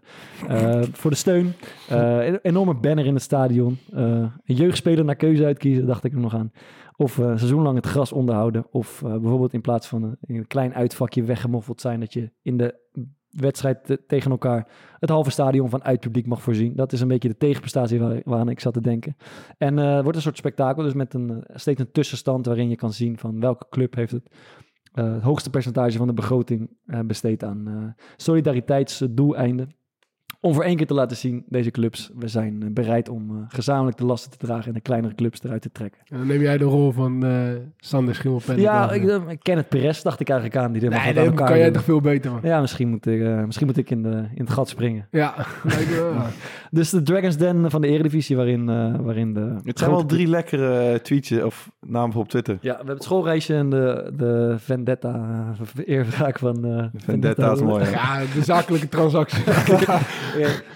voor 0.91 1.11
de 1.11 1.17
steun. 1.17 1.53
Een 1.89 2.39
enorme 2.41 2.73
banner 2.73 3.05
in 3.05 3.13
het 3.13 3.23
stadion. 3.23 3.77
Een 3.91 4.31
jeugdspeler 4.43 5.05
naar 5.05 5.15
keuze 5.15 5.45
uitkiezen, 5.45 5.85
dacht 5.85 6.03
ik 6.03 6.13
er 6.13 6.19
nog 6.19 6.35
aan. 6.35 6.51
Of 6.95 7.19
eh 7.19 7.25
seizoenlang 7.25 7.75
het 7.75 7.85
gras 7.85 8.11
onderhouden. 8.11 8.65
Of 8.71 9.01
bijvoorbeeld 9.01 9.53
in 9.53 9.61
plaats 9.61 9.87
van 9.87 10.17
een 10.21 10.47
klein 10.47 10.73
uitvakje 10.73 11.23
weggemoffeld 11.23 11.81
zijn... 11.81 11.99
dat 11.99 12.13
je 12.13 12.31
in 12.41 12.57
de 12.57 12.86
wedstrijd 13.41 13.85
te- 13.85 14.05
tegen 14.07 14.31
elkaar 14.31 14.67
het 14.99 15.09
halve 15.09 15.31
stadion 15.31 15.69
van 15.69 15.83
uitpubliek 15.83 16.27
mag 16.27 16.41
voorzien. 16.41 16.75
Dat 16.75 16.93
is 16.93 17.01
een 17.01 17.07
beetje 17.07 17.29
de 17.29 17.38
tegenprestatie 17.38 17.99
waar, 17.99 18.21
waaraan 18.23 18.49
ik 18.49 18.59
zat 18.59 18.73
te 18.73 18.81
denken. 18.81 19.17
En 19.57 19.77
het 19.77 20.01
wordt 20.01 20.17
een 20.17 20.23
soort 20.23 20.38
spektakel, 20.38 20.83
dus 20.83 20.93
met 20.93 21.13
een, 21.13 21.43
eh, 21.43 21.55
steeds 21.55 21.79
een 21.79 21.91
tussenstand 21.91 22.45
waarin 22.45 22.69
je 22.69 22.75
kan 22.75 22.93
zien 22.93 23.17
van 23.17 23.39
welke 23.39 23.65
club 23.69 23.95
heeft 23.95 24.11
het, 24.11 24.35
eh, 24.93 25.13
het 25.13 25.23
hoogste 25.23 25.49
percentage 25.49 25.97
van 25.97 26.07
de 26.07 26.13
begroting 26.13 26.69
eh, 26.85 26.99
besteed 26.99 27.43
aan 27.43 27.95
solidariteitsdoeleinden. 28.15 29.75
Om 30.47 30.53
voor 30.53 30.63
één 30.63 30.75
keer 30.75 30.87
te 30.87 30.93
laten 30.93 31.17
zien, 31.17 31.43
deze 31.49 31.71
clubs, 31.71 32.09
we 32.17 32.27
zijn 32.27 32.63
eh, 32.63 32.67
bereid 32.71 33.09
om 33.09 33.29
eh, 33.29 33.35
gezamenlijk 33.47 33.97
de 33.97 34.05
lasten 34.05 34.31
te 34.31 34.37
dragen 34.37 34.65
en 34.67 34.73
de 34.73 34.81
kleinere 34.81 35.15
clubs 35.15 35.43
eruit 35.43 35.61
te 35.61 35.71
trekken. 35.71 36.01
En 36.09 36.17
dan 36.17 36.27
neem 36.27 36.41
jij 36.41 36.57
de 36.57 36.63
rol 36.63 36.91
van 36.91 37.25
eh 37.25 37.31
Sander 37.77 38.15
Schimmelpenning. 38.15 38.67
Ja, 38.67 38.91
ik, 38.91 39.03
ik 39.29 39.39
ken 39.41 39.57
het 39.57 39.69
Perez, 39.69 40.01
dacht 40.01 40.19
ik 40.19 40.29
eigenlijk 40.29 40.59
aan. 40.59 40.71
Die 40.71 40.81
er 40.81 40.89
maar 40.89 41.13
nee, 41.13 41.25
elkaar 41.25 41.47
kan 41.47 41.57
jij 41.57 41.71
toch 41.71 41.83
veel 41.83 42.01
beter, 42.01 42.31
man. 42.31 42.39
Ja, 42.43 42.61
misschien 42.61 42.89
moet 42.89 43.05
ik, 43.05 43.21
eh, 43.21 43.43
misschien 43.43 43.67
moet 43.67 43.77
ik 43.77 43.89
in, 43.89 44.03
de, 44.03 44.09
in 44.09 44.43
het 44.43 44.49
gat 44.49 44.69
springen. 44.69 45.07
Ja, 45.11 45.33
lijkt 45.63 45.89
me 45.89 45.95
wel. 45.95 46.13
ja. 46.13 46.25
Dus 46.71 46.89
de 46.89 47.01
Dragons 47.01 47.37
Den 47.37 47.71
van 47.71 47.81
de 47.81 47.87
Eredivisie, 47.87 48.35
waarin, 48.35 48.69
eh, 48.69 48.93
waarin 48.99 49.33
de... 49.33 49.55
Het 49.63 49.79
zijn 49.79 49.91
wel 49.91 50.05
drie 50.05 50.27
lekkere 50.27 51.01
tweetjes 51.01 51.43
of 51.43 51.71
namen 51.79 52.11
voor 52.11 52.21
op 52.21 52.29
Twitter. 52.29 52.57
Ja, 52.61 52.71
we 52.71 52.77
hebben 52.77 52.95
het 52.95 53.03
schoolreisje 53.03 53.53
en 53.55 53.69
de, 53.69 54.11
de 54.15 54.55
Vendetta, 54.57 55.15
uh, 55.77 55.85
eerwraak 55.95 56.39
van... 56.39 56.65
eh, 56.65 56.85
Vendetta 56.95 57.51
is 57.51 57.61
mooi. 57.61 57.83
hè? 57.83 57.89
Ja, 57.91 58.19
de 58.33 58.43
zakelijke 58.43 58.89
transactie. 58.89 59.43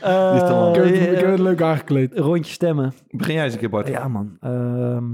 Eh, 0.01 0.35
ik, 0.69 0.75
heb 0.75 0.83
het, 0.85 0.93
ik 0.95 0.99
heb 1.15 1.23
eh, 1.23 1.29
het 1.31 1.39
leuk 1.39 1.61
aangekleed. 1.61 2.17
rondje 2.17 2.51
stemmen. 2.53 2.93
Begin 3.09 3.33
jij 3.33 3.43
eens 3.43 3.53
een 3.53 3.59
keer, 3.59 3.69
Bart. 3.69 3.87
Ja, 3.87 4.07
man. 4.07 4.37
Ehm 4.41 5.13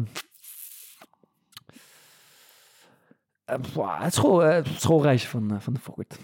eh, 3.46 4.02
het, 4.04 4.14
school, 4.14 4.44
eh, 4.46 4.56
het 4.56 4.68
schoolreisje 4.68 5.28
van, 5.28 5.52
eh, 5.52 5.60
van 5.60 5.74
de 5.74 5.80
Fokkert. 5.80 6.20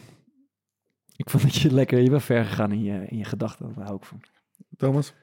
Ik 1.16 1.30
vond 1.30 1.44
dat 1.44 1.56
je 1.56 1.74
lekker, 1.74 2.00
je 2.00 2.10
bent 2.10 2.24
ver 2.24 2.46
gegaan 2.46 2.72
in 2.72 2.84
je, 2.84 3.06
in 3.08 3.18
je 3.18 3.26
gedachten. 3.26 3.74
Daar 3.76 3.86
hou 3.86 3.98
ik 3.98 4.04
van. 4.06 4.20
Thomas? 4.78 5.14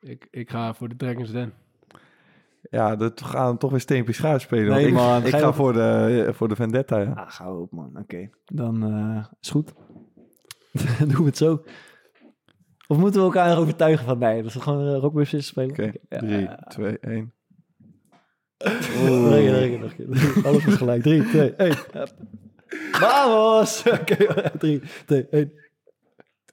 Ik, 0.00 0.28
ik 0.30 0.50
ga 0.50 0.74
voor 0.74 0.88
de 0.88 0.96
Dragons 0.96 1.30
Den. 1.30 1.52
Ja, 2.70 2.96
dat 2.96 3.22
gaan 3.22 3.52
we 3.52 3.58
toch 3.58 3.70
weer 3.70 3.80
steempjes 3.80 4.16
schaar 4.16 4.40
spelen. 4.40 4.74
Nee, 4.74 4.86
ik, 4.86 4.92
man. 4.92 5.22
Ik 5.24 5.30
Ga 5.30 5.38
ga 5.38 5.48
op- 5.48 5.54
voor 5.54 5.72
de, 5.72 6.30
voor 6.34 6.48
de 6.48 6.56
Vendetta, 6.56 6.98
ja. 6.98 7.10
Ah, 7.12 7.30
gauw 7.30 7.60
op, 7.60 7.72
man. 7.72 7.98
Oké. 7.98 8.28
Dan 8.44 8.82
eh, 8.84 9.24
is 9.40 9.50
goed. 9.50 9.72
Doen 11.08 11.16
we 11.16 11.24
het 11.24 11.36
zo. 11.36 11.62
Of 12.86 12.96
moeten 12.96 13.20
we 13.20 13.26
elkaar 13.26 13.58
overtuigen 13.58 14.04
van 14.06 14.18
nee? 14.18 14.42
Dat 14.42 14.54
is 14.54 14.62
gewoon 14.62 14.86
uh, 14.94 14.98
rockbusjes 14.98 15.46
spelen? 15.46 15.70
Oké, 15.70 15.92
Ja. 16.08 16.18
drie, 16.18 16.48
twee, 16.68 16.98
één. 16.98 17.32
Nog 18.58 18.72
een 18.74 19.30
keer, 19.30 19.78
nog 19.78 19.90
een 19.90 19.96
keer, 19.96 20.08
nog 20.08 20.22
een 20.22 20.32
keer. 20.32 20.46
Alles 20.46 20.64
is 20.66 20.74
gelijk. 20.74 21.02
3, 21.02 21.22
2, 21.28 21.52
1. 21.54 21.74
Vamos! 22.92 23.82
Oké, 24.00 24.50
3, 24.58 24.82
2, 25.06 25.26
1. 25.30 25.52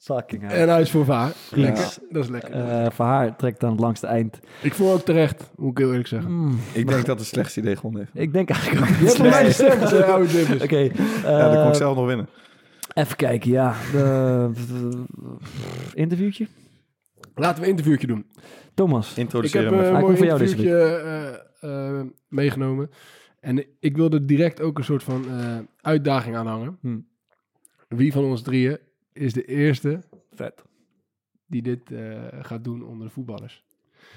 Fucking 0.02 0.42
hell. 0.48 0.62
En 0.62 0.70
hij 0.70 0.82
is 0.82 0.92
voor 0.92 1.06
Vaar. 1.06 1.30
Vriends. 1.30 1.80
Lekker. 1.80 2.14
Dat 2.14 2.24
is 2.24 2.30
lekker. 2.30 2.52
Eh, 2.54 2.86
Van 2.92 3.06
haar 3.06 3.36
trekt 3.36 3.60
dan 3.60 3.72
het 3.72 3.80
langste 3.80 4.08
eind. 4.08 4.40
ik 4.62 4.74
vond 4.74 4.94
ook 4.94 5.06
terecht, 5.06 5.52
moet 5.56 5.72
ik 5.72 5.78
heel 5.78 5.90
eerlijk 5.90 6.08
zeggen. 6.08 6.32
Mm, 6.32 6.60
Ik 6.74 6.88
denk 6.88 7.06
dat 7.06 7.20
het 7.20 7.28
slechtste 7.28 7.60
idee 7.60 7.76
gewonnen 7.76 8.02
heeft. 8.02 8.26
ik 8.28 8.34
denk 8.34 8.50
eigenlijk 8.50 8.82
ook 8.82 8.98
Je 8.98 9.04
hebt 9.06 9.16
voor 9.16 9.26
mij 9.30 9.46
gestemd, 9.46 9.92
eh, 9.94 10.10
oude. 10.10 10.58
Oké, 10.64 10.78
Ja, 10.78 10.90
dan 11.24 11.50
kon 11.54 11.62
eh, 11.62 11.68
ik 11.68 11.74
zelf 11.74 11.96
nog 11.96 12.06
winnen. 12.06 12.30
Even 13.00 13.16
kijken, 13.16 13.52
ja. 13.52 13.76
De, 13.92 14.52
interviewtje? 15.94 16.48
Laten 17.36 17.60
we 17.60 17.64
een 17.64 17.70
interviewtje 17.72 18.08
doen. 18.08 18.26
Thomas. 18.74 19.12
Ik 19.12 19.18
Introduceer 19.18 19.62
heb 19.62 19.72
hem 19.72 19.80
eh, 19.80 19.86
even. 19.86 19.96
een 19.96 20.06
Hij 20.06 20.16
mooi 20.16 20.18
komt 20.18 20.18
voor 20.18 20.28
jou 20.28 20.40
deze 20.40 20.56
interviewtje 20.56 21.40
eh, 21.62 21.98
eh, 22.00 22.06
meegenomen. 22.28 22.90
En 23.40 23.66
ik 23.80 23.96
wilde 23.96 24.26
direct 24.26 24.62
ook 24.62 24.78
een 24.78 24.84
soort 24.84 25.04
van 25.04 25.30
eh, 25.30 25.58
uitdaging 25.82 26.36
aanhangen. 26.36 26.78
Hm. 26.82 27.00
Wie 27.88 28.12
van 28.12 28.24
ons 28.24 28.42
drieën 28.42 28.78
is 29.14 29.34
de 29.34 29.46
eerste 29.46 30.04
Vet. 30.32 30.64
die 31.46 31.62
dit 31.62 31.92
eh, 31.92 32.22
gaat 32.42 32.64
doen 32.64 32.84
onder 32.86 33.08
de 33.08 33.14
voetballers? 33.14 33.64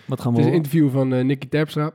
Wat 0.07 0.21
gaan 0.21 0.35
Het 0.35 0.43
we 0.43 0.49
is 0.49 0.53
een 0.53 0.53
horen? 0.53 0.55
interview 0.55 0.91
van 0.91 1.13
eh 1.15 1.25
Nicky 1.25 1.49
Terpstra. 1.49 1.93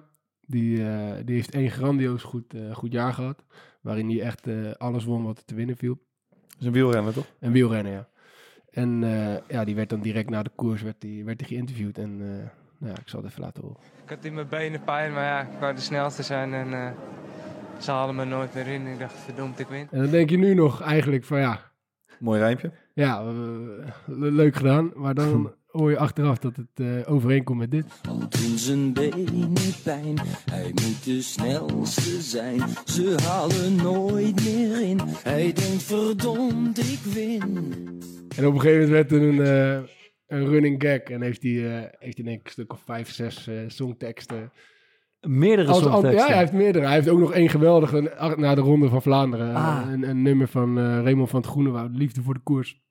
Die, 0.50 0.84
eh, 0.90 1.26
die 1.26 1.36
heeft 1.36 1.52
één 1.54 1.72
grandioos 1.72 2.24
goed, 2.24 2.54
eh, 2.54 2.76
goed 2.76 2.92
jaar 2.92 3.14
gehad. 3.14 3.44
Waarin 3.82 4.10
hij 4.10 4.22
echt 4.22 4.48
eh, 4.48 4.72
alles 4.72 5.04
won 5.04 5.24
wat 5.24 5.38
er 5.38 5.46
te 5.46 5.56
winnen 5.56 5.78
viel. 5.78 6.06
Dat 6.58 6.60
is 6.60 6.66
een 6.66 6.72
wielrenner, 6.74 7.14
toch? 7.14 7.26
En 7.40 7.52
wielrennen, 7.52 7.92
ja. 7.92 8.08
En 8.72 9.04
eh, 9.04 9.38
ja, 9.48 9.64
die 9.66 9.76
werd 9.76 9.90
dan 9.90 10.00
direct 10.02 10.30
na 10.30 10.44
de 10.44 10.52
koers 10.56 10.82
werd 10.82 10.96
die, 11.02 11.26
werd 11.26 11.38
die 11.38 11.48
geïnterviewd. 11.48 11.98
En 11.98 12.12
eh, 12.22 12.28
nou 12.78 12.94
ja, 12.94 13.00
ik 13.02 13.08
zal 13.10 13.22
het 13.22 13.30
even 13.30 13.42
laten 13.44 13.64
horen. 13.64 13.78
Ik 14.04 14.10
had 14.10 14.26
in 14.26 14.34
mijn 14.34 14.48
benen 14.48 14.84
pijn, 14.84 15.14
maar 15.14 15.24
ja, 15.24 15.42
ik 15.42 15.60
wou 15.60 15.76
de 15.76 15.82
snelste 15.82 16.24
zijn 16.24 16.54
en 16.54 16.74
eh, 16.74 16.92
ze 17.80 17.92
haalden 17.92 18.16
me 18.16 18.26
nooit 18.26 18.54
meer 18.54 18.68
in. 18.68 18.88
Ik 18.88 19.00
dacht, 19.00 19.14
verdomd, 19.14 19.60
ik 19.60 19.68
win. 19.68 19.88
En 19.92 20.02
dan 20.02 20.10
denk 20.12 20.30
je 20.30 20.38
nu 20.38 20.54
nog 20.54 20.82
eigenlijk 20.82 21.24
van 21.24 21.40
ja, 21.40 21.60
Mooi 22.20 22.40
rijmpje. 22.40 22.72
ja, 22.94 23.24
le- 24.06 24.32
leuk 24.32 24.56
gedaan. 24.56 24.92
Maar 24.96 25.14
dan 25.14 25.54
hoor 25.78 25.90
je 25.90 25.98
achteraf 25.98 26.38
dat 26.38 26.56
het 26.56 26.68
eh, 26.74 27.14
overeenkomt 27.14 27.60
met 27.60 27.72
dit. 27.72 27.86
Al 28.10 28.20
doen 28.20 28.58
zijn 28.58 28.94
benen 28.94 29.54
pijn, 29.84 30.20
hij 30.52 30.72
moet 30.74 31.04
de 31.04 31.22
snelste 31.22 32.22
zijn. 32.22 32.62
Ze 32.86 33.16
halen 33.24 33.76
nooit 33.76 34.44
meer 34.44 34.82
in, 34.82 35.00
hij 35.24 35.54
denkt 35.54 35.84
verdomd 35.84 36.78
ik 36.78 37.00
win. 37.14 37.44
En 38.36 38.46
op 38.46 38.54
een 38.54 38.62
gegeven 38.62 38.90
moment 38.90 38.90
werd 38.90 39.12
er 39.12 39.22
een, 39.22 39.42
eh, 39.42 39.90
een 40.28 40.48
running 40.48 40.84
gag. 40.84 41.00
En 41.00 41.22
heeft 41.22 41.44
hij, 41.44 41.52
eh, 41.52 41.90
heeft 42.00 42.18
hij 42.18 42.26
denk 42.26 42.40
ik 42.40 42.46
een 42.46 42.52
stuk 42.52 42.74
of 42.74 42.82
vijf, 42.86 43.12
zes 43.12 43.50
songteksten. 43.68 44.52
Meerdere 45.22 45.72
Als, 45.72 45.84
ja, 46.02 46.28
hij 46.28 46.38
heeft 46.38 46.52
meerdere. 46.52 46.86
Hij 46.86 46.94
heeft 46.94 47.10
ook 47.10 47.20
nog 47.20 47.34
één 47.34 47.50
geweldige 47.50 48.36
na 48.38 48.56
de 48.56 48.62
Ronde 48.62 48.90
van 48.90 49.02
Vlaanderen. 49.02 49.56
Ah. 49.56 49.88
Een, 49.92 50.10
een 50.10 50.22
nummer 50.22 50.48
van 50.48 50.78
eh 50.78 50.84
Raymond 50.84 51.30
van 51.30 51.40
het 51.42 51.50
Groenewoud, 51.50 51.90
Liefde 51.92 52.22
voor 52.22 52.34
de 52.34 52.40
Koers. 52.44 52.87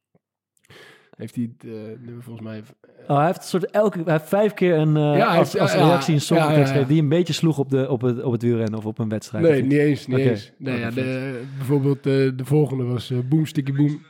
Heeft 1.17 1.35
hij 1.35 1.51
het 1.59 1.71
eh, 1.71 1.73
nummer 2.05 2.23
volgens 2.23 2.47
mij... 2.47 2.62
Oh, 3.09 3.17
hij 3.17 3.27
heeft 3.27 3.37
een 3.39 3.45
soort 3.45 3.71
elke, 3.71 4.01
hij 4.05 4.12
heeft 4.12 4.29
vijf 4.29 4.55
keer 4.55 4.75
een, 4.75 4.97
eh, 4.97 5.17
Ja, 5.17 5.37
als, 5.37 5.53
heeft- 5.53 5.75
reactie 5.75 6.14
een 6.14 6.21
ja. 6.37 6.64
gegeven 6.64 6.87
die 6.89 7.03
een 7.03 7.09
beetje 7.09 7.33
sloeg 7.33 7.59
op, 7.59 7.71
de, 7.71 7.89
op, 7.91 8.01
het, 8.01 8.23
op 8.23 8.33
het 8.33 8.43
wielrennen 8.43 8.79
of 8.79 8.87
op 8.87 8.99
een 8.99 9.09
wedstrijd. 9.09 9.45
Nee, 9.45 9.62
niet 9.62 9.73
eens. 9.73 10.07
Niet 10.07 10.19
eens. 10.19 10.53
Nee, 10.59 10.75
Oh, 10.75 10.81
ja, 10.81 10.91
de, 10.91 11.43
bijvoorbeeld 11.57 11.97
eh, 11.97 12.12
de 12.12 12.45
volgende 12.45 12.85
was 12.85 13.11
eh, 13.11 13.19
Boom 13.29 13.47
Sticky 13.47 13.73
Boom. 13.73 14.03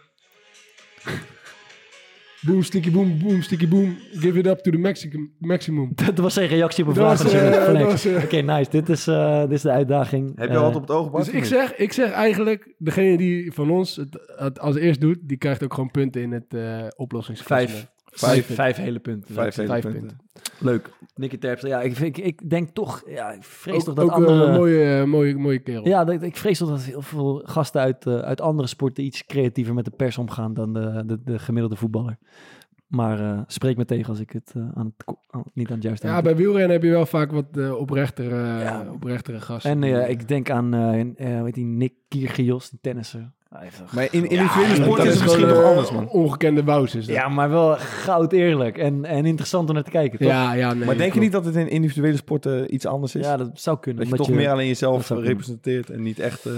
Boom 2.40 2.62
Sticky 2.62 2.90
Boom, 2.90 3.18
Boom 3.18 3.42
Sticky 3.42 3.68
Boom. 3.68 3.96
Give 4.12 4.38
it 4.38 4.46
up 4.46 4.58
to 4.58 4.70
the 4.70 4.78
maximum. 4.78 5.32
maximum. 5.38 5.92
Dat 6.04 6.18
was 6.18 6.34
zijn 6.34 6.48
reactie 6.48 6.84
op 6.84 6.90
een 6.90 6.96
vraag. 6.96 7.32
eh, 7.32 8.14
eh, 8.16 8.24
Oké, 8.24 8.36
nice. 8.36 8.70
Dit 8.70 8.88
is, 8.88 9.06
eh, 9.06 9.40
dit 9.40 9.50
is 9.52 9.62
de 9.62 9.70
uitdaging. 9.70 10.32
Heb 10.38 10.50
je 10.50 10.56
al 10.56 10.62
wat 10.64 10.74
op 10.74 10.80
het 10.80 10.90
oog 10.90 11.10
Bart, 11.10 11.24
Dus 11.24 11.34
ik 11.34 11.44
zeg, 11.44 11.74
ik 11.76 11.92
zeg 11.92 12.10
eigenlijk, 12.10 12.74
degene 12.78 13.16
die 13.16 13.52
van 13.52 13.70
ons 13.70 13.96
het, 13.96 14.18
het 14.36 14.60
als 14.60 14.76
eerst 14.76 15.00
doet, 15.00 15.18
die 15.22 15.36
krijgt 15.36 15.64
ook 15.64 15.74
gewoon 15.74 15.90
punten 15.90 16.22
in 16.22 16.32
het 16.32 16.54
eh 16.54 16.86
oplossingsklassement. 16.96 17.94
Vijf, 18.18 18.54
Vijf. 18.54 18.76
hele 18.76 18.98
punten. 18.98 19.34
Vijf 19.34 19.56
hele 19.56 19.68
Vijf 19.68 19.82
punten. 19.82 20.00
punten. 20.00 20.18
Leuk. 20.58 20.90
Nicky 21.14 21.38
Terpstra. 21.38 21.68
Ja, 21.68 21.80
ik, 21.80 21.98
ik, 21.98 22.18
ik 22.18 22.50
denk 22.50 22.68
toch... 22.74 23.02
Ja, 23.06 23.32
ik 23.32 23.44
vrees 23.44 23.74
Ook, 23.74 23.82
toch 23.84 23.94
dat 23.94 24.04
ook 24.04 24.10
andere... 24.10 24.44
een 24.44 24.52
mooie, 24.52 24.98
eh, 24.98 25.04
mooie, 25.04 25.36
mooie 25.36 25.58
kerel. 25.58 25.88
Ja, 25.88 26.04
dat, 26.04 26.22
ik 26.22 26.36
vrees 26.36 26.58
toch 26.58 26.68
dat 26.68 26.82
heel 26.82 27.02
veel 27.02 27.42
gasten 27.44 27.80
uit, 27.80 28.06
eh, 28.06 28.18
uit 28.18 28.40
andere 28.40 28.68
sporten 28.68 29.04
iets 29.04 29.26
creatiever 29.26 29.74
met 29.74 29.84
de 29.84 29.90
pers 29.90 30.18
omgaan 30.18 30.54
dan 30.54 30.72
de, 30.72 31.02
de, 31.06 31.22
de 31.24 31.38
gemiddelde 31.38 31.76
voetballer. 31.76 32.18
Maar 32.86 33.20
eh, 33.20 33.40
spreek 33.46 33.76
me 33.76 33.84
tegen 33.84 34.08
als 34.08 34.20
ik 34.20 34.30
het 34.30 34.52
eh, 34.56 34.62
aan 34.74 34.94
het, 34.96 35.16
aan- 35.30 35.42
niet 35.54 35.68
aan 35.68 35.74
het 35.74 35.82
juiste 35.82 36.06
Ja, 36.06 36.22
bij 36.22 36.36
wielrennen 36.36 36.70
heb 36.70 36.82
je 36.82 36.90
wel 36.90 37.06
vaak 37.06 37.32
wat 37.32 37.46
eh, 37.56 37.74
oprechtere, 37.78 38.36
Ja. 38.60 38.86
oprechtere 38.92 39.40
gasten. 39.40 39.82
En 39.84 40.08
ik 40.10 40.28
denk 40.28 40.50
aan, 40.50 40.74
eh 40.74 41.00
eh, 41.36 41.42
weet 41.42 41.54
die 41.54 41.64
Nick 41.64 41.92
Kyrgios, 42.08 42.70
die 42.70 42.78
tennisser. 42.82 43.34
Maar 43.94 44.08
in 44.10 44.28
individuele 44.30 44.74
sport 44.74 44.96
dat 44.96 45.06
is 45.06 45.14
het 45.14 45.22
misschien 45.22 45.46
nog 45.46 45.62
anders, 45.62 45.90
man. 45.90 46.08
Ongekende 46.08 46.64
wous 46.64 46.94
is 46.94 47.06
dat. 47.06 47.14
Ja, 47.16 47.28
maar 47.28 47.50
wel 47.50 47.74
goud 47.76 48.32
eerlijk 48.32 48.78
en, 48.78 49.04
en 49.04 49.24
interessant 49.26 49.68
om 49.68 49.74
naar 49.74 49.84
te 49.84 49.90
kijken, 49.90 50.18
toch? 50.18 50.28
ja, 50.28 50.52
ja, 50.52 50.72
nee, 50.74 50.84
Maar 50.86 50.96
denk 50.96 51.14
je 51.14 51.20
niet 51.20 51.32
dat 51.32 51.44
het 51.44 51.56
in 51.56 51.68
individuele 51.68 52.16
sporten 52.16 52.74
iets 52.74 52.86
anders 52.86 53.14
is? 53.14 53.24
Ja, 53.26 53.36
dat 53.36 53.50
zou 53.60 53.78
kunnen. 53.80 54.02
dat 54.08 54.18
je 54.18 54.24
toch 54.24 54.34
meer 54.36 54.50
alleen 54.50 54.66
jezelf 54.66 55.08
representeert 55.10 55.90
en 55.90 56.02
niet 56.02 56.18
echt... 56.18 56.46
eh, 56.46 56.52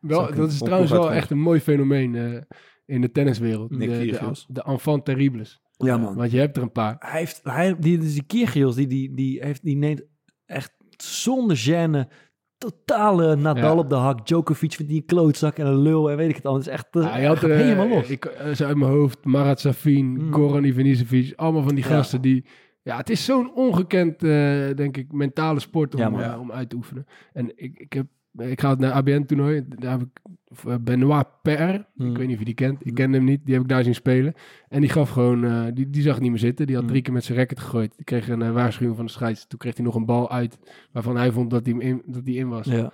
Wel, 0.00 0.34
dat 0.34 0.50
is 0.50 0.58
trouwens 0.58 0.90
wel 0.90 1.12
echt 1.12 1.30
een 1.30 1.38
mooi 1.40 1.60
fenomeen 1.60 2.14
eh, 2.14 2.40
in 2.86 3.00
de 3.00 3.10
tenniswereld. 3.12 3.70
Nick 3.70 3.88
de, 3.90 3.98
de, 3.98 4.04
Kyrgios. 4.06 4.46
de 4.48 4.62
enfant 4.64 5.04
terribles. 5.04 5.60
Ja, 5.86 5.96
man. 5.98 6.14
Want 6.14 6.30
je 6.30 6.38
hebt 6.38 6.56
er 6.56 6.62
een 6.62 6.72
paar. 6.72 6.96
Hij 6.98 7.18
heeft, 7.18 7.40
hij, 7.42 7.76
die, 7.78 7.98
dus 7.98 8.12
die 8.12 8.24
Kyrgios, 8.26 8.74
die, 8.74 8.86
die, 8.86 9.14
die, 9.14 9.40
heeft, 9.44 9.64
die 9.64 9.76
neemt 9.76 10.02
echt 10.46 10.72
zonder 10.96 11.56
gêne 11.68 12.12
totale 12.58 13.36
Nadal 13.36 13.74
Ja. 13.74 13.78
op 13.78 13.88
de 13.88 13.94
hak. 13.94 14.26
Djokovic 14.26 14.72
vindt 14.72 14.92
die 14.92 15.00
een 15.00 15.06
klootzak 15.06 15.56
en 15.58 15.66
een 15.66 15.78
lul 15.82 16.10
en 16.10 16.16
weet 16.16 16.28
ik 16.28 16.42
het 16.42 16.60
is 16.60 16.66
echt 16.66 16.86
Ja, 16.90 17.16
je 17.16 17.26
had 17.26 17.42
eh, 17.42 17.56
helemaal 17.56 17.88
los. 17.88 18.08
Ik, 18.08 18.24
eh, 18.24 18.52
zo 18.54 18.64
uit 18.64 18.76
mijn 18.76 18.90
hoofd, 18.90 19.24
Marat 19.24 19.60
Safin, 19.60 20.06
Mm. 20.06 20.32
Goran 20.32 20.64
Ivanisevic. 20.64 21.32
Allemaal 21.36 21.62
van 21.62 21.74
die 21.74 21.84
Ja. 21.84 21.90
gasten 21.90 22.20
die... 22.20 22.44
Ja, 22.82 22.96
het 22.96 23.10
is 23.10 23.24
zo'n 23.24 23.54
ongekend, 23.54 24.22
eh, 24.22 24.30
denk 24.74 24.96
ik, 24.96 25.12
mentale 25.12 25.60
sport 25.60 25.94
om, 25.94 26.20
eh, 26.20 26.40
om 26.40 26.52
uit 26.52 26.68
te 26.68 26.76
oefenen. 26.76 27.06
En 27.32 27.52
ik, 27.54 27.78
ik, 27.78 27.92
heb, 27.92 28.06
ik 28.38 28.60
ga 28.60 28.70
het 28.70 28.78
naar 28.78 28.92
ABN-toernooi. 28.92 29.64
Daar 29.68 29.90
heb 29.98 30.00
ik 30.00 30.20
eh, 30.66 30.74
Benoit 30.80 31.26
Per. 31.42 31.74
Ik 31.74 32.16
weet 32.16 32.18
niet 32.26 32.32
of 32.32 32.38
je 32.38 32.44
die 32.44 32.54
kent. 32.54 32.86
Ik 32.86 32.94
ken 32.94 33.12
hem 33.12 33.24
niet. 33.24 33.44
Die 33.44 33.54
heb 33.54 33.62
ik 33.62 33.68
daar 33.68 33.84
zien 33.84 33.94
spelen. 33.94 34.34
En 34.68 34.80
die 34.80 34.90
gaf 34.90 35.10
gewoon... 35.10 35.44
eh, 35.44 35.64
die, 35.74 35.90
die 35.90 36.02
zag 36.02 36.20
niet 36.20 36.30
meer 36.30 36.38
zitten. 36.38 36.66
Die 36.66 36.74
had 36.74 36.84
Mm. 36.84 36.90
drie 36.90 37.02
keer 37.02 37.12
met 37.12 37.24
zijn 37.24 37.38
racket 37.38 37.60
gegooid. 37.60 37.92
Die 37.96 38.04
kreeg 38.04 38.28
een 38.28 38.42
eh, 38.42 38.52
waarschuwing 38.52 38.96
van 38.96 39.06
de 39.06 39.12
scheids. 39.12 39.46
Toen 39.46 39.58
kreeg 39.58 39.76
hij 39.76 39.84
nog 39.84 39.94
een 39.94 40.06
bal 40.06 40.30
uit... 40.30 40.58
waarvan 40.92 41.16
hij 41.16 41.32
vond 41.32 41.50
dat 41.50 41.64
hij, 41.66 41.74
hem 41.74 41.82
in, 41.82 42.02
dat 42.06 42.22
hij 42.24 42.34
in 42.34 42.48
was. 42.48 42.66
ja. 42.66 42.92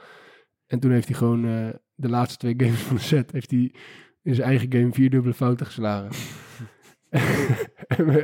En 0.67 0.81
toen 0.81 0.91
heeft 0.91 1.09
hij 1.09 1.17
gewoon 1.17 1.43
de 1.95 2.09
laatste 2.09 2.39
twee 2.39 2.55
games 2.57 2.81
van 2.81 2.97
de 2.97 3.03
set... 3.03 3.33
heeft 3.33 3.51
hij 3.51 3.75
in 4.23 4.35
zijn 4.35 4.49
eigen 4.49 4.73
game 4.73 4.93
vier 4.93 5.11
dubbele 5.11 5.35
fouten 5.35 5.67
geslagen. 5.67 6.11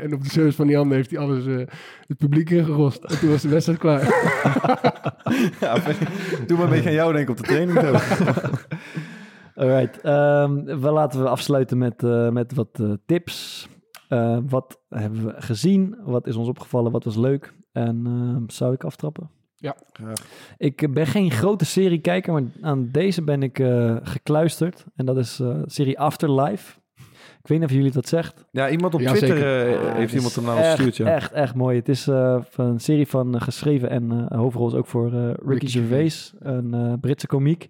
en, 0.03 0.14
op 0.14 0.22
de 0.22 0.30
service 0.30 0.57
van 0.57 0.66
die 0.66 0.76
handen 0.76 0.97
heeft 0.97 1.11
hij 1.11 1.18
alles... 1.18 1.47
eh, 1.47 1.57
het 2.07 2.16
publiek 2.18 2.51
ingerost. 2.51 3.05
En 3.05 3.18
toen 3.18 3.30
was 3.30 3.43
de 3.43 3.49
wedstrijd 3.49 3.78
klaar. 3.78 4.01
ja, 5.61 5.78
doe 6.47 6.57
maar 6.57 6.66
een 6.66 6.70
beetje 6.72 6.89
aan 6.89 6.95
jou 6.95 7.12
denken 7.12 7.30
op 7.30 7.37
de 7.37 7.43
training. 7.43 7.78
Alright. 9.55 10.01
ehm, 10.01 10.80
we 10.80 10.91
laten 10.91 11.22
we 11.22 11.28
afsluiten 11.28 11.78
met, 11.78 12.03
eh, 12.03 12.28
met 12.30 12.55
wat 12.55 12.80
eh, 12.80 12.93
tips. 13.07 13.68
Eh, 14.09 14.39
wat 14.49 14.80
hebben 14.89 15.24
we 15.24 15.35
gezien? 15.37 15.97
Wat 16.05 16.26
is 16.26 16.37
ons 16.37 16.49
opgevallen? 16.49 16.93
Wat 16.93 17.05
was 17.05 17.16
leuk? 17.16 17.55
En 17.72 18.03
ehm, 18.07 18.43
zou 18.47 18.72
ik 18.72 18.85
aftrappen? 18.85 19.30
Graag. 19.93 20.18
Ik 20.59 20.93
ben 20.95 21.07
geen 21.07 21.30
grote 21.30 21.64
seriekijker, 21.64 22.32
maar 22.32 22.43
aan 22.61 22.89
deze 22.91 23.22
ben 23.22 23.43
ik 23.43 23.59
eh, 23.59 23.97
gekluisterd. 24.03 24.85
En 24.97 25.07
dat 25.07 25.16
is 25.16 25.41
eh 25.41 25.62
serie 25.64 25.99
Afterlife. 25.99 26.78
Ik 27.45 27.51
weet 27.51 27.59
niet 27.59 27.68
of 27.68 27.74
jullie 27.74 27.90
dat 27.92 28.09
zegt. 28.09 28.45
Ja, 28.51 28.70
iemand 28.70 28.95
op 28.95 29.01
Ja, 29.01 29.12
Twitter 29.12 29.66
eh, 29.76 29.88
Ah, 29.88 29.95
heeft 29.95 30.14
iemand 30.14 30.34
hem 30.34 30.45
naar 30.45 30.57
echt, 30.57 30.64
ons 30.66 30.74
gestuurd, 30.74 30.97
ja. 30.97 31.14
Echt, 31.14 31.32
echt 31.32 31.55
mooi. 31.55 31.78
Het 31.78 31.88
is 31.88 32.07
eh, 32.09 32.38
van 32.51 32.66
een 32.66 32.80
serie 32.80 33.07
van 33.07 33.34
eh, 33.34 33.40
geschreven 33.40 33.90
en 33.90 34.28
eh 34.30 34.38
hoofdrol 34.38 34.66
is 34.66 34.74
ook 34.74 34.86
voor 34.86 35.12
eh, 35.12 35.26
Ricky, 35.26 35.47
Ricky 35.47 35.66
Gervais, 35.66 36.34
een 36.38 36.74
eh, 36.74 36.92
Britse 37.01 37.26
komiek. 37.26 37.68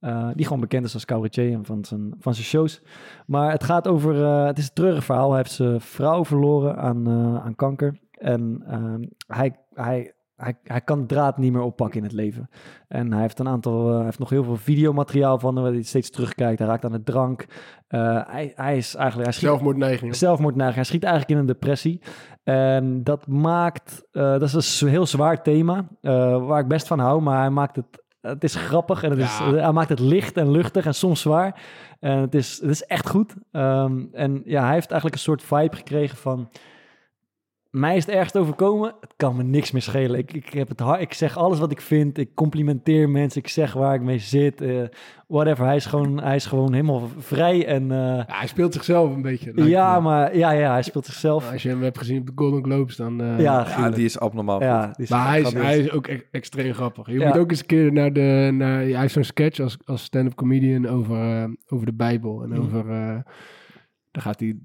eh, 0.00 0.28
die 0.34 0.44
gewoon 0.46 0.60
bekend 0.60 0.84
is 0.84 0.94
als 0.94 1.04
cabaretier 1.04 1.52
en 1.52 1.64
van 1.64 1.84
zijn, 1.84 2.14
van 2.18 2.34
zijn 2.34 2.46
shows. 2.46 2.82
Maar 3.26 3.50
het 3.52 3.64
gaat 3.64 3.88
over, 3.88 4.22
eh, 4.24 4.46
het 4.46 4.58
is 4.58 4.64
een 4.64 4.74
treurig 4.74 5.04
verhaal. 5.04 5.28
Hij 5.28 5.38
heeft 5.38 5.50
zijn 5.52 5.80
vrouw 5.80 6.24
verloren 6.24 6.76
aan, 6.76 7.06
eh, 7.06 7.44
aan 7.44 7.54
kanker. 7.56 7.98
En 8.10 8.62
ehm, 8.66 9.02
hij, 9.26 9.56
hij, 9.74 10.12
hij, 10.38 10.54
hij 10.62 10.80
kan 10.80 11.00
de 11.00 11.06
draad 11.06 11.38
niet 11.38 11.52
meer 11.52 11.62
oppakken 11.62 11.98
in 11.98 12.04
het 12.04 12.12
leven. 12.12 12.48
En 12.88 13.12
hij 13.12 13.20
heeft 13.20 13.38
een 13.38 13.48
aantal, 13.48 13.88
eh, 13.88 13.94
hij 13.96 14.04
heeft 14.04 14.18
nog 14.18 14.30
heel 14.30 14.44
veel 14.44 14.56
videomateriaal 14.56 15.38
van 15.38 15.54
hem, 15.54 15.64
waar 15.64 15.72
hij 15.72 15.82
steeds 15.82 16.10
terugkijkt. 16.10 16.58
Hij 16.58 16.68
raakt 16.68 16.84
aan 16.84 16.92
de 16.92 17.02
drank. 17.02 17.46
Eh, 17.88 18.20
hij, 18.26 18.52
hij 18.56 18.76
is 18.76 18.94
eigenlijk, 18.94 19.24
hij 19.24 19.32
schiet 19.32 19.48
Zelfmoordneiging. 19.48 20.16
zelfmoordneiging. 20.16 20.76
Hij 20.76 20.84
schiet 20.84 21.02
eigenlijk 21.02 21.32
in 21.32 21.38
een 21.38 21.52
depressie. 21.52 22.00
En 22.44 23.04
dat 23.04 23.26
maakt, 23.26 24.04
eh, 24.12 24.22
dat 24.22 24.42
is 24.54 24.80
een 24.80 24.88
heel 24.88 25.06
zwaar 25.06 25.42
thema, 25.42 25.88
waar 26.40 26.60
ik 26.60 26.68
best 26.68 26.86
van 26.86 26.98
hou, 26.98 27.22
maar 27.22 27.38
hij 27.40 27.50
maakt 27.50 27.76
het, 27.76 28.04
het 28.20 28.44
is 28.44 28.54
grappig 28.54 29.02
en 29.02 29.10
het 29.10 29.18
is, 29.18 29.38
Ja. 29.38 29.52
hij 29.52 29.72
maakt 29.72 29.88
het 29.88 30.00
licht 30.00 30.36
en 30.36 30.50
luchtig 30.50 30.86
en 30.86 30.94
soms 30.94 31.20
zwaar. 31.20 31.62
En 32.00 32.18
het 32.18 32.34
is, 32.34 32.60
het 32.60 32.70
is 32.70 32.82
echt 32.84 33.08
goed. 33.08 33.34
Ehm, 33.52 34.02
en 34.12 34.42
ja, 34.44 34.64
hij 34.64 34.72
heeft 34.72 34.90
eigenlijk 34.90 35.14
een 35.14 35.18
soort 35.20 35.42
vibe 35.42 35.76
gekregen 35.76 36.16
van, 36.16 36.48
mij 37.70 37.96
is 37.96 38.06
het 38.06 38.14
ergst 38.14 38.36
overkomen. 38.36 38.94
Het 39.00 39.12
kan 39.16 39.36
me 39.36 39.42
niks 39.42 39.70
meer 39.70 39.82
schelen. 39.82 40.18
Ik, 40.18 40.32
ik, 40.32 40.52
heb 40.52 40.68
het 40.68 40.80
hard, 40.80 41.00
ik 41.00 41.12
zeg 41.12 41.36
alles 41.36 41.58
wat 41.58 41.70
ik 41.70 41.80
vind. 41.80 42.18
Ik 42.18 42.34
complimenteer 42.34 43.10
mensen. 43.10 43.40
Ik 43.40 43.48
zeg 43.48 43.72
waar 43.72 43.94
ik 43.94 44.00
mee 44.02 44.18
zit. 44.18 44.60
eh, 44.60 44.82
whatever. 45.26 45.64
Hij 45.66 45.76
is, 45.76 45.86
gewoon, 45.86 46.22
hij 46.22 46.34
is 46.34 46.46
gewoon 46.46 46.72
helemaal 46.72 47.08
vrij. 47.18 47.66
En, 47.66 47.82
eh, 47.90 47.98
Ja, 47.98 48.24
hij 48.26 48.46
speelt 48.46 48.72
zichzelf 48.74 49.14
een 49.14 49.22
beetje. 49.22 49.52
ja, 49.68 49.94
me. 49.94 50.00
maar 50.00 50.36
ja, 50.36 50.50
ja, 50.50 50.70
hij 50.72 50.82
speelt 50.82 51.06
zichzelf. 51.06 51.52
Als 51.52 51.62
je 51.62 51.68
hem 51.68 51.82
hebt 51.82 51.98
gezien 51.98 52.20
op 52.20 52.26
de 52.26 52.32
Golden 52.34 52.64
Globes, 52.64 52.96
dan... 52.96 53.20
eh, 53.20 53.40
ja, 53.40 53.90
die 53.90 54.04
is 54.04 54.18
abnormaal 54.20 54.62
ja, 54.62 54.84
goed. 54.86 54.94
die 54.94 55.04
is 55.04 55.10
Maar 55.10 55.28
hij 55.28 55.40
is, 55.40 55.52
hij 55.52 55.78
is 55.78 55.90
ook 55.90 56.06
e- 56.06 56.20
extreem 56.30 56.72
grappig. 56.74 57.06
Je 57.06 57.18
Ja. 57.18 57.28
moet 57.28 57.38
ook 57.38 57.50
eens 57.50 57.60
een 57.60 57.66
keer 57.66 57.92
naar 57.92 58.12
de... 58.12 58.50
Naar, 58.52 58.78
hij 58.80 59.00
heeft 59.00 59.12
zo'n 59.12 59.24
sketch 59.24 59.60
als, 59.60 59.78
als 59.84 60.02
stand-up 60.02 60.34
comedian 60.34 60.86
over, 60.88 61.16
eh, 61.42 61.48
over 61.68 61.86
de 61.86 61.92
Bijbel. 61.94 62.42
En 62.42 62.48
Mhm. 62.48 62.60
over... 62.60 62.90
eh 62.90 63.18
dan 64.10 64.22
gaat 64.22 64.40
hij, 64.40 64.58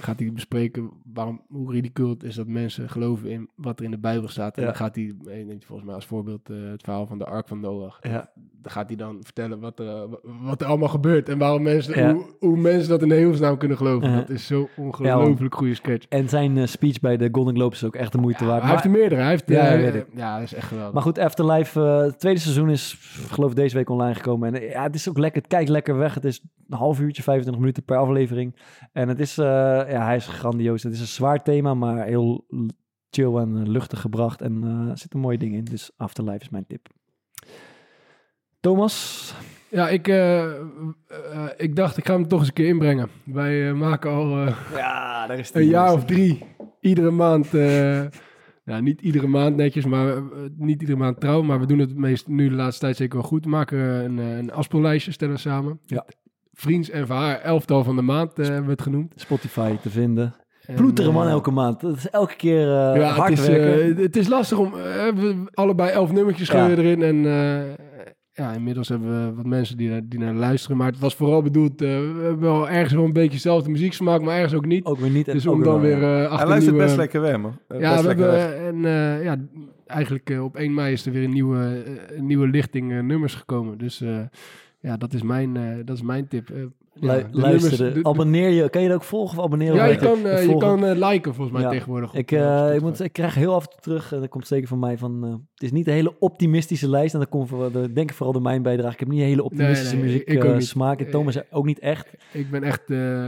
gaat 0.00 0.18
hij 0.18 0.32
bespreken 0.32 0.90
waarom, 1.12 1.40
hoe 1.48 1.72
ridicul 1.72 2.08
het 2.08 2.22
is 2.22 2.34
dat 2.34 2.46
mensen 2.46 2.88
geloven 2.88 3.30
in 3.30 3.48
wat 3.54 3.78
er 3.78 3.84
in 3.84 3.90
de 3.90 3.98
Bijbel 3.98 4.28
staat. 4.28 4.54
En 4.56 4.60
Ja. 4.62 4.68
dan 4.68 4.76
gaat 4.76 4.94
hij, 4.94 5.14
eh, 5.26 5.34
neemt 5.34 5.48
hij 5.48 5.60
volgens 5.66 5.86
mij 5.86 5.94
als 5.96 6.06
voorbeeld 6.06 6.50
eh, 6.50 6.56
het 6.70 6.82
verhaal 6.82 7.06
van 7.06 7.18
de 7.18 7.24
Ark 7.24 7.48
van 7.48 7.60
Noach. 7.60 7.98
Ja. 8.00 8.30
Dan 8.62 8.72
gaat 8.72 8.86
hij 8.88 8.96
dan 8.96 9.18
vertellen 9.22 9.60
wat, 9.60 9.78
er 9.80 10.08
wat 10.42 10.60
er 10.60 10.66
allemaal 10.66 10.88
gebeurt. 10.88 11.28
En 11.28 11.38
waarom 11.38 11.62
mensen, 11.62 11.98
Ja. 12.00 12.12
hoe, 12.14 12.24
hoe 12.38 12.56
mensen 12.56 12.88
dat 12.88 13.02
in 13.02 13.08
de 13.08 13.14
hemelsnaam 13.14 13.56
kunnen 13.56 13.76
geloven. 13.76 14.14
Dat 14.16 14.28
is 14.30 14.46
zo 14.46 14.68
ongelooflijk 14.76 15.54
goede 15.54 15.74
sketch. 15.74 16.06
En 16.08 16.28
zijn 16.28 16.58
eh, 16.58 16.66
speech 16.66 17.00
bij 17.00 17.16
de 17.16 17.28
Golden 17.32 17.54
Globes 17.54 17.78
is 17.78 17.84
ook 17.86 17.94
echt 17.96 18.12
de 18.12 18.18
moeite 18.18 18.44
waard. 18.44 18.62
hij 18.62 18.70
heeft 18.70 18.84
er 18.84 18.90
meerdere. 18.90 19.20
Hij 19.20 19.30
heeft, 19.30 19.48
Ja, 19.48 19.76
weet 19.76 19.94
ik. 19.94 20.06
ja, 20.14 20.34
dat 20.34 20.42
is 20.44 20.54
echt 20.54 20.66
geweldig. 20.68 20.92
Maar 20.92 21.02
goed, 21.02 21.18
Afterlife, 21.18 21.80
het 21.80 22.18
tweede 22.18 22.40
seizoen 22.40 22.70
is, 22.70 22.96
geloof 23.30 23.50
ik, 23.50 23.56
deze 23.56 23.76
week 23.76 23.90
online 23.90 24.14
gekomen. 24.14 24.54
En 24.54 24.62
ja, 24.68 24.82
het 24.82 24.94
is 24.94 25.08
ook 25.08 25.18
lekker, 25.18 25.40
het 25.42 25.50
kijkt 25.50 25.68
lekker 25.68 25.96
weg. 25.96 26.14
Het 26.14 26.24
is 26.24 26.42
een 26.68 26.76
half 26.76 27.00
uurtje, 27.00 27.22
25 27.22 27.62
minuten 27.62 27.84
per 27.84 27.96
aflevering. 27.96 28.56
En 28.92 29.08
het 29.08 29.20
is, 29.20 29.38
ja, 29.88 30.04
hij 30.04 30.16
is 30.16 30.26
grandioos. 30.26 30.82
Het 30.82 30.92
is 30.92 31.00
een 31.00 31.06
zwaar 31.06 31.42
thema, 31.42 31.74
maar 31.74 32.04
heel 32.04 32.46
chill 33.10 33.36
en 33.36 33.56
eh, 33.56 33.66
luchtig 33.66 34.00
gebracht. 34.00 34.42
En 34.42 34.62
eh, 34.64 34.90
er 34.90 34.98
zitten 34.98 35.20
mooie 35.20 35.38
dingen 35.38 35.58
in. 35.58 35.64
Dus 35.64 35.90
Afterlife 35.96 36.40
is 36.40 36.48
mijn 36.48 36.66
tip. 36.66 36.86
Thomas, 38.60 39.34
Ja, 39.68 39.88
ik, 39.88 40.08
eh, 40.08 40.52
ik 41.56 41.76
dacht, 41.76 41.96
ik 41.96 42.06
ga 42.06 42.12
hem 42.12 42.28
toch 42.28 42.38
eens 42.38 42.48
een 42.48 42.54
keer 42.54 42.68
inbrengen. 42.68 43.08
Wij 43.24 43.72
maken 43.72 44.10
al 44.10 44.38
ja, 44.74 45.26
daar 45.26 45.38
is 45.38 45.54
een 45.54 45.66
jaar 45.66 45.92
of 45.92 46.04
drie, 46.04 46.44
iedere 46.80 47.10
maand, 47.10 47.48
ja, 48.64 48.80
niet 48.80 49.00
iedere 49.00 49.26
maand 49.26 49.56
netjes, 49.56 49.84
maar 49.84 50.22
niet 50.56 50.80
iedere 50.80 50.98
maand 50.98 51.20
trouw, 51.20 51.42
maar 51.42 51.60
we 51.60 51.66
doen 51.66 51.78
het 51.78 51.96
meest 51.96 52.28
nu 52.28 52.48
de 52.48 52.54
laatste 52.54 52.80
tijd 52.80 52.96
zeker 52.96 53.18
wel 53.18 53.28
goed. 53.28 53.44
We 53.44 53.50
maken 53.50 53.78
een, 53.78 54.18
een 54.18 54.52
afspeellijstje, 54.52 55.12
stellen 55.12 55.34
we 55.34 55.40
samen. 55.40 55.80
Ja. 55.84 56.06
Vriends 56.58 56.90
en 56.90 57.06
Verhaar, 57.06 57.40
elftal 57.40 57.84
van 57.84 57.96
de 57.96 58.02
maand 58.02 58.38
eh, 58.38 58.44
hebben 58.46 58.64
we 58.64 58.70
het 58.70 58.82
genoemd. 58.82 59.12
Spotify 59.16 59.76
te 59.76 59.90
vinden. 59.90 60.34
En, 60.66 60.74
Ploeteren 60.74 61.12
man 61.12 61.24
eh, 61.26 61.30
elke 61.30 61.50
maand. 61.50 61.80
Dat 61.80 61.96
is 61.96 62.08
elke 62.10 62.36
keer 62.36 62.60
eh, 62.60 62.96
ja, 63.00 63.08
hard 63.08 63.28
het 63.30 63.38
is, 63.38 63.46
werken. 63.46 63.96
het 64.02 64.16
is 64.16 64.28
lastig 64.28 64.58
om. 64.58 64.72
we 64.72 65.44
allebei 65.54 65.90
elf 65.90 66.12
nummertjes 66.12 66.48
Ja. 66.48 66.60
gooien 66.64 66.78
erin. 66.78 67.02
En 67.02 67.16
eh, 67.26 67.74
ja, 68.32 68.52
inmiddels 68.52 68.88
hebben 68.88 69.26
we 69.28 69.34
wat 69.34 69.46
mensen 69.46 69.76
die, 69.76 69.88
naar- 69.90 70.00
die 70.08 70.18
naar 70.18 70.34
luisteren. 70.34 70.76
Maar 70.76 70.86
het 70.90 70.98
was 70.98 71.14
vooral 71.14 71.42
bedoeld. 71.42 71.82
eh, 71.82 71.88
we 71.88 72.20
hebben 72.22 72.40
wel 72.40 72.68
ergens 72.68 72.92
wel 72.94 73.04
een 73.04 73.12
beetje 73.12 73.30
dezelfde 73.30 73.70
muzieksmaak, 73.70 74.20
maar 74.20 74.34
ergens 74.36 74.54
ook 74.54 74.66
niet. 74.66 74.84
ook 74.84 74.98
weer 74.98 75.10
niet. 75.10 75.28
en 75.28 75.34
dus 75.34 75.46
om 75.46 75.56
weer 75.56 75.64
dan 75.64 75.80
weer 75.80 76.02
eh 76.02 76.36
Hij 76.36 76.46
luistert 76.46 76.60
nieuwe- 76.62 76.78
best 76.84 76.96
lekker 76.96 77.20
weg, 77.20 77.36
man. 77.38 77.58
Ja, 77.68 77.90
best 77.90 78.00
we 78.00 78.06
lekker 78.06 78.30
hebben 78.30 78.60
weg. 78.62 78.68
en 78.72 78.84
eh, 79.18 79.24
ja, 79.24 79.36
eigenlijk 79.86 80.30
op 80.40 80.56
1 80.56 80.74
mei 80.74 80.92
is 80.92 81.06
er 81.06 81.12
weer 81.12 81.24
een 81.24 81.32
nieuwe, 81.32 81.82
een 82.16 82.26
nieuwe 82.26 82.48
lichting 82.48 83.02
nummers 83.02 83.34
gekomen. 83.34 83.78
Dus 83.78 84.00
eh, 84.00 84.18
ja, 84.86 84.96
dat 84.96 85.12
is 85.12 85.22
mijn, 85.22 85.56
eh, 85.56 85.62
dat 85.84 85.96
is 85.96 86.02
mijn 86.02 86.28
tip. 86.28 86.50
Eh, 86.50 86.56
ja, 87.00 87.14
Lu- 87.14 87.22
de 87.30 87.38
luisteren. 87.38 87.78
nummers- 87.78 88.02
de- 88.02 88.08
Abonneer 88.08 88.50
je. 88.50 88.68
Kan 88.70 88.82
je 88.82 88.88
dat 88.88 88.96
ook 88.96 89.02
volgen 89.02 89.38
of 89.38 89.44
abonneren? 89.44 89.74
ja, 89.76 89.84
je 89.84 89.96
kan, 89.96 90.26
eh, 90.26 90.46
je 90.46 90.56
kan 90.56 90.84
eh, 90.84 91.08
liken 91.10 91.34
volgens 91.34 91.56
mij 91.56 91.66
Ja. 91.66 91.70
tegenwoordig. 91.70 92.10
op, 92.10 92.16
Ik, 92.16 92.32
eh, 92.32 92.68
eh, 92.68 92.74
ik, 92.74 92.80
moet, 92.80 93.00
ik 93.00 93.12
krijg 93.12 93.34
heel 93.34 93.54
af 93.54 93.64
en 93.64 93.70
toe 93.70 93.80
terug, 93.80 94.12
en 94.12 94.20
dat 94.20 94.28
komt 94.28 94.46
zeker 94.46 94.68
van 94.68 94.78
mij, 94.78 94.98
van... 94.98 95.24
eh, 95.24 95.30
het 95.30 95.62
is 95.62 95.72
niet 95.72 95.86
een 95.86 95.92
hele 95.92 96.18
optimistische 96.18 96.88
lijst. 96.88 97.14
En 97.14 97.20
dat 97.20 97.28
komt 97.28 97.48
voor, 97.48 97.72
de, 97.72 97.92
denk 97.92 98.10
ik 98.10 98.16
vooral 98.16 98.32
door 98.32 98.42
mijn 98.42 98.62
bijdrage. 98.62 98.92
Ik 98.92 98.98
heb 99.00 99.08
niet 99.08 99.20
een 99.20 99.26
hele 99.26 99.42
optimistische 99.44 99.94
nee, 99.94 100.04
muziek 100.04 100.28
ik 100.28 100.44
eh, 100.44 100.52
niet. 100.54 100.66
smaak. 100.66 101.00
En 101.00 101.10
Thomas 101.10 101.50
ook 101.52 101.64
niet 101.64 101.78
echt. 101.78 102.08
Ik 102.32 102.50
ben 102.50 102.62
echt, 102.62 102.90
eh, 102.90 103.24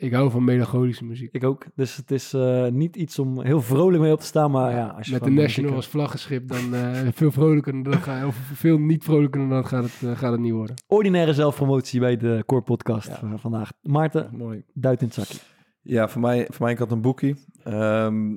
ik 0.00 0.12
hou 0.12 0.30
van 0.30 0.44
melancholische 0.44 1.04
muziek. 1.04 1.32
Ik 1.32 1.44
ook. 1.44 1.64
Dus 1.74 1.96
het 1.96 2.10
is 2.10 2.32
eh, 2.32 2.66
niet 2.66 2.96
iets 2.96 3.18
om 3.18 3.40
heel 3.42 3.62
vrolijk 3.62 4.02
mee 4.02 4.12
op 4.12 4.20
te 4.20 4.26
staan. 4.26 4.50
Maar 4.50 4.72
ja, 4.72 4.86
als 4.86 5.06
je 5.06 5.12
Met 5.12 5.24
de 5.24 5.30
National 5.30 5.74
als 5.74 5.88
vlaggenschip, 5.88 6.48
dan 6.48 6.74
eh, 6.74 7.08
veel 7.14 7.32
vrolijker 7.32 7.72
dan 7.72 7.82
dat 7.82 7.94
gaat, 7.94 8.26
of 8.26 8.36
veel 8.36 8.78
niet 8.78 9.04
vrolijker 9.04 9.40
dan 9.40 9.48
dat 9.48 9.66
gaat 9.66 9.82
het, 9.82 10.02
eh, 10.02 10.16
gaat 10.16 10.32
het 10.32 10.40
niet 10.40 10.52
worden. 10.52 10.76
Ordinaire 10.86 11.34
zelfpromotie 11.34 12.00
bij 12.00 12.16
de 12.16 12.42
Core 12.46 12.62
Podcast 12.62 13.08
van 13.08 13.38
vandaag. 13.38 13.72
Maarten, 13.82 14.30
Mooi. 14.36 14.64
duit 14.74 15.00
in 15.00 15.06
het 15.06 15.16
zakje. 15.16 15.38
Ja, 15.82 16.08
voor 16.08 16.20
mij, 16.20 16.46
voor 16.50 16.62
mij 16.62 16.72
ik 16.72 16.78
had 16.78 16.92
een 16.92 17.00
boekie. 17.00 17.36
Ehm, 17.62 18.36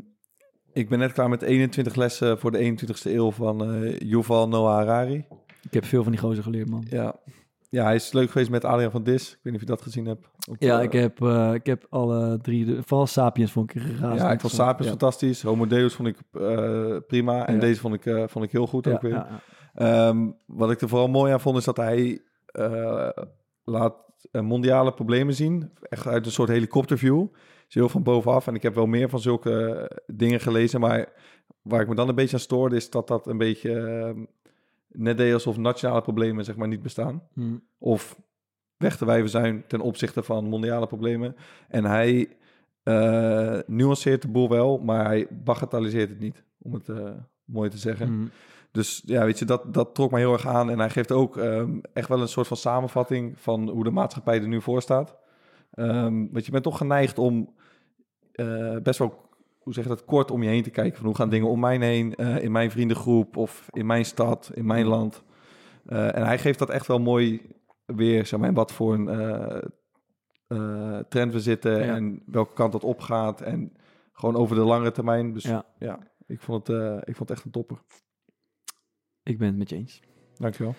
ik 0.73 0.89
ben 0.89 0.99
net 0.99 1.11
klaar 1.11 1.29
met 1.29 1.41
21 1.41 1.95
lessen 1.95 2.39
voor 2.39 2.51
de 2.51 2.57
21ste 2.57 3.11
eeuw 3.13 3.31
van 3.31 3.63
eh 3.63 3.99
Yuval 3.99 4.47
Noah 4.47 4.75
Harari. 4.75 5.25
Ik 5.61 5.73
heb 5.73 5.85
veel 5.85 6.03
van 6.03 6.11
die 6.11 6.21
gozer 6.21 6.43
geleerd, 6.43 6.69
man. 6.69 6.85
Ja. 6.89 7.15
Ja, 7.71 7.83
hij 7.83 7.95
is 7.95 8.11
leuk 8.11 8.31
geweest 8.31 8.49
met 8.49 8.65
Adriaan 8.65 8.91
van 8.91 9.03
Dis. 9.03 9.29
Ik 9.31 9.39
weet 9.41 9.43
niet 9.43 9.53
of 9.53 9.59
je 9.59 9.65
dat 9.65 9.81
gezien 9.81 10.05
hebt. 10.05 10.27
Op, 10.49 10.55
Ja, 10.59 10.77
eh, 10.77 10.83
ik 10.83 10.91
heb, 10.91 11.21
eh, 11.21 11.53
ik 11.53 11.65
heb 11.65 11.85
alle 11.89 12.37
drie, 12.41 12.65
de, 12.65 12.83
vooral 12.83 13.07
Sapiens 13.07 13.51
vond 13.51 13.75
ik 13.75 13.81
razend 13.99 14.19
Ja, 14.21 14.31
ik 14.31 14.39
vond 14.39 14.53
Sapiens 14.53 14.83
ja. 14.83 14.89
fantastisch. 14.89 15.41
Homo 15.41 15.67
Deus 15.67 15.93
vond 15.93 16.07
ik 16.07 16.17
eh, 16.31 16.97
prima. 17.07 17.47
En 17.47 17.53
Ja. 17.53 17.59
deze 17.59 17.79
vond 17.79 17.93
ik, 18.05 18.29
vond 18.29 18.45
ik 18.45 18.51
heel 18.51 18.67
goed 18.67 18.87
ook 18.87 19.01
weer. 19.01 19.25
Ehm, 19.73 20.29
wat 20.45 20.71
ik 20.71 20.81
er 20.81 20.89
vooral 20.89 21.07
mooi 21.07 21.33
aan 21.33 21.41
vond, 21.41 21.57
is 21.57 21.63
dat 21.63 21.77
hij 21.77 22.21
laat 23.63 23.95
mondiale 24.31 24.93
problemen 24.93 25.33
zien. 25.33 25.71
Echt 25.81 26.07
uit 26.07 26.25
een 26.25 26.31
soort 26.31 26.49
helikopterview. 26.49 27.25
Dus 27.65 27.73
heel 27.73 27.89
van 27.89 28.03
bovenaf. 28.03 28.47
En 28.47 28.55
ik 28.55 28.63
heb 28.63 28.75
wel 28.75 28.85
meer 28.85 29.09
van 29.09 29.19
zulke 29.19 29.89
dingen 30.07 30.39
gelezen. 30.39 30.79
Maar 30.79 31.11
waar 31.61 31.81
ik 31.81 31.87
me 31.87 31.95
dan 31.95 32.09
een 32.09 32.15
beetje 32.15 32.35
aan 32.35 32.41
stoorde, 32.41 32.75
is 32.75 32.89
dat 32.89 33.07
dat 33.07 33.27
een 33.27 33.37
beetje 33.37 33.73
ehm, 33.79 34.19
net 34.93 35.17
deed 35.17 35.33
alsof 35.33 35.57
nationale 35.57 36.01
problemen 36.01 36.45
zeg 36.45 36.55
maar 36.55 36.67
niet 36.67 36.81
bestaan. 36.81 37.23
Hm. 37.33 37.57
Of 37.77 38.19
weg 38.77 38.97
te 38.97 39.05
wijven 39.05 39.29
zijn 39.29 39.63
ten 39.67 39.81
opzichte 39.81 40.23
van 40.23 40.45
mondiale 40.45 40.87
problemen. 40.87 41.35
En 41.67 41.85
hij 41.85 42.29
eh, 42.83 43.59
nuanceert 43.65 44.21
de 44.21 44.27
boel 44.27 44.49
wel, 44.49 44.77
maar 44.77 45.05
hij 45.05 45.27
bagatelliseert 45.29 46.09
het 46.09 46.19
niet, 46.19 46.43
om 46.57 46.73
het 46.73 46.89
eh, 46.89 47.09
mooi 47.45 47.69
te 47.69 47.77
zeggen. 47.77 48.07
Hm. 48.07 48.27
Dus 48.71 49.01
ja, 49.05 49.25
weet 49.25 49.39
je, 49.39 49.45
dat, 49.45 49.73
dat 49.73 49.95
trok 49.95 50.11
mij 50.11 50.19
heel 50.19 50.33
erg 50.33 50.47
aan. 50.47 50.69
En 50.69 50.79
hij 50.79 50.89
geeft 50.89 51.11
ook 51.11 51.37
ehm, 51.37 51.79
echt 51.93 52.07
wel 52.07 52.21
een 52.21 52.27
soort 52.27 52.47
van 52.47 52.57
samenvatting 52.57 53.39
van 53.39 53.69
hoe 53.69 53.83
de 53.83 53.91
maatschappij 53.91 54.41
er 54.41 54.47
nu 54.47 54.61
voor 54.61 54.81
staat. 54.81 55.17
Ehm, 55.71 56.27
want 56.31 56.45
je 56.45 56.51
bent 56.51 56.63
toch 56.63 56.77
geneigd 56.77 57.17
om 57.17 57.53
eh, 58.31 58.77
best 58.83 58.99
wel, 58.99 59.29
hoe 59.61 59.73
zeg 59.73 59.83
je 59.83 59.89
dat, 59.89 60.05
kort 60.05 60.31
om 60.31 60.43
je 60.43 60.49
heen 60.49 60.63
te 60.63 60.69
kijken. 60.69 60.97
Van 60.97 61.05
hoe 61.05 61.15
gaan 61.15 61.29
dingen 61.29 61.47
om 61.47 61.59
mij 61.59 61.77
heen, 61.77 62.15
eh, 62.15 62.43
in 62.43 62.51
mijn 62.51 62.71
vriendengroep 62.71 63.37
of 63.37 63.67
in 63.71 63.85
mijn 63.85 64.05
stad, 64.05 64.51
in 64.53 64.65
mijn 64.65 64.85
land. 64.85 65.23
Eh, 65.85 66.15
en 66.15 66.25
hij 66.25 66.37
geeft 66.39 66.59
dat 66.59 66.69
echt 66.69 66.87
wel 66.87 66.99
mooi 66.99 67.41
weer, 67.85 68.25
zeg 68.25 68.39
maar, 68.39 68.49
in 68.49 68.55
wat 68.55 68.71
voor 68.71 68.93
een 68.93 69.07
eh, 69.09 70.99
trend 71.09 71.33
we 71.33 71.39
zitten 71.39 71.85
Ja. 71.85 71.95
en 71.95 72.23
welke 72.25 72.53
kant 72.53 72.71
dat 72.71 72.83
opgaat. 72.83 73.41
En 73.41 73.73
gewoon 74.13 74.35
over 74.35 74.55
de 74.55 74.61
langere 74.61 74.91
termijn. 74.91 75.33
Dus 75.33 75.43
Ja. 75.43 75.65
ja, 75.79 75.99
ik, 76.27 76.41
vond 76.41 76.67
het, 76.67 76.77
ik 77.07 77.15
vond 77.15 77.29
het 77.29 77.37
echt 77.37 77.45
een 77.45 77.51
topper. 77.51 77.77
Ik 79.23 79.37
ben 79.37 79.47
het 79.47 79.57
met 79.57 79.69
je 79.69 79.75
eens. 79.75 80.01
Dankjewel. 80.35 80.75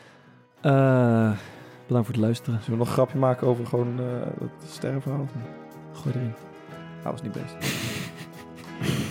Bedankt 1.87 2.07
voor 2.07 2.14
het 2.14 2.16
luisteren. 2.16 2.62
Zullen 2.62 2.70
we 2.78 2.85
nog 2.85 2.87
een 2.89 2.93
grapje 2.95 3.18
maken 3.18 3.47
over 3.47 3.66
gewoon 3.66 3.99
het 4.41 4.51
sterrenverhaal? 4.70 5.26
Gooi 5.93 6.14
erin. 6.14 6.33
Dat 7.03 7.12
was 7.12 7.22
niet 7.22 7.33
best. 7.33 7.91